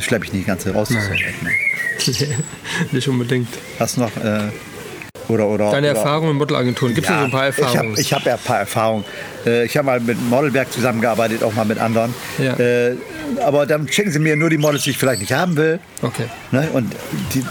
schleppe 0.00 0.26
ich 0.26 0.32
nicht 0.32 0.44
die 0.44 0.46
ganze 0.46 0.74
raus. 2.06 2.24
nicht 2.92 3.08
unbedingt. 3.08 3.48
Hast 3.78 3.96
du 3.96 4.00
noch, 4.02 4.16
äh, 4.16 4.48
oder, 5.28 5.46
oder, 5.46 5.70
Deine 5.72 5.88
Erfahrungen 5.88 6.28
mit 6.30 6.38
Modelagenturen, 6.38 6.94
gibt 6.94 7.06
es 7.06 7.10
ja, 7.12 7.18
so 7.18 7.24
ein 7.26 7.30
paar 7.30 7.44
Erfahrungen? 7.46 7.94
Ich 7.98 8.12
habe 8.14 8.22
hab 8.22 8.26
ja 8.26 8.34
ein 8.34 8.40
paar 8.42 8.58
Erfahrungen. 8.60 9.04
Äh, 9.44 9.66
Ich 9.66 9.76
habe 9.76 9.84
mal 9.84 10.00
mit 10.00 10.18
Modelberg 10.30 10.72
zusammengearbeitet, 10.72 11.42
auch 11.42 11.52
mal 11.52 11.66
mit 11.66 11.78
anderen. 11.78 12.14
Ja. 12.38 12.54
Äh, 12.58 12.96
aber 13.44 13.66
dann 13.66 13.86
schicken 13.88 14.10
sie 14.10 14.20
mir 14.20 14.36
nur 14.36 14.48
die 14.48 14.56
Models, 14.56 14.84
die 14.84 14.90
ich 14.90 14.96
vielleicht 14.98 15.20
nicht 15.20 15.32
haben 15.34 15.54
will. 15.58 15.80
okay. 16.00 16.24
Ne? 16.50 16.66
Und 16.72 16.94
die, 17.34 17.44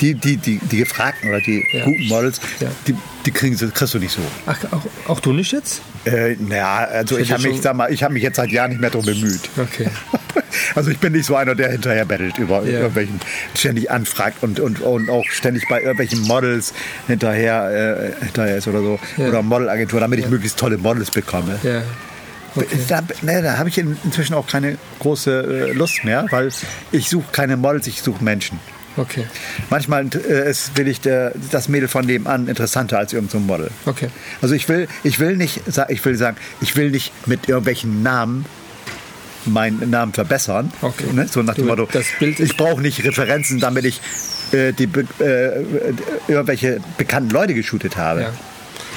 die, 0.00 0.14
die, 0.14 0.36
die, 0.38 0.58
die 0.58 0.76
Gefragten 0.78 1.28
oder 1.28 1.40
die 1.40 1.62
Ja. 1.74 1.84
guten 1.84 2.08
Models, 2.08 2.40
Ja. 2.60 2.68
die, 2.86 2.94
die 3.26 3.30
kriegen 3.30 3.56
sie, 3.58 3.68
kriegst 3.70 3.92
du 3.92 3.98
nicht 3.98 4.12
so. 4.12 4.22
Ach, 4.46 4.56
auch, 4.72 5.10
auch 5.10 5.20
du 5.20 5.34
nicht 5.34 5.52
jetzt? 5.52 5.82
Äh, 6.06 6.36
naja, 6.38 6.76
also 6.90 7.16
Ich 7.18 7.24
ich 7.24 7.32
habe 7.32 7.42
mich, 7.42 7.52
schon- 7.56 7.62
sag 7.62 7.76
mal, 7.76 7.92
ich 7.92 8.02
habe 8.02 8.14
mich 8.14 8.22
jetzt 8.22 8.36
seit 8.36 8.50
Jahren 8.50 8.70
nicht 8.70 8.80
mehr 8.80 8.88
darum 8.90 9.04
bemüht. 9.04 9.40
Okay. 9.58 9.88
Also 10.74 10.90
ich 10.90 10.98
bin 10.98 11.12
nicht 11.12 11.26
so 11.26 11.36
einer, 11.36 11.54
der 11.54 11.70
hinterher 11.70 12.04
bettelt 12.04 12.38
über 12.38 12.62
Ja. 12.64 12.80
irgendwelchen, 12.80 13.20
ständig 13.54 13.90
anfragt 13.90 14.42
und, 14.42 14.60
und, 14.60 14.80
und 14.80 15.10
auch 15.10 15.24
ständig 15.30 15.68
bei 15.68 15.80
irgendwelchen 15.80 16.22
Models 16.22 16.72
hinterher, 17.06 18.12
äh, 18.20 18.24
hinterher 18.24 18.56
ist 18.58 18.68
oder 18.68 18.80
so. 18.80 18.98
Ja. 19.16 19.28
Oder 19.28 19.42
Modelagentur, 19.42 20.00
damit 20.00 20.18
ich 20.18 20.28
möglichst 20.28 20.58
tolle 20.58 20.78
Models 20.78 21.10
bekomme. 21.10 21.58
Okay. 22.54 22.66
Da, 22.88 23.02
ne, 23.22 23.40
da 23.42 23.56
habe 23.56 23.70
ich 23.70 23.78
in, 23.78 23.96
inzwischen 24.04 24.34
auch 24.34 24.46
keine 24.46 24.76
große 24.98 25.68
äh, 25.70 25.72
Lust 25.72 26.04
mehr, 26.04 26.26
weil 26.30 26.50
ich 26.90 27.08
suche 27.08 27.24
keine 27.32 27.56
Models, 27.56 27.86
ich 27.86 28.02
suche 28.02 28.22
Menschen. 28.22 28.58
Okay. 28.98 29.24
Manchmal 29.70 30.06
äh, 30.28 30.50
ist, 30.50 30.76
will 30.76 30.86
ich 30.86 31.00
der, 31.00 31.32
das 31.50 31.68
Mädel 31.70 31.88
von 31.88 32.04
nebenan 32.04 32.48
interessanter 32.48 32.98
als 32.98 33.14
irgendein 33.14 33.40
so 33.40 33.46
Model. 33.46 33.70
Okay. 33.86 34.08
Also 34.42 34.54
ich 34.54 34.68
will, 34.68 34.86
ich 35.02 35.18
will 35.18 35.36
nicht, 35.36 35.62
ich 35.88 36.04
will 36.04 36.14
sagen, 36.16 36.36
ich 36.60 36.76
will 36.76 36.90
nicht 36.90 37.26
mit 37.26 37.48
irgendwelchen 37.48 38.02
Namen 38.02 38.44
meinen 39.46 39.90
Namen 39.90 40.12
verbessern. 40.12 40.72
Okay. 40.80 41.04
Ne? 41.12 41.26
So 41.28 41.42
nach 41.42 41.54
dem 41.54 41.66
Motto, 41.66 41.88
ich 42.20 42.56
brauche 42.56 42.80
nicht 42.80 43.04
Referenzen, 43.04 43.58
damit 43.60 43.84
ich 43.84 44.00
äh, 44.52 44.72
die, 44.72 44.84
äh, 45.22 45.64
irgendwelche 46.28 46.80
bekannten 46.98 47.30
Leute 47.30 47.54
geshootet 47.54 47.96
habe. 47.96 48.22
Ja. 48.22 48.32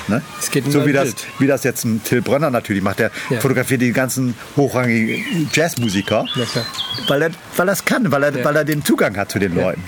Ne? 0.08 0.22
Es 0.40 0.52
geht 0.52 0.72
so 0.72 0.86
wie 0.86 0.94
das, 0.94 1.06
Bild. 1.06 1.26
wie 1.40 1.48
das 1.48 1.64
jetzt 1.64 1.84
ein 1.84 2.04
Till 2.04 2.22
Brönner 2.22 2.52
natürlich 2.52 2.84
macht. 2.84 3.00
Der 3.00 3.10
Ja. 3.32 3.40
fotografiert 3.40 3.82
die 3.82 3.92
ganzen 3.92 4.36
hochrangigen 4.56 5.50
Jazzmusiker, 5.52 6.26
Ja, 6.36 6.46
weil 7.08 7.24
er 7.24 7.30
weil 7.56 7.66
das 7.66 7.86
kann, 7.86 8.12
weil 8.12 8.22
er, 8.24 8.38
Ja. 8.38 8.46
weil 8.46 8.56
er 8.56 8.66
den 8.66 8.86
Zugang 8.86 9.18
hat 9.18 9.32
zu 9.32 9.40
den 9.40 9.56
Leuten. 9.56 9.84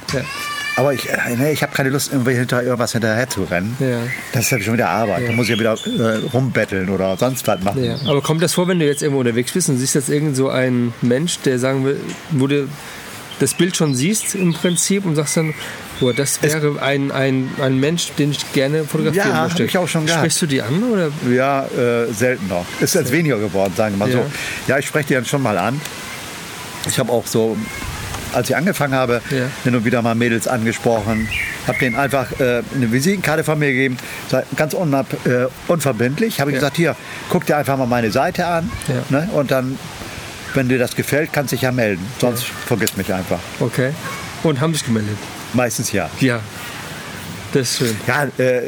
Ja. 0.77 0.83
Aber 0.83 0.93
ich, 0.93 1.09
äh, 1.09 1.17
nee, 1.37 1.51
ich 1.51 1.63
habe 1.63 1.73
keine 1.75 1.89
Lust, 1.89 2.11
irgendwie 2.13 2.33
hinter 2.35 2.61
irgendwas 2.63 2.91
hinterher 2.91 3.27
zu 3.29 3.43
rennen. 3.43 3.75
Ja. 3.79 3.99
Das 4.33 4.43
ist 4.45 4.51
ja 4.51 4.59
schon 4.59 4.73
wieder 4.75 4.89
Arbeit. 4.89 5.27
Da 5.27 5.31
muss 5.33 5.49
ich 5.49 5.55
ja 5.55 5.59
wieder 5.59 5.73
äh, 5.73 6.17
rumbetteln 6.33 6.89
oder 6.89 7.17
sonst 7.17 7.47
was 7.47 7.61
machen. 7.63 7.83
Ja. 7.83 7.95
Aber 8.05 8.21
kommt 8.21 8.41
das 8.43 8.53
vor, 8.53 8.67
wenn 8.67 8.79
du 8.79 8.85
jetzt 8.85 9.01
irgendwo 9.01 9.19
unterwegs 9.19 9.51
bist 9.53 9.69
und 9.69 9.77
siehst 9.77 9.95
jetzt 9.95 10.09
irgend 10.09 10.35
so 10.35 10.49
einen 10.49 10.93
Mensch, 11.01 11.39
der 11.39 11.57
sagen 11.59 11.83
will, 11.85 11.99
wo 12.31 12.47
du 12.47 12.67
das 13.39 13.53
Bild 13.53 13.75
schon 13.77 13.93
siehst 13.93 14.33
im 14.35 14.53
Prinzip 14.53 15.05
und 15.05 15.15
sagst 15.15 15.37
dann, 15.37 15.53
boah, 15.99 16.11
das 16.13 16.41
wäre 16.41 16.81
ein, 16.81 17.11
ein, 17.11 17.49
ein 17.61 17.79
Mensch, 17.79 18.11
den 18.17 18.31
ich 18.31 18.51
gerne 18.53 18.83
fotografieren 18.83 19.29
Ja, 19.29 19.43
möchte. 19.43 19.63
hab 19.63 19.69
ich 19.69 19.77
auch 19.77 19.87
schon 19.87 20.05
gehabt. 20.07 20.21
Sprichst 20.21 20.41
du 20.41 20.45
die 20.47 20.61
an? 20.61 20.83
Oder? 20.91 21.09
Ja, 21.31 21.65
äh, 21.65 22.11
seltener. 22.11 22.65
Ist 22.79 22.95
jetzt 22.95 23.11
weniger 23.11 23.37
geworden, 23.37 23.73
sagen 23.77 23.93
wir 23.95 24.07
mal 24.07 24.09
Ja. 24.11 24.17
so. 24.23 24.31
Ja, 24.67 24.77
ich 24.79 24.87
spreche 24.87 25.07
die 25.09 25.13
dann 25.15 25.25
schon 25.25 25.41
mal 25.43 25.57
an. 25.57 25.79
Ich 26.87 26.97
habe 26.97 27.11
auch 27.11 27.27
so, 27.27 27.55
als 28.33 28.49
ich 28.49 28.55
angefangen 28.55 28.93
habe, 28.93 29.21
Ja. 29.29 29.45
hin 29.63 29.75
und 29.75 29.85
wieder 29.85 30.01
mal 30.01 30.15
Mädels 30.15 30.47
angesprochen, 30.47 31.27
habe 31.67 31.77
denen 31.79 31.95
einfach 31.95 32.31
äh, 32.39 32.61
eine 32.75 32.91
Visitenkarte 32.91 33.43
von 33.43 33.59
mir 33.59 33.67
gegeben, 33.71 33.97
ganz 34.55 34.73
unab, 34.73 35.07
äh, 35.25 35.47
unverbindlich. 35.67 36.39
Habe 36.39 36.51
ich 36.51 36.55
Ja. 36.55 36.59
gesagt, 36.61 36.77
hier, 36.77 36.95
guck 37.29 37.45
dir 37.45 37.57
einfach 37.57 37.77
mal 37.77 37.85
meine 37.87 38.11
Seite 38.11 38.45
an. 38.47 38.69
Ja. 38.87 39.19
Ne? 39.19 39.29
Und 39.33 39.51
dann, 39.51 39.77
wenn 40.53 40.69
dir 40.69 40.79
das 40.79 40.95
gefällt, 40.95 41.31
kannst 41.33 41.51
du 41.51 41.55
dich 41.55 41.63
ja 41.63 41.71
melden. 41.71 42.05
Sonst 42.19 42.45
vergiss 42.45 42.95
mich 42.97 43.13
einfach. 43.13 43.39
Okay. 43.59 43.91
Und 44.43 44.59
haben 44.61 44.73
sich 44.73 44.85
gemeldet? 44.85 45.17
Meistens 45.53 45.91
ja. 45.91 46.09
Ja. 46.19 46.39
Das 47.53 47.61
ist 47.71 47.77
schön. 47.77 47.95
Ja, 48.07 48.25
äh, 48.43 48.61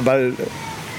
weil 0.00 0.32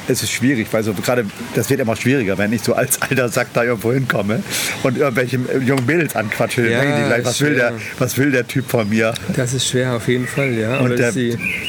es 0.08 0.24
ist 0.24 0.32
schwierig, 0.32 0.68
weil 0.72 0.84
so 0.84 0.94
gerade 0.94 1.26
das 1.56 1.70
wird 1.70 1.80
immer 1.80 1.96
schwieriger, 1.96 2.38
wenn 2.38 2.54
ich 2.54 2.62
so 2.62 2.74
als 2.74 3.02
alter 3.02 3.30
Sack 3.30 3.48
da 3.54 3.64
irgendwo 3.64 3.92
hinkomme 3.94 4.42
und 4.84 4.98
irgendwelche 4.98 5.40
jungen 5.66 5.86
Mädels 5.86 6.16
anquatsche. 6.16 6.70
Ja, 6.70 6.84
gleich, 6.84 7.26
was 7.26 7.42
will, 7.42 7.56
der, 7.56 7.74
was 8.00 8.18
will 8.18 8.32
der 8.32 8.48
Typ 8.48 8.70
von 8.70 8.90
mir? 8.90 9.14
Das 9.36 9.54
ist 9.54 9.68
schwer 9.68 9.94
auf 9.94 10.08
jeden 10.08 10.28
Fall, 10.28 10.54
ja. 10.54 10.78
Und 10.80 10.98
der 10.98 11.12
das 11.12 11.18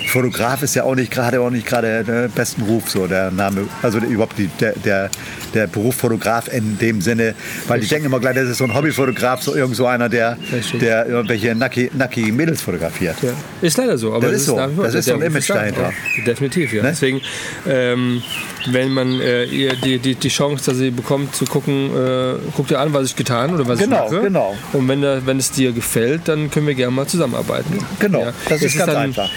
Fotograf 0.09 0.63
ist 0.63 0.75
ja 0.75 0.85
auch 0.85 0.95
nicht 0.95 1.11
gerade 1.11 1.41
auch 1.41 1.51
nicht 1.51 1.67
gerade 1.67 2.05
der 2.05 2.29
besten 2.29 2.63
Ruf, 2.63 2.91
so 2.91 3.07
der 3.07 3.31
Name, 3.31 3.69
also 3.83 4.01
der, 4.01 4.09
überhaupt 4.09 4.39
die, 4.39 4.49
der, 4.61 4.73
der, 4.73 5.11
der 5.55 5.67
Beruf 5.67 5.97
Fotograf 5.97 6.53
in 6.53 6.79
dem 6.79 7.01
Sinne, 7.01 7.35
weil 7.69 7.81
die 7.81 7.87
denken 7.87 8.07
immer 8.07 8.21
gleich, 8.21 8.35
das 8.35 8.49
ist 8.49 8.59
so 8.59 8.65
ein 8.65 8.75
Hobbyfotograf, 8.75 9.43
so 9.43 9.55
irgend 9.55 9.77
so 9.77 9.87
einer, 9.87 10.09
der, 10.09 10.37
der 10.81 11.07
irgendwelche 11.07 11.55
nacki, 11.55 11.91
nackige 11.95 12.33
Mädels 12.33 12.63
fotografiert. 12.63 13.17
ja. 13.23 13.31
Ist 13.63 13.77
leider 13.79 13.97
so. 13.99 14.13
Aber 14.13 14.27
Das 14.27 14.37
ist 14.37 14.47
so. 14.47 14.57
Das 14.57 14.95
ist 14.95 15.07
so 15.07 15.15
ein 15.15 15.23
Image 15.23 15.49
da. 15.51 15.55
dahinter. 15.55 15.93
Definitiv, 16.27 16.73
ja. 16.73 16.83
Ne? 16.83 16.91
Deswegen, 16.91 17.21
ähm, 17.69 18.23
wenn 18.67 18.91
man 18.93 19.21
äh, 19.21 19.45
ihr 19.45 19.75
die, 19.77 19.99
die, 19.99 20.15
die 20.17 20.29
Chance, 20.29 20.65
dass 20.71 20.77
sie 20.79 20.91
bekommt, 20.91 21.35
zu 21.37 21.45
gucken, 21.45 21.91
äh, 21.97 22.35
guck 22.57 22.67
dir 22.69 22.81
an, 22.81 22.93
was 22.93 23.07
ich 23.11 23.17
getan 23.17 23.55
oder 23.55 23.67
was 23.69 23.79
Genau, 23.79 24.07
ich 24.07 24.13
mache. 24.13 24.23
genau. 24.23 24.57
Und 24.73 24.89
wenn, 24.89 25.03
da, 25.03 25.25
wenn 25.25 25.39
es 25.39 25.51
dir 25.53 25.73
gefällt, 25.73 26.23
dann 26.27 26.51
können 26.51 26.67
wir 26.67 26.75
gerne 26.75 26.93
mal 26.93 27.07
zusammenarbeiten. 27.07 27.79
Genau, 28.01 28.27
das 28.49 28.63
ist 28.63 28.73
Es 28.75 28.79
ganz 28.79 28.95
einfach. 28.95 29.31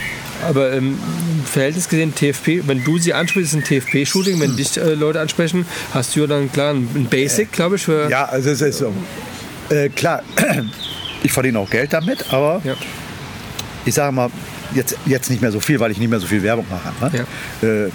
Aber 0.48 0.72
im 0.72 0.98
Verhältnis 1.46 1.90
gesehen, 1.90 2.16
TFP, 2.16 2.64
wenn 2.66 2.84
du 2.84 2.98
sie 2.98 3.14
ansprichst, 3.14 3.54
ist 3.54 3.60
ein 3.60 3.64
TFP-Shooting. 3.64 4.40
Wenn 4.40 4.56
dich 4.56 4.78
äh, 4.78 4.94
Leute 4.94 5.20
ansprechen, 5.20 5.66
hast 5.94 6.16
du 6.16 6.22
ja 6.22 6.28
dann 6.28 6.52
klar 6.52 6.74
ein 6.74 7.08
Basic, 7.10 7.52
glaube 7.52 7.76
ich, 7.76 7.84
für. 7.84 8.10
Ja, 8.10 8.26
also 8.26 8.50
es 8.50 8.62
ist 8.62 8.80
so. 8.80 8.94
Äh, 9.70 9.90
klar, 9.90 10.24
ich 11.24 11.32
verdiene 11.32 11.60
auch 11.60 11.70
Geld 11.70 11.92
damit, 11.94 12.26
aber 12.34 12.62
Ja. 12.64 12.74
ich 13.86 13.94
sage 13.94 14.12
mal, 14.14 14.30
jetzt, 14.74 14.96
jetzt 15.06 15.30
nicht 15.30 15.42
mehr 15.42 15.52
so 15.52 15.60
viel, 15.60 15.80
weil 15.80 15.92
ich 15.92 15.98
nicht 16.00 16.10
mehr 16.10 16.20
so 16.20 16.26
viel 16.28 16.42
Werbung 16.42 16.66
mache. 16.70 17.16
Ne? 17.62 17.88
Äh, 17.88 17.92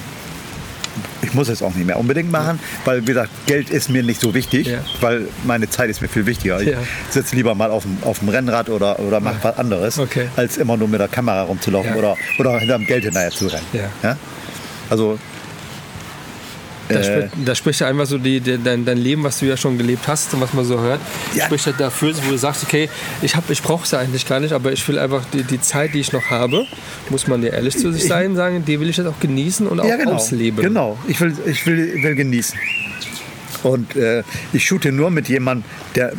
ich 1.35 1.37
muss 1.37 1.49
es 1.49 1.63
auch 1.63 1.75
nicht 1.75 1.85
mehr 1.85 1.99
unbedingt 1.99 2.31
machen, 2.31 2.61
weil 2.85 3.03
wie 3.03 3.07
gesagt, 3.07 3.29
Geld 3.47 3.69
ist 3.69 3.91
mir 3.91 4.05
nicht 4.05 4.21
so 4.21 4.35
wichtig, 4.35 4.69
Ja. 4.69 4.79
weil 5.01 5.27
meine 5.43 5.69
Zeit 5.69 5.91
ist 5.91 6.01
mir 6.01 6.07
viel 6.07 6.27
wichtiger. 6.27 6.63
Ja. 6.63 6.79
Ich 7.09 7.13
sitze 7.15 7.35
lieber 7.35 7.57
mal 7.57 7.73
auf 7.73 7.83
dem, 7.83 7.99
auf 8.03 8.21
dem 8.21 8.29
Rennrad 8.29 8.69
oder, 8.69 9.01
oder 9.01 9.19
mache 9.19 9.39
was 9.43 9.59
anderes, 9.59 9.99
Okay. 9.99 10.29
als 10.37 10.59
immer 10.59 10.77
nur 10.77 10.87
mit 10.87 11.01
der 11.01 11.09
Kamera 11.09 11.43
rumzulaufen 11.43 11.91
Ja. 11.91 11.97
oder, 11.99 12.17
oder 12.39 12.57
hinterm 12.61 12.85
Geld 12.87 13.03
hinterher 13.03 13.33
zu 13.33 13.49
rennen. 13.49 13.67
Ja. 14.05 14.17
Also 14.91 15.19
Da, 16.89 16.97
Äh, 16.97 17.05
spricht, 17.05 17.49
da 17.49 17.55
spricht 17.55 17.81
ja 17.81 17.87
einfach 17.89 18.07
so 18.07 18.19
die, 18.19 18.41
die, 18.41 18.59
dein, 18.63 18.85
dein 18.85 18.99
Leben, 18.99 19.25
was 19.25 19.39
du 19.39 19.47
ja 19.47 19.57
schon 19.57 19.79
gelebt 19.79 20.07
hast 20.07 20.35
und 20.35 20.41
was 20.41 20.53
man 20.53 20.65
so 20.67 20.79
hört, 20.81 21.01
Ja. 21.35 21.47
spricht 21.47 21.67
ja 21.67 21.73
dafür, 21.73 22.13
wo 22.27 22.31
du 22.31 22.37
sagst, 22.37 22.63
okay, 22.63 22.91
ich, 23.23 23.35
hab- 23.37 23.49
ich 23.49 23.63
brauche 23.63 23.85
es 23.85 23.91
ja 23.93 24.01
eigentlich 24.01 24.27
gar 24.29 24.39
nicht, 24.41 24.53
aber 24.53 24.71
ich 24.73 24.87
will 24.87 24.99
einfach 24.99 25.23
die, 25.33 25.43
die 25.45 25.61
Zeit, 25.61 25.95
die 25.95 26.01
ich 26.01 26.13
noch 26.13 26.29
habe, 26.31 26.67
muss 27.09 27.27
man 27.27 27.43
ja 27.43 27.51
ehrlich 27.51 27.77
zu 27.79 27.91
sich 27.93 28.05
sein, 28.07 28.37
sagen, 28.37 28.65
die 28.67 28.79
will 28.81 28.91
ich 28.91 28.97
jetzt 28.99 29.07
auch 29.07 29.19
genießen 29.21 29.67
und 29.67 29.81
auch 29.81 29.87
ja, 29.87 29.97
genau. 29.97 30.13
ausleben. 30.13 30.63
Genau, 30.63 30.99
ich 31.09 31.21
will, 31.21 31.35
ich 31.47 31.65
will, 31.67 32.03
will 32.03 32.15
genießen. 32.15 32.59
Und 33.63 33.97
äh, 33.97 34.23
ich 34.53 34.67
shoote 34.67 34.93
nur 34.93 35.11
mit 35.11 35.29
jemandem, 35.29 35.65
der, 35.95 36.13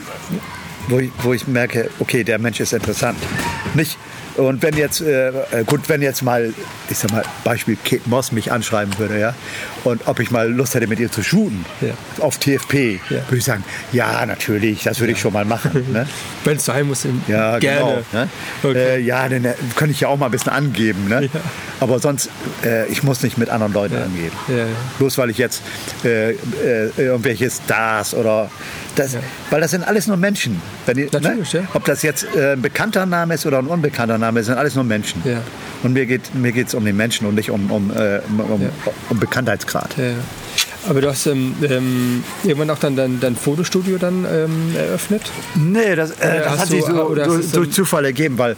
wo, 0.87 0.97
ich, 0.99 1.11
wo 1.21 1.31
ich 1.33 1.47
merke, 1.47 1.89
okay, 1.99 2.23
der 2.23 2.39
Mensch 2.39 2.59
ist 2.59 2.73
interessant. 2.73 3.17
Nicht, 3.75 3.97
und 4.37 4.61
wenn 4.61 4.75
jetzt, 4.77 5.01
äh, 5.01 5.29
äh, 5.29 5.63
gut, 5.65 5.87
wenn 5.89 6.01
jetzt 6.01 6.21
mal, 6.23 6.53
ich 6.89 6.97
sag 6.97 7.11
mal, 7.11 7.23
Beispiel 7.43 7.77
Kate 7.83 8.01
Moss 8.05 8.31
mich 8.31 8.51
anschreiben 8.51 8.97
würde, 8.97 9.19
ja, 9.19 9.33
und 9.83 10.07
ob 10.07 10.19
ich 10.19 10.31
mal 10.31 10.51
Lust 10.51 10.75
hätte, 10.75 10.87
mit 10.87 10.99
ihr 10.99 11.11
zu 11.11 11.23
shooten, 11.23 11.65
Ja. 11.81 11.89
auf 12.23 12.37
TFP, 12.37 12.99
Ja. 13.09 13.17
würde 13.27 13.37
ich 13.37 13.43
sagen, 13.45 13.63
ja, 13.91 14.25
natürlich, 14.25 14.83
das 14.83 14.99
würde 14.99 15.13
ich 15.13 15.19
schon 15.19 15.33
mal 15.33 15.45
machen. 15.45 15.85
Ne? 15.91 16.07
Wenn 16.43 16.57
es 16.57 16.65
sein 16.65 16.87
muss, 16.87 17.05
in- 17.05 17.21
Ja, 17.27 17.59
gerne. 17.59 18.03
genau. 18.11 18.23
Ne? 18.23 18.29
Okay. 18.63 18.95
Äh, 18.95 18.99
ja, 19.01 19.27
dann 19.29 19.45
äh, 19.45 19.53
kann 19.75 19.89
ich 19.89 19.99
ja 20.01 20.07
auch 20.07 20.17
mal 20.17 20.25
ein 20.27 20.31
bisschen 20.31 20.51
angeben. 20.51 21.07
Ne? 21.07 21.29
Ja. 21.33 21.39
Aber 21.79 21.99
sonst, 21.99 22.29
äh, 22.63 22.87
ich 22.87 23.03
muss 23.03 23.21
nicht 23.23 23.37
mit 23.37 23.49
anderen 23.49 23.73
Leuten 23.73 23.95
angeben. 23.97 24.35
Ja, 24.47 24.57
ja. 24.57 24.65
Bloß 24.97 25.17
weil 25.17 25.29
ich 25.29 25.37
jetzt 25.37 25.61
äh, 26.03 26.31
irgendwelche 26.97 27.49
Stars 27.49 28.13
oder 28.13 28.49
das, 28.95 29.13
Ja. 29.13 29.19
weil 29.49 29.61
das 29.61 29.71
sind 29.71 29.83
alles 29.87 30.07
nur 30.07 30.17
Menschen. 30.17 30.61
Die, 30.87 31.07
Natürlich, 31.11 31.53
ne? 31.53 31.61
ja. 31.61 31.67
Ob 31.73 31.85
das 31.85 32.01
jetzt 32.01 32.25
äh, 32.35 32.53
ein 32.53 32.61
bekannter 32.61 33.05
Name 33.05 33.33
ist 33.35 33.45
oder 33.45 33.59
ein 33.59 33.67
unbekannter 33.67 34.17
Name, 34.17 34.43
sind 34.43 34.57
alles 34.57 34.75
nur 34.75 34.83
Menschen. 34.83 35.21
Ja. 35.25 35.41
Und 35.83 35.93
mir 35.93 36.05
geht 36.05 36.33
mir 36.33 36.51
geht's 36.51 36.73
um 36.73 36.83
den 36.85 36.97
Menschen 36.97 37.27
und 37.27 37.35
nicht 37.35 37.51
um, 37.51 37.69
um, 37.71 37.91
äh, 37.91 38.19
um, 38.37 38.61
Ja. 38.61 38.69
um 39.09 39.19
Bekanntheitsgrad. 39.19 39.95
Aber 40.87 41.01
du 41.01 41.09
hast 41.09 41.25
ähm, 41.25 41.55
ähm, 41.67 42.23
irgendwann 42.43 42.69
auch 42.69 42.77
dann 42.79 42.95
dein, 42.95 43.19
dein 43.19 43.35
Fotostudio 43.35 43.97
dann 43.97 44.25
ähm, 44.31 44.75
eröffnet? 44.77 45.23
Nee, 45.55 45.95
das, 45.95 46.11
äh, 46.11 46.41
das 46.43 46.59
hat 46.59 46.67
sich 46.67 46.85
so 46.85 47.15
durch, 47.15 47.39
es 47.39 47.51
durch 47.51 47.71
Zufall 47.71 48.05
ergeben, 48.05 48.37
weil 48.37 48.55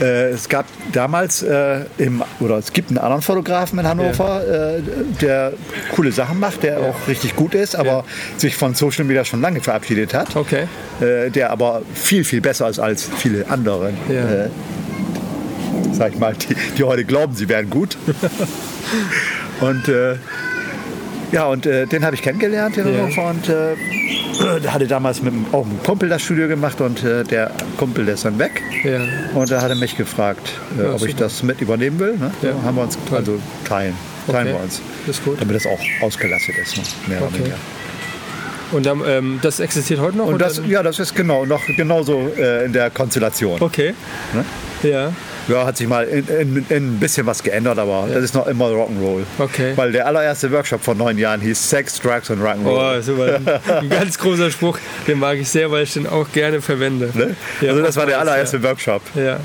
äh, 0.00 0.30
es 0.30 0.48
gab 0.48 0.66
damals 0.92 1.42
äh, 1.42 1.80
im, 1.98 2.22
oder 2.40 2.58
es 2.58 2.72
gibt 2.72 2.90
einen 2.90 2.98
anderen 2.98 3.22
Fotografen 3.22 3.78
in 3.78 3.86
Hannover, 3.86 4.42
äh, 4.46 4.82
der 5.20 5.52
coole 5.94 6.12
Sachen 6.12 6.38
macht, 6.38 6.62
der 6.62 6.80
auch 6.80 7.08
richtig 7.08 7.36
gut 7.36 7.54
ist, 7.54 7.76
aber 7.76 8.04
sich 8.36 8.56
von 8.56 8.74
Social 8.74 9.04
Media 9.04 9.24
schon 9.24 9.40
lange 9.40 9.60
verabschiedet 9.60 10.14
hat. 10.14 10.36
Okay. 10.36 10.66
Äh, 11.00 11.30
der 11.30 11.50
aber 11.50 11.82
viel, 11.94 12.24
viel 12.24 12.40
besser 12.40 12.68
ist 12.68 12.78
als 12.78 13.08
viele 13.18 13.48
andere. 13.48 13.92
Ja. 14.08 14.44
Äh, 14.44 14.48
sag 15.92 16.12
ich 16.12 16.18
mal, 16.18 16.34
die, 16.34 16.54
die 16.76 16.84
heute 16.84 17.04
glauben, 17.04 17.34
sie 17.34 17.48
wären 17.48 17.70
gut. 17.70 17.96
und 19.60 19.88
äh, 19.88 20.16
ja, 21.32 21.46
und 21.46 21.64
den 21.64 22.04
habe 22.04 22.14
ich 22.14 22.22
kennengelernt 22.22 22.76
in 22.76 22.86
Ja. 22.86 23.00
Hannover 23.00 23.30
und 23.30 23.50
der 24.62 24.72
hatte 24.74 24.86
damals 24.86 25.22
mit 25.22 25.32
auch 25.52 25.64
einem 25.64 25.82
Kumpel 25.82 26.08
das 26.08 26.22
Studio 26.22 26.48
gemacht 26.48 26.80
und 26.80 27.02
äh, 27.04 27.24
der 27.24 27.50
Kumpel 27.76 28.04
der 28.04 28.14
ist 28.14 28.24
dann 28.24 28.38
weg. 28.38 28.62
Ja. 28.84 29.00
Und 29.34 29.50
da 29.50 29.60
hat 29.62 29.70
er 29.70 29.76
mich 29.76 29.96
gefragt, 29.96 30.52
äh, 30.78 30.82
Ja, 30.84 30.94
ob 30.94 31.06
ich 31.06 31.16
das 31.16 31.42
mit 31.42 31.60
übernehmen 31.60 31.98
will. 31.98 32.16
Ne? 32.16 32.30
Ja. 32.42 32.52
So 32.52 32.62
haben 32.62 32.76
wir 32.76 32.82
uns 32.82 32.98
Toll. 33.08 33.18
also 33.18 33.38
teilen, 33.66 33.94
teilen 34.26 34.48
Okay. 34.48 34.56
wir 34.56 34.62
uns. 34.64 34.80
Das 35.06 35.16
ist 35.18 35.24
gut. 35.24 35.40
Damit 35.40 35.56
das 35.56 35.66
auch 35.66 35.78
ausgelastet 36.02 36.56
ist, 36.58 36.76
ne? 36.76 36.82
mehr 37.06 37.18
oder 37.18 37.26
Okay. 37.28 37.38
weniger. 37.38 37.56
Und 38.72 38.84
dann, 38.84 39.02
ähm, 39.06 39.38
das 39.42 39.60
existiert 39.60 40.00
heute 40.00 40.16
noch? 40.16 40.26
Und 40.26 40.34
oder? 40.34 40.46
das, 40.46 40.60
ja, 40.66 40.82
das 40.82 40.98
ist 40.98 41.14
genau 41.14 41.44
noch 41.46 41.64
genauso 41.76 42.32
äh, 42.36 42.64
in 42.64 42.72
der 42.72 42.90
Konstellation. 42.90 43.60
Okay. 43.62 43.94
Ne? 44.32 44.44
Ja. 44.90 45.12
Ja, 45.48 45.64
hat 45.64 45.76
sich 45.76 45.86
mal 45.86 46.04
in, 46.04 46.26
in, 46.28 46.66
in 46.68 46.96
ein 46.96 47.00
bisschen 47.00 47.26
was 47.26 47.42
geändert, 47.42 47.78
aber 47.78 48.08
das 48.12 48.24
ist 48.24 48.34
noch 48.34 48.46
immer 48.46 48.66
Rock'n'Roll. 48.66 49.22
Okay. 49.38 49.72
Weil 49.76 49.92
der 49.92 50.06
allererste 50.06 50.50
Workshop 50.50 50.82
vor 50.82 50.94
neun 50.94 51.18
Jahren 51.18 51.40
hieß 51.40 51.70
Sex, 51.70 52.00
Drugs 52.00 52.30
und 52.30 52.42
Rock'n'Roll. 52.42 52.98
Oh, 52.98 53.00
super. 53.00 53.60
Ein 53.80 53.88
ganz 53.88 54.18
großer 54.18 54.50
Spruch, 54.50 54.78
den 55.06 55.18
mag 55.18 55.38
ich 55.38 55.48
sehr, 55.48 55.70
weil 55.70 55.84
ich 55.84 55.92
den 55.92 56.06
auch 56.06 56.30
gerne 56.32 56.60
verwende. 56.60 57.10
ne? 57.14 57.36
Ja, 57.60 57.70
also 57.70 57.82
das 57.82 57.96
war 57.96 58.06
der 58.06 58.18
allererste 58.18 58.62
Workshop. 58.62 59.02
Ja. 59.14 59.22
ja. 59.22 59.40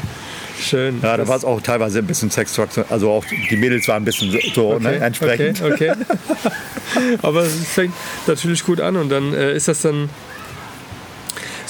Schön. 0.62 1.00
Ja, 1.02 1.18
da 1.18 1.28
war 1.28 1.36
es 1.36 1.44
auch 1.44 1.60
teilweise 1.62 2.00
ein 2.00 2.08
bisschen 2.08 2.30
Sex, 2.30 2.54
Drugs, 2.54 2.78
also 2.90 3.10
auch 3.12 3.26
die 3.26 3.58
Mädels 3.58 3.88
waren 3.88 4.04
ein 4.04 4.06
bisschen 4.06 4.32
so, 4.32 4.40
so 4.54 4.80
ne, 4.80 4.96
entsprechend. 4.98 5.62
Okay, 5.62 5.92
okay. 5.92 6.06
Aber 7.24 7.42
es 7.42 7.68
fängt 7.68 7.94
natürlich 8.28 8.64
gut 8.64 8.80
an 8.80 8.96
und 8.96 9.10
dann 9.10 9.34
äh, 9.34 9.54
ist 9.54 9.68
das 9.68 9.82
dann 9.82 10.10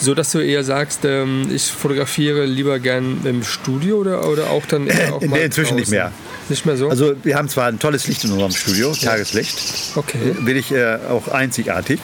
so, 0.02 0.14
dass 0.16 0.32
du 0.32 0.39
eher 0.39 0.64
sagst, 0.64 1.06
ähm, 1.06 1.47
ich 1.54 1.68
fotografiere 1.72 2.45
lieber 2.45 2.80
gern 2.80 3.22
im 3.24 3.43
Studio 3.43 3.97
oder, 3.97 4.28
oder 4.28 4.49
auch 4.49 4.66
dann 4.66 4.88
eher 4.88 5.14
auch 5.14 5.22
Nee, 5.22 5.45
inzwischen 5.45 5.76
nicht 5.76 5.86
draußen? 5.88 5.97
mehr. 5.97 6.12
Nicht 6.49 6.66
mehr 6.66 6.76
so? 6.76 6.89
Also 6.89 7.14
wir 7.24 7.36
haben 7.36 7.47
zwar 7.49 7.68
ein 7.68 7.80
tolles 7.80 8.08
Licht 8.08 8.24
in 8.26 8.32
unserem 8.32 8.52
Studio, 8.52 8.93
Tageslicht, 8.93 9.58
okay. 9.95 10.36
will 10.41 10.58
ich 10.58 10.72
äh, 10.72 10.97
auch 11.10 11.28
einzigartig, 11.30 11.99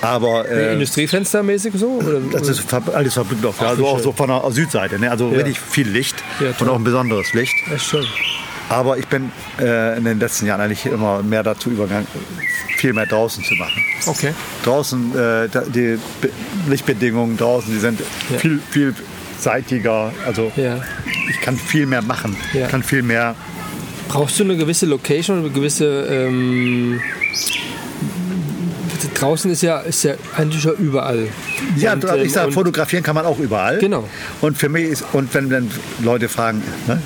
aber 0.00 0.48
äh, 0.48 0.72
Industriefenstermäßig 0.72 1.74
so? 1.76 2.00
Oder? 2.02 2.20
das 2.32 2.48
ist 2.48 2.64
alles 2.72 3.14
verblüht 3.14 3.44
auf, 3.44 3.60
also 3.60 3.86
auch 3.86 4.00
so 4.00 4.12
von 4.12 4.28
der 4.28 4.42
Südseite, 4.50 4.98
ne? 4.98 5.10
also 5.10 5.28
Ja. 5.30 5.36
richtig 5.44 5.60
viel 5.60 5.88
Licht 5.88 6.16
Ja, 6.40 6.52
und 6.58 6.68
auch 6.68 6.76
ein 6.76 6.84
besonderes 6.84 7.32
Licht. 7.34 7.54
Echt 7.74 7.84
schön. 7.84 8.06
Aber 8.70 8.96
ich 8.98 9.06
bin 9.08 9.30
äh, 9.60 9.98
in 9.98 10.04
den 10.04 10.18
letzten 10.20 10.46
Jahren 10.46 10.60
eigentlich 10.60 10.86
immer 10.86 11.22
mehr 11.22 11.42
dazu 11.42 11.70
übergegangen, 11.70 12.06
viel 12.80 12.92
mehr 12.94 13.06
draußen 13.06 13.44
zu 13.44 13.54
machen. 13.54 13.82
Okay. 14.06 14.32
Draußen, 14.64 15.12
äh, 15.16 15.48
die 15.74 15.98
Be 16.20 16.30
Lichtbedingungen 16.68 17.36
draußen, 17.36 17.70
die 17.72 17.78
sind 17.78 18.00
Ja. 18.30 18.38
viel, 18.38 18.58
viel 18.70 18.94
seitiger. 19.38 20.12
Also 20.26 20.50
Ja. 20.56 20.80
ich 21.30 21.40
kann 21.42 21.56
viel 21.56 21.86
mehr 21.86 22.02
machen. 22.02 22.36
Ja. 22.54 22.64
Ich 22.64 22.70
kann 22.70 22.82
viel 22.82 23.02
mehr. 23.02 23.34
Brauchst 24.08 24.38
du 24.40 24.44
eine 24.44 24.56
gewisse 24.56 24.86
Location 24.86 25.38
eine 25.40 25.50
gewisse. 25.50 25.86
Ähm, 26.10 27.00
draußen 29.14 29.50
ist 29.50 29.62
ja, 29.62 29.80
ist 29.80 30.02
ja 30.04 30.14
eigentlich 30.36 30.64
ja 30.64 30.72
überall. 30.72 31.28
Ja, 31.76 31.92
Und, 31.94 32.04
ich 32.04 32.10
ähm, 32.10 32.28
sage, 32.28 32.52
fotografieren 32.52 33.02
kann 33.02 33.14
man 33.14 33.24
auch 33.26 33.38
überall. 33.38 33.78
Genau. 33.78 34.08
Und 34.40 34.56
für 34.58 34.68
mich 34.68 34.84
ist, 34.84 35.04
und 35.12 35.32
wenn 35.34 35.48
dann 35.50 35.70
Leute 36.02 36.28
fragen, 36.28 36.62
ne, 36.86 37.00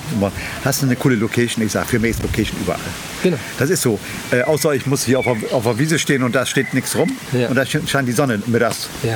hast 0.63 0.81
du 0.81 0.85
eine 0.85 0.95
coole 0.95 1.15
Location? 1.15 1.65
Ich 1.65 1.71
sage, 1.71 1.87
für 1.87 1.99
mich 1.99 2.11
ist 2.11 2.23
Location 2.23 2.57
überall. 2.61 2.79
Genau. 3.23 3.37
Das 3.57 3.69
ist 3.69 3.81
so. 3.81 3.99
Äh, 4.31 4.41
außer 4.43 4.73
ich 4.73 4.85
muss 4.85 5.03
hier 5.05 5.19
auf 5.19 5.25
der, 5.25 5.53
auf 5.53 5.63
der 5.63 5.79
Wiese 5.79 5.97
stehen 5.99 6.23
und 6.23 6.35
da 6.35 6.45
steht 6.45 6.73
nichts 6.73 6.95
rum. 6.95 7.11
Ja. 7.31 7.47
Und 7.47 7.55
da 7.55 7.63
sch- 7.63 7.87
scheint 7.87 8.07
die 8.07 8.11
Sonne 8.13 8.41
mittags. 8.45 8.87
Ja. 9.03 9.15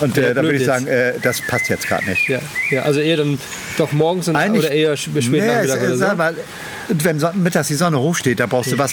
Und 0.00 0.16
Ja, 0.16 0.24
äh, 0.24 0.34
da 0.34 0.42
würde 0.42 0.54
ich 0.54 0.60
jetzt. 0.62 0.66
sagen, 0.66 0.86
äh, 0.86 1.14
das 1.22 1.40
passt 1.42 1.68
jetzt 1.68 1.86
gerade 1.86 2.04
nicht. 2.08 2.28
Ja, 2.28 2.38
ja, 2.70 2.82
also 2.82 3.00
eher 3.00 3.18
dann 3.18 3.38
doch 3.78 3.92
morgens 3.92 4.28
und, 4.28 4.36
Eigentlich- 4.36 4.64
oder 4.64 4.72
eher 4.72 4.96
spät 4.96 5.30
Nee, 5.30 5.38
Nachmittag 5.46 5.82
oder 5.82 5.96
so. 5.96 6.16
mal, 6.16 6.34
wenn 6.88 7.20
mittags 7.42 7.68
die 7.68 7.74
Sonne 7.74 7.98
hochsteht, 7.98 8.40
da 8.40 8.46
brauchst 8.46 8.72
du 8.72 8.78
was, 8.78 8.92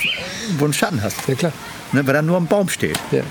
wo 0.53 0.59
du 0.59 0.65
einen 0.65 0.74
Schatten 0.74 1.01
hast. 1.01 1.15
Ja, 1.28 1.36
klar. 1.36 1.53
Ne, 1.94 2.06
weil 2.06 2.14
da 2.14 2.22
nur 2.22 2.38
ein 2.38 2.48
Baum 2.48 2.70
steht. 2.70 2.98
Ja. 3.12 3.22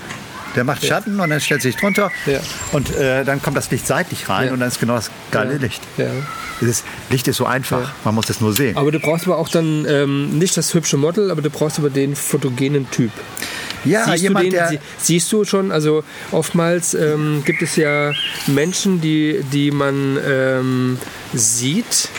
Der 0.55 0.65
macht 0.65 0.85
Schatten 0.85 1.17
und 1.19 1.29
dann 1.29 1.39
stellt 1.39 1.61
sich 1.61 1.77
drunter 1.77 2.11
Ja. 2.25 2.39
und 2.73 2.93
äh, 2.97 3.23
dann 3.23 3.41
kommt 3.41 3.55
das 3.55 3.71
Licht 3.71 3.87
seitlich 3.87 4.27
rein 4.27 4.47
Ja. 4.47 4.53
und 4.53 4.59
dann 4.59 4.67
ist 4.67 4.79
genau 4.81 4.95
das 4.95 5.09
geile 5.31 5.53
Ja. 5.53 5.59
Licht. 5.59 5.81
Ja. 5.97 6.07
Das 6.59 6.83
Licht 7.09 7.27
ist 7.29 7.37
so 7.37 7.45
einfach, 7.45 7.91
man 8.03 8.13
muss 8.13 8.29
es 8.29 8.41
nur 8.41 8.53
sehen. 8.53 8.75
Aber 8.77 8.91
du 8.91 8.99
brauchst 8.99 9.25
aber 9.25 9.37
auch 9.37 9.47
dann 9.49 9.85
ähm, 9.87 10.37
nicht 10.37 10.55
das 10.57 10.73
hübsche 10.73 10.97
Model, 10.97 11.31
aber 11.31 11.41
du 11.41 11.49
brauchst 11.49 11.79
aber 11.79 11.89
den 11.89 12.15
fotogenen 12.15 12.91
Typ. 12.91 13.11
ja, 13.85 14.05
siehst, 14.05 14.23
jemand, 14.23 14.45
du 14.45 14.49
den, 14.51 14.59
der... 14.59 14.67
sie, 14.67 14.79
siehst 14.99 15.31
du 15.31 15.43
schon, 15.45 15.71
also 15.71 16.03
oftmals 16.31 16.93
ähm, 16.93 17.41
gibt 17.45 17.61
es 17.63 17.77
ja 17.77 18.11
Menschen, 18.45 18.99
die, 19.01 19.43
die 19.53 19.71
man 19.71 20.19
ähm, 20.27 20.99
sieht 21.33 22.09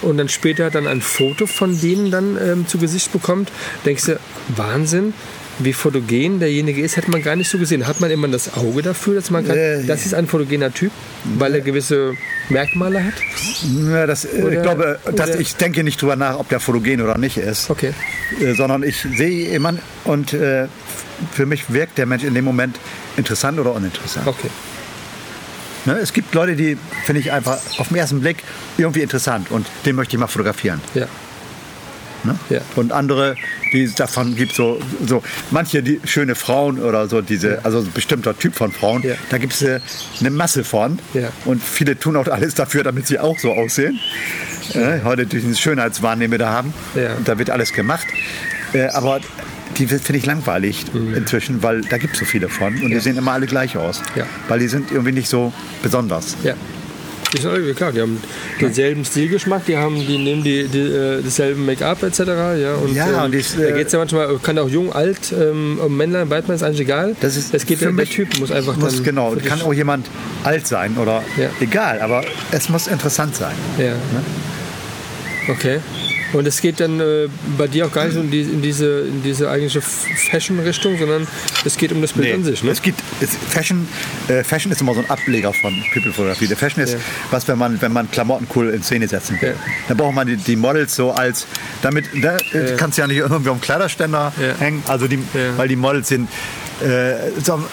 und 0.00 0.16
dann 0.16 0.28
später 0.30 0.70
dann 0.70 0.88
ein 0.88 1.00
Foto 1.02 1.46
von 1.46 1.78
denen 1.80 2.10
dann 2.10 2.36
ähm, 2.42 2.66
zu 2.66 2.78
Gesicht 2.78 3.12
bekommt. 3.12 3.52
Denkst 3.84 4.06
du, 4.06 4.18
Wahnsinn, 4.56 5.14
wie 5.64 5.72
fotogen 5.72 6.38
derjenige 6.40 6.80
ist, 6.82 6.96
hätte 6.96 7.10
man 7.10 7.22
gar 7.22 7.36
nicht 7.36 7.50
so 7.50 7.58
gesehen. 7.58 7.86
Hat 7.86 8.00
man 8.00 8.10
immer 8.10 8.28
das 8.28 8.54
Auge 8.54 8.82
dafür, 8.82 9.14
dass 9.16 9.30
man 9.30 9.46
kann, 9.46 9.56
Äh, 9.56 9.84
das 9.84 10.06
ist 10.06 10.14
ein 10.14 10.26
fotogener 10.26 10.72
Typ, 10.72 10.92
weil 11.38 11.54
er 11.54 11.60
gewisse 11.60 12.14
Merkmale 12.48 13.04
hat? 13.04 13.14
Ja, 13.90 14.06
das, 14.06 14.24
äh, 14.24 14.42
Oder- 14.42 14.52
ich 14.52 14.62
glaube, 14.62 14.98
dass 15.14 15.34
ich 15.36 15.56
denke 15.56 15.84
nicht 15.84 16.00
drüber 16.00 16.16
nach, 16.16 16.38
ob 16.38 16.48
der 16.48 16.60
fotogen 16.60 17.00
oder 17.00 17.18
nicht 17.18 17.36
ist, 17.38 17.70
Okay. 17.70 17.92
äh, 18.40 18.54
sondern 18.54 18.82
ich 18.82 18.96
sehe 19.16 19.50
jemanden 19.50 19.82
und 20.04 20.32
äh, 20.32 20.66
für 21.32 21.46
mich 21.46 21.72
wirkt 21.72 21.98
der 21.98 22.06
Mensch 22.06 22.24
in 22.24 22.34
dem 22.34 22.44
Moment 22.44 22.78
interessant 23.16 23.58
oder 23.58 23.72
uninteressant. 23.74 24.26
Okay. 24.26 24.48
Ne? 25.84 25.98
Es 26.00 26.12
gibt 26.12 26.32
Leute, 26.34 26.54
die 26.56 26.76
finde 27.04 27.20
ich 27.20 27.32
einfach 27.32 27.58
auf 27.78 27.88
den 27.88 27.96
ersten 27.96 28.20
Blick 28.20 28.38
irgendwie 28.78 29.00
interessant 29.02 29.50
und 29.50 29.66
den 29.84 29.96
möchte 29.96 30.14
ich 30.16 30.20
mal 30.20 30.26
fotografieren. 30.28 30.80
Ja. 30.94 31.06
Ne? 32.24 32.36
Ja. 32.50 32.60
Und 32.76 32.92
andere, 32.92 33.36
die 33.72 33.92
davon 33.94 34.36
gibt, 34.36 34.54
so, 34.54 34.80
so 35.06 35.22
manche 35.50 35.82
die 35.82 36.00
schöne 36.04 36.34
Frauen 36.34 36.78
oder 36.80 37.08
so, 37.08 37.20
diese, 37.20 37.64
also 37.64 37.78
ein 37.78 37.90
bestimmter 37.92 38.38
Typ 38.38 38.54
von 38.54 38.70
Frauen, 38.72 39.02
Ja. 39.02 39.14
da 39.30 39.38
gibt 39.38 39.52
es 39.54 39.62
äh, 39.62 39.80
eine 40.20 40.30
Masse 40.30 40.62
von. 40.64 40.98
Ja. 41.14 41.28
Und 41.44 41.62
viele 41.62 41.98
tun 41.98 42.16
auch 42.16 42.28
alles 42.28 42.54
dafür, 42.54 42.84
damit 42.84 43.06
sie 43.06 43.18
auch 43.18 43.38
so 43.38 43.52
aussehen. 43.52 43.98
Äh, 44.74 45.00
heute 45.04 45.26
durch 45.26 45.42
den 45.42 45.56
Schönheitswahn, 45.56 46.20
den 46.20 46.30
wir 46.30 46.38
da 46.38 46.50
haben, 46.50 46.72
Ja. 46.94 47.16
da 47.24 47.38
wird 47.38 47.50
alles 47.50 47.72
gemacht. 47.72 48.06
Äh, 48.72 48.86
aber 48.88 49.20
die 49.78 49.86
finde 49.86 50.16
ich 50.18 50.26
langweilig 50.26 50.84
inzwischen, 51.16 51.62
weil 51.62 51.80
da 51.80 51.96
gibt 51.98 52.12
es 52.14 52.18
so 52.20 52.24
viele 52.26 52.48
von 52.50 52.68
und 52.74 52.74
Mhm. 52.84 52.88
Ja. 52.90 52.98
die 52.98 53.00
sehen 53.00 53.16
immer 53.16 53.32
alle 53.32 53.46
gleich 53.46 53.76
aus. 53.76 54.02
Ja. 54.14 54.24
Weil 54.48 54.58
die 54.60 54.68
sind 54.68 54.90
irgendwie 54.92 55.12
nicht 55.12 55.28
so 55.28 55.52
besonders. 55.82 56.36
Ja. 57.34 57.54
Die 57.56 57.62
sind, 57.64 57.76
klar, 57.76 57.92
die 57.92 58.00
haben 58.00 58.18
denselben 58.60 59.04
Stilgeschmack, 59.04 59.64
die 59.66 59.76
haben, 59.76 59.96
die 60.06 60.18
nehmen 60.18 60.42
die, 60.44 60.68
die 60.68 60.78
äh, 60.80 61.22
dasselbe 61.22 61.60
Make-up 61.60 62.02
etc. 62.02 62.18
Ja, 62.20 62.74
und, 62.74 62.94
Ja, 62.94 63.24
ähm, 63.24 63.32
ich, 63.32 63.54
da 63.56 63.62
äh, 63.62 63.72
geht 63.72 63.86
es 63.86 63.92
ja 63.92 63.98
manchmal, 63.98 64.38
kann 64.42 64.58
auch 64.58 64.68
jung, 64.68 64.92
alt, 64.92 65.32
ähm, 65.32 65.78
Männlein, 65.96 66.28
Weiblein, 66.30 66.56
ist 66.56 66.62
eigentlich 66.62 66.80
egal. 66.80 67.16
Das 67.20 67.36
ist 67.36 67.54
es 67.54 67.64
geht 67.64 67.78
für 67.78 67.86
der, 67.86 67.92
der 67.94 68.04
mich- 68.04 68.14
Typ 68.14 68.38
muss 68.38 68.50
einfach 68.50 68.76
muss, 68.76 68.96
dann. 68.96 69.04
genau, 69.04 69.36
kann 69.46 69.62
auch 69.62 69.72
jemand 69.72 70.06
alt 70.44 70.66
sein 70.66 70.96
oder 70.98 71.22
Ja. 71.38 71.48
egal, 71.60 72.00
aber 72.00 72.22
es 72.50 72.68
muss 72.68 72.86
interessant 72.86 73.34
sein. 73.36 73.54
Ja. 73.78 73.92
Okay. 75.48 75.80
Und 76.32 76.46
es 76.46 76.60
geht 76.60 76.80
dann 76.80 76.98
äh, 77.00 77.28
bei 77.58 77.66
dir 77.66 77.86
auch 77.86 77.92
gar 77.92 78.04
nicht 78.04 78.14
so 78.14 78.20
in, 78.20 78.30
die, 78.30 78.40
in, 78.40 78.62
diese, 78.62 79.00
in 79.02 79.22
diese 79.22 79.50
eigentliche 79.50 79.82
Fashion-Richtung, 79.82 80.98
sondern 80.98 81.26
es 81.64 81.76
geht 81.76 81.92
um 81.92 82.00
das 82.00 82.12
Bild 82.14 82.34
an 82.34 82.44
sich. 82.44 82.62
Ne? 82.62 82.70
Es 82.70 82.80
gibt 82.80 83.00
es, 83.20 83.30
Fashion, 83.50 83.86
äh, 84.28 84.42
Fashion 84.42 84.72
ist 84.72 84.80
immer 84.80 84.94
so 84.94 85.00
ein 85.00 85.10
Ableger 85.10 85.52
von 85.52 85.74
People-Fotografie. 85.92 86.46
Der 86.46 86.56
Fashion 86.56 86.82
ist 86.82 86.94
Ja. 86.94 86.98
was, 87.30 87.46
wenn 87.48 87.58
man, 87.58 87.80
wenn 87.82 87.92
man 87.92 88.10
Klamotten 88.10 88.46
cool 88.54 88.70
in 88.70 88.82
Szene 88.82 89.08
setzen 89.08 89.36
will. 89.40 89.50
Ja. 89.50 89.54
Dann 89.88 89.96
braucht 89.96 90.14
man 90.14 90.26
die, 90.26 90.36
die 90.36 90.56
Models 90.56 90.94
so 90.96 91.10
als, 91.12 91.46
damit, 91.82 92.06
da 92.22 92.36
äh, 92.52 92.74
kannst 92.76 92.96
du 92.98 93.02
ja 93.02 93.08
nicht 93.08 93.18
irgendwie 93.18 93.50
am 93.50 93.60
Kleiderständer 93.60 94.32
Ja. 94.40 94.54
hängen, 94.58 94.82
also 94.86 95.06
die, 95.08 95.16
Ja. 95.34 95.56
weil 95.56 95.68
die 95.68 95.76
Models 95.76 96.08
sind 96.08 96.28
äh, 96.82 97.14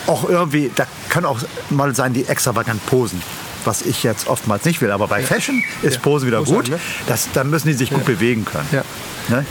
auch 0.05 0.29
irgendwie, 0.29 0.69
da 0.75 0.85
können 1.09 1.25
auch 1.25 1.39
Models 1.69 1.97
sein, 1.97 2.13
die 2.13 2.25
extravagant 2.25 2.85
posen. 2.85 3.21
Was 3.65 3.81
ich 3.81 4.03
jetzt 4.03 4.27
oftmals 4.27 4.65
nicht 4.65 4.81
will, 4.81 4.91
aber 4.91 5.07
bei 5.07 5.21
Fashion 5.21 5.63
ist 5.81 5.95
Ja. 5.95 5.99
Pose 6.01 6.25
wieder 6.27 6.39
Muss 6.39 6.49
gut. 6.49 6.67
sein, 6.67 6.75
ne? 6.75 6.81
das, 7.07 7.27
dann 7.33 7.49
müssen 7.49 7.67
die 7.67 7.73
sich 7.73 7.89
gut 7.89 8.05
bewegen 8.05 8.45
können. 8.45 8.67
Ja. 8.71 8.83
Ne? 9.27 9.45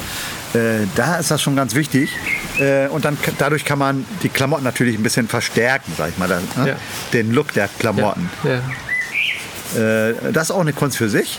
Äh, 0.54 0.86
da 0.94 1.16
ist 1.16 1.30
das 1.30 1.42
schon 1.42 1.56
ganz 1.56 1.74
wichtig. 1.74 2.10
Äh, 2.58 2.88
und 2.88 3.04
dann 3.04 3.18
dadurch 3.38 3.64
kann 3.66 3.78
man 3.78 4.06
die 4.22 4.30
Klamotten 4.30 4.64
natürlich 4.64 4.96
ein 4.96 5.02
bisschen 5.02 5.28
verstärken, 5.28 5.92
sag 5.96 6.08
ich 6.10 6.18
mal, 6.18 6.26
dann, 6.28 6.42
ne? 6.56 6.70
Ja. 6.70 6.76
den 7.12 7.32
Look 7.32 7.52
der 7.52 7.68
Klamotten. 7.78 8.30
Ja. 8.44 8.62
Äh, 9.80 10.14
das 10.32 10.44
ist 10.44 10.50
auch 10.50 10.60
eine 10.60 10.72
Kunst 10.72 10.96
für 10.96 11.08
sich. 11.10 11.38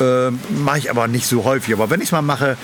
Äh, 0.00 0.30
mache 0.50 0.78
ich 0.78 0.90
aber 0.90 1.06
nicht 1.08 1.26
so 1.26 1.44
häufig. 1.44 1.72
Aber 1.74 1.88
wenn 1.88 2.00
ich 2.00 2.08
es 2.08 2.12
mal 2.12 2.20
mache, 2.22 2.56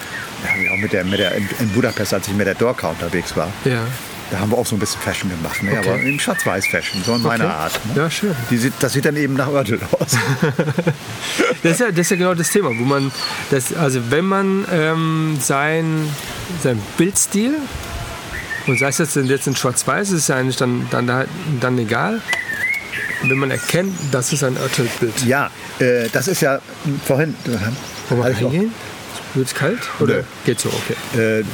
ja, 0.44 0.76
mit 0.76 0.92
der, 0.92 1.04
mit 1.04 1.18
der, 1.18 1.34
in, 1.36 1.70
Budapest, 1.74 2.12
als 2.12 2.28
ich 2.28 2.34
mit 2.34 2.46
der 2.46 2.54
Dorka 2.54 2.88
unterwegs 2.88 3.36
war, 3.36 3.48
ja. 3.64 3.84
Da 4.30 4.38
haben 4.40 4.50
wir 4.50 4.58
auch 4.58 4.66
so 4.66 4.76
ein 4.76 4.78
bisschen 4.78 5.00
Fashion 5.00 5.30
gemacht. 5.30 5.62
Ne? 5.62 5.72
Okay. 5.78 5.88
Aber 5.90 6.00
in 6.00 6.18
Schwarz-Weiß-Fashion, 6.20 7.02
so 7.04 7.14
in 7.16 7.22
meiner 7.22 7.44
Okay. 7.46 7.52
Art. 7.54 7.80
Ne? 7.86 8.02
Ja, 8.02 8.10
schön. 8.10 8.34
Die 8.50 8.72
das 8.80 8.92
sieht 8.92 9.04
dann 9.04 9.16
eben 9.16 9.34
nach 9.34 9.48
Örtel 9.48 9.80
aus. 9.98 10.08
Das 11.62 11.72
ist, 11.72 11.80
ja, 11.80 11.88
das 11.90 11.98
ist 11.98 12.10
ja 12.12 12.16
genau 12.16 12.32
das 12.34 12.50
Thema, 12.50 12.68
wo 12.70 12.84
man, 12.84 13.10
das, 13.50 13.74
also 13.74 14.00
wenn 14.10 14.24
man 14.24 14.64
ähm, 14.72 15.36
sein, 15.40 16.08
sein 16.62 16.80
Bildstil, 16.96 17.54
und 18.66 18.78
sei 18.78 18.88
es 18.88 18.98
jetzt, 18.98 19.16
in- 19.16 19.26
jetzt 19.26 19.46
in 19.46 19.54
Schwarz-Weiß, 19.56 20.08
ist 20.10 20.14
es 20.22 20.28
ja 20.28 20.36
eigentlich 20.36 20.56
dann, 20.56 20.86
dann, 20.90 21.06
da- 21.06 21.24
dann 21.60 21.76
egal, 21.78 22.20
wenn 23.22 23.36
man 23.36 23.50
erkennt, 23.50 23.94
das 24.12 24.32
ist 24.32 24.42
ein 24.42 24.56
Örtelbild. 24.56 25.24
ja, 25.26 25.50
äh, 25.80 26.08
das 26.12 26.28
ist 26.28 26.40
ja 26.40 26.60
vorhin. 27.06 27.34
Wollen 28.08 28.22
wir 28.22 28.24
reingehen? 28.46 28.72
Wird 29.34 29.46
es 29.48 29.54
kalt? 29.54 29.80
Oder 30.00 30.14
Nö. 30.18 30.22
geht 30.46 30.60
so? 30.60 30.70
Okay. 30.70 31.20
Äh, 31.40 31.44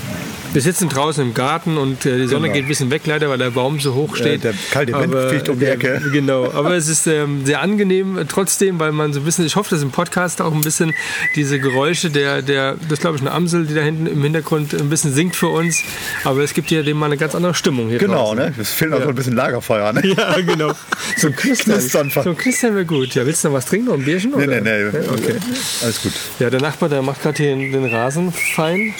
Wir 0.56 0.62
sitzen 0.62 0.88
draußen 0.88 1.22
im 1.22 1.34
Garten 1.34 1.76
und 1.76 2.06
äh, 2.06 2.16
die 2.16 2.26
Sonne 2.28 2.44
Genau. 2.44 2.54
geht 2.54 2.64
ein 2.64 2.68
bisschen 2.68 2.90
weg 2.90 3.02
leider, 3.04 3.28
weil 3.28 3.36
der 3.36 3.50
Baum 3.50 3.78
so 3.78 3.92
hoch 3.92 4.16
steht. 4.16 4.42
der 4.42 4.54
kalte 4.70 4.94
Wind 4.94 5.14
fliegt 5.28 5.50
um 5.50 5.58
die 5.58 5.66
der- 5.66 5.74
Ecke. 5.74 6.00
Genau, 6.10 6.50
aber 6.54 6.74
es 6.76 6.88
ist 6.88 7.06
ähm, 7.06 7.44
sehr 7.44 7.60
angenehm 7.60 8.16
äh, 8.16 8.24
trotzdem, 8.24 8.78
weil 8.78 8.92
man 8.92 9.12
so 9.12 9.20
ein 9.20 9.24
bisschen, 9.26 9.44
ich 9.44 9.54
hoffe, 9.56 9.68
dass 9.68 9.82
im 9.82 9.90
Podcast 9.90 10.40
auch 10.40 10.54
ein 10.54 10.62
bisschen 10.62 10.94
diese 11.34 11.58
Geräusche 11.60 12.08
der, 12.08 12.40
der 12.40 12.76
das 12.88 13.00
glaube 13.00 13.16
ich 13.16 13.20
eine 13.20 13.32
Amsel, 13.32 13.66
die 13.66 13.74
da 13.74 13.82
hinten 13.82 14.06
im 14.06 14.22
Hintergrund 14.22 14.72
ein 14.72 14.88
bisschen 14.88 15.12
singt 15.12 15.36
für 15.36 15.48
uns, 15.48 15.82
aber 16.24 16.40
es 16.42 16.54
gibt 16.54 16.70
ja 16.70 16.82
dem 16.82 16.96
mal 16.96 17.04
eine 17.04 17.18
ganz 17.18 17.34
andere 17.34 17.52
Stimmung 17.54 17.90
hier 17.90 17.98
genau, 17.98 18.34
draußen. 18.34 18.36
ne? 18.38 18.54
Es 18.58 18.70
fehlt 18.70 18.92
noch 18.92 19.02
so 19.02 19.08
ein 19.10 19.14
bisschen 19.14 19.34
Lagerfeuer. 19.36 19.92
Ne? 19.92 20.00
Ja, 20.16 20.40
genau. 20.40 20.72
So 21.18 21.26
ein 21.26 21.36
Knistern. 21.36 21.80
So 21.82 21.98
ein 22.30 22.36
Knistern 22.38 22.74
wäre 22.74 22.86
gut. 22.86 23.14
Ja, 23.14 23.26
willst 23.26 23.44
du 23.44 23.48
noch 23.48 23.56
was 23.56 23.66
trinken? 23.66 23.88
Noch 23.88 23.94
ein 23.94 24.04
Bierchen? 24.04 24.30
Nee, 24.34 24.44
oder? 24.44 24.60
nee, 24.62 24.84
nee. 24.90 24.98
Ja, 25.04 25.12
okay. 25.12 25.36
Alles 25.82 26.02
gut. 26.02 26.12
Ja, 26.38 26.48
der 26.48 26.62
Nachbar, 26.62 26.88
der 26.88 27.02
macht 27.02 27.20
gerade 27.22 27.36
hier 27.42 27.54
den, 27.54 27.72
den 27.72 27.84
Rasen 27.84 28.32
fein. 28.32 28.94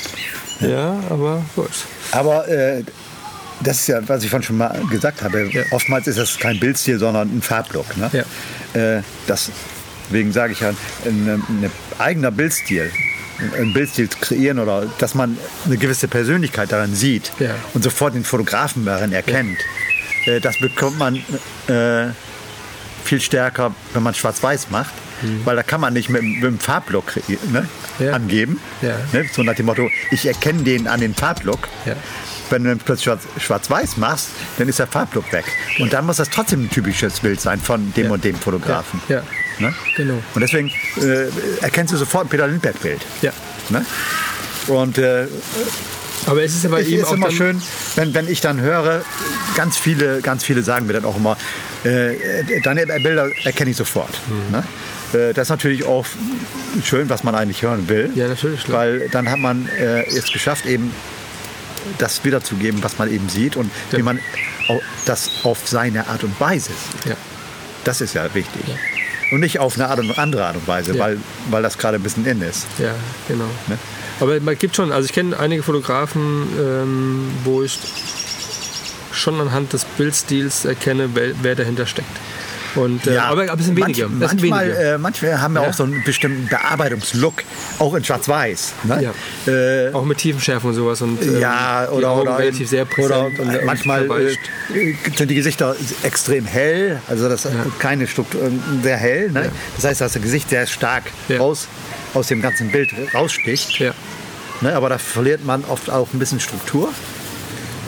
Ja, 0.60 0.98
aber 1.10 1.44
gut. 1.54 1.70
Aber 2.12 2.48
äh, 2.48 2.82
das 3.60 3.80
ist 3.80 3.86
ja, 3.88 4.06
was 4.08 4.22
ich 4.22 4.30
vorhin 4.30 4.46
schon 4.46 4.58
mal 4.58 4.80
gesagt 4.90 5.22
habe. 5.22 5.48
Ja. 5.50 5.62
Oftmals 5.70 6.06
ist 6.06 6.18
das 6.18 6.38
kein 6.38 6.58
Bildstil, 6.60 6.98
sondern 6.98 7.28
ein 7.36 7.42
Farblook. 7.42 7.96
Ne? 7.96 8.10
Ja. 8.74 8.80
Äh, 8.98 9.02
das, 9.26 9.50
deswegen 10.06 10.32
sage 10.32 10.52
ich 10.52 10.60
ja, 10.60 10.70
ein, 11.04 11.42
ein 11.48 11.70
eigener 11.98 12.30
Bildstil, 12.30 12.90
ein 13.58 13.72
Bildstil 13.72 14.08
zu 14.08 14.18
kreieren 14.18 14.58
oder 14.58 14.86
dass 14.98 15.14
man 15.14 15.36
eine 15.64 15.76
gewisse 15.76 16.08
Persönlichkeit 16.08 16.72
darin 16.72 16.94
sieht 16.94 17.32
Ja. 17.38 17.54
und 17.74 17.82
sofort 17.84 18.14
den 18.14 18.24
Fotografen 18.24 18.84
darin 18.84 19.12
erkennt. 19.12 19.58
Äh, 20.26 20.40
das 20.40 20.58
bekommt 20.58 20.98
man 20.98 21.16
äh, 21.68 22.08
viel 23.04 23.20
stärker, 23.20 23.74
wenn 23.94 24.02
man 24.02 24.14
schwarz-weiß 24.14 24.70
macht. 24.70 24.92
Weil 25.44 25.56
da 25.56 25.62
kann 25.62 25.80
man 25.80 25.92
nicht 25.94 26.08
mit, 26.10 26.22
mit 26.22 26.42
dem 26.42 26.58
Farblook 26.58 27.06
kreieren, 27.06 27.52
ne? 27.52 27.68
Ja. 27.98 28.12
angeben. 28.12 28.60
Ja. 28.82 28.96
Ne? 29.12 29.24
So 29.32 29.42
nach 29.42 29.54
dem 29.54 29.66
Motto, 29.66 29.88
ich 30.10 30.26
erkenne 30.26 30.62
den 30.62 30.86
an 30.86 31.00
den 31.00 31.14
Farblook. 31.14 31.68
Ja. 31.86 31.94
Wenn 32.50 32.62
du 32.62 32.68
dann 32.68 32.78
plötzlich 32.78 33.04
schwarz- 33.04 33.26
schwarz-weiß 33.38 33.96
machst, 33.96 34.28
dann 34.58 34.68
ist 34.68 34.78
der 34.78 34.86
Farblook 34.86 35.32
weg. 35.32 35.44
Und 35.80 35.92
dann 35.92 36.06
muss 36.06 36.18
das 36.18 36.30
trotzdem 36.30 36.64
ein 36.64 36.70
typisches 36.70 37.20
Bild 37.20 37.40
sein 37.40 37.60
von 37.60 37.92
dem 37.94 38.06
Ja. 38.06 38.12
und 38.12 38.24
dem 38.24 38.36
Fotografen. 38.36 39.00
Ja. 39.08 39.22
Ne? 39.58 39.74
Genau. 39.96 40.14
Und 40.34 40.40
deswegen 40.42 40.70
äh, 41.00 41.26
erkennst 41.62 41.92
du 41.94 41.96
sofort 41.98 42.26
ein 42.26 42.28
Peter 42.28 42.46
Lindbergh-Bild. 42.46 43.00
Ja. 43.22 43.32
Ne? 43.70 43.84
Und 44.68 44.98
äh, 44.98 45.26
Aber 46.26 46.42
es 46.42 46.54
ist 46.54 46.66
aber 46.66 46.80
es 46.80 46.88
eben 46.88 47.00
ist 47.00 47.06
auch 47.08 47.12
immer 47.14 47.30
schön, 47.30 47.60
wenn, 47.96 48.14
wenn 48.14 48.28
ich 48.28 48.40
dann 48.40 48.60
höre, 48.60 49.02
ganz 49.56 49.76
viele, 49.76 50.20
ganz 50.20 50.44
viele 50.44 50.62
sagen 50.62 50.86
mir 50.86 50.92
dann 50.92 51.04
auch 51.04 51.16
immer, 51.16 51.32
äh, 51.32 51.36
deine 52.62 52.86
Bilder 53.00 53.30
erkenne 53.44 53.70
ich 53.70 53.76
sofort. 53.76 54.10
Mhm. 54.28 54.52
Ne? 54.52 54.64
Äh, 55.30 55.32
das 55.34 55.46
ist 55.46 55.50
natürlich 55.50 55.84
auch 55.84 56.06
schön, 56.84 57.08
was 57.08 57.22
man 57.24 57.34
eigentlich 57.34 57.62
hören 57.62 57.88
will. 57.88 58.10
Ja, 58.14 58.28
natürlich, 58.28 58.64
klar. 58.64 58.80
Weil 58.80 59.08
dann 59.10 59.30
hat 59.30 59.38
man 59.38 59.68
äh, 59.78 60.04
es 60.06 60.30
geschafft, 60.32 60.66
eben 60.66 60.92
das 61.98 62.24
wiederzugeben, 62.24 62.82
was 62.82 62.98
man 62.98 63.12
eben 63.12 63.28
sieht 63.28 63.56
und 63.56 63.70
Ja. 63.92 63.98
wie 63.98 64.02
man 64.02 64.18
das 65.04 65.30
auf 65.44 65.58
seine 65.68 66.08
Art 66.08 66.24
und 66.24 66.38
Weise 66.40 66.72
sieht. 66.72 67.10
Ja. 67.10 67.16
Das 67.84 68.00
ist 68.00 68.14
ja 68.14 68.34
wichtig. 68.34 68.62
Und 69.30 69.40
nicht 69.40 69.58
auf 69.60 69.74
eine 69.76 69.88
Art 69.88 69.98
und 70.00 70.18
andere 70.18 70.44
Art 70.46 70.56
und 70.56 70.66
Weise, 70.66 70.92
Ja. 70.94 71.04
weil, 71.04 71.18
weil 71.50 71.62
das 71.62 71.78
gerade 71.78 71.96
ein 71.98 72.02
bisschen 72.02 72.26
in 72.26 72.42
ist. 72.42 72.66
Ja, 72.78 72.94
genau. 73.28 73.48
Ne? 73.68 73.78
Aber 74.18 74.40
man 74.40 74.56
gibt 74.58 74.74
schon, 74.74 74.90
also 74.92 75.06
ich 75.06 75.12
kenne 75.12 75.38
einige 75.38 75.62
Fotografen, 75.62 76.48
ähm, 76.58 77.30
wo 77.44 77.62
ich 77.62 77.78
schon 79.16 79.40
anhand 79.40 79.72
des 79.72 79.84
Bildstils 79.84 80.64
erkenne, 80.64 81.10
wer, 81.14 81.30
wer 81.42 81.54
dahinter 81.54 81.86
steckt. 81.86 82.08
Und, 82.74 83.06
äh, 83.06 83.16
aber, 83.16 83.50
aber 83.50 83.58
es 83.58 83.64
sind 83.66 83.76
weniger. 83.76 84.06
Manch, 84.06 84.32
manchmal, 84.32 84.66
weniger. 84.68 84.94
äh, 84.96 84.98
manche 84.98 85.40
haben 85.40 85.54
ja, 85.56 85.62
Ja. 85.62 85.68
auch 85.70 85.72
so 85.72 85.84
einen 85.84 86.04
bestimmten 86.04 86.46
Bearbeitungslook, 86.46 87.42
auch 87.78 87.94
in 87.94 88.04
Schwarz-Weiß. 88.04 88.74
Ne? 88.84 89.12
Ja. 89.46 89.50
Äh, 89.50 89.92
auch 89.94 90.04
mit 90.04 90.18
Tiefenschärfe 90.18 90.66
und 90.66 90.74
sowas. 90.74 91.00
Und, 91.00 91.22
ähm, 91.22 91.40
ja, 91.40 91.88
oder, 91.90 92.14
oder, 92.20 92.38
relativ 92.38 92.68
sehr 92.68 92.84
präsent 92.84 93.40
oder 93.40 93.58
und 93.60 93.64
manchmal 93.64 94.04
äh, 94.20 94.36
sind 95.16 95.30
die 95.30 95.34
Gesichter 95.34 95.74
extrem 96.02 96.44
hell, 96.44 97.00
also 97.08 97.30
das 97.30 97.48
keine 97.78 98.06
Struktur, 98.06 98.42
äh, 98.42 98.50
sehr 98.82 98.98
hell. 98.98 99.30
Ne? 99.30 99.44
Ja. 99.46 99.50
Das 99.76 99.84
heißt, 99.86 100.00
dass 100.02 100.12
das 100.12 100.22
Gesicht 100.22 100.50
sehr 100.50 100.66
stark 100.66 101.04
Ja. 101.28 101.38
raus, 101.38 101.68
aus 102.12 102.26
dem 102.26 102.42
ganzen 102.42 102.70
Bild 102.70 102.90
raussticht. 103.14 103.78
Ja. 103.78 103.94
Ne? 104.60 104.74
Aber 104.74 104.90
da 104.90 104.98
verliert 104.98 105.46
man 105.46 105.64
oft 105.64 105.88
auch 105.88 106.08
ein 106.12 106.18
bisschen 106.18 106.40
Struktur. 106.40 106.90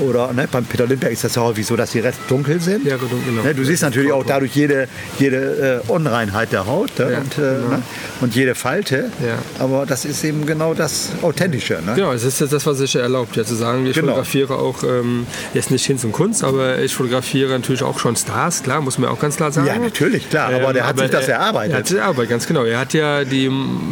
Oder 0.01 0.32
ne, 0.32 0.49
beim 0.51 0.64
Peter 0.64 0.86
Lindbergh 0.86 1.12
ist 1.12 1.24
das 1.24 1.34
ja 1.34 1.42
häufig 1.42 1.66
so, 1.66 1.76
dass 1.76 1.90
die 1.92 2.01
Rest 2.01 2.18
dunkel 2.28 2.61
sind. 2.61 2.84
Ja, 2.84 2.96
genau. 2.96 3.42
Ne, 3.42 3.55
du 3.55 3.64
siehst 3.64 3.82
natürlich 3.82 4.12
auch 4.12 4.24
dadurch 4.24 4.55
jede, 4.55 4.88
jede 5.18 5.82
äh, 5.86 5.90
Unreinheit 5.90 6.53
der 6.53 6.66
Haut 6.66 6.99
ne, 6.99 7.12
Ja, 7.12 7.18
und, 7.18 7.32
äh, 7.38 7.40
genau. 7.40 7.68
ne, 7.76 7.82
und 8.20 8.34
jede 8.34 8.55
Falte. 8.55 9.11
Ja. 9.26 9.38
Aber 9.64 9.86
das 9.86 10.05
ist 10.05 10.22
eben 10.24 10.46
genau 10.46 10.74
das 10.74 11.11
Authentische. 11.22 11.78
Genau, 11.94 12.12
es 12.12 12.24
ist 12.24 12.40
jetzt 12.40 12.53
das, 12.53 12.66
was 12.66 12.78
sich 12.78 12.94
erlaubt, 12.96 13.36
ja 13.36 13.44
zu 13.44 13.55
sagen. 13.55 13.86
Ich 13.86 13.94
Genau. 13.94 14.09
fotografiere 14.09 14.55
auch, 14.57 14.82
ähm, 14.84 15.26
jetzt 15.55 15.70
nicht 15.70 15.84
Hinz 15.84 16.05
und 16.05 16.12
Kunst, 16.12 16.44
aber 16.44 16.78
ich 16.78 16.94
fotografiere 16.94 17.51
natürlich 17.51 17.82
auch 17.82 17.99
schon 17.99 18.14
Stars, 18.16 18.62
klar, 18.62 18.80
muss 18.80 18.99
man 18.99 19.11
auch 19.11 19.18
ganz 19.20 19.36
klar 19.36 19.51
sagen. 19.53 19.66
Ja, 19.66 19.78
natürlich, 19.78 20.28
klar. 20.30 20.49
Aber 20.53 20.68
Ähm, 20.68 20.74
der 20.74 20.86
hat 20.86 20.99
sich 20.99 21.11
das 21.11 21.28
er- 21.28 21.36
erarbeitet. 21.38 21.72
Er 21.72 21.78
hat 21.78 21.86
sich 21.88 21.99
erarbeitet, 21.99 22.30
ganz 22.30 22.46
genau. 22.46 22.64
Er 22.64 22.78
hat 22.78 22.92
ja 22.94 23.24
die, 23.24 23.51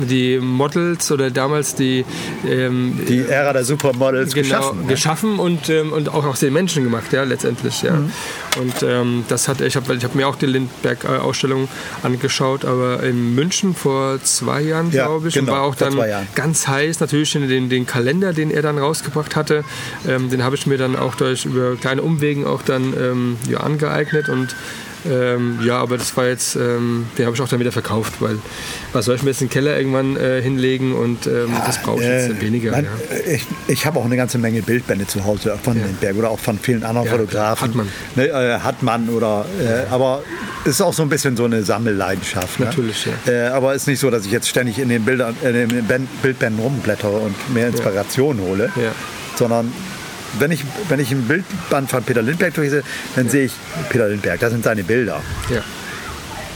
die 0.08 0.38
Models 0.38 1.10
oder 1.10 1.30
damals 1.30 1.74
die, 1.74 2.04
ähm, 2.48 3.00
Die 3.08 3.20
Ära 3.28 3.52
der 3.52 3.64
Supermodels 3.64 4.32
genau, 4.34 4.46
geschaffen. 4.48 4.80
ne? 4.82 4.86
geschaffen 4.86 5.38
und, 5.38 5.68
ähm, 5.68 5.92
und 5.96 6.08
auch 6.10 6.24
aus 6.24 6.40
den 6.40 6.52
Menschen 6.52 6.84
gemacht, 6.84 7.12
ja, 7.12 7.24
letztendlich, 7.24 7.82
ja. 7.82 7.94
Mhm. 7.94 8.12
Und 8.60 8.82
ähm, 8.82 9.24
das 9.28 9.48
hat, 9.48 9.60
ich 9.60 9.76
habe 9.76 9.94
ich 9.94 10.04
hab 10.04 10.14
mir 10.14 10.28
auch 10.28 10.36
die 10.36 10.46
Lindbergh-Ausstellung 10.46 11.68
angeschaut, 12.02 12.64
aber 12.64 13.02
in 13.02 13.34
München 13.34 13.74
vor 13.74 14.22
zwei 14.22 14.60
Jahren, 14.60 14.90
Ja, 14.92 15.06
glaube 15.06 15.28
ich, 15.28 15.34
genau, 15.34 15.52
und 15.52 15.58
war 15.58 15.64
auch 15.64 15.74
dann 15.74 15.98
ganz 16.34 16.68
heiß 16.68 17.00
natürlich 17.00 17.32
den, 17.32 17.68
den 17.68 17.86
Kalender, 17.86 18.32
den 18.32 18.50
er 18.50 18.62
dann 18.62 18.78
rausgebracht 18.78 19.36
hatte, 19.36 19.64
ähm, 20.06 20.30
den 20.30 20.44
habe 20.44 20.56
ich 20.56 20.66
mir 20.66 20.78
dann 20.78 20.96
auch 20.96 21.14
durch 21.14 21.44
über 21.44 21.76
kleine 21.76 22.02
Umwegen 22.02 22.46
auch 22.46 22.62
dann 22.62 22.94
ähm, 22.98 23.36
ja, 23.48 23.60
angeeignet 23.60 24.28
und 24.28 24.54
Ähm, 25.08 25.58
ja, 25.64 25.78
aber 25.78 25.98
das 25.98 26.16
war 26.16 26.26
jetzt, 26.26 26.56
ähm, 26.56 27.06
den 27.16 27.26
habe 27.26 27.36
ich 27.36 27.42
auch 27.42 27.48
dann 27.48 27.60
wieder 27.60 27.72
verkauft, 27.72 28.14
weil 28.20 28.38
was 28.92 29.04
soll 29.04 29.16
ich 29.16 29.22
mir 29.22 29.30
jetzt 29.30 29.40
in 29.40 29.48
den 29.48 29.52
Keller 29.52 29.76
irgendwann 29.76 30.16
äh, 30.16 30.40
hinlegen 30.40 30.94
und 30.94 31.26
ähm, 31.26 31.48
ja, 31.52 31.64
das 31.66 31.82
brauche 31.82 32.00
ich 32.00 32.06
jetzt 32.06 32.30
äh, 32.30 32.40
weniger. 32.40 32.72
Man, 32.72 32.84
ja. 32.84 32.90
Ich, 33.34 33.46
ich 33.68 33.86
habe 33.86 33.98
auch 33.98 34.04
eine 34.04 34.16
ganze 34.16 34.38
Menge 34.38 34.62
Bildbände 34.62 35.06
zu 35.06 35.24
Hause 35.24 35.58
von 35.62 35.78
ja. 35.78 35.84
Lindbergh 35.84 36.18
oder 36.18 36.30
auch 36.30 36.38
von 36.38 36.58
vielen 36.58 36.84
anderen 36.84 37.08
Fotografen. 37.08 37.68
Hat 37.68 37.74
man. 37.74 37.88
Ne, 38.14 38.28
äh, 38.28 38.58
hat 38.60 38.82
man 38.82 39.08
oder, 39.08 39.46
äh, 39.60 39.92
aber 39.92 40.22
es 40.64 40.70
ist 40.70 40.80
auch 40.80 40.94
so 40.94 41.02
ein 41.02 41.08
bisschen 41.08 41.36
so 41.36 41.44
eine 41.44 41.62
Sammelleidenschaft. 41.62 42.58
Ne? 42.60 42.66
Natürlich, 42.66 43.06
ja. 43.06 43.32
Äh, 43.32 43.48
aber 43.48 43.74
es 43.74 43.82
ist 43.82 43.88
nicht 43.88 44.00
so, 44.00 44.10
dass 44.10 44.24
ich 44.26 44.32
jetzt 44.32 44.48
ständig 44.48 44.78
in 44.78 44.88
den, 44.88 45.04
Bildern, 45.04 45.36
in 45.42 45.52
den 45.52 46.08
Bildbänden 46.22 46.62
rumblättere 46.62 47.16
und 47.16 47.54
mehr 47.54 47.68
Inspiration 47.68 48.40
hole, 48.40 48.70
sondern 49.36 49.72
wenn 50.38 50.50
ich, 50.50 50.64
wenn 50.88 51.00
ich 51.00 51.10
ein 51.10 51.22
Bildband 51.22 51.90
von 51.90 52.02
Peter 52.02 52.22
Lindbergh 52.22 52.54
durchsehe, 52.54 52.82
dann 53.14 53.26
ja. 53.26 53.30
sehe 53.30 53.44
ich 53.46 53.52
Peter 53.88 54.08
Lindbergh, 54.08 54.38
das 54.40 54.52
sind 54.52 54.64
seine 54.64 54.84
Bilder. 54.84 55.22
Ja. 55.50 55.62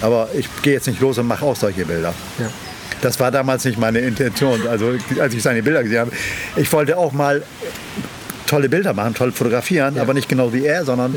Aber 0.02 0.28
ich 0.34 0.48
gehe 0.62 0.72
jetzt 0.72 0.86
nicht 0.86 1.00
los 1.00 1.18
und 1.18 1.26
mache 1.26 1.44
auch 1.44 1.56
solche 1.56 1.84
Bilder. 1.84 2.14
Ja. 2.38 2.50
Das 3.02 3.18
war 3.18 3.30
damals 3.30 3.64
nicht 3.64 3.78
meine 3.78 4.00
Intention, 4.00 4.66
also 4.66 4.94
als 5.20 5.34
ich 5.34 5.42
seine 5.42 5.62
Bilder 5.62 5.82
gesehen 5.82 6.00
habe. 6.00 6.12
Ich 6.56 6.70
wollte 6.72 6.98
auch 6.98 7.12
mal 7.12 7.42
tolle 8.50 8.68
Bilder 8.68 8.92
machen, 8.92 9.14
toll 9.14 9.32
fotografieren, 9.32 9.98
aber 9.98 10.12
nicht 10.12 10.28
genau 10.28 10.52
wie 10.52 10.64
er, 10.64 10.84
sondern 10.84 11.14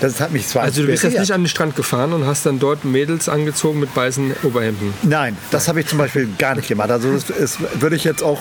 das 0.00 0.20
hat 0.20 0.30
mich 0.30 0.46
zwar 0.46 0.64
Also 0.64 0.82
du 0.82 0.88
bist 0.88 1.04
jetzt 1.04 1.18
nicht 1.18 1.32
an 1.32 1.42
den 1.42 1.48
Strand 1.48 1.74
gefahren 1.74 2.12
und 2.12 2.26
hast 2.26 2.44
dann 2.44 2.58
dort 2.58 2.84
Mädels 2.84 3.28
angezogen 3.28 3.80
mit 3.80 3.94
weißen 3.96 4.34
Oberhemden? 4.42 4.92
Nein, 5.02 5.36
das 5.50 5.68
habe 5.68 5.80
ich 5.80 5.86
zum 5.86 5.98
Beispiel 5.98 6.28
gar 6.38 6.54
nicht 6.54 6.68
gemacht. 6.68 6.90
Also 6.90 7.12
das, 7.12 7.24
das 7.26 7.58
würde 7.80 7.96
ich 7.96 8.04
jetzt 8.04 8.22
auch 8.22 8.40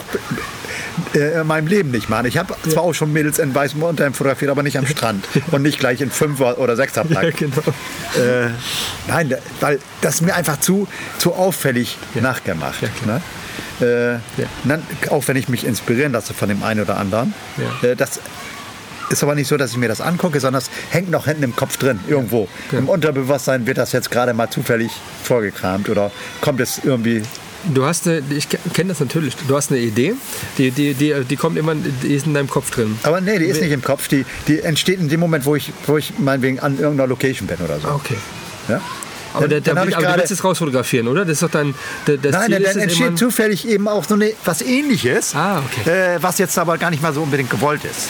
äh, 1.13 1.39
in 1.39 1.47
meinem 1.47 1.67
Leben 1.67 1.91
nicht 1.91 2.09
machen. 2.09 2.25
Ich 2.25 2.37
habe 2.37 2.53
zwar 2.69 2.83
auch 2.83 2.93
schon 2.93 3.13
Mädels 3.13 3.39
in 3.39 3.55
weißem 3.55 3.81
Unterhemd 3.81 4.17
fotografiert, 4.17 4.51
aber 4.51 4.63
nicht 4.63 4.77
am 4.77 4.85
Strand 4.85 5.25
und 5.51 5.61
nicht 5.61 5.79
gleich 5.79 6.01
in 6.01 6.11
Fünfer- 6.11 6.57
oder 6.57 6.75
Sechserpack. 6.75 7.23
Ja, 7.23 7.29
genau. 7.31 7.61
Äh, 8.17 8.49
nein, 9.07 9.33
weil 9.61 9.79
das 10.01 10.15
ist 10.15 10.21
mir 10.21 10.35
einfach 10.35 10.59
zu, 10.59 10.87
zu 11.17 11.33
auffällig 11.33 11.97
ja. 12.15 12.21
nachgemacht. 12.21 12.81
Ja, 12.81 12.89
ne? 13.05 13.21
Äh, 13.81 14.13
ja. 14.13 14.19
dann, 14.63 14.81
auch 15.09 15.27
wenn 15.27 15.35
ich 15.35 15.49
mich 15.49 15.65
inspirieren 15.65 16.11
lasse 16.11 16.33
von 16.33 16.49
dem 16.49 16.63
einen 16.63 16.81
oder 16.81 16.97
anderen. 16.97 17.33
Ja. 17.57 17.89
Äh, 17.89 17.95
das 17.95 18.19
ist 19.09 19.23
aber 19.23 19.35
nicht 19.35 19.47
so, 19.47 19.57
dass 19.57 19.71
ich 19.71 19.77
mir 19.77 19.87
das 19.87 20.01
angucke, 20.01 20.39
sondern 20.39 20.61
es 20.61 20.69
hängt 20.89 21.09
noch 21.11 21.25
hinten 21.25 21.43
im 21.43 21.55
Kopf 21.55 21.77
drin, 21.77 21.99
irgendwo. 22.07 22.47
Ja. 22.71 22.79
Im 22.79 22.89
Unterbewusstsein 22.89 23.67
wird 23.67 23.77
das 23.77 23.91
jetzt 23.91 24.11
gerade 24.11 24.33
mal 24.33 24.49
zufällig 24.49 24.91
vorgekramt 25.23 25.89
oder 25.89 26.11
kommt 26.41 26.59
es 26.59 26.81
irgendwie 26.83 27.21
Du 27.73 27.83
hast 27.83 28.07
eine, 28.07 28.21
ich 28.29 28.47
kenne 28.73 28.89
das 28.89 28.99
natürlich, 28.99 29.35
du 29.47 29.55
hast 29.55 29.71
eine 29.71 29.79
Idee, 29.79 30.13
die, 30.59 30.69
die, 30.69 30.93
die, 30.93 31.23
die 31.27 31.35
kommt 31.35 31.57
immer, 31.57 31.73
die 31.73 32.13
ist 32.13 32.27
in 32.27 32.35
deinem 32.35 32.47
Kopf 32.47 32.69
drin. 32.69 32.99
Aber 33.01 33.21
nee, 33.21 33.39
die 33.39 33.45
ist 33.45 33.59
nicht 33.59 33.71
im 33.71 33.81
Kopf, 33.81 34.07
die, 34.07 34.23
die 34.47 34.59
entsteht 34.59 34.99
in 34.99 35.09
dem 35.09 35.19
Moment, 35.19 35.47
wo 35.47 35.55
ich, 35.55 35.73
wo 35.87 35.97
ich 35.97 36.13
meinetwegen 36.19 36.59
an 36.59 36.77
irgendeiner 36.77 37.07
Location 37.07 37.47
bin 37.47 37.57
oder 37.57 37.79
so. 37.79 37.87
Okay. 37.87 38.17
Ja? 38.67 38.81
Aber, 39.35 39.47
der, 39.47 39.61
der, 39.61 39.77
aber 39.77 39.85
du 39.85 40.15
willst 40.17 40.31
es 40.31 40.43
rausfotografieren, 40.43 41.07
oder? 41.07 41.25
Das 41.25 41.33
ist 41.33 41.43
doch 41.43 41.49
dein. 41.49 41.75
Das 42.05 42.17
Nein, 42.21 42.45
Ziel 42.47 42.59
dann 42.61 42.77
entsteht 42.77 43.17
zufällig 43.17 43.67
eben 43.67 43.87
auch 43.87 44.03
so 44.03 44.15
eine, 44.15 44.33
was 44.43 44.61
ähnliches, 44.61 45.35
ah, 45.35 45.61
okay. 45.65 46.15
äh, 46.15 46.17
was 46.21 46.37
jetzt 46.37 46.57
aber 46.57 46.77
gar 46.77 46.89
nicht 46.89 47.01
mal 47.01 47.13
so 47.13 47.21
unbedingt 47.21 47.49
gewollt 47.49 47.83
ist. 47.85 48.09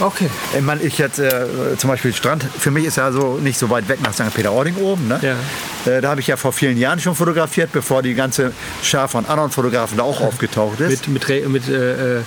Okay. 0.00 0.28
Ich, 0.56 0.62
meine, 0.62 0.82
ich 0.82 0.98
jetzt 0.98 1.18
äh, 1.18 1.46
zum 1.76 1.88
Beispiel 1.90 2.12
Strand, 2.12 2.44
für 2.58 2.70
mich 2.70 2.86
ist 2.86 2.96
ja 2.96 3.12
so 3.12 3.38
nicht 3.40 3.58
so 3.58 3.70
weit 3.70 3.88
weg 3.88 4.00
nach 4.02 4.12
St. 4.12 4.34
Peter-Ording 4.34 4.76
oben. 4.76 5.06
Ne? 5.06 5.20
Ja. 5.22 5.92
Äh, 5.92 6.00
da 6.00 6.10
habe 6.10 6.20
ich 6.20 6.26
ja 6.26 6.36
vor 6.36 6.52
vielen 6.52 6.76
Jahren 6.78 6.98
schon 6.98 7.14
fotografiert, 7.14 7.70
bevor 7.72 8.02
die 8.02 8.14
ganze 8.14 8.52
Schar 8.82 9.08
von 9.08 9.26
anderen 9.26 9.50
Fotografen 9.50 9.98
da 9.98 10.02
auch 10.02 10.20
aufgetaucht 10.20 10.80
ist. 10.80 11.06
Mit, 11.08 11.28
mit, 11.28 11.48
mit 11.48 11.68
äh, 11.68 12.18
äh 12.18 12.22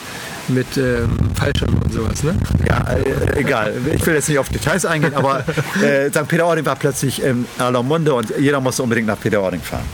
mit 0.49 0.77
ähm, 0.77 1.17
Fallschirm 1.35 1.75
und 1.75 1.93
sowas, 1.93 2.23
ne? 2.23 2.35
Ja, 2.67 2.93
äh, 2.93 3.39
egal. 3.39 3.73
Ich 3.93 4.05
will 4.05 4.13
jetzt 4.13 4.29
nicht 4.29 4.39
auf 4.39 4.49
Details 4.49 4.85
eingehen, 4.85 5.13
aber 5.15 5.43
äh, 5.81 6.09
St. 6.09 6.27
Peter-Ording 6.27 6.65
war 6.65 6.75
plötzlich 6.75 7.21
in 7.23 7.45
aller 7.57 7.83
Munde 7.83 8.13
und 8.13 8.33
jeder 8.39 8.61
musste 8.61 8.83
unbedingt 8.83 9.07
nach 9.07 9.19
Peter-Ording 9.19 9.61
fahren. 9.61 9.85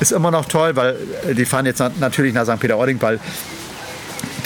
Ist 0.00 0.12
immer 0.12 0.30
noch 0.30 0.46
toll, 0.46 0.76
weil 0.76 0.96
äh, 1.28 1.34
die 1.34 1.44
fahren 1.44 1.66
jetzt 1.66 1.82
natürlich 1.98 2.34
nach 2.34 2.44
St. 2.44 2.60
Peter-Ording, 2.60 3.00
weil 3.00 3.20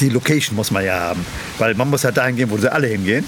die 0.01 0.09
Location 0.09 0.57
muss 0.57 0.71
man 0.71 0.85
ja 0.85 0.99
haben. 0.99 1.25
Weil 1.59 1.75
man 1.75 1.91
muss 1.91 2.03
ja 2.03 2.11
dahin 2.11 2.37
gehen, 2.37 2.51
wo 2.51 2.59
sie 2.59 2.73
alle 2.73 2.89
hingehen. 2.89 3.25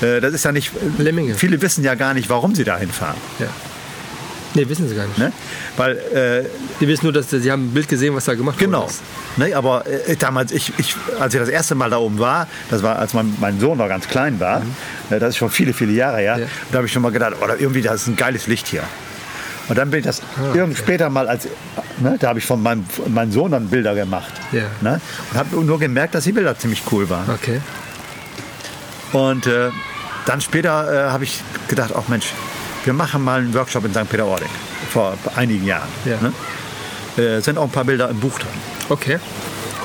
Ja. 0.00 0.08
Äh, 0.08 0.20
das 0.20 0.32
ist 0.32 0.44
ja 0.44 0.52
nicht. 0.52 0.72
Lemminge. 0.98 1.34
Viele 1.34 1.60
wissen 1.60 1.84
ja 1.84 1.94
gar 1.94 2.14
nicht, 2.14 2.30
warum 2.30 2.54
sie 2.54 2.64
dahin 2.64 2.90
fahren. 2.90 3.16
Ja. 3.38 3.46
Nee, 4.54 4.68
wissen 4.68 4.88
sie 4.88 4.94
gar 4.94 5.06
nicht. 5.06 5.18
Ne? 5.18 5.32
Weil, 5.76 5.96
äh, 5.96 6.44
die 6.80 6.88
wissen 6.88 7.06
nur, 7.06 7.12
dass 7.12 7.30
sie 7.30 7.50
haben 7.50 7.66
ein 7.66 7.74
Bild 7.74 7.88
gesehen, 7.88 8.14
was 8.14 8.24
da 8.24 8.34
gemacht 8.34 8.58
genau. 8.58 8.82
wurde. 8.82 8.92
Genau. 9.36 9.48
Ne, 9.48 9.54
aber 9.54 9.86
äh, 9.86 10.16
damals, 10.16 10.50
ich, 10.52 10.72
ich, 10.78 10.96
als 11.20 11.34
ich 11.34 11.40
das 11.40 11.48
erste 11.48 11.74
Mal 11.74 11.90
da 11.90 11.98
oben 11.98 12.18
war, 12.18 12.48
das 12.68 12.82
war, 12.82 12.98
als 12.98 13.14
mein, 13.14 13.32
mein 13.40 13.60
Sohn 13.60 13.78
noch 13.78 13.88
ganz 13.88 14.08
klein 14.08 14.40
war, 14.40 14.60
mhm. 14.60 14.74
äh, 15.10 15.18
das 15.18 15.30
ist 15.30 15.36
schon 15.36 15.50
viele, 15.50 15.72
viele 15.72 15.92
Jahre 15.92 16.18
her, 16.18 16.38
ja. 16.38 16.46
da 16.72 16.78
habe 16.78 16.86
ich 16.86 16.92
schon 16.92 17.02
mal 17.02 17.12
gedacht, 17.12 17.34
oh, 17.40 17.46
irgendwie, 17.58 17.82
das 17.82 18.02
ist 18.02 18.08
ein 18.08 18.16
geiles 18.16 18.46
Licht 18.48 18.66
hier. 18.66 18.82
Und 19.68 19.78
dann 19.78 19.88
bin 19.90 20.00
ich 20.00 20.06
das 20.06 20.20
ah, 20.20 20.50
okay. 20.50 20.74
später 20.74 21.10
mal 21.10 21.28
als, 21.28 21.46
ne, 22.00 22.16
da 22.18 22.28
habe 22.28 22.40
ich 22.40 22.44
von 22.44 22.60
meinem, 22.60 22.84
meinem 23.06 23.30
Sohn 23.30 23.52
dann 23.52 23.68
Bilder 23.68 23.94
gemacht. 23.94 24.32
Ja. 24.50 24.64
Ne, 24.80 25.00
und 25.30 25.38
habe 25.38 25.64
nur 25.64 25.78
gemerkt, 25.78 26.16
dass 26.16 26.24
die 26.24 26.32
Bilder 26.32 26.58
ziemlich 26.58 26.82
cool 26.90 27.08
waren. 27.08 27.30
Okay. 27.30 27.60
Und 29.12 29.46
äh, 29.46 29.70
dann 30.26 30.40
später 30.40 31.08
äh, 31.08 31.10
habe 31.10 31.22
ich 31.22 31.40
gedacht, 31.68 31.92
ach 31.96 32.08
Mensch, 32.08 32.32
wir 32.84 32.92
machen 32.92 33.22
mal 33.22 33.40
einen 33.40 33.54
Workshop 33.54 33.84
in 33.84 33.92
St. 33.92 34.08
Peter-Ording 34.08 34.48
vor 34.90 35.16
einigen 35.36 35.64
Jahren. 35.64 35.88
Ja. 36.04 36.18
Ne? 36.20 36.32
Äh, 37.22 37.40
sind 37.40 37.58
auch 37.58 37.64
ein 37.64 37.70
paar 37.70 37.84
Bilder 37.84 38.08
im 38.08 38.20
Buch 38.20 38.38
drin. 38.38 38.48
Okay, 38.88 39.18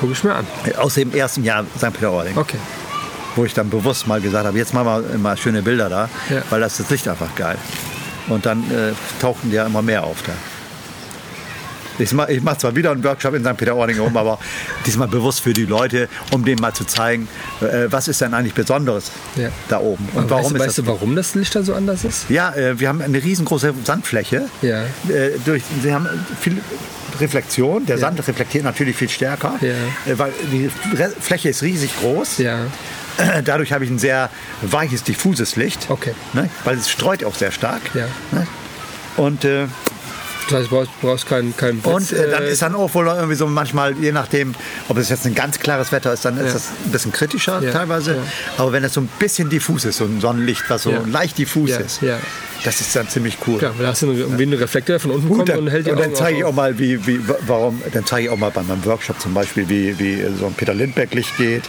gucke 0.00 0.12
ich 0.12 0.24
mir 0.24 0.34
an. 0.34 0.46
Aus 0.78 0.94
dem 0.94 1.12
ersten 1.12 1.44
Jahr 1.44 1.64
St. 1.76 1.92
Peter-Ording. 1.92 2.36
Okay. 2.36 2.58
Wo 3.34 3.44
ich 3.44 3.52
dann 3.52 3.68
bewusst 3.68 4.06
mal 4.06 4.20
gesagt 4.20 4.46
habe, 4.46 4.56
jetzt 4.56 4.72
machen 4.72 5.04
wir 5.10 5.18
mal 5.18 5.36
schöne 5.36 5.62
Bilder 5.62 5.88
da, 5.88 6.08
ja. 6.30 6.42
weil 6.48 6.60
das 6.60 6.72
ist 6.72 6.82
das 6.82 6.90
Licht 6.90 7.08
einfach 7.08 7.34
geil. 7.34 7.58
Und 8.28 8.46
dann 8.46 8.62
äh, 8.70 8.92
tauchten 9.20 9.52
ja 9.52 9.66
immer 9.66 9.82
mehr 9.82 10.04
auf 10.04 10.22
da. 10.22 10.32
Ich 11.98 12.12
mache 12.12 12.32
ich 12.32 12.42
mach 12.42 12.56
zwar 12.58 12.74
wieder 12.76 12.90
einen 12.90 13.02
Workshop 13.04 13.34
in 13.34 13.44
St. 13.44 13.56
Peter-Ording 13.56 14.00
um, 14.00 14.16
aber 14.16 14.38
diesmal 14.84 15.08
bewusst 15.08 15.40
für 15.40 15.52
die 15.52 15.64
Leute, 15.64 16.08
um 16.32 16.44
denen 16.44 16.60
mal 16.60 16.72
zu 16.72 16.84
zeigen, 16.84 17.28
äh, 17.60 17.86
was 17.90 18.08
ist 18.08 18.20
denn 18.20 18.34
eigentlich 18.34 18.54
Besonderes 18.54 19.10
ja. 19.36 19.48
da 19.68 19.80
oben. 19.80 20.08
Und 20.14 20.30
warum 20.30 20.44
weißt, 20.44 20.54
ist 20.54 20.60
weißt 20.60 20.78
du, 20.78 20.86
warum 20.86 21.16
das 21.16 21.34
Licht 21.34 21.54
da 21.54 21.62
so 21.62 21.74
anders 21.74 22.04
ist? 22.04 22.28
Ja, 22.28 22.54
äh, 22.54 22.78
wir 22.78 22.88
haben 22.88 23.00
eine 23.00 23.22
riesengroße 23.22 23.74
Sandfläche. 23.84 24.48
Ja. 24.62 24.82
Äh, 25.08 25.32
durch, 25.44 25.62
wir 25.82 25.94
haben 25.94 26.08
viel 26.40 26.60
Reflexion. 27.20 27.86
Der 27.86 27.96
ja. 27.96 28.00
Sand 28.00 28.26
reflektiert 28.26 28.64
natürlich 28.64 28.96
viel 28.96 29.08
stärker, 29.08 29.54
ja. 29.60 29.70
Äh, 29.70 30.18
weil 30.18 30.32
die 30.52 30.70
Fläche 31.20 31.48
ist 31.48 31.62
riesig 31.62 31.90
groß. 32.00 32.38
Ja. 32.38 32.66
Dadurch 33.44 33.72
habe 33.72 33.84
ich 33.84 33.90
ein 33.90 33.98
sehr 33.98 34.28
weiches, 34.62 35.02
diffuses 35.02 35.56
Licht. 35.56 35.86
Okay. 35.88 36.12
Ne? 36.34 36.50
Weil 36.64 36.76
es 36.76 36.90
streut 36.90 37.24
auch 37.24 37.34
sehr 37.34 37.50
stark. 37.50 37.80
Ja. 37.94 38.06
Ne? 38.30 38.46
Und 39.16 39.44
äh, 39.44 39.66
das 40.48 40.60
heißt, 40.60 40.70
du 40.70 40.76
brauchst, 40.76 41.00
brauchst 41.00 41.28
keinen 41.28 41.56
kein 41.56 41.78
Und 41.80 42.12
äh, 42.12 42.30
dann 42.30 42.44
ist 42.44 42.62
dann 42.62 42.74
auch 42.74 42.94
wohl 42.94 43.06
irgendwie 43.06 43.34
so 43.34 43.46
manchmal, 43.46 43.96
je 43.98 44.12
nachdem, 44.12 44.54
ob 44.88 44.96
es 44.98 45.08
jetzt 45.08 45.26
ein 45.26 45.34
ganz 45.34 45.58
klares 45.58 45.92
Wetter 45.92 46.12
ist, 46.12 46.24
dann 46.24 46.38
ist 46.38 46.54
das 46.54 46.68
ein 46.84 46.92
bisschen 46.92 47.12
kritischer 47.12 47.60
ja. 47.62 47.72
teilweise. 47.72 48.12
Ja. 48.16 48.22
Aber 48.58 48.72
wenn 48.72 48.84
es 48.84 48.94
so 48.94 49.00
ein 49.00 49.08
bisschen 49.18 49.50
diffus 49.50 49.84
ist, 49.84 49.98
so 49.98 50.04
ein 50.04 50.20
Sonnenlicht, 50.20 50.64
was 50.68 50.84
so 50.84 50.92
leicht 51.06 51.38
diffus 51.38 51.70
ist, 51.70 52.00
das 52.64 52.80
ist 52.80 52.96
dann 52.96 53.08
ziemlich 53.08 53.38
cool. 53.46 53.60
Ja, 53.62 53.72
da 53.78 53.88
hast 53.88 54.02
du 54.02 54.10
einen, 54.10 54.38
wie 54.38 54.42
ein 54.44 54.52
Reflektor, 54.52 54.94
der 54.94 55.00
von 55.00 55.10
unten 55.10 55.28
Gut, 55.28 55.36
kommt 55.38 55.48
dann, 55.50 55.58
und 55.58 55.68
hält 55.68 55.86
die 55.86 55.90
Und 55.90 56.00
dann 56.00 56.14
zeige 56.14 56.38
ich 56.38 56.44
auch 56.44 56.54
mal, 56.54 56.78
wie, 56.78 57.06
wie, 57.06 57.20
warum, 57.46 57.80
dann 57.92 58.04
zeige 58.04 58.26
ich 58.26 58.30
auch 58.30 58.36
mal 58.36 58.50
bei 58.50 58.62
meinem 58.62 58.84
Workshop 58.84 59.20
zum 59.20 59.34
Beispiel, 59.34 59.68
wie, 59.68 59.98
wie 59.98 60.24
so 60.38 60.46
ein 60.46 60.54
Peter 60.54 60.74
Lindbergh 60.74 61.14
Licht 61.14 61.36
geht 61.36 61.62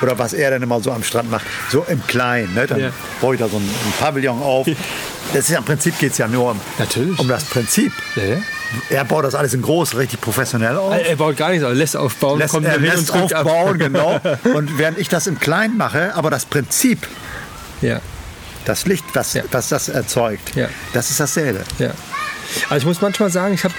oder 0.00 0.18
was 0.18 0.32
er 0.32 0.50
dann 0.50 0.62
immer 0.62 0.80
so 0.80 0.92
am 0.92 1.02
Strand 1.02 1.30
macht, 1.30 1.44
so 1.70 1.84
im 1.88 2.06
Kleinen. 2.06 2.54
Ne? 2.54 2.66
Dann 2.66 2.92
baue 3.20 3.34
ich 3.34 3.40
da 3.40 3.48
so 3.48 3.56
ein, 3.56 3.62
ein 3.62 3.92
Pavillon 3.98 4.40
auf. 4.42 4.66
Das 5.32 5.48
ist, 5.48 5.56
Im 5.56 5.64
Prinzip 5.64 5.98
geht 5.98 6.12
es 6.12 6.18
ja 6.18 6.28
nur 6.28 6.52
um, 6.52 6.60
Natürlich. 6.78 7.18
um 7.18 7.26
das 7.28 7.44
Prinzip. 7.44 7.92
Ja. 8.16 8.22
Er 8.90 9.04
baut 9.04 9.24
das 9.24 9.34
alles 9.34 9.54
in 9.54 9.62
groß, 9.62 9.96
richtig 9.96 10.20
professionell 10.20 10.76
auf. 10.76 10.94
Er 10.96 11.16
baut 11.16 11.36
gar 11.36 11.50
nichts, 11.50 11.64
er 11.64 11.72
lässt 11.74 11.96
aufbauen, 11.96 12.38
lässt, 12.38 12.52
kommt 12.52 12.66
er 12.66 12.78
lässt 12.78 13.12
aufbauen, 13.12 13.78
genau. 13.78 14.20
Und 14.54 14.78
während 14.78 14.98
ich 14.98 15.08
das 15.08 15.26
im 15.26 15.38
Kleinen 15.38 15.76
mache, 15.76 16.14
aber 16.14 16.30
das 16.30 16.44
Prinzip, 16.44 17.06
ja. 17.82 18.00
das 18.64 18.86
Licht, 18.86 19.04
was, 19.14 19.34
Ja. 19.34 19.42
was 19.50 19.68
das 19.68 19.88
erzeugt, 19.88 20.54
Ja. 20.56 20.68
das 20.92 21.10
ist 21.10 21.20
dasselbe. 21.20 21.60
Also 22.68 22.82
ich 22.82 22.86
muss 22.86 23.00
manchmal 23.00 23.30
sagen, 23.30 23.54
ich 23.54 23.64
habe 23.64 23.74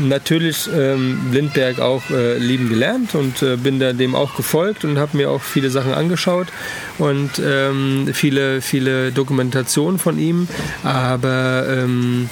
natürlich 0.00 0.68
ähm, 0.74 1.32
Lindbergh 1.32 1.80
auch 1.80 2.02
äh, 2.10 2.38
lieben 2.38 2.68
gelernt 2.68 3.14
und 3.14 3.42
äh, 3.42 3.56
bin 3.56 3.78
da 3.78 3.92
dem 3.92 4.14
auch 4.14 4.36
gefolgt 4.36 4.84
und 4.84 4.98
habe 4.98 5.16
mir 5.16 5.30
auch 5.30 5.42
viele 5.42 5.70
Sachen 5.70 5.92
angeschaut 5.92 6.48
und 6.98 7.40
ähm, 7.44 8.10
viele, 8.12 8.60
viele 8.60 9.12
Dokumentationen 9.12 9.98
von 9.98 10.18
ihm. 10.18 10.48
Aber 10.82 11.66
ähm, 11.68 12.28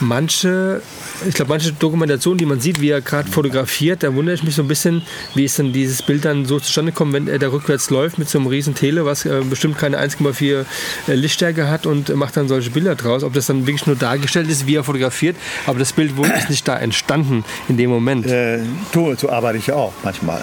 manche, 0.00 0.82
ich 1.28 1.34
glaube, 1.34 1.50
manche 1.50 1.72
Dokumentationen, 1.72 2.38
die 2.38 2.46
man 2.46 2.60
sieht, 2.60 2.80
wie 2.80 2.90
er 2.90 3.00
gerade 3.00 3.28
fotografiert, 3.28 4.02
da 4.02 4.14
wundere 4.14 4.34
ich 4.34 4.42
mich 4.42 4.54
so 4.54 4.62
ein 4.62 4.68
bisschen, 4.68 5.02
wie 5.34 5.44
ist 5.44 5.58
denn 5.58 5.72
dieses 5.72 6.02
Bild 6.02 6.24
dann 6.24 6.44
so 6.44 6.60
zustande 6.60 6.92
kommt, 6.92 7.12
wenn 7.12 7.28
er 7.28 7.38
da 7.38 7.48
rückwärts 7.48 7.90
läuft 7.90 8.18
mit 8.18 8.28
so 8.28 8.38
einem 8.38 8.46
riesen 8.46 8.74
Tele, 8.74 9.04
was 9.04 9.24
äh, 9.24 9.42
bestimmt 9.48 9.78
keine 9.78 10.00
1,4 10.00 10.64
äh, 11.08 11.14
Lichtstärke 11.14 11.68
hat 11.68 11.86
und 11.86 12.14
macht 12.14 12.36
dann 12.36 12.48
solche 12.48 12.70
Bilder 12.70 12.94
draus. 12.94 13.24
Ob 13.24 13.32
das 13.32 13.46
dann 13.46 13.66
wirklich 13.66 13.86
nur 13.86 13.96
dargestellt 13.96 14.48
ist, 14.48 14.66
wie 14.66 14.76
er 14.76 14.84
fotografiert, 14.84 15.36
aber 15.66 15.78
das 15.78 15.92
Bild 15.92 16.12
ist 16.38 16.50
nicht 16.50 16.66
da 16.66 16.76
entstanden 16.78 17.44
in 17.68 17.76
dem 17.76 17.90
Moment. 17.90 18.26
Äh, 18.26 18.60
so 18.92 19.30
arbeite 19.30 19.58
ich 19.58 19.66
ja 19.66 19.74
auch 19.74 19.92
manchmal. 20.02 20.42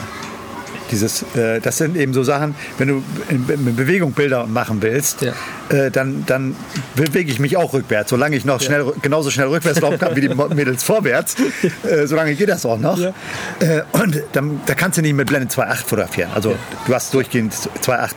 Dieses, 0.91 1.23
äh, 1.35 1.59
das 1.61 1.77
sind 1.77 1.95
eben 1.95 2.13
so 2.13 2.23
Sachen, 2.23 2.55
wenn 2.77 2.87
du 2.87 3.03
in, 3.29 3.45
in 3.49 3.75
Bewegung 3.75 4.13
Bilder 4.13 4.45
machen 4.47 4.81
willst, 4.81 5.21
Ja. 5.21 5.33
äh, 5.69 5.91
dann, 5.91 6.23
dann 6.25 6.55
bewege 6.95 7.31
ich 7.31 7.39
mich 7.39 7.57
auch 7.57 7.73
rückwärts. 7.73 8.09
Solange 8.09 8.35
ich 8.35 8.45
noch 8.45 8.61
schnell, 8.61 8.91
genauso 9.01 9.29
schnell 9.31 9.47
rückwärts 9.47 9.81
laufen 9.81 9.99
kann 9.99 10.15
wie 10.15 10.21
die 10.21 10.29
Mädels 10.29 10.83
vorwärts, 10.83 11.35
äh, 11.83 12.07
solange 12.07 12.33
geht 12.35 12.49
das 12.49 12.65
auch 12.65 12.79
noch. 12.79 12.97
Ja. 12.97 13.13
Äh, 13.59 13.83
und 13.93 14.21
dann, 14.33 14.61
da 14.65 14.73
kannst 14.75 14.97
du 14.97 15.01
nicht 15.01 15.13
mit 15.13 15.27
Blende 15.27 15.47
2.8 15.47 15.75
fotografieren. 15.85 16.31
Also 16.33 16.55
du 16.87 16.93
hast 16.93 17.13
durchgehend 17.13 17.53
2.8 17.53 18.09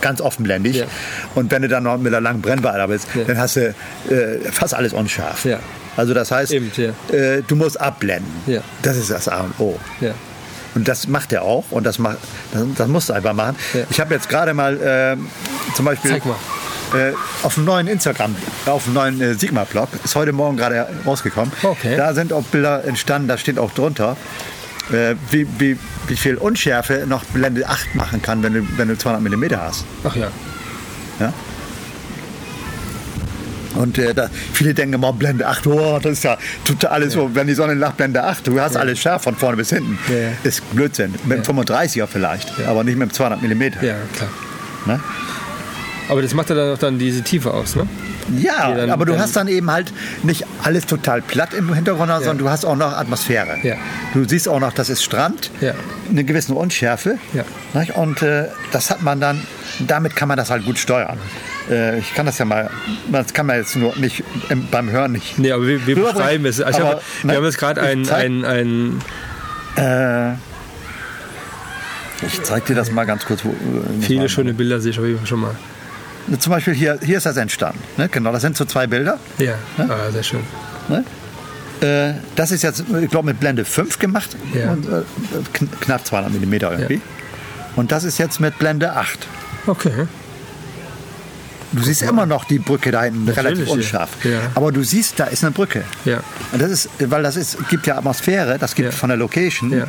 ganz 0.00 0.20
offenblendig. 0.20 0.76
Ja. 0.76 0.84
Und 1.34 1.50
wenn 1.50 1.62
du 1.62 1.68
dann 1.68 1.82
noch 1.84 1.96
mit 1.98 2.12
einer 2.12 2.20
langen 2.20 2.40
Brennweite 2.42 2.80
arbeitest, 2.82 3.08
Ja. 3.14 3.24
dann 3.24 3.38
hast 3.38 3.56
du 3.56 3.68
äh, 3.68 3.74
fast 4.50 4.74
alles 4.74 4.92
unscharf. 4.92 5.44
Ja. 5.44 5.58
Also 5.96 6.12
das 6.14 6.30
heißt, 6.30 6.52
Eben, 6.52 6.70
ja. 6.76 7.16
äh, 7.16 7.42
du 7.46 7.54
musst 7.56 7.80
abblenden. 7.80 8.30
Ja. 8.46 8.60
Das 8.82 8.96
ist 8.96 9.10
das 9.10 9.28
A 9.28 9.40
und 9.42 9.54
O. 9.60 9.78
Ja. 10.00 10.12
Und 10.74 10.88
das 10.88 11.06
macht 11.08 11.32
er 11.32 11.42
auch 11.42 11.70
und 11.70 11.84
das, 11.84 11.98
macht, 11.98 12.18
das, 12.52 12.62
das 12.76 12.88
musst 12.88 13.08
du 13.08 13.12
einfach 13.12 13.32
machen. 13.32 13.56
Ja. 13.72 13.80
Ich 13.90 14.00
habe 14.00 14.14
jetzt 14.14 14.28
gerade 14.28 14.54
mal 14.54 14.76
äh, 14.80 15.16
zum 15.74 15.84
Beispiel 15.84 16.10
Zeig 16.10 16.24
mal. 16.26 16.36
Äh, 16.94 17.12
auf 17.42 17.54
dem 17.54 17.64
neuen 17.64 17.86
Instagram, 17.88 18.34
auf 18.66 18.84
dem 18.84 18.94
neuen 18.94 19.20
äh, 19.20 19.34
Sigma-Blog, 19.34 19.88
ist 20.04 20.14
heute 20.14 20.32
Morgen 20.32 20.56
gerade 20.56 20.86
rausgekommen. 21.04 21.52
Okay. 21.62 21.96
Da 21.96 22.14
sind 22.14 22.32
auch 22.32 22.44
Bilder 22.44 22.84
entstanden, 22.84 23.26
da 23.28 23.36
steht 23.36 23.58
auch 23.58 23.72
drunter, 23.72 24.16
äh, 24.92 25.14
wie, 25.30 25.46
wie, 25.58 25.78
wie 26.06 26.16
viel 26.16 26.36
Unschärfe 26.36 27.04
noch 27.06 27.24
Blende 27.24 27.68
8 27.68 27.94
machen 27.94 28.22
kann, 28.22 28.42
wenn 28.42 28.54
du, 28.54 28.66
wenn 28.76 28.88
du 28.88 28.96
200 28.96 29.22
mm 29.22 29.56
hast. 29.56 29.84
Ach 30.04 30.14
ja. 30.14 30.28
Ja? 31.18 31.32
Und 33.74 33.98
äh, 33.98 34.14
da, 34.14 34.28
viele 34.52 34.72
denken 34.74 34.94
immer, 34.94 35.12
Blende 35.12 35.46
8, 35.46 35.66
oh, 35.66 35.98
das 36.02 36.12
ist 36.12 36.24
ja 36.24 36.38
total 36.64 36.90
alles 36.90 37.12
so, 37.14 37.30
wenn 37.34 37.46
die 37.46 37.54
Sonne 37.54 37.74
lacht, 37.74 37.96
Blende 37.96 38.22
8, 38.22 38.46
du 38.46 38.60
hast 38.60 38.76
alles 38.76 38.98
scharf 39.00 39.22
von 39.22 39.34
vorne 39.36 39.56
bis 39.56 39.70
hinten. 39.70 39.98
Ja, 40.08 40.14
ja. 40.14 40.28
Ist 40.44 40.62
Blödsinn. 40.74 41.14
Mit 41.24 41.46
dem 41.46 41.56
35er 41.56 42.06
vielleicht, 42.06 42.52
aber 42.66 42.84
nicht 42.84 42.96
mit 42.98 43.10
dem 43.10 43.12
200 43.14 43.42
mm. 43.42 43.62
Ja, 43.84 43.94
klar. 44.16 44.28
Ne? 44.86 45.00
Aber 46.08 46.20
das 46.22 46.34
macht 46.34 46.50
ja 46.50 46.54
dann 46.56 46.74
auch 46.74 46.78
dann 46.78 46.98
diese 46.98 47.22
Tiefe 47.22 47.52
aus, 47.52 47.76
ne? 47.76 47.86
Ja, 48.38 48.72
dann- 48.74 48.90
aber 48.90 49.04
du 49.06 49.18
hast 49.18 49.36
dann 49.36 49.48
eben 49.48 49.70
halt 49.70 49.92
nicht 50.22 50.44
alles 50.62 50.86
total 50.86 51.20
platt 51.22 51.52
im 51.54 51.72
Hintergrund, 51.74 52.10
sondern 52.10 52.38
du 52.38 52.48
hast 52.48 52.64
auch 52.64 52.76
noch 52.76 52.92
Atmosphäre. 52.92 53.58
Ja. 53.62 53.76
Du 54.14 54.26
siehst 54.26 54.48
auch 54.48 54.60
noch, 54.60 54.72
das 54.72 54.88
ist 54.90 55.02
Strand, 55.02 55.50
Ja. 55.60 55.72
eine 56.10 56.24
gewisse 56.24 56.54
Unschärfe. 56.54 57.18
Ja. 57.32 57.44
Nicht? 57.78 57.96
Und 57.96 58.22
äh, 58.22 58.46
das 58.72 58.90
hat 58.90 59.02
man 59.02 59.20
dann, 59.20 59.40
damit 59.80 60.14
kann 60.16 60.28
man 60.28 60.36
das 60.36 60.50
halt 60.50 60.64
gut 60.64 60.78
steuern. 60.78 61.18
Äh, 61.70 61.98
ich 61.98 62.14
kann 62.14 62.26
das 62.26 62.38
ja 62.38 62.44
mal, 62.44 62.68
das 63.10 63.32
kann 63.32 63.46
man 63.46 63.56
jetzt 63.56 63.74
nur 63.76 63.96
nicht 63.96 64.22
im, 64.50 64.66
beim 64.68 64.90
Hören 64.90 65.12
nicht. 65.12 65.38
Nee, 65.38 65.52
aber 65.52 65.66
wir, 65.66 65.86
wir 65.86 65.96
beschreiben 65.96 66.44
es. 66.46 66.60
Also 66.60 66.80
aber, 66.80 66.88
hab, 66.90 66.96
ne, 67.24 67.30
wir 67.32 67.36
haben 67.36 67.44
jetzt 67.44 67.58
gerade 67.58 67.80
ein, 67.82 68.04
zeig- 68.04 68.24
ein, 68.24 68.44
ein, 68.44 69.00
Äh, 69.76 70.32
ich 72.26 72.42
zeig 72.42 72.66
dir 72.66 72.74
das 72.74 72.90
mal 72.90 73.04
ganz 73.04 73.24
kurz. 73.24 73.44
Wo, 73.44 73.54
viele 74.00 74.20
mal- 74.22 74.28
schöne 74.28 74.54
Bilder 74.54 74.80
sehe 74.80 74.90
ich 74.92 74.98
auf 74.98 75.04
jeden 75.04 75.18
Fall 75.18 75.26
schon 75.26 75.40
mal. 75.40 75.54
Zum 76.38 76.50
Beispiel 76.52 76.72
hier, 76.74 76.98
hier 77.02 77.18
ist 77.18 77.26
das 77.26 77.36
entstanden. 77.36 77.78
Ne? 77.98 78.08
Genau, 78.08 78.32
das 78.32 78.40
sind 78.42 78.56
so 78.56 78.64
zwei 78.64 78.86
Bilder. 78.86 79.18
Ja, 79.38 79.54
ah, 79.78 80.10
sehr 80.10 80.22
schön. 80.22 80.40
Ne? 80.88 81.04
Äh, 81.86 82.14
das 82.34 82.50
ist 82.50 82.62
jetzt, 82.62 82.84
ich 83.02 83.10
glaube, 83.10 83.26
mit 83.26 83.40
Blende 83.40 83.64
5 83.64 83.98
gemacht. 83.98 84.34
Ja. 84.54 84.70
Und, 84.72 84.86
äh, 84.86 85.02
kn 85.52 85.68
knapp 85.80 86.06
200 86.06 86.32
mm 86.32 86.52
irgendwie. 86.54 86.94
Ja. 86.94 87.00
Und 87.76 87.92
das 87.92 88.04
ist 88.04 88.18
jetzt 88.18 88.40
mit 88.40 88.58
Blende 88.58 88.92
8. 88.94 89.18
Okay. 89.66 90.06
Du 91.74 91.82
siehst 91.82 92.02
immer 92.02 92.24
noch 92.26 92.44
die 92.44 92.58
Brücke 92.58 92.90
da 92.90 93.02
hinten 93.02 93.24
Natürlich, 93.24 93.44
relativ 93.46 93.68
unscharf. 93.68 94.10
Ja. 94.24 94.38
Aber 94.54 94.70
du 94.72 94.82
siehst, 94.82 95.18
da 95.18 95.24
ist 95.24 95.42
eine 95.42 95.50
Brücke. 95.50 95.84
Ja. 96.04 96.20
Und 96.52 96.62
das 96.62 96.70
ist, 96.70 96.88
weil 97.00 97.22
das 97.22 97.36
ist, 97.36 97.56
gibt 97.68 97.86
ja 97.86 97.96
Atmosphäre, 97.98 98.58
das 98.58 98.74
gibt 98.74 98.92
Ja. 98.92 98.96
von 98.96 99.08
der 99.08 99.18
Location. 99.18 99.72
Ja. 99.72 99.86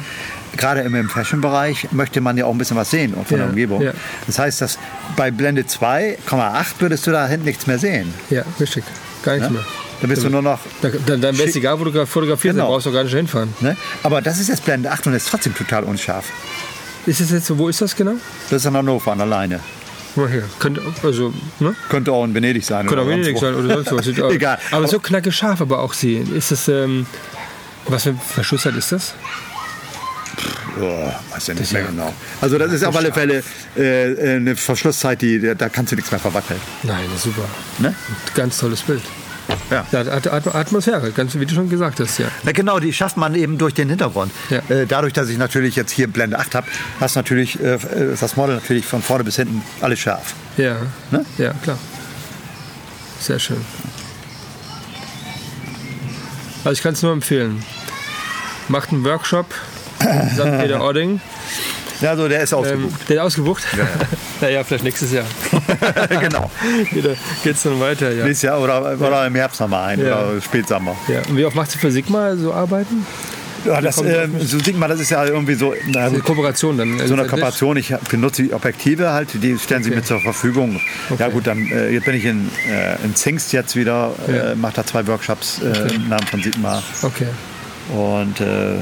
Gerade 0.58 0.82
im, 0.82 1.10
Fashion-Bereich 1.10 1.90
möchte 1.92 2.22
man 2.22 2.38
ja 2.38 2.46
auch 2.46 2.52
ein 2.52 2.58
bisschen 2.58 2.78
was 2.78 2.90
sehen 2.92 3.14
von 3.28 3.38
der 3.38 3.48
Umgebung. 3.48 3.84
Das 4.26 4.40
heißt, 4.40 4.62
dass 4.62 4.80
bei 5.16 5.30
Blende 5.32 5.64
2,8 5.64 6.66
würdest 6.80 7.06
du 7.08 7.12
da 7.12 7.28
hinten 7.28 7.46
nichts 7.46 7.68
mehr 7.68 7.78
sehen. 7.80 8.14
Ja, 8.30 8.44
richtig. 8.60 8.84
Gar 9.24 9.34
nichts 9.36 9.50
Ne? 9.50 9.56
mehr. 9.56 9.66
Da 10.02 10.08
bist 10.08 10.24
du 10.24 10.30
nur 10.30 10.42
noch 10.42 10.60
Da, 10.82 10.90
dann 11.06 11.22
dann 11.22 11.38
wäre 11.38 11.48
es 11.50 11.56
egal, 11.56 11.80
wo 11.80 11.86
du 11.86 12.06
fotografierst, 12.06 12.56
Genau. 12.56 12.66
dann 12.66 12.74
brauchst 12.74 12.86
du 12.86 12.92
gar 12.92 13.04
nicht 13.04 13.14
hinfahren. 13.16 13.54
Ne? 13.62 13.76
Aber 14.04 14.22
das 14.22 14.40
ist 14.40 14.50
jetzt 14.50 14.66
Blende 14.66 14.92
8 14.92 15.08
und 15.08 15.14
ist 15.14 15.28
trotzdem 15.30 15.56
total 15.56 15.84
unscharf. 15.84 16.26
Ist 17.06 17.22
es 17.22 17.32
jetzt 17.32 17.58
wo 17.58 17.70
ist 17.70 17.82
das 17.82 17.96
genau? 17.96 18.14
Das 18.50 18.62
ist 18.62 18.66
in 18.66 18.76
Hannover 18.76 19.12
an 19.12 19.20
der 19.20 19.28
Leine. 19.28 19.60
Guck 20.16 20.24
mal 20.24 20.32
hier. 20.32 20.44
Könnte, 20.60 20.82
also, 21.04 21.34
ne? 21.60 21.76
Könnte 21.90 22.12
auch 22.12 22.24
in 22.24 22.34
Venedig 22.34 22.66
sein. 22.66 22.88
Könnte 22.88 23.02
auch 23.02 23.06
oder 23.06 23.16
Venedig 23.18 23.38
sein 23.38 23.54
oder 23.54 23.84
sonst 23.84 23.92
was. 23.92 24.08
Egal. 24.32 24.58
Aber 24.72 24.88
so 24.88 25.00
knacke 25.00 25.32
scharf 25.32 25.62
aber 25.62 25.80
auch 25.80 25.94
sie. 25.94 26.16
Ist 26.16 26.52
das, 26.52 26.68
ähm, 26.70 27.06
was 27.88 28.04
für 28.04 28.10
ein 28.12 28.20
Verschlusszeit 28.20 28.76
ist 28.76 28.92
das? 28.94 29.14
Oh, 30.80 31.12
weiß 31.32 31.48
ja 31.48 31.54
nicht 31.54 31.64
ist 31.64 31.74
mehr 31.74 31.84
ja- 31.84 31.88
genau. 31.90 32.14
Also 32.42 32.58
das 32.58 32.72
ist 32.72 32.84
auf 32.84 32.96
alle 32.96 33.12
Fälle 33.14 33.44
äh, 33.78 34.36
eine 34.36 34.56
Verschlusszeit, 34.56 35.22
die, 35.22 35.54
da 35.58 35.70
kannst 35.70 35.92
du 35.92 35.96
nichts 35.96 36.12
mehr 36.12 36.20
verwackeln. 36.20 36.60
Nein, 36.84 37.06
das 37.14 37.24
super. 37.24 37.46
Ne? 37.80 37.94
Ganz 38.34 38.58
tolles 38.58 38.82
Bild. 38.82 39.02
Ja. 39.72 39.86
Ja, 39.92 40.00
At 40.02 40.28
At 40.28 40.54
Atmosphäre, 40.56 41.12
ganz 41.12 41.36
wie 41.36 41.46
du 41.46 41.54
schon 41.54 41.70
gesagt 41.70 42.00
hast, 42.00 42.18
ja. 42.20 42.28
Na 42.44 42.52
genau, 42.52 42.80
die 42.80 42.94
schafft 42.94 43.18
man 43.18 43.36
eben 43.36 43.58
durch 43.58 43.74
den 43.74 43.90
Hintergrund. 43.90 44.32
Ja. 44.50 44.60
Äh, 44.70 44.86
dadurch, 44.88 45.14
dass 45.14 45.30
ich 45.30 45.38
natürlich 45.38 45.76
jetzt 45.76 45.92
hier 45.92 46.08
Blende 46.08 46.38
8 46.40 46.56
habe, 46.56 46.68
hast 47.00 47.16
natürlich 47.16 47.60
äh, 47.62 47.76
ist 48.14 48.22
das 48.22 48.36
Model 48.36 48.56
natürlich 48.56 48.86
von 48.86 49.02
vorne 49.02 49.24
bis 49.24 49.36
hinten 49.38 49.62
alles 49.82 50.00
scharf. 50.00 50.34
Ja, 50.58 50.76
Ne? 51.12 51.26
ja, 51.38 51.54
klar. 51.64 51.78
Sehr 53.20 53.40
schön. 53.40 53.58
Also 56.64 56.72
ich 56.72 56.82
kann 56.82 56.94
es 56.94 57.02
nur 57.02 57.12
empfehlen. 57.14 57.64
Macht 58.68 58.92
einen 58.92 59.04
Workshop, 59.04 59.46
St. 60.00 60.44
Peter 60.60 60.82
Ording. 60.82 61.22
Ja, 62.02 62.16
der 62.16 62.42
ist 62.42 62.52
Ähm, 62.52 62.60
ausgebucht. 62.60 63.10
der 63.10 63.16
ist 63.18 63.22
ausgebucht? 63.22 63.64
naja, 64.42 64.64
vielleicht 64.66 64.84
nächstes 64.84 65.12
Jahr. 65.12 65.26
genau. 66.22 66.52
Wieder 66.92 67.16
geht's 67.44 67.64
dann 67.64 67.80
weiter, 67.80 68.12
ja. 68.12 68.24
Nächstes 68.26 68.44
Jahr 68.44 68.60
oder, 68.62 68.98
oder 69.00 69.28
im 69.28 69.36
Herbst 69.36 69.60
nochmal 69.62 69.90
ein 69.90 70.00
Ja. 70.06 70.26
oder 70.28 70.42
Spätsommer. 70.42 70.96
ja. 71.08 71.22
Und 71.30 71.38
wie 71.38 71.46
oft 71.46 71.56
machst 71.56 71.76
du 71.76 71.80
für 71.80 71.92
Sigma 71.92 72.36
so 72.36 72.54
Arbeiten? 72.54 73.06
Ja, 73.66 73.82
das, 73.82 74.00
äh, 74.00 74.28
so 74.42 74.60
sieht 74.60 74.78
man, 74.78 74.92
das 74.92 75.00
ist 75.00 75.10
ja 75.10 75.26
irgendwie 75.26 75.56
so, 75.56 75.74
Die 75.74 76.20
Kooperation 76.20 76.78
dann. 76.78 77.00
so 77.08 77.16
eine 77.16 77.26
Kooperation. 77.26 77.78
Ich 77.78 77.96
benutze 78.12 78.44
die 78.44 78.54
Objektive 78.54 79.12
halt, 79.12 79.30
die 79.42 79.58
stellen 79.58 79.82
sie 79.82 79.90
Okay. 79.90 80.00
mir 80.02 80.06
zur 80.06 80.20
Verfügung. 80.22 80.80
Ja 81.10 81.26
Okay. 81.26 81.32
gut, 81.32 81.48
dann 81.48 81.66
äh, 81.72 81.90
jetzt 81.90 82.06
bin 82.06 82.14
ich 82.14 82.26
in, 82.26 82.52
äh, 82.70 83.04
in 83.04 83.16
Zingst 83.16 83.54
jetzt 83.54 83.76
wieder, 83.76 84.12
Ja. 84.28 84.52
äh, 84.52 84.56
mache 84.56 84.74
da 84.76 84.86
zwei 84.86 85.08
Workshops 85.08 85.62
äh, 85.64 85.96
im 85.96 86.10
Namen 86.10 86.28
von 86.28 86.44
Sigma 86.44 86.84
Okay. 87.02 87.26
und 87.92 88.40
äh, 88.40 88.76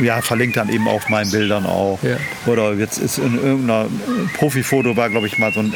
ja, 0.00 0.20
verlinkt 0.22 0.56
dann 0.56 0.68
eben 0.68 0.86
auf 0.88 1.08
meinen 1.08 1.30
Bildern 1.30 1.66
auch. 1.66 1.98
Ja. 2.02 2.16
Oder 2.46 2.74
jetzt 2.74 2.98
ist 2.98 3.18
in 3.18 3.34
irgendeiner 3.36 3.86
Profifoto 4.36 4.96
war, 4.96 5.08
glaube 5.10 5.26
ich, 5.26 5.38
mal 5.38 5.52
so 5.52 5.60
ein 5.60 5.72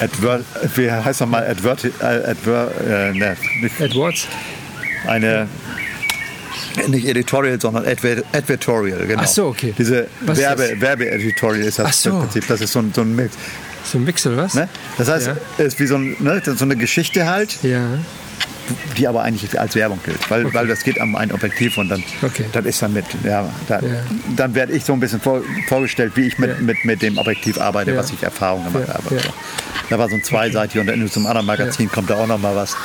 Advert, 0.00 0.44
wie 0.76 0.90
heißt 0.90 1.20
das 1.20 1.28
mal, 1.28 1.46
Advert, 1.46 1.84
äh, 1.84 2.04
Adver, 2.04 2.70
äh, 2.86 3.12
ne, 3.12 3.36
nicht- 3.60 3.80
Edwards? 3.80 4.26
eine 5.06 5.48
nicht 6.88 7.06
Editorial, 7.06 7.60
sondern 7.60 7.86
Adver 7.86 8.22
Advertorial, 8.32 9.06
genau. 9.06 9.22
Ach 9.24 9.28
so, 9.28 9.46
okay. 9.46 9.72
Diese 9.78 10.08
Was 10.20 10.38
Werbe? 10.38 10.78
Werbe-Editorial 10.80 11.62
ist 11.64 11.78
das 11.78 12.02
so. 12.02 12.10
im 12.10 12.18
Prinzip. 12.20 12.46
Das 12.48 12.60
ist 12.60 12.72
so 12.72 12.80
ein, 12.80 12.92
so 12.94 13.00
ein 13.00 13.14
Mix. 13.16 13.34
So 13.84 13.98
ein 13.98 14.04
Mix 14.04 14.26
oder 14.26 14.36
was? 14.38 14.54
Ne? 14.54 14.68
Das 14.98 15.08
heißt, 15.08 15.28
Ja. 15.28 15.36
es 15.58 15.66
ist 15.74 15.80
wie 15.80 15.86
so, 15.86 15.96
ein, 15.96 16.16
ne, 16.20 16.42
so 16.44 16.64
eine 16.64 16.76
Geschichte 16.76 17.26
halt, 17.26 17.58
Ja. 17.62 17.80
Die 18.96 19.06
aber 19.08 19.22
eigentlich 19.22 19.58
als 19.58 19.74
Werbung 19.74 19.98
gilt. 20.04 20.30
Weil, 20.30 20.52
weil 20.54 20.66
das 20.66 20.82
geht 20.84 20.98
um 20.98 21.14
ein 21.16 21.32
Objektiv 21.32 21.78
und 21.78 21.88
dann 21.88 22.02
Okay. 22.22 22.44
das 22.52 22.64
ist 22.64 22.82
dann 22.82 22.92
mit, 22.92 23.04
ja, 23.24 23.48
da, 23.68 23.76
Ja. 23.80 23.88
dann 24.36 24.54
werde 24.54 24.72
ich 24.72 24.84
so 24.84 24.92
ein 24.92 25.00
bisschen 25.00 25.20
vor, 25.20 25.42
vorgestellt, 25.68 26.12
wie 26.16 26.26
ich 26.26 26.38
mit, 26.38 26.50
Ja. 26.50 26.56
mit, 26.60 26.84
mit 26.84 27.02
dem 27.02 27.18
Objektiv 27.18 27.58
arbeite, 27.58 27.96
was 27.96 28.10
ich 28.10 28.22
Erfahrung 28.22 28.64
gemacht 28.64 28.88
habe. 28.88 29.02
So. 29.10 29.16
Da 29.88 29.98
war 29.98 30.08
so 30.08 30.16
ein 30.16 30.24
zweiseitig 30.24 30.80
und 30.80 30.86
dann 30.88 31.08
zum 31.10 31.26
anderen 31.26 31.46
Magazin 31.46 31.88
kommt 31.90 32.10
da 32.10 32.16
auch 32.16 32.26
noch 32.26 32.38
mal 32.40 32.56
was. 32.56 32.76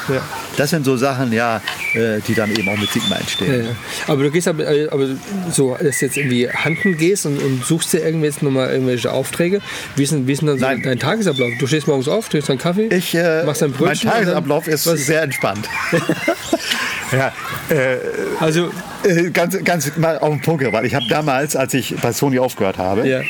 Das 0.58 0.70
sind 0.70 0.86
so 0.86 0.98
Sachen, 0.98 1.32
ja, 1.34 1.62
äh, 1.96 2.20
die 2.28 2.36
dann 2.36 2.52
eben 2.52 2.68
auch 2.70 2.78
mit 2.78 2.92
Sigma 2.92 3.16
entstehen. 3.16 3.70
Aber 4.08 4.22
du 4.24 4.30
gehst 4.30 4.48
aber, 4.48 4.68
äh, 4.70 4.88
aber 4.90 5.08
so, 5.52 5.76
dass 5.82 5.98
du 6.00 6.06
jetzt 6.06 6.18
irgendwie 6.18 6.48
handen 6.50 6.98
gehst 6.98 7.26
und, 7.26 7.42
und 7.42 7.66
suchst 7.66 7.94
dir 7.94 8.00
irgendwie 8.06 8.28
jetzt 8.28 8.44
nochmal 8.44 8.70
irgendwelche 8.72 9.12
Aufträge. 9.12 9.62
Wie 9.96 10.04
ist 10.04 10.12
denn, 10.12 10.28
wie 10.28 10.34
ist 10.34 10.42
denn 10.42 10.50
dann 10.50 10.60
so 10.60 10.66
Nein. 10.66 10.82
dein 10.84 11.00
Tagesablauf? 11.00 11.50
Du 11.60 11.66
stehst 11.66 11.88
morgens 11.88 12.08
auf, 12.08 12.30
trinkst 12.30 12.50
deinen 12.50 12.60
Kaffee, 12.60 12.88
Ich, 12.88 13.16
äh, 13.16 13.44
machst 13.46 13.62
dein 13.64 13.72
mein 13.72 13.80
Brötchen. 13.80 14.10
dann- 14.10 14.20
Tagesablauf 14.20 14.68
ist 14.68 14.86
was- 14.86 15.00
sehr 15.06 15.24
entspannt. 15.24 15.68
ja, 17.12 17.32
äh, 17.70 17.98
Also, 18.40 18.72
äh, 19.04 19.30
ganz, 19.32 19.58
ganz 19.64 19.96
mal 19.98 20.18
auf 20.20 20.30
den 20.30 20.42
Punkt 20.42 20.64
gebracht. 20.64 20.84
Ich 20.86 20.96
habe 20.96 21.06
damals, 21.10 21.56
als 21.56 21.74
ich 21.74 21.96
bei 22.02 22.12
Sony 22.14 22.40
aufgehört 22.40 22.78
habe, 22.78 23.08
ja, 23.08 23.22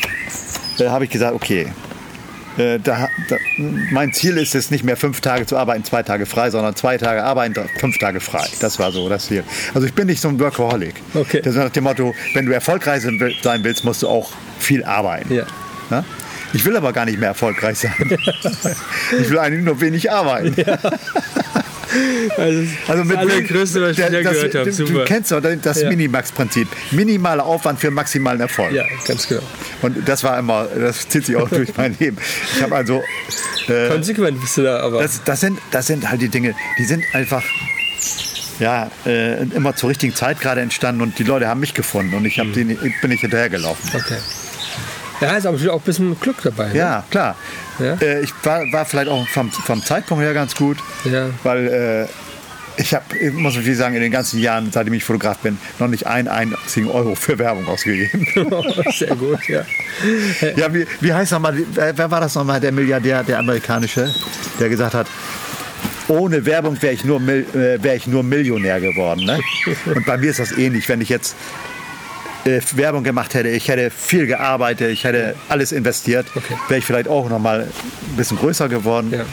äh, 0.80 0.90
habe 0.90 1.06
ich 1.06 1.10
gesagt, 1.10 1.34
okay, 1.34 1.68
äh, 2.58 2.80
da, 2.80 3.08
da, 3.30 3.38
mein 3.92 4.14
Ziel 4.14 4.38
ist 4.38 4.54
es 4.56 4.72
nicht 4.72 4.84
mehr 4.84 4.98
fünf 4.98 5.22
Tage 5.22 5.46
zu 5.46 5.58
arbeiten, 5.58 5.84
zwei 5.86 6.04
Tage 6.04 6.26
frei, 6.26 6.50
sondern 6.52 6.76
zwei 6.76 6.98
Tage 6.98 7.24
arbeiten, 7.24 7.56
fünf 7.80 7.98
Tage 7.98 8.20
frei. 8.20 8.46
Das 8.60 8.78
war 8.78 8.92
so 8.92 9.08
das 9.10 9.28
Ziel. 9.28 9.44
Also 9.74 9.88
ich 9.88 9.94
bin 9.94 10.08
nicht 10.08 10.22
so 10.22 10.28
ein 10.28 10.40
Workaholic. 10.40 10.96
Okay. 11.14 11.42
Das 11.42 11.54
ist 11.56 11.60
nach 11.60 11.70
dem 11.70 11.86
Motto, 11.86 12.14
wenn 12.34 12.46
du 12.46 12.52
erfolgreich 12.52 13.04
sein 13.04 13.20
will- 13.20 13.36
sein 13.42 13.64
willst, 13.64 13.84
musst 13.86 14.02
du 14.04 14.10
auch 14.10 14.32
viel 14.60 14.84
arbeiten. 14.84 15.34
ja. 15.34 15.44
Ja? 15.90 16.04
Ich 16.54 16.66
will 16.66 16.76
aber 16.76 16.92
gar 16.92 17.06
nicht 17.06 17.18
mehr 17.18 17.30
erfolgreich 17.30 17.80
sein. 17.80 17.94
ich 19.18 19.30
will 19.30 19.40
eigentlich 19.40 19.64
nur 19.64 19.80
wenig 19.80 20.12
arbeiten. 20.12 20.54
Also, 22.38 22.68
also 22.88 23.04
mit 23.04 23.18
das 23.18 23.48
Größte, 23.48 23.82
was 23.82 23.92
ich 23.92 23.98
der, 23.98 24.24
das, 24.24 24.34
gehört 24.34 24.56
habe. 24.56 24.72
Super. 24.72 24.92
Du 24.92 25.04
kennst 25.06 25.32
doch 25.32 25.42
das 25.42 25.82
ja. 25.82 25.90
Minimax-Prinzip. 25.90 26.68
Minimaler 26.92 27.46
Aufwand 27.46 27.80
für 27.80 27.92
maximalen 27.92 28.40
Erfolg. 28.40 28.72
Ja, 28.72 28.86
ganz 29.06 29.28
genau. 29.28 29.42
Und 29.82 30.08
das 30.08 30.24
war 30.24 30.40
immer, 30.40 30.68
das 30.68 31.08
zieht 31.10 31.26
sich 31.26 31.36
auch 31.36 31.50
durch 31.50 31.76
mein 31.76 31.96
Leben. 32.00 32.18
Ich 32.56 32.62
habe 32.64 32.76
also. 32.76 33.04
Äh, 33.68 33.90
Konsequent 33.90 34.40
bist 34.40 34.58
du 34.58 34.64
da, 34.64 34.80
aber. 34.80 35.02
Das, 35.02 35.24
das, 35.24 35.40
sind, 35.42 35.60
das 35.72 35.88
sind 35.88 36.10
halt 36.10 36.22
die 36.22 36.30
Dinge, 36.30 36.56
die 36.78 36.86
sind 36.86 37.04
einfach 37.14 37.44
ja, 38.60 38.92
äh, 39.06 39.42
immer 39.44 39.76
zur 39.76 39.90
richtigen 39.90 40.14
Zeit 40.14 40.40
gerade 40.40 40.62
entstanden 40.62 41.02
und 41.02 41.18
die 41.18 41.24
Leute 41.24 41.48
haben 41.48 41.60
mich 41.60 41.74
gefunden 41.74 42.14
und 42.14 42.26
ich 42.26 42.40
hab 42.40 42.48
mhm. 42.48 42.54
die, 42.54 42.64
bin 42.64 43.10
nicht 43.10 43.22
hinterhergelaufen. 43.22 43.90
Okay. 43.94 44.18
Ja, 45.22 45.38
ist 45.38 45.46
aber 45.46 45.58
auch 45.72 45.80
ein 45.80 45.86
bisschen 45.86 46.20
Glück 46.20 46.38
dabei. 46.44 46.70
Ne? 46.70 46.78
Ja, 46.78 47.04
klar. 47.10 47.36
Ja? 47.80 47.94
Äh, 48.02 48.22
ich 48.22 48.34
war, 48.44 48.62
war 48.72 48.86
vielleicht 48.86 49.08
auch 49.08 49.28
vom, 49.28 49.52
vom 49.52 49.84
Zeitpunkt 49.84 50.24
her 50.24 50.34
ganz 50.34 50.56
gut, 50.56 50.78
ja. 51.06 51.30
weil 51.44 51.68
äh, 51.68 52.08
ich 52.78 52.94
habe, 52.94 53.32
muss 53.32 53.56
ich 53.56 53.78
sagen, 53.78 53.96
in 53.96 54.02
den 54.02 54.12
ganzen 54.12 54.40
Jahren, 54.40 54.72
seitdem 54.72 54.94
ich 54.94 55.04
Fotograf 55.04 55.38
bin, 55.40 55.60
noch 55.78 55.88
nicht 55.88 56.08
einen 56.08 56.28
einzigen 56.28 56.90
Euro 56.90 57.16
für 57.16 57.38
Werbung 57.38 57.68
ausgegeben. 57.68 58.26
Sehr 58.98 59.16
gut, 59.16 59.48
ja. 59.48 59.64
Ja, 60.56 60.74
wie, 60.74 60.88
wie 61.02 61.14
heißt 61.14 61.34
nochmal, 61.34 61.58
wer, 61.74 61.98
wer 61.98 62.12
war 62.12 62.22
das 62.22 62.36
nochmal, 62.36 62.60
der 62.60 62.72
Milliardär, 62.72 63.24
der 63.24 63.40
amerikanische, 63.40 64.10
der 64.60 64.70
gesagt 64.70 64.94
hat, 64.94 65.08
ohne 66.08 66.46
Werbung 66.46 66.82
wäre 66.82 66.94
ich, 66.94 67.06
nur, 67.06 67.22
äh, 67.22 67.82
wär 67.82 67.96
ich 67.96 68.08
nur 68.08 68.24
Millionär 68.24 68.82
geworden. 68.82 69.26
Ne? 69.26 69.40
Und 69.86 70.06
bei 70.06 70.18
mir 70.18 70.32
ist 70.32 70.40
das 70.40 70.52
ähnlich. 70.52 70.90
Wenn 70.90 71.02
ich 71.02 71.10
jetzt 71.10 71.36
äh, 72.46 72.62
Werbung 72.74 73.04
gemacht 73.04 73.34
hätte, 73.34 73.50
ich 73.50 73.68
hätte 73.68 73.90
viel 73.92 74.28
gearbeitet, 74.28 74.92
ich 74.92 75.04
hätte 75.04 75.36
alles 75.50 75.72
investiert, 75.72 76.28
okay. 76.36 76.56
wäre 76.68 76.80
ich 76.80 76.86
vielleicht 76.86 77.08
auch 77.08 77.30
noch 77.30 77.40
mal 77.40 77.62
ein 77.62 78.18
bisschen 78.18 78.38
größer 78.38 78.70
geworden. 78.70 79.12
Ja. 79.12 79.26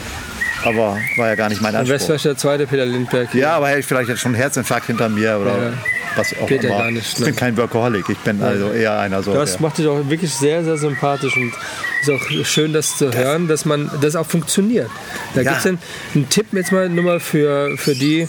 Aber 0.65 0.97
war 1.15 1.27
ja 1.27 1.35
gar 1.35 1.47
nicht 1.47 1.61
mein 1.61 1.73
Anspruch. 1.73 1.93
Und 1.93 2.05
vielleicht 2.05 2.25
der 2.25 2.37
zweite 2.37 2.67
Peter 2.67 2.85
Lindbergh. 2.85 3.33
Ja, 3.37 3.55
aber 3.55 3.69
hätte 3.69 3.79
ich 3.79 3.85
vielleicht 3.85 4.09
jetzt 4.09 4.19
schon 4.19 4.33
einen 4.33 4.41
Herzinfarkt 4.41 4.87
hinter 4.87 5.07
mir 5.07 5.37
oder 5.39 5.57
ja. 5.57 5.73
was 6.17 6.33
auch 6.37 6.47
Geht 6.47 6.65
immer. 6.65 6.73
Ja 6.73 6.81
gar 6.81 6.91
nicht, 6.91 7.17
ich 7.17 7.25
bin 7.25 7.35
kein 7.35 7.55
Workaholic, 7.55 8.09
ich 8.09 8.17
bin 8.17 8.41
also 8.41 8.71
eher 8.71 8.99
einer 8.99 9.23
so. 9.23 9.33
Das 9.33 9.59
macht 9.61 9.77
dich 9.77 9.87
auch 9.87 10.09
wirklich 10.09 10.33
sehr, 10.33 10.63
sehr 10.63 10.77
sympathisch 10.77 11.35
und 11.37 11.53
ist 12.01 12.09
auch 12.09 12.45
schön, 12.45 12.73
das 12.73 12.97
zu 12.97 13.13
hören, 13.13 13.47
dass 13.47 13.65
man 13.65 13.89
das 14.01 14.15
auch 14.15 14.25
funktioniert. 14.25 14.89
Da 15.33 15.41
ja. 15.41 15.51
gibt 15.51 15.65
es 15.65 15.77
einen 16.13 16.29
Tipp 16.29 16.47
jetzt 16.51 16.71
mal 16.71 16.89
nur 16.89 17.05
mal 17.05 17.19
für, 17.21 17.77
für 17.77 17.95
die, 17.95 18.27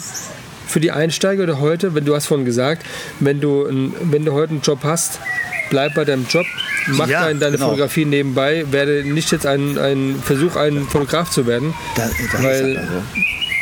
für 0.70 0.80
die 0.80 0.92
Einsteiger 0.92 1.42
oder 1.42 1.60
heute, 1.60 1.94
wenn 1.94 2.04
du 2.04 2.14
hast 2.14 2.26
vorhin 2.26 2.46
gesagt, 2.46 2.86
wenn 3.18 3.40
du, 3.40 3.66
ein, 3.66 3.92
wenn 4.02 4.24
du 4.24 4.32
heute 4.32 4.52
einen 4.52 4.62
Job 4.62 4.80
hast, 4.84 5.20
bleib 5.68 5.94
bei 5.94 6.04
deinem 6.04 6.26
Job, 6.28 6.46
mach 6.88 7.08
ja, 7.08 7.24
deine, 7.24 7.38
deine 7.38 7.56
genau. 7.56 7.70
Fotografie 7.70 8.04
nebenbei, 8.04 8.64
werde 8.70 9.04
nicht 9.04 9.32
jetzt 9.32 9.46
ein, 9.46 9.78
ein 9.78 10.20
Versuch, 10.22 10.56
ein 10.56 10.86
Fotograf 10.86 11.30
zu 11.30 11.46
werden. 11.46 11.74
Das, 11.96 12.10
das 12.32 12.42
weil, 12.42 12.72
ist, 12.72 12.78
also. 12.78 13.02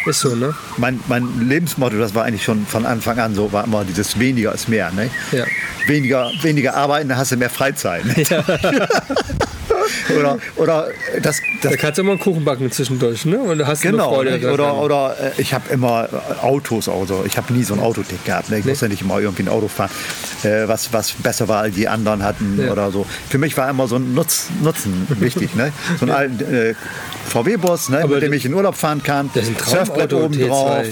ist 0.07 0.21
so, 0.21 0.35
ne? 0.35 0.55
Mein, 0.77 1.01
mein 1.09 1.49
Lebensmotto, 1.49 1.99
das 1.99 2.15
war 2.15 2.25
eigentlich 2.25 2.45
schon 2.45 2.67
von 2.67 2.87
Anfang 2.87 3.19
an 3.19 3.35
so, 3.35 3.53
war 3.53 3.65
immer 3.65 3.85
dieses 3.85 4.19
weniger 4.19 4.55
ist 4.55 4.69
mehr. 4.69 4.91
Ne? 4.93 5.11
Ja. 5.33 5.45
Weniger, 5.87 6.31
weniger 6.43 6.75
arbeiten, 6.75 7.09
dann 7.09 7.19
hast 7.19 7.33
du 7.33 7.37
mehr 7.37 7.51
Freizeit. 7.51 8.05
Ne? 8.05 8.23
Ja. 8.29 8.45
oder, 10.19 10.39
oder 10.57 10.89
das, 11.23 11.41
das. 11.63 11.73
Da 11.73 11.77
kannst 11.77 11.99
du 11.99 12.03
immer 12.03 12.13
einen 12.13 12.21
Kuchen 12.21 12.45
backen 12.45 12.71
zwischendurch, 12.71 13.25
ne? 13.25 13.39
Und 13.39 13.67
hast 13.67 13.83
genau, 13.83 14.15
Freude. 14.15 14.39
Ne? 14.39 14.53
Oder, 14.53 14.75
oder 14.77 15.17
äh, 15.21 15.41
ich 15.41 15.55
habe 15.55 15.73
immer 15.73 16.09
Autos, 16.43 16.89
also 16.89 17.25
ich 17.27 17.37
habe 17.37 17.53
nie 17.53 17.63
so 17.63 17.75
ein 17.75 17.81
Autotick 17.81 18.25
gehabt. 18.25 18.51
Ne? 18.51 18.59
Ich 18.59 18.65
nee. 18.65 18.73
musste 18.73 18.89
nicht 18.89 19.03
immer 19.03 19.19
irgendwie 19.19 19.43
ein 19.43 19.49
Auto 19.49 19.69
fahren, 19.69 19.91
äh, 20.43 20.67
was, 20.67 20.93
was 20.93 21.13
besser 21.13 21.49
war 21.49 21.63
als 21.63 21.75
die 21.75 21.89
anderen 21.89 22.23
hatten 22.23 22.59
ja. 22.61 22.73
oder 22.73 22.91
so. 22.91 23.07
Für 23.29 23.39
mich 23.39 23.57
war 23.57 23.69
immer 23.69 23.89
so 23.89 23.97
ein 23.97 24.15
Nutz, 24.15 24.49
Nutzen 24.63 25.07
wichtig, 25.21 25.55
ne? 25.55 25.73
So 25.99 26.07
ein 26.07 26.13
alten 26.13 26.55
äh, 26.55 26.75
VW-Bus, 27.29 27.91
ne? 27.91 28.07
mit 28.07 28.23
dem 28.23 28.33
ich 28.33 28.45
in 28.45 28.55
Urlaub 28.55 28.77
fahren 28.77 29.03
kann. 29.03 29.31
Das 29.35 29.49
ist 29.49 29.61
ein 29.61 29.69
Surfbrett 29.69 30.13
oben 30.13 30.35
T2. 30.35 30.49
drauf. 30.49 30.87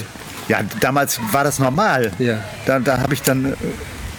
Ja, 0.47 0.61
damals 0.79 1.19
war 1.31 1.43
das 1.43 1.59
normal. 1.59 2.11
Ja. 2.19 2.39
Da, 2.65 2.79
da 2.79 2.99
habe 2.99 3.13
ich 3.13 3.21
dann 3.21 3.53
äh, 3.53 3.55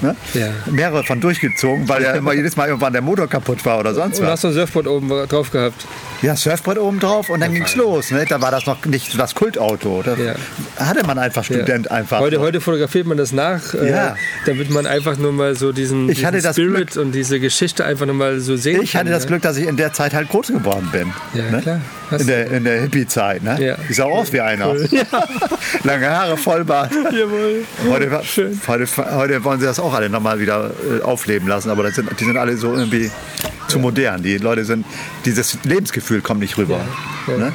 Ne? 0.00 0.16
Ja. 0.34 0.48
Mehrere 0.66 1.04
von 1.04 1.20
durchgezogen, 1.20 1.88
weil 1.88 2.02
ja 2.02 2.12
immer 2.14 2.32
jedes 2.32 2.56
Mal 2.56 2.68
irgendwann 2.68 2.92
der 2.92 3.02
Motor 3.02 3.28
kaputt 3.28 3.64
war 3.64 3.80
oder 3.80 3.94
sonst 3.94 4.14
was. 4.14 4.20
Und 4.20 4.26
hast 4.26 4.44
du 4.44 4.48
ein 4.48 4.54
Surfboard 4.54 4.86
oben 4.86 5.08
drauf 5.08 5.50
gehabt? 5.50 5.86
Ja, 6.20 6.35
Surfbrett 6.35 6.78
oben 6.78 6.99
drauf 6.99 7.31
und 7.31 7.40
dann 7.40 7.53
ging 7.53 7.62
es 7.62 7.77
los. 7.77 8.11
Ne? 8.11 8.24
Da 8.28 8.43
war 8.43 8.51
das 8.51 8.66
noch 8.66 8.85
nicht 8.86 9.19
das 9.19 9.36
Kultauto. 9.36 10.03
Da 10.03 10.16
ja. 10.16 10.35
hatte 10.77 11.07
man 11.07 11.16
einfach 11.16 11.45
Student 11.45 11.86
ja. 11.86 11.93
einfach. 11.93 12.19
Heute, 12.19 12.40
heute 12.40 12.61
fotografiert 12.61 13.07
man 13.07 13.16
das 13.16 13.31
nach, 13.31 13.73
äh, 13.74 13.90
ja. 13.90 14.09
äh, 14.09 14.15
damit 14.45 14.69
man 14.70 14.85
einfach 14.86 15.16
nur 15.16 15.32
mal 15.32 15.55
so 15.55 15.70
diesen, 15.70 16.09
ich 16.09 16.27
diesen 16.27 16.53
Spirit 16.53 16.90
Glück, 16.93 17.05
und 17.05 17.12
diese 17.12 17.39
Geschichte 17.39 17.85
einfach 17.85 18.07
nur 18.07 18.16
mal 18.16 18.40
so 18.40 18.57
sehen 18.57 18.82
Ich 18.82 18.93
kann, 18.93 19.03
hatte 19.03 19.11
das 19.11 19.28
Glück, 19.28 19.43
dass 19.43 19.57
ich 19.59 19.69
in 19.69 19.77
der 19.77 19.93
Zeit 19.93 20.12
halt 20.12 20.28
groß 20.28 20.49
geworden 20.49 20.89
bin. 20.90 21.12
Ja, 21.35 21.51
ne? 21.51 21.62
klar. 21.62 21.81
in 22.19 22.27
der, 22.27 22.51
in 22.51 22.65
der 22.65 22.81
Hippie-Zeit. 22.81 23.45
Ne? 23.45 23.77
Ich 23.89 23.97
sah 23.97 24.05
aus 24.05 24.32
wie 24.32 24.40
einer. 24.40 24.74
Ja. 24.90 25.05
Lange 25.85 26.11
Haare, 26.11 26.36
Vollbart. 26.36 26.93
Jawohl. 26.93 27.65
Heute, 27.89 28.20
Schön. 28.24 28.61
Heute, 28.66 28.86
heute 29.15 29.45
wollen 29.45 29.61
sie 29.61 29.66
das 29.66 29.78
auch 29.78 29.95
alle 29.95 30.09
nochmal 30.09 30.40
wieder 30.40 30.73
äh, 30.99 31.03
aufleben 31.03 31.47
lassen, 31.47 31.70
aber 31.70 31.89
sind, 31.93 32.09
die 32.19 32.24
sind 32.24 32.36
alle 32.36 32.57
so 32.57 32.74
irgendwie 32.74 33.11
zu 33.69 33.78
modern. 33.78 34.23
Die 34.23 34.39
Leute 34.39 34.65
sind, 34.65 34.86
dieses 35.24 35.59
Lebensgefühl 35.65 36.07
kommt 36.22 36.40
nicht 36.40 36.56
rüber. 36.59 36.80
Ja, 37.26 37.32
ja. 37.32 37.39
Ne? 37.39 37.52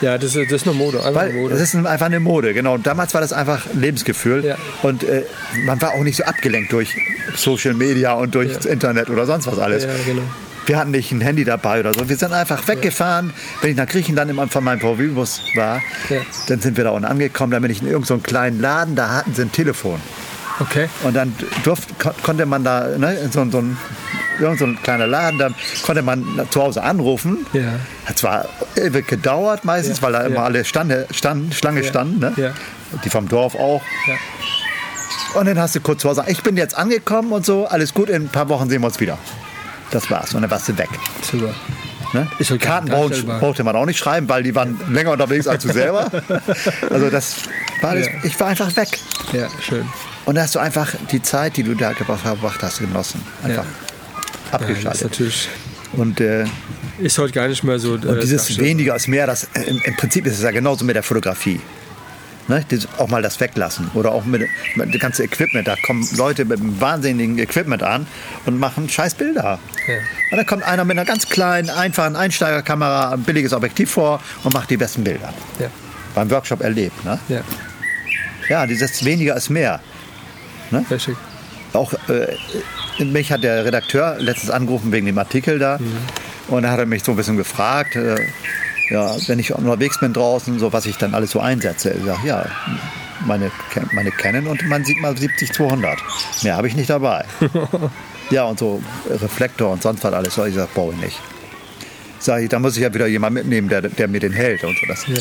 ja 0.00 0.18
das, 0.18 0.34
ist, 0.34 0.50
das 0.50 0.62
ist 0.62 0.68
eine 0.68 0.76
Mode. 0.76 0.98
Einfach 0.98 1.20
Weil, 1.20 1.30
eine 1.30 1.40
Mode. 1.40 1.54
Das 1.54 1.62
ist 1.62 1.74
einfach 1.74 2.06
eine 2.06 2.20
Mode, 2.20 2.54
genau. 2.54 2.74
Und 2.74 2.86
damals 2.86 3.14
war 3.14 3.20
das 3.20 3.32
einfach 3.32 3.66
Lebensgefühl. 3.74 4.44
Ja. 4.44 4.56
Und 4.82 5.04
äh, 5.04 5.24
man 5.64 5.80
war 5.80 5.92
auch 5.92 6.02
nicht 6.02 6.16
so 6.16 6.24
abgelenkt 6.24 6.72
durch 6.72 6.96
Social 7.36 7.74
Media 7.74 8.12
und 8.12 8.34
durch 8.34 8.54
das 8.54 8.66
Internet 8.66 9.10
oder 9.10 9.26
sonst 9.26 9.46
was 9.46 9.58
alles. 9.58 9.84
Ja, 9.84 9.90
genau. 10.06 10.22
Wir 10.66 10.78
hatten 10.78 10.90
nicht 10.90 11.10
ein 11.12 11.22
Handy 11.22 11.44
dabei 11.44 11.80
oder 11.80 11.94
so. 11.94 12.10
Wir 12.10 12.16
sind 12.16 12.32
einfach 12.34 12.68
weggefahren. 12.68 13.32
Wenn 13.62 13.70
ich 13.70 13.76
nach 13.76 13.86
Griechenland 13.86 14.30
immer 14.30 14.46
von 14.48 14.62
meinem 14.62 14.80
VW-Bus 14.80 15.40
war, 15.54 15.80
dann 16.46 16.60
sind 16.60 16.76
wir 16.76 16.84
da 16.84 16.90
unten 16.90 17.06
angekommen. 17.06 17.52
Dann 17.52 17.62
bin 17.62 17.70
ich 17.70 17.80
in 17.80 17.86
irgendeinem 17.88 18.18
so 18.18 18.22
kleinen 18.22 18.60
Laden, 18.60 18.94
da 18.94 19.08
hatten 19.08 19.32
sie 19.32 19.42
ein 19.42 19.52
Telefon. 19.52 19.98
Okay. 20.60 20.88
Und 21.04 21.14
dann 21.14 21.34
durfte, 21.64 21.94
konnte 22.22 22.46
man 22.46 22.64
da, 22.64 22.88
ne, 22.98 23.28
so, 23.30 23.48
so 23.50 23.58
ein 23.58 23.76
irgend 24.40 24.58
so 24.58 24.66
ein 24.66 24.80
kleiner 24.82 25.06
Laden, 25.06 25.38
da 25.38 25.50
konnte 25.82 26.02
man 26.02 26.24
zu 26.50 26.62
Hause 26.62 26.82
anrufen. 26.82 27.46
Ja. 27.52 27.72
Hat 28.06 28.18
zwar 28.18 28.44
ewig 28.76 29.06
gedauert 29.06 29.64
meistens, 29.64 29.98
ja. 29.98 30.02
weil 30.02 30.12
da 30.12 30.20
immer 30.22 30.36
ja. 30.36 30.44
alle 30.44 30.64
Stande, 30.64 31.06
stand, 31.10 31.54
Schlange 31.54 31.84
standen. 31.84 32.20
Ne? 32.20 32.32
Ja. 32.36 32.50
Die 33.04 33.10
vom 33.10 33.28
Dorf 33.28 33.54
auch. 33.54 33.82
Und 35.34 35.46
dann 35.46 35.58
hast 35.58 35.74
du 35.74 35.80
kurz 35.80 36.02
zu 36.02 36.08
Hause, 36.08 36.24
ich 36.26 36.42
bin 36.42 36.56
jetzt 36.56 36.76
angekommen 36.76 37.32
und 37.32 37.44
so, 37.44 37.66
alles 37.66 37.92
gut, 37.92 38.08
in 38.08 38.24
ein 38.24 38.28
paar 38.28 38.48
Wochen 38.48 38.68
sehen 38.68 38.80
wir 38.80 38.86
uns 38.86 39.00
wieder. 39.00 39.18
Das 39.90 40.10
war's. 40.10 40.34
Und 40.34 40.42
dann 40.42 40.50
warst 40.50 40.68
du 40.68 40.78
weg. 40.78 40.88
Super. 41.22 41.54
Ne? 42.14 42.26
Karten 42.58 42.88
brauchte 42.88 43.64
man 43.64 43.76
auch 43.76 43.84
nicht 43.84 43.98
schreiben, 43.98 44.28
weil 44.30 44.42
die 44.42 44.54
waren 44.54 44.80
länger 44.90 45.12
unterwegs 45.12 45.46
als 45.46 45.62
du 45.62 45.72
selber. 45.72 46.10
Also 46.90 47.10
das 47.10 47.36
war 47.82 47.90
alles, 47.90 48.08
ich 48.22 48.38
war 48.40 48.48
einfach 48.48 48.74
weg. 48.76 48.88
Ja, 49.32 49.48
schön. 49.60 49.86
Und 50.28 50.34
da 50.34 50.42
hast 50.42 50.54
du 50.54 50.58
einfach 50.58 50.94
die 51.10 51.22
Zeit, 51.22 51.56
die 51.56 51.62
du 51.62 51.74
da 51.74 51.94
verbracht 51.94 52.62
hast, 52.62 52.80
genossen. 52.80 53.22
Einfach. 53.42 53.64
Ja 53.64 53.88
abgeschaltet. 54.52 55.00
Ja, 55.00 55.08
natürlich 55.08 55.48
und 55.94 56.20
äh, 56.20 56.44
ist 56.98 57.16
heute 57.18 57.32
gar 57.32 57.48
nicht 57.48 57.64
mehr 57.64 57.78
so. 57.78 57.96
Äh, 57.96 58.06
und 58.06 58.22
dieses 58.22 58.58
weniger 58.58 58.94
ist 58.94 59.08
mehr, 59.08 59.26
das, 59.26 59.44
äh, 59.54 59.62
im, 59.62 59.80
im, 59.82 59.96
Prinzip 59.96 60.26
ist 60.26 60.34
es 60.34 60.42
ja 60.42 60.50
genauso 60.50 60.84
mit 60.84 60.96
der 60.96 61.02
Fotografie. 61.02 61.60
Ne? 62.46 62.64
Das, 62.68 62.86
auch 62.98 63.08
mal 63.08 63.22
das 63.22 63.40
weglassen 63.40 63.90
oder 63.94 64.12
auch 64.12 64.24
mit, 64.24 64.42
mit 64.74 64.92
dem 64.92 65.00
ganzen 65.00 65.24
Equipment. 65.24 65.66
Da 65.66 65.76
kommen 65.86 66.06
Leute 66.16 66.44
mit 66.44 66.60
einem 66.60 66.78
wahnsinnigen 66.78 67.38
Equipment 67.38 67.82
an 67.82 68.06
und 68.44 68.58
machen 68.58 68.88
scheiß 68.88 69.14
Bilder. 69.14 69.58
Ja. 69.86 69.94
Und 70.30 70.36
dann 70.36 70.46
kommt 70.46 70.62
einer 70.62 70.84
mit 70.84 70.98
einer 70.98 71.06
ganz 71.06 71.28
kleinen, 71.28 71.70
einfachen 71.70 72.16
Einsteigerkamera, 72.16 73.12
ein 73.12 73.22
billiges 73.22 73.52
Objektiv 73.52 73.90
vor 73.90 74.22
und 74.44 74.52
macht 74.52 74.68
die 74.70 74.76
besten 74.76 75.04
Bilder. 75.04 75.32
Ja. 75.58 75.70
Beim 76.14 76.30
Workshop 76.30 76.62
erlebt. 76.62 77.02
Ne? 77.04 77.18
Ja. 77.28 77.40
ja, 78.48 78.66
dieses 78.66 79.04
weniger 79.04 79.36
ist 79.36 79.48
mehr. 79.48 79.80
Ne? 80.70 80.84
Richtig. 80.90 81.16
Auch 81.72 81.92
äh, 82.08 83.04
mich 83.04 83.30
hat 83.30 83.44
der 83.44 83.64
Redakteur 83.64 84.16
letztens 84.18 84.50
angerufen 84.50 84.92
wegen 84.92 85.06
dem 85.06 85.18
Artikel 85.18 85.58
da. 85.58 85.78
Mhm. 85.78 85.96
Und 86.48 86.62
da 86.62 86.70
hat 86.70 86.78
er 86.78 86.86
mich 86.86 87.04
so 87.04 87.12
ein 87.12 87.16
bisschen 87.16 87.36
gefragt, 87.36 87.96
äh, 87.96 88.16
ja, 88.90 89.14
wenn 89.26 89.38
ich 89.38 89.52
unterwegs 89.52 90.00
bin 90.00 90.12
draußen, 90.12 90.58
so 90.58 90.72
was 90.72 90.86
ich 90.86 90.96
dann 90.96 91.14
alles 91.14 91.32
so 91.32 91.40
einsetze. 91.40 91.90
Ich 91.90 92.04
sage, 92.04 92.26
ja, 92.26 92.46
meine, 93.26 93.50
meine 93.92 94.10
Canon 94.10 94.46
und 94.46 94.66
mein 94.68 94.84
Sigma 94.84 95.10
70-200. 95.10 95.96
Mehr 96.42 96.56
habe 96.56 96.68
ich 96.68 96.74
nicht 96.74 96.88
dabei. 96.88 97.24
ja, 98.30 98.44
und 98.44 98.58
so 98.58 98.82
Reflektor 99.10 99.70
und 99.70 99.82
sonst 99.82 100.04
was 100.04 100.12
alles. 100.12 100.38
Ich 100.38 100.54
sage, 100.54 100.68
brauche 100.74 100.94
ich 100.94 101.00
nicht 101.00 101.20
sage 102.18 102.44
ich, 102.44 102.48
da 102.48 102.58
muss 102.58 102.76
ich 102.76 102.82
ja 102.82 102.92
wieder 102.92 103.06
jemand 103.06 103.34
mitnehmen, 103.34 103.68
der, 103.68 103.82
der 103.82 104.08
mir 104.08 104.20
den 104.20 104.32
hält 104.32 104.64
und 104.64 104.76
so. 104.78 104.86
Das, 104.86 105.06
ja. 105.06 105.14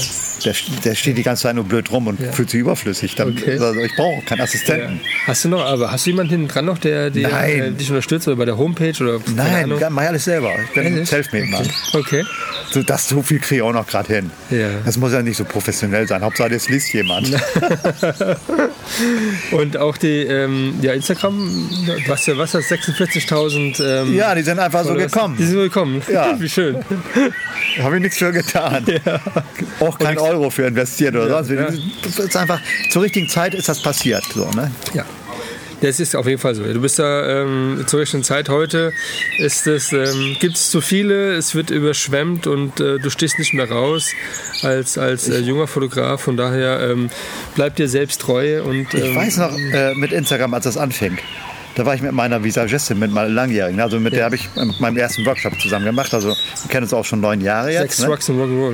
der, 0.45 0.55
der 0.83 0.95
steht 0.95 1.17
die 1.17 1.23
ganze 1.23 1.43
Zeit 1.43 1.55
nur 1.55 1.63
blöd 1.63 1.91
rum 1.91 2.07
und 2.07 2.19
ja. 2.19 2.31
fühlt 2.31 2.49
sich 2.49 2.59
überflüssig. 2.59 3.15
Dann, 3.15 3.29
okay. 3.29 3.51
also 3.51 3.79
ich 3.79 3.95
brauche 3.95 4.23
keinen 4.25 4.41
Assistenten. 4.41 4.99
Ja. 5.03 5.27
Hast 5.27 5.45
du 5.45 5.49
noch, 5.49 5.65
aber 5.65 5.91
hast 5.91 6.05
du 6.05 6.11
jemanden 6.11 6.31
hinten 6.31 6.47
dran 6.47 6.65
noch, 6.65 6.77
der, 6.77 7.09
der 7.09 7.31
äh, 7.43 7.71
dich 7.71 7.89
unterstützt 7.89 8.27
oder 8.27 8.37
bei 8.37 8.45
der 8.45 8.57
Homepage 8.57 8.93
oder? 9.01 9.19
Nein, 9.35 9.73
mach 9.89 10.03
alles 10.03 10.25
selber. 10.25 10.51
Ich 10.63 10.73
bin 10.73 11.05
Selfmade-Mann. 11.05 11.67
Okay. 11.93 12.23
So, 12.69 12.83
das 12.83 13.07
so 13.07 13.21
viel 13.21 13.39
kriege 13.39 13.55
ich 13.55 13.61
auch 13.61 13.73
noch 13.73 13.87
gerade 13.87 14.13
hin. 14.13 14.31
Ja. 14.49 14.69
Das 14.85 14.97
muss 14.97 15.13
ja 15.13 15.21
nicht 15.21 15.37
so 15.37 15.45
professionell 15.45 16.07
sein. 16.07 16.21
Hauptsache, 16.21 16.53
es 16.53 16.69
liest 16.69 16.93
jemand. 16.93 17.29
und 19.51 19.77
auch 19.77 19.97
die 19.97 20.23
ähm, 20.23 20.75
ja, 20.81 20.93
Instagram, 20.93 21.69
was, 22.07 22.27
was 22.27 22.51
das 22.51 22.65
46.000? 22.65 23.83
Ähm, 23.83 24.15
ja, 24.15 24.35
die 24.35 24.41
sind 24.41 24.59
einfach 24.59 24.83
so 24.83 24.93
gekommen. 24.93 25.37
Die 25.37 25.43
sind 25.43 25.55
so 25.55 25.61
gekommen. 25.61 26.01
Ja. 26.11 26.35
Wie 26.39 26.49
schön. 26.49 26.77
Habe 27.81 27.95
ich 27.97 28.01
nichts 28.01 28.17
für 28.17 28.31
getan. 28.31 28.85
Ja. 29.05 29.19
Auch 29.79 29.97
kein 29.99 30.17
Euro 30.17 30.49
für 30.49 30.65
investiert 30.67 31.15
oder 31.15 31.27
Ja, 31.27 31.43
sonst. 31.43 31.49
ja. 31.59 31.67
Das 32.03 32.19
ist 32.19 32.35
einfach, 32.37 32.59
zur 32.89 33.03
richtigen 33.03 33.29
Zeit 33.29 33.53
ist 33.53 33.69
das 33.69 33.81
passiert. 33.81 34.23
So, 34.33 34.49
ne? 34.51 34.71
Ja. 34.93 35.05
Das 35.81 35.99
ist 35.99 36.15
auf 36.15 36.25
jeden 36.25 36.39
Fall 36.41 36.55
so. 36.55 36.63
Du 36.63 36.81
bist 36.81 36.97
da 36.97 37.43
ähm, 37.43 37.83
zur 37.85 37.99
richtigen 37.99 38.23
Zeit. 38.23 38.49
Heute 38.49 38.93
ist 39.37 39.67
es, 39.67 39.93
ähm, 39.93 40.35
gibt 40.39 40.55
es 40.55 40.71
zu 40.71 40.81
viele, 40.81 41.35
es 41.35 41.53
wird 41.53 41.69
überschwemmt 41.69 42.47
und 42.47 42.79
äh, 42.79 42.97
du 42.97 43.11
stehst 43.11 43.37
nicht 43.37 43.53
mehr 43.53 43.69
raus 43.69 44.09
als, 44.63 44.97
als 44.97 45.29
äh, 45.29 45.37
junger 45.37 45.67
Fotograf. 45.67 46.21
Von 46.21 46.35
daher 46.35 46.79
ähm, 46.89 47.11
bleib 47.53 47.75
dir 47.75 47.87
selbst 47.87 48.21
treu 48.21 48.63
und 48.63 48.91
Ich 48.95 49.03
ähm, 49.05 49.15
weiß 49.15 49.37
noch, 49.37 49.55
äh, 49.55 49.93
mit 49.93 50.11
Instagram, 50.13 50.51
als 50.55 50.63
das 50.63 50.77
anfing, 50.77 51.19
da 51.77 51.85
war 51.85 51.93
ich 51.93 52.01
mit 52.01 52.11
meiner 52.11 52.43
Visagistin, 52.43 52.97
mit 52.97 53.11
meiner 53.11 53.29
Langjährigen. 53.29 53.79
Also 53.79 53.99
mit 53.99 54.13
der 54.13 54.25
habe 54.25 54.35
ich 54.35 54.49
ähm, 54.57 54.73
meinen 54.79 54.97
ersten 54.97 55.23
Workshop 55.27 55.61
zusammen 55.61 55.85
gemacht. 55.85 56.11
Also 56.11 56.29
wir 56.29 56.69
kennen 56.69 56.83
uns 56.83 56.93
auch 56.93 57.05
schon 57.05 57.21
neun 57.21 57.39
Jahre 57.39 57.71
jetzt. 57.71 57.97
Sex, 57.97 57.99
Ne? 57.99 58.07
Drugs 58.07 58.29
und 58.29 58.39
Rock'n'Roll. 58.41 58.73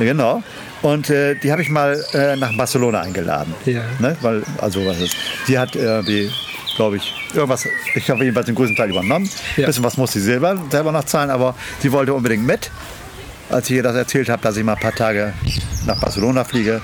Ja, 0.00 0.04
Genau. 0.04 0.42
Und 0.82 1.08
äh, 1.08 1.36
die 1.36 1.52
habe 1.52 1.62
ich 1.62 1.70
mal 1.70 2.04
äh, 2.12 2.34
nach 2.34 2.52
Barcelona 2.56 3.02
eingeladen. 3.02 3.54
Ja. 3.64 3.82
Ne? 4.00 4.16
Weil, 4.22 4.42
also, 4.58 4.84
was 4.84 5.00
ist, 5.00 5.14
die 5.46 5.56
hat 5.56 5.76
äh, 5.76 6.02
die, 6.02 6.28
glaube 6.74 6.96
ich, 6.96 7.14
irgendwas, 7.32 7.68
ich 7.94 8.10
habe 8.10 8.24
jedenfalls 8.24 8.46
den 8.46 8.56
größten 8.56 8.76
Teil 8.76 8.90
übernommen. 8.90 9.30
Ja. 9.56 9.66
bisschen 9.66 9.84
was 9.84 9.96
musste 9.96 10.18
sie 10.18 10.24
selber, 10.24 10.60
selber 10.68 10.90
noch 10.90 11.04
zahlen, 11.04 11.30
aber 11.30 11.54
sie 11.78 11.92
wollte 11.92 12.12
unbedingt 12.12 12.44
mit. 12.44 12.72
Als 13.50 13.70
ich 13.70 13.76
ihr 13.76 13.84
das 13.84 13.94
erzählt 13.94 14.28
habe, 14.28 14.42
dass 14.42 14.56
ich 14.56 14.64
mal 14.64 14.72
ein 14.74 14.80
paar 14.80 14.94
Tage 14.94 15.32
nach 15.86 16.00
Barcelona 16.00 16.42
fliege. 16.42 16.80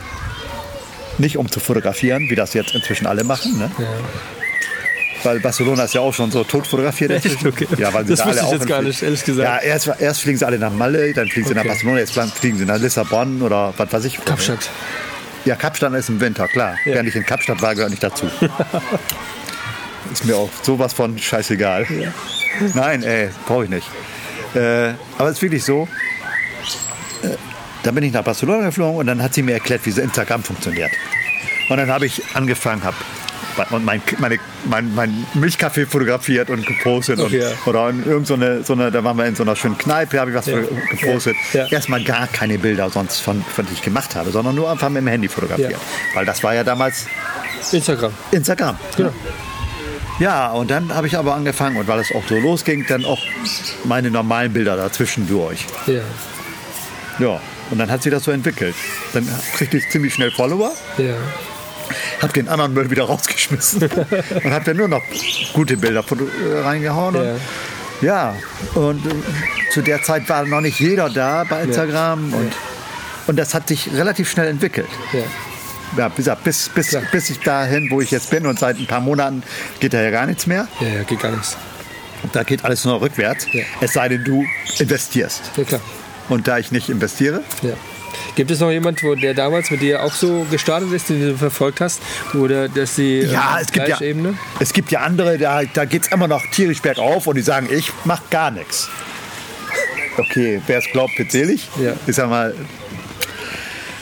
Nicht 1.16 1.36
um 1.36 1.50
zu 1.50 1.58
fotografieren, 1.58 2.30
wie 2.30 2.36
das 2.36 2.54
jetzt 2.54 2.76
inzwischen 2.76 3.08
alle 3.08 3.24
machen. 3.24 3.58
Ne? 3.58 3.68
Ja. 3.76 3.86
Weil 5.24 5.40
Barcelona 5.40 5.84
ist 5.84 5.94
ja 5.94 6.00
auch 6.00 6.14
schon 6.14 6.30
so 6.30 6.44
tot 6.44 6.66
fotografiert. 6.66 7.10
Echt? 7.10 7.44
Okay. 7.44 7.66
Ja, 7.76 7.92
weil 7.92 8.04
sie 8.04 8.10
Das 8.10 8.20
da 8.20 8.26
wusste 8.26 8.42
alle 8.42 8.52
ich 8.54 8.58
jetzt 8.58 8.68
gar 8.68 8.82
nicht, 8.82 9.02
ehrlich 9.02 9.24
gesagt. 9.24 9.48
Ja, 9.48 9.58
erst, 9.58 9.90
erst 9.98 10.20
fliegen 10.20 10.38
sie 10.38 10.46
alle 10.46 10.58
nach 10.58 10.72
Malle, 10.72 11.12
dann 11.12 11.28
fliegen 11.28 11.48
sie 11.48 11.54
nach 11.54 11.62
Okay. 11.62 11.68
Barcelona, 11.70 11.98
jetzt 11.98 12.12
fliegen 12.38 12.58
sie 12.58 12.64
nach 12.64 12.78
Lissabon 12.78 13.42
oder 13.42 13.74
was 13.76 13.92
weiß 13.92 14.04
ich. 14.04 14.24
Kapstadt. 14.24 14.70
Ja, 15.44 15.56
Kapstadt 15.56 15.92
ist 15.94 16.08
im 16.08 16.20
Winter, 16.20 16.46
klar. 16.46 16.74
Ja. 16.84 16.94
Wer 16.94 17.02
nicht 17.02 17.16
in 17.16 17.24
Kapstadt 17.24 17.60
war, 17.62 17.74
gehört 17.74 17.90
nicht 17.90 18.02
dazu. 18.02 18.26
ist 20.12 20.24
mir 20.24 20.36
auch 20.36 20.50
sowas 20.62 20.92
von 20.92 21.18
scheißegal. 21.18 21.86
Nein, 22.74 23.02
ey, 23.02 23.30
brauche 23.46 23.64
ich 23.64 23.70
nicht. 23.70 23.88
Äh, 24.54 24.92
aber 25.18 25.28
es 25.28 25.36
ist 25.36 25.42
wirklich 25.42 25.64
so, 25.64 25.88
äh, 27.22 27.28
da 27.82 27.90
bin 27.90 28.02
ich 28.04 28.12
nach 28.12 28.24
Barcelona 28.24 28.66
geflogen 28.66 28.98
und 28.98 29.06
dann 29.06 29.22
hat 29.22 29.34
sie 29.34 29.42
mir 29.42 29.52
erklärt, 29.54 29.84
wie 29.84 29.90
so 29.90 30.00
Instagram 30.00 30.42
funktioniert. 30.42 30.90
Und 31.68 31.76
dann 31.76 31.90
habe 31.90 32.06
ich 32.06 32.22
angefangen, 32.34 32.82
habe 32.82 32.96
und 33.70 33.84
mein, 33.84 34.00
meine, 34.18 34.38
mein, 34.64 34.94
mein 34.94 35.26
Milchkaffee 35.34 35.86
fotografiert 35.86 36.50
und 36.50 36.66
gepostet. 36.66 37.18
Und, 37.20 37.26
Okay. 37.26 37.44
Oder 37.66 37.90
in 37.90 38.04
irgend 38.06 38.26
so 38.26 38.34
eine, 38.34 38.62
so 38.64 38.72
eine, 38.72 38.90
da 38.90 39.02
waren 39.04 39.16
wir 39.18 39.26
in 39.26 39.34
so 39.36 39.42
einer 39.42 39.54
schönen 39.56 39.76
Kneipe, 39.78 40.18
habe 40.20 40.30
ich 40.30 40.36
was 40.36 40.46
Ja. 40.46 40.58
gepostet. 40.90 41.36
Ja. 41.52 41.66
Erstmal 41.66 42.02
gar 42.04 42.26
keine 42.28 42.58
Bilder 42.58 42.88
sonst 42.90 43.20
von, 43.20 43.42
von 43.42 43.66
die 43.66 43.72
ich 43.74 43.82
gemacht 43.82 44.14
habe, 44.16 44.30
sondern 44.30 44.54
nur 44.54 44.70
einfach 44.70 44.88
mit 44.88 45.02
dem 45.02 45.08
Handy 45.08 45.28
fotografiert. 45.28 45.72
Ja. 45.72 45.78
Weil 46.14 46.24
das 46.24 46.42
war 46.42 46.54
ja 46.54 46.64
damals 46.64 47.06
Instagram. 47.72 48.12
Instagram. 48.30 48.76
Genau. 48.96 49.12
Ja, 50.20 50.48
und 50.50 50.70
dann 50.70 50.92
habe 50.94 51.06
ich 51.06 51.16
aber 51.16 51.34
angefangen, 51.34 51.76
und 51.76 51.86
weil 51.86 52.00
es 52.00 52.10
auch 52.12 52.26
so 52.28 52.36
losging, 52.38 52.84
dann 52.88 53.04
auch 53.04 53.20
meine 53.84 54.10
normalen 54.10 54.52
Bilder 54.52 54.76
dazwischendurch. 54.76 55.66
Ja. 55.86 56.00
Ja, 57.20 57.40
und 57.70 57.78
dann 57.78 57.90
hat 57.90 58.02
sich 58.02 58.10
das 58.12 58.24
so 58.24 58.30
entwickelt. 58.30 58.74
Dann 59.12 59.28
kriegte 59.56 59.76
ich 59.78 59.88
ziemlich 59.90 60.14
schnell 60.14 60.30
Follower, 60.30 60.72
Ja. 60.96 61.14
Habe 62.22 62.32
den 62.32 62.48
anderen 62.48 62.74
Müll 62.74 62.90
wieder 62.90 63.04
rausgeschmissen 63.04 63.82
und 63.82 64.52
habe 64.52 64.64
dann 64.64 64.76
nur 64.76 64.88
noch 64.88 65.02
gute 65.52 65.76
Bilder 65.76 66.04
äh, 66.10 66.58
reingehauen. 66.60 67.14
Ja. 67.14 67.20
Und, 67.20 67.40
ja, 68.00 68.34
und 68.74 69.06
äh, 69.06 69.10
zu 69.72 69.82
der 69.82 70.02
Zeit 70.02 70.28
war 70.28 70.44
noch 70.44 70.60
nicht 70.60 70.78
jeder 70.80 71.10
da 71.10 71.44
bei 71.44 71.62
Instagram 71.62 72.32
und, 72.32 72.52
und 73.26 73.36
das 73.36 73.54
hat 73.54 73.68
sich 73.68 73.90
relativ 73.92 74.30
schnell 74.30 74.48
entwickelt. 74.48 74.88
Ja. 75.12 75.20
Ja, 75.96 76.08
bis, 76.08 76.68
bis, 76.68 76.88
Klar. 76.88 77.02
bis 77.10 77.30
ich 77.30 77.40
dahin, 77.40 77.90
wo 77.90 78.00
ich 78.00 78.10
jetzt 78.10 78.30
bin 78.30 78.46
und 78.46 78.58
seit 78.58 78.78
ein 78.78 78.86
paar 78.86 79.00
Monaten 79.00 79.42
geht 79.80 79.94
da 79.94 80.02
ja 80.02 80.10
gar 80.10 80.26
nichts 80.26 80.46
mehr. 80.46 80.68
Ja, 80.80 80.88
ja, 80.88 81.02
geht 81.02 81.20
gar 81.20 81.30
nichts. 81.30 81.56
Da 82.32 82.42
geht 82.42 82.64
alles 82.64 82.84
nur 82.84 83.00
rückwärts. 83.00 83.46
Ja. 83.52 83.62
Es 83.80 83.94
sei 83.94 84.08
denn, 84.08 84.22
du 84.22 84.44
investierst. 84.78 85.50
Ja, 85.56 85.64
klar. 85.64 85.80
Und 86.28 86.46
da 86.46 86.58
ich 86.58 86.72
nicht 86.72 86.88
investiere, 86.90 87.42
Ja. 87.62 87.70
Gibt 88.38 88.52
es 88.52 88.60
noch 88.60 88.70
jemand, 88.70 89.02
wo 89.02 89.16
der 89.16 89.34
damals 89.34 89.68
mit 89.72 89.80
dir 89.80 90.00
auch 90.00 90.12
so 90.12 90.46
gestartet 90.48 90.92
ist, 90.92 91.08
den 91.08 91.20
du 91.20 91.36
verfolgt 91.36 91.80
hast? 91.80 92.00
Oder 92.34 92.68
dass 92.68 92.94
die 92.94 93.22
ja, 93.22 93.56
ähm, 93.56 93.62
es 93.62 93.72
gibt 93.72 93.88
ja, 93.88 94.00
Ebene? 94.00 94.38
es 94.60 94.72
gibt 94.72 94.92
ja 94.92 95.00
andere, 95.00 95.38
da, 95.38 95.62
da 95.64 95.84
geht 95.84 96.02
es 96.02 96.12
immer 96.12 96.28
noch 96.28 96.46
tierisch 96.52 96.80
bergauf 96.80 97.26
und 97.26 97.34
die 97.34 97.42
sagen, 97.42 97.68
ich 97.68 97.90
mache 98.04 98.22
gar 98.30 98.52
nichts. 98.52 98.88
Okay, 100.18 100.62
wer 100.68 100.78
es 100.78 100.84
glaubt, 100.92 101.18
wird 101.18 101.32
selig. 101.32 101.68
Ja. 101.82 101.94
Ich 102.06 102.14
sag 102.14 102.30
mal, 102.30 102.54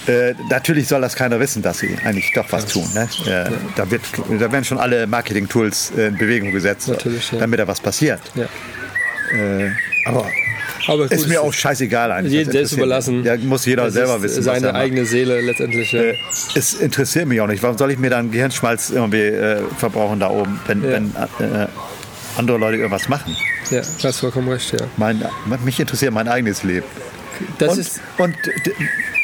äh, 0.06 0.34
natürlich 0.50 0.86
soll 0.86 1.00
das 1.00 1.16
keiner 1.16 1.40
wissen, 1.40 1.62
dass 1.62 1.78
sie 1.78 1.96
eigentlich 2.04 2.30
doch 2.34 2.52
was 2.52 2.66
tun. 2.66 2.86
Ne? 2.92 3.08
Äh, 3.24 3.50
da, 3.74 3.90
wird, 3.90 4.02
da 4.38 4.52
werden 4.52 4.64
schon 4.64 4.78
alle 4.78 5.06
Marketing-Tools 5.06 5.92
äh, 5.96 6.08
in 6.08 6.18
Bewegung 6.18 6.52
gesetzt, 6.52 6.88
ja. 6.88 7.38
damit 7.38 7.58
da 7.58 7.66
was 7.66 7.80
passiert. 7.80 8.20
Ja. 8.34 8.44
Äh, 9.34 9.70
aber 10.04 10.30
Aber 10.86 11.02
gut, 11.04 11.12
ist 11.12 11.28
mir 11.28 11.40
auch 11.42 11.52
scheißegal 11.52 12.12
eigentlich. 12.12 12.32
jedem 12.32 12.52
selbst 12.52 12.72
überlassen. 12.72 13.24
Ja, 13.24 13.36
muss 13.36 13.64
jeder 13.66 13.90
selber 13.90 14.22
wissen. 14.22 14.38
was 14.38 14.44
Seine 14.44 14.66
er 14.68 14.72
macht. 14.72 14.82
eigene 14.82 15.04
Seele 15.06 15.40
letztendlich. 15.40 15.92
Ja. 15.92 16.02
Äh, 16.02 16.14
es 16.54 16.74
interessiert 16.74 17.26
mich 17.26 17.40
auch 17.40 17.46
nicht. 17.46 17.62
Warum 17.62 17.76
soll 17.78 17.90
ich 17.90 17.98
mir 17.98 18.10
dann 18.10 18.30
Gehirnschmalz 18.30 18.90
irgendwie 18.90 19.18
äh, 19.22 19.62
verbrauchen 19.78 20.20
da 20.20 20.30
oben, 20.30 20.60
wenn, 20.66 20.82
Ja. 20.82 20.90
wenn 20.90 21.12
äh, 21.54 21.66
andere 22.36 22.58
Leute 22.58 22.76
irgendwas 22.76 23.08
machen? 23.08 23.36
ja, 23.70 23.80
du 23.80 24.04
hast 24.08 24.20
vollkommen 24.20 24.48
recht, 24.48 24.72
ja. 24.72 24.86
Mein, 24.96 25.24
mich 25.64 25.80
interessiert 25.80 26.12
mein 26.12 26.28
eigenes 26.28 26.62
Leben. 26.62 26.86
Das 27.58 27.72
und, 27.72 27.78
ist, 27.80 28.00
und 28.18 28.34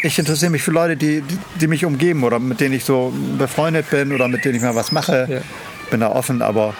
ich 0.02 0.18
interessiere 0.18 0.50
mich 0.50 0.62
für 0.62 0.72
Leute, 0.72 0.96
die, 0.96 1.20
die, 1.22 1.38
die 1.60 1.66
mich 1.68 1.84
umgeben 1.84 2.24
oder 2.24 2.38
mit 2.40 2.60
denen 2.60 2.74
ich 2.74 2.84
so 2.84 3.12
befreundet 3.38 3.88
bin 3.90 4.12
oder 4.12 4.26
mit 4.28 4.44
denen 4.44 4.56
ich 4.56 4.62
mal 4.62 4.74
was 4.74 4.90
mache. 4.92 5.26
Ja. 5.30 5.38
Bin 5.90 6.00
da 6.00 6.08
offen, 6.10 6.42
aber 6.42 6.74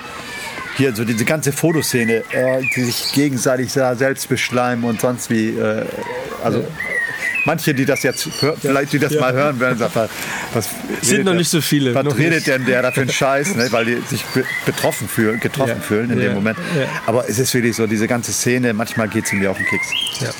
hier 0.77 0.95
so 0.95 1.05
diese 1.05 1.25
ganze 1.25 1.53
Fotoszene, 1.53 2.23
äh, 2.33 2.63
die 2.75 2.85
sich 2.85 3.13
gegenseitig 3.13 3.73
da 3.73 3.95
selbst 3.95 4.29
beschleimen 4.29 4.85
und 4.85 5.01
sonst 5.01 5.31
wie. 5.31 5.51
Äh, 5.51 5.85
also 6.43 6.65
manche, 7.45 7.75
die 7.75 7.85
das 7.85 8.03
jetzt 8.03 8.29
hör, 8.41 8.57
vielleicht 8.57 8.93
die 8.93 8.99
das 8.99 9.13
Ja. 9.15 9.21
mal 9.21 9.33
hören 9.33 9.59
werden, 9.61 9.79
sagen, 9.79 10.09
was, 10.55 10.69
Sind 11.03 11.25
noch 11.25 11.33
der- 11.33 11.39
nicht 11.39 11.51
so 11.51 11.61
viele, 11.61 11.95
Was 11.95 12.17
redet 12.17 12.47
denn 12.47 12.65
der 12.65 12.83
da 12.83 12.91
für 12.93 13.03
einen 13.03 13.11
Scheiß, 13.13 13.55
ne? 13.57 13.67
weil 13.71 13.85
die 13.85 13.97
sich 14.09 14.25
be 14.27 14.45
betroffen 14.67 15.09
fühlen, 15.09 15.41
getroffen 15.41 15.77
Ja. 15.79 15.83
fühlen 15.83 16.11
in 16.11 16.19
Ja. 16.19 16.25
dem 16.27 16.35
Moment. 16.35 16.59
Ja. 16.79 16.87
Aber 17.07 17.29
es 17.29 17.39
ist 17.39 17.53
wirklich 17.55 17.77
so, 17.77 17.87
diese 17.87 18.07
ganze 18.09 18.33
Szene, 18.33 18.73
manchmal 18.75 19.09
geht 19.09 19.27
sie 19.27 19.37
mir 19.37 19.51
auf 19.51 19.57
den 19.57 19.67
Keks 19.67 19.87
ja. 20.21 20.31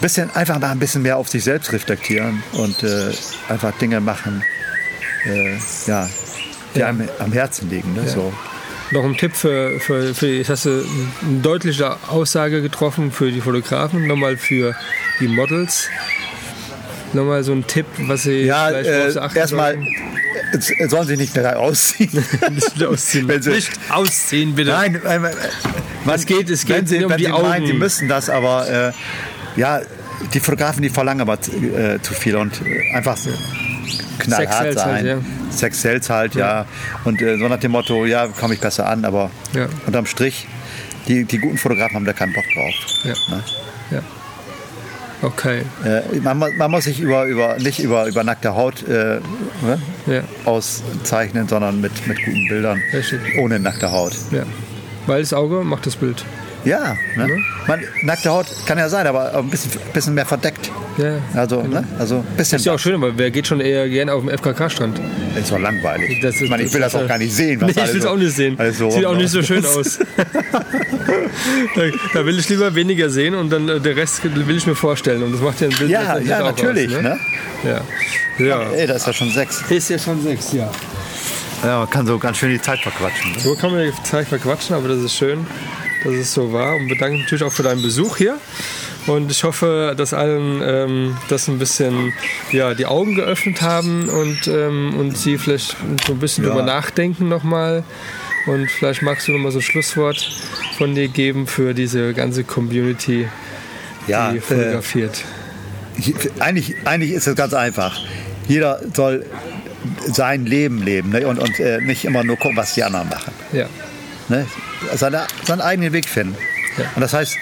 bisschen, 0.00 0.30
einfach 0.34 0.58
mal 0.58 0.70
ein 0.70 0.78
bisschen 0.78 1.02
mehr 1.02 1.16
auf 1.16 1.28
sich 1.28 1.44
selbst 1.44 1.72
reflektieren 1.72 2.42
und 2.52 2.82
äh, 2.82 3.12
einfach 3.48 3.72
Dinge 3.78 4.00
machen, 4.00 4.42
äh, 5.26 5.56
ja, 5.86 6.08
die 6.74 6.80
Ja. 6.80 6.88
einem 6.88 7.08
am 7.18 7.32
Herzen 7.32 7.68
liegen. 7.70 7.94
Ne? 7.94 8.08
So. 8.08 8.32
Noch 8.92 9.04
ein 9.04 9.16
Tipp 9.16 9.34
für, 9.34 9.80
für, 9.80 10.14
für 10.14 10.28
jetzt 10.28 10.48
hast 10.48 10.64
du 10.66 10.70
eine 11.22 11.40
deutliche 11.40 11.96
Aussage 12.08 12.62
getroffen 12.62 13.10
für 13.10 13.32
die 13.32 13.40
Fotografen, 13.40 14.06
nochmal 14.06 14.36
für 14.36 14.76
die 15.20 15.26
Models. 15.28 15.88
Nochmal 17.12 17.42
so 17.42 17.52
ein 17.52 17.66
Tipp, 17.66 17.86
was 17.98 18.24
sie 18.24 18.42
Ja, 18.42 18.68
vielleicht 18.68 19.12
sie 19.12 19.18
äh, 19.18 19.38
erstmal 19.38 19.78
sollen 20.88 21.06
sich 21.06 21.18
nicht 21.18 21.34
mehr 21.34 21.58
ausziehen. 21.58 22.10
Nicht 22.52 22.82
ausziehen. 22.84 23.26
Wenn 23.28 23.42
sie- 23.42 23.50
Nicht 23.50 23.72
ausziehen, 23.88 24.54
bitte. 24.54 24.70
Nein, 24.70 25.00
äh, 25.04 25.18
man, 25.18 25.32
Es 26.14 26.26
geht- 26.26 26.50
es 26.50 26.68
wenn 26.68 26.76
geht 26.84 26.88
sie, 26.88 26.96
nur 26.98 27.06
um 27.06 27.10
wenn 27.12 27.18
die 27.18 27.24
sie 27.24 27.30
meinen, 27.30 27.66
sie 27.66 27.72
Augen. 27.72 27.78
müssen 27.80 28.08
das, 28.08 28.30
aber 28.30 28.68
äh, 28.68 28.92
ja, 29.60 29.80
die 30.32 30.40
Fotografen, 30.40 30.82
die 30.82 30.90
verlangen 30.90 31.22
aber 31.22 31.34
äh, 31.34 32.00
zu 32.02 32.14
viel 32.14 32.36
und 32.36 32.60
äh, 32.64 32.94
einfach 32.94 33.16
knallhart 34.18 34.48
Sex 34.48 34.58
sells 34.62 34.74
sein. 34.80 34.92
halt, 34.94 35.06
ja. 35.06 35.18
Sex 35.50 35.80
sells 35.82 36.10
halt, 36.10 36.34
ja. 36.34 36.66
Und 37.04 37.20
äh, 37.22 37.38
so 37.38 37.48
nach 37.48 37.58
dem 37.60 37.72
Motto, 37.72 38.04
ja, 38.06 38.26
komme 38.28 38.54
ich 38.54 38.60
besser 38.60 38.86
an, 38.88 39.04
aber 39.04 39.30
Ja. 39.54 39.66
unterm 39.86 40.06
Strich, 40.06 40.46
die, 41.08 41.24
die 41.24 41.38
guten 41.38 41.58
Fotografen 41.58 41.96
haben 41.96 42.04
da 42.04 42.12
keinen 42.12 42.32
Bock 42.32 42.44
drauf. 42.54 42.74
Ja. 43.04 43.14
Ne? 43.36 43.42
Ja. 43.92 44.02
Okay. 45.22 45.62
Äh, 45.84 46.18
man, 46.20 46.38
man 46.38 46.70
muss 46.70 46.84
sich 46.84 47.00
über, 47.00 47.24
über, 47.24 47.56
nicht 47.58 47.78
über, 47.78 48.06
über 48.06 48.22
nackte 48.22 48.54
Haut 48.54 48.86
äh, 48.86 49.20
ne, 49.62 49.80
Ja. 50.06 50.20
auszeichnen, 50.44 51.48
sondern 51.48 51.80
mit, 51.80 52.06
mit 52.06 52.18
guten 52.24 52.46
Bildern. 52.48 52.82
Richtig. 52.92 53.20
Ohne 53.38 53.58
nackte 53.58 53.90
Haut. 53.92 54.12
ja. 54.30 54.42
Weil 55.06 55.20
das 55.22 55.32
Auge 55.32 55.62
macht 55.64 55.86
das 55.86 55.94
Bild. 55.96 56.24
Ja, 56.66 56.96
ne? 57.16 57.28
Man, 57.68 57.80
nackte 58.02 58.28
Haut 58.30 58.46
kann 58.66 58.76
ja 58.76 58.88
sein, 58.88 59.06
aber 59.06 59.34
ein 59.36 59.48
bisschen, 59.48 59.70
bisschen 59.92 60.14
mehr 60.14 60.26
verdeckt. 60.26 60.70
Ja. 60.98 61.18
Also, 61.34 61.62
ne? 61.62 61.84
also 61.98 62.24
bisschen. 62.36 62.56
Ist 62.58 62.64
ja 62.64 62.72
auch 62.74 62.78
schön, 62.78 62.94
aber 62.94 63.16
wer 63.16 63.30
geht 63.30 63.46
schon 63.46 63.60
eher 63.60 63.88
gerne 63.88 64.12
auf 64.12 64.22
dem 64.24 64.30
FKK-Strand? 64.36 65.00
ist 65.38 65.52
doch 65.52 65.58
langweilig. 65.58 66.18
Das 66.22 66.34
ist- 66.34 66.42
ich 66.42 66.50
meine, 66.50 66.64
ich 66.64 66.72
will 66.72 66.80
das 66.80 66.92
das- 66.92 67.02
auch 67.02 67.06
gar 67.08 67.18
nicht 67.18 67.32
sehen. 67.34 67.60
was 67.60 67.74
Nee, 67.76 67.82
ich 67.84 67.88
will 67.90 67.96
es 67.98 68.02
so- 68.02 68.08
auch 68.10 68.16
nicht 68.16 68.34
sehen. 68.34 68.58
so 68.72 68.90
Sieht 68.90 69.04
auch 69.06 69.16
nicht 69.16 69.30
so 69.30 69.42
schön 69.42 69.64
aus. 69.64 69.98
da, 71.76 71.82
da 72.14 72.26
will 72.26 72.38
ich 72.38 72.48
lieber 72.48 72.74
weniger 72.74 73.10
sehen 73.10 73.34
und 73.34 73.50
dann 73.50 73.68
äh, 73.68 73.78
der 73.80 73.96
Rest 73.96 74.24
will 74.24 74.56
ich 74.56 74.66
mir 74.66 74.74
vorstellen. 74.74 75.22
Und 75.22 75.32
das 75.32 75.40
macht 75.40 75.60
ja 75.60 75.68
ein 75.68 75.74
Bild 75.76 75.90
Ja, 75.90 76.18
ja, 76.18 76.40
auch 76.40 76.44
natürlich. 76.46 76.96
Aus, 76.96 77.02
ne? 77.02 77.18
Ja. 77.64 77.80
ja. 78.44 78.62
Ey, 78.72 78.86
da 78.86 78.94
ist 78.94 79.06
ja 79.06 79.12
schon 79.12 79.30
sechs. 79.30 79.62
Ist 79.68 79.90
ja 79.90 79.98
schon 79.98 80.20
sechs, 80.22 80.52
ja. 80.52 80.70
Ja, 81.62 81.78
man 81.80 81.90
kann 81.90 82.06
so 82.06 82.18
ganz 82.18 82.38
schön 82.38 82.50
die 82.50 82.60
Zeit 82.60 82.80
verquatschen. 82.80 83.32
Ne? 83.32 83.40
So 83.40 83.54
kann 83.54 83.70
man 83.72 83.80
die 83.84 83.92
Zeit 84.02 84.26
verquatschen, 84.28 84.74
aber 84.76 84.88
das 84.88 84.98
ist 84.98 85.14
schön. 85.14 85.46
Dass 86.04 86.14
es 86.14 86.32
so 86.34 86.52
war 86.52 86.76
und 86.76 86.88
bedanke 86.88 87.14
mich 87.14 87.22
natürlich 87.22 87.44
auch 87.44 87.52
für 87.52 87.62
deinen 87.62 87.82
Besuch 87.82 88.16
hier. 88.16 88.38
Und 89.06 89.30
ich 89.30 89.44
hoffe, 89.44 89.94
dass 89.96 90.12
allen 90.12 90.60
ähm, 90.64 91.16
das 91.28 91.48
ein 91.48 91.58
bisschen 91.58 92.12
ja, 92.50 92.74
die 92.74 92.86
Augen 92.86 93.14
geöffnet 93.14 93.62
haben 93.62 94.08
und, 94.08 94.48
ähm, 94.48 94.94
und 94.98 95.16
sie 95.16 95.38
vielleicht 95.38 95.76
so 96.06 96.12
ein 96.12 96.18
bisschen 96.18 96.44
ja. 96.44 96.50
drüber 96.50 96.64
nachdenken 96.64 97.28
nochmal. 97.28 97.84
Und 98.46 98.70
vielleicht 98.70 99.02
magst 99.02 99.26
du 99.26 99.32
nochmal 99.32 99.52
so 99.52 99.58
ein 99.58 99.62
Schlusswort 99.62 100.28
von 100.76 100.94
dir 100.94 101.08
geben 101.08 101.46
für 101.46 101.74
diese 101.74 102.14
ganze 102.14 102.44
Community, 102.44 103.28
ja, 104.06 104.32
die 104.32 104.40
fotografiert. 104.40 105.24
Äh, 105.98 106.40
eigentlich, 106.40 106.74
eigentlich 106.84 107.12
ist 107.12 107.26
es 107.26 107.34
ganz 107.34 107.54
einfach. 107.54 107.98
Jeder 108.48 108.80
soll 108.94 109.24
sein 110.06 110.46
Leben 110.46 110.82
leben 110.82 111.10
ne? 111.10 111.26
und, 111.26 111.38
und 111.38 111.58
äh, 111.60 111.80
nicht 111.80 112.04
immer 112.04 112.24
nur 112.24 112.36
gucken, 112.36 112.56
was 112.56 112.74
die 112.74 112.82
anderen 112.82 113.08
machen. 113.08 113.32
Ja. 113.52 113.66
Ne? 114.28 114.46
Seine, 114.94 115.26
seinen 115.44 115.60
eigenen 115.60 115.92
Weg 115.92 116.08
finden. 116.08 116.36
Ja. 116.76 116.84
Und 116.94 117.00
das 117.00 117.12
heißt, 117.12 117.36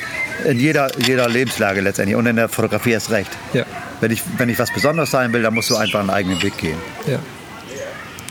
in 0.46 0.60
jeder, 0.60 0.90
jeder 1.00 1.28
Lebenslage 1.28 1.80
letztendlich 1.80 2.16
und 2.16 2.26
in 2.26 2.36
der 2.36 2.48
Fotografie 2.48 2.92
erst 2.92 3.10
recht. 3.10 3.30
Ja. 3.52 3.64
Wenn, 4.00 4.10
ich, 4.10 4.22
wenn 4.38 4.48
ich 4.48 4.58
was 4.58 4.72
Besonderes 4.72 5.10
sein 5.10 5.32
will, 5.32 5.42
dann 5.42 5.54
musst 5.54 5.70
du 5.70 5.76
einfach 5.76 6.00
einen 6.00 6.10
eigenen 6.10 6.42
Weg 6.42 6.58
gehen. 6.58 6.78
Ja. 7.06 7.18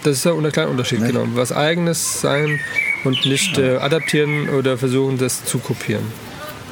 Das 0.04 0.18
ist 0.18 0.28
ein 0.28 0.52
kleiner 0.52 0.70
Unterschied, 0.70 1.00
ne? 1.00 1.08
genau. 1.08 1.26
Was 1.34 1.52
eigenes 1.54 2.20
sein 2.20 2.60
und 3.06 3.26
nicht 3.26 3.58
äh, 3.58 3.78
adaptieren 3.78 4.50
oder 4.50 4.78
versuchen, 4.78 5.18
das 5.18 5.46
zu 5.46 5.60
kopieren. 5.60 6.04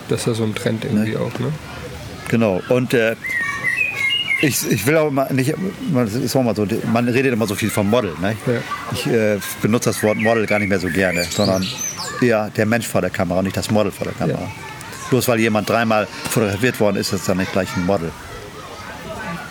Das 0.10 0.22
ist 0.22 0.28
ja 0.28 0.34
so 0.34 0.44
ein 0.44 0.54
Trend 0.54 0.84
irgendwie 0.84 1.12
ne? 1.12 1.20
auch, 1.20 1.40
ne? 1.40 1.54
Genau. 2.28 2.62
Und 2.68 2.94
äh, 2.94 3.16
ich, 4.42 4.72
ich 4.72 4.86
will 4.86 4.98
auch 4.98 5.12
mal 5.12 5.32
nicht, 5.34 5.54
man, 5.92 6.08
ist 6.08 6.36
auch 6.36 6.44
mal 6.44 6.56
so, 6.56 6.68
man 6.92 7.08
redet 7.08 7.34
immer 7.34 7.48
so 7.48 7.56
viel 7.56 7.70
vom 7.70 7.90
Model. 7.90 8.14
Ne? 8.22 8.36
Ja. 8.46 8.54
Ich 8.94 9.08
äh, 9.08 9.40
benutze 9.62 9.90
das 9.90 10.02
Wort 10.04 10.18
Model 10.18 10.46
gar 10.46 10.60
nicht 10.60 10.70
mehr 10.70 10.80
so 10.80 10.88
gerne, 10.88 11.24
sondern 11.24 11.66
eher 12.22 12.50
der 12.50 12.66
Mensch 12.66 12.88
vor 12.88 13.02
der 13.02 13.10
Kamera, 13.10 13.42
nicht 13.42 13.58
das 13.58 13.72
Model 13.72 13.92
vor 13.92 14.06
der 14.06 14.14
Kamera. 14.14 14.42
Ja. 14.42 14.52
Bloß 15.10 15.28
weil 15.28 15.40
jemand 15.40 15.70
dreimal 15.70 16.08
fotografiert 16.30 16.80
worden 16.80 16.98
ist, 16.98 17.08
ist 17.08 17.22
das 17.22 17.26
dann 17.26 17.38
nicht 17.38 17.52
gleich 17.52 17.70
ein 17.76 17.86
Model. 17.86 18.12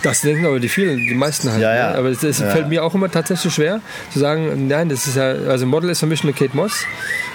Das 0.02 0.22
denken 0.22 0.46
aber 0.46 0.60
die 0.60 0.68
vielen, 0.68 1.06
die 1.06 1.14
meisten 1.14 1.50
halt. 1.50 1.60
Ja, 1.60 1.74
ja. 1.74 1.90
Ne? 1.90 1.98
Aber 1.98 2.08
es, 2.08 2.22
ja. 2.22 2.32
fällt 2.32 2.68
mir 2.68 2.84
auch 2.84 2.94
immer 2.94 3.10
tatsächlich 3.10 3.52
schwer 3.52 3.80
zu 4.12 4.18
sagen, 4.18 4.66
nein, 4.68 4.88
das 4.88 5.06
ist 5.06 5.16
ja, 5.16 5.30
also 5.30 5.66
Model 5.66 5.90
ist 5.90 6.00
für 6.00 6.06
mich 6.06 6.22
eine 6.22 6.32
Kate 6.32 6.56
Moss 6.56 6.84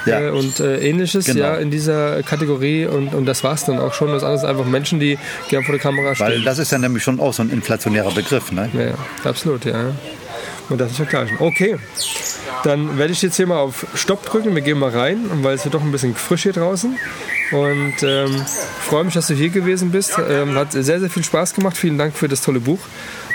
äh, 0.05 0.29
und 0.29 0.59
äh, 0.59 0.77
ähnliches 0.79 1.25
genau. 1.25 1.39
ja 1.39 1.55
in 1.55 1.71
dieser 1.71 2.23
Kategorie 2.23 2.85
und, 2.85 3.13
und 3.13 3.25
das 3.25 3.43
war 3.43 3.53
es 3.53 3.65
dann 3.65 3.79
auch 3.79 3.93
schon. 3.93 4.07
Das 4.11 4.23
andere 4.23 4.39
ist 4.39 4.45
einfach 4.45 4.65
Menschen, 4.65 4.99
die 4.99 5.17
gerne 5.49 5.65
vor 5.65 5.73
der 5.73 5.81
Kamera 5.81 6.15
stehen. 6.15 6.27
Weil 6.27 6.41
das 6.43 6.59
ist 6.59 6.71
ja 6.71 6.77
nämlich 6.77 7.03
schon 7.03 7.19
auch 7.19 7.33
so 7.33 7.43
ein 7.43 7.49
inflationärer 7.49 8.11
Begriff, 8.11 8.51
ne? 8.51 8.69
Ja, 8.73 9.29
absolut, 9.29 9.65
ja. 9.65 9.91
Und 10.69 10.79
das 10.79 10.91
ist 10.91 10.97
vergleichen. 10.97 11.37
Okay, 11.39 11.77
dann 12.63 12.97
werde 12.97 13.13
ich 13.13 13.21
jetzt 13.21 13.35
hier 13.35 13.45
mal 13.45 13.59
auf 13.59 13.85
Stopp 13.93 14.25
drücken. 14.25 14.55
Wir 14.55 14.61
gehen 14.61 14.79
mal 14.79 14.89
rein, 14.89 15.29
weil 15.43 15.55
es 15.55 15.65
wird 15.65 15.75
doch 15.75 15.83
ein 15.83 15.91
bisschen 15.91 16.15
frisch 16.15 16.43
hier 16.43 16.53
draußen. 16.53 16.97
Und 17.51 17.93
ähm, 18.01 18.45
freue 18.81 19.03
mich, 19.03 19.13
dass 19.13 19.27
du 19.27 19.35
hier 19.35 19.49
gewesen 19.49 19.91
bist. 19.91 20.17
Ähm, 20.29 20.55
hat 20.55 20.71
sehr, 20.71 20.99
sehr 20.99 21.09
viel 21.09 21.23
Spaß 21.23 21.53
gemacht. 21.53 21.77
Vielen 21.77 21.97
Dank 21.97 22.15
für 22.15 22.27
das 22.27 22.41
tolle 22.41 22.59
Buch. 22.59 22.79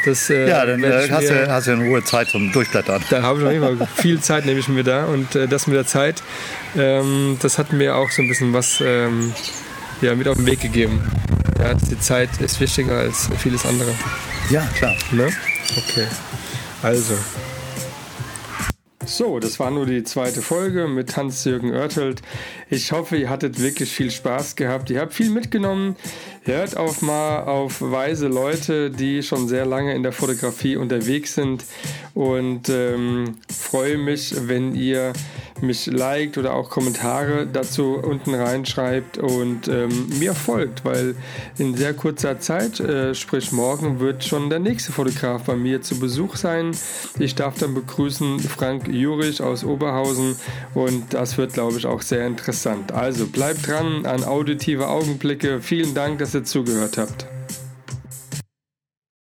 Das, 0.05 0.31
äh, 0.31 0.49
ja, 0.49 0.67
dann 0.67 0.83
äh, 0.83 1.09
hast, 1.11 1.29
du, 1.29 1.49
hast 1.49 1.67
du 1.67 1.73
in 1.73 1.83
Ruhe 1.83 2.03
Zeit 2.03 2.29
zum 2.29 2.51
Durchblättern. 2.51 3.05
Da 3.11 3.23
habe 3.23 3.39
ich 3.39 3.45
noch 3.45 3.53
immer 3.53 3.87
viel 3.97 4.21
Zeit, 4.21 4.47
nehme 4.47 4.59
ich 4.59 4.69
mir 4.69 4.83
da. 4.83 5.05
Und 5.05 5.37
äh, 5.37 5.47
das 5.47 5.67
mit 5.69 5.77
der 5.77 5.87
Zeit, 5.87 6.23
ähm, 6.77 7.37
das 7.41 7.59
hat 7.59 7.73
mir 7.73 7.95
auch 7.95 8.11
so 8.11 8.23
ein 8.23 8.29
bisschen 8.29 8.53
was 8.53 8.83
ähm, 8.85 9.33
ja, 10.01 10.15
mit 10.15 10.27
auf 10.27 10.39
den 10.39 10.47
Weg 10.47 10.61
gegeben. 10.61 11.09
Ja, 11.59 11.75
die 11.75 12.01
Zeit 12.01 12.31
ist 12.41 12.61
wichtiger 12.61 12.99
als 12.99 13.29
vieles 13.39 13.67
andere. 13.67 13.95
Ja, 14.49 14.67
klar. 14.77 14.97
Ne? 15.13 15.29
Okay. 15.77 16.07
Also, 16.83 17.15
so, 19.05 19.39
das 19.41 19.59
war 19.59 19.71
nur 19.71 19.87
die 19.87 20.05
zweite 20.05 20.41
Folge 20.41 20.87
mit 20.87 21.17
Hans-Jürgen 21.17 21.73
Oertelt. 21.73 22.23
Ich 22.71 22.93
hoffe, 22.93 23.17
ihr 23.17 23.29
hattet 23.29 23.61
wirklich 23.61 23.91
viel 23.91 24.11
Spaß 24.11 24.57
gehabt. 24.57 24.89
Ihr 24.89 25.01
habt 25.01 25.13
viel 25.13 25.31
mitgenommen. 25.31 25.97
Hört 26.51 26.77
auf 26.77 27.01
mal 27.01 27.45
auf 27.45 27.81
weise 27.81 28.27
Leute, 28.27 28.91
die 28.91 29.23
schon 29.23 29.47
sehr 29.47 29.65
lange 29.65 29.95
in 29.95 30.03
der 30.03 30.11
Fotografie 30.11 30.75
unterwegs 30.75 31.37
sind. 31.37 31.65
Und 32.13 32.69
ähm, 32.69 33.37
freue 33.49 33.99
mich, 33.99 34.35
wenn 34.49 34.75
ihr 34.75 35.13
mich 35.63 35.87
liked 35.87 36.39
oder 36.39 36.55
auch 36.55 36.71
Kommentare 36.71 37.47
dazu 37.47 37.95
unten 37.95 38.35
reinschreibt 38.35 39.19
und 39.19 39.69
ähm, 39.69 40.09
mir 40.19 40.35
folgt, 40.35 40.85
weil 40.85 41.15
in 41.59 41.75
sehr 41.77 41.95
kurzer 41.95 42.41
Zeit, 42.41 42.81
äh, 42.81 43.15
sprich 43.15 43.53
morgen, 43.53 44.01
wird 44.01 44.25
schon 44.25 44.51
der 44.51 44.59
nächste 44.59 44.93
Fotograf 44.93 45.45
bei 45.45 45.57
mir 45.57 45.83
zu 45.83 45.99
Besuch 45.99 46.37
sein. 46.37 46.73
Ich 47.19 47.35
darf 47.35 47.59
dann 47.59 47.75
begrüßen 47.75 48.41
Frank 48.41 48.89
Jurich 48.89 49.43
aus 49.43 49.65
Oberhausen 49.65 50.37
und 50.75 51.15
das 51.15 51.39
wird, 51.39 51.55
glaube 51.55 51.79
ich, 51.79 51.87
auch 51.87 52.03
sehr 52.03 52.27
interessant. 52.27 52.93
Also 52.93 53.27
bleibt 53.27 53.67
dran 53.67 54.07
an 54.07 54.25
auditive 54.25 54.89
Augenblicke. 54.89 55.61
Vielen 55.61 55.95
Dank, 55.95 56.19
dass 56.19 56.35
ihr 56.41 56.45
zugehört 56.45 56.97
habt. 56.97 57.27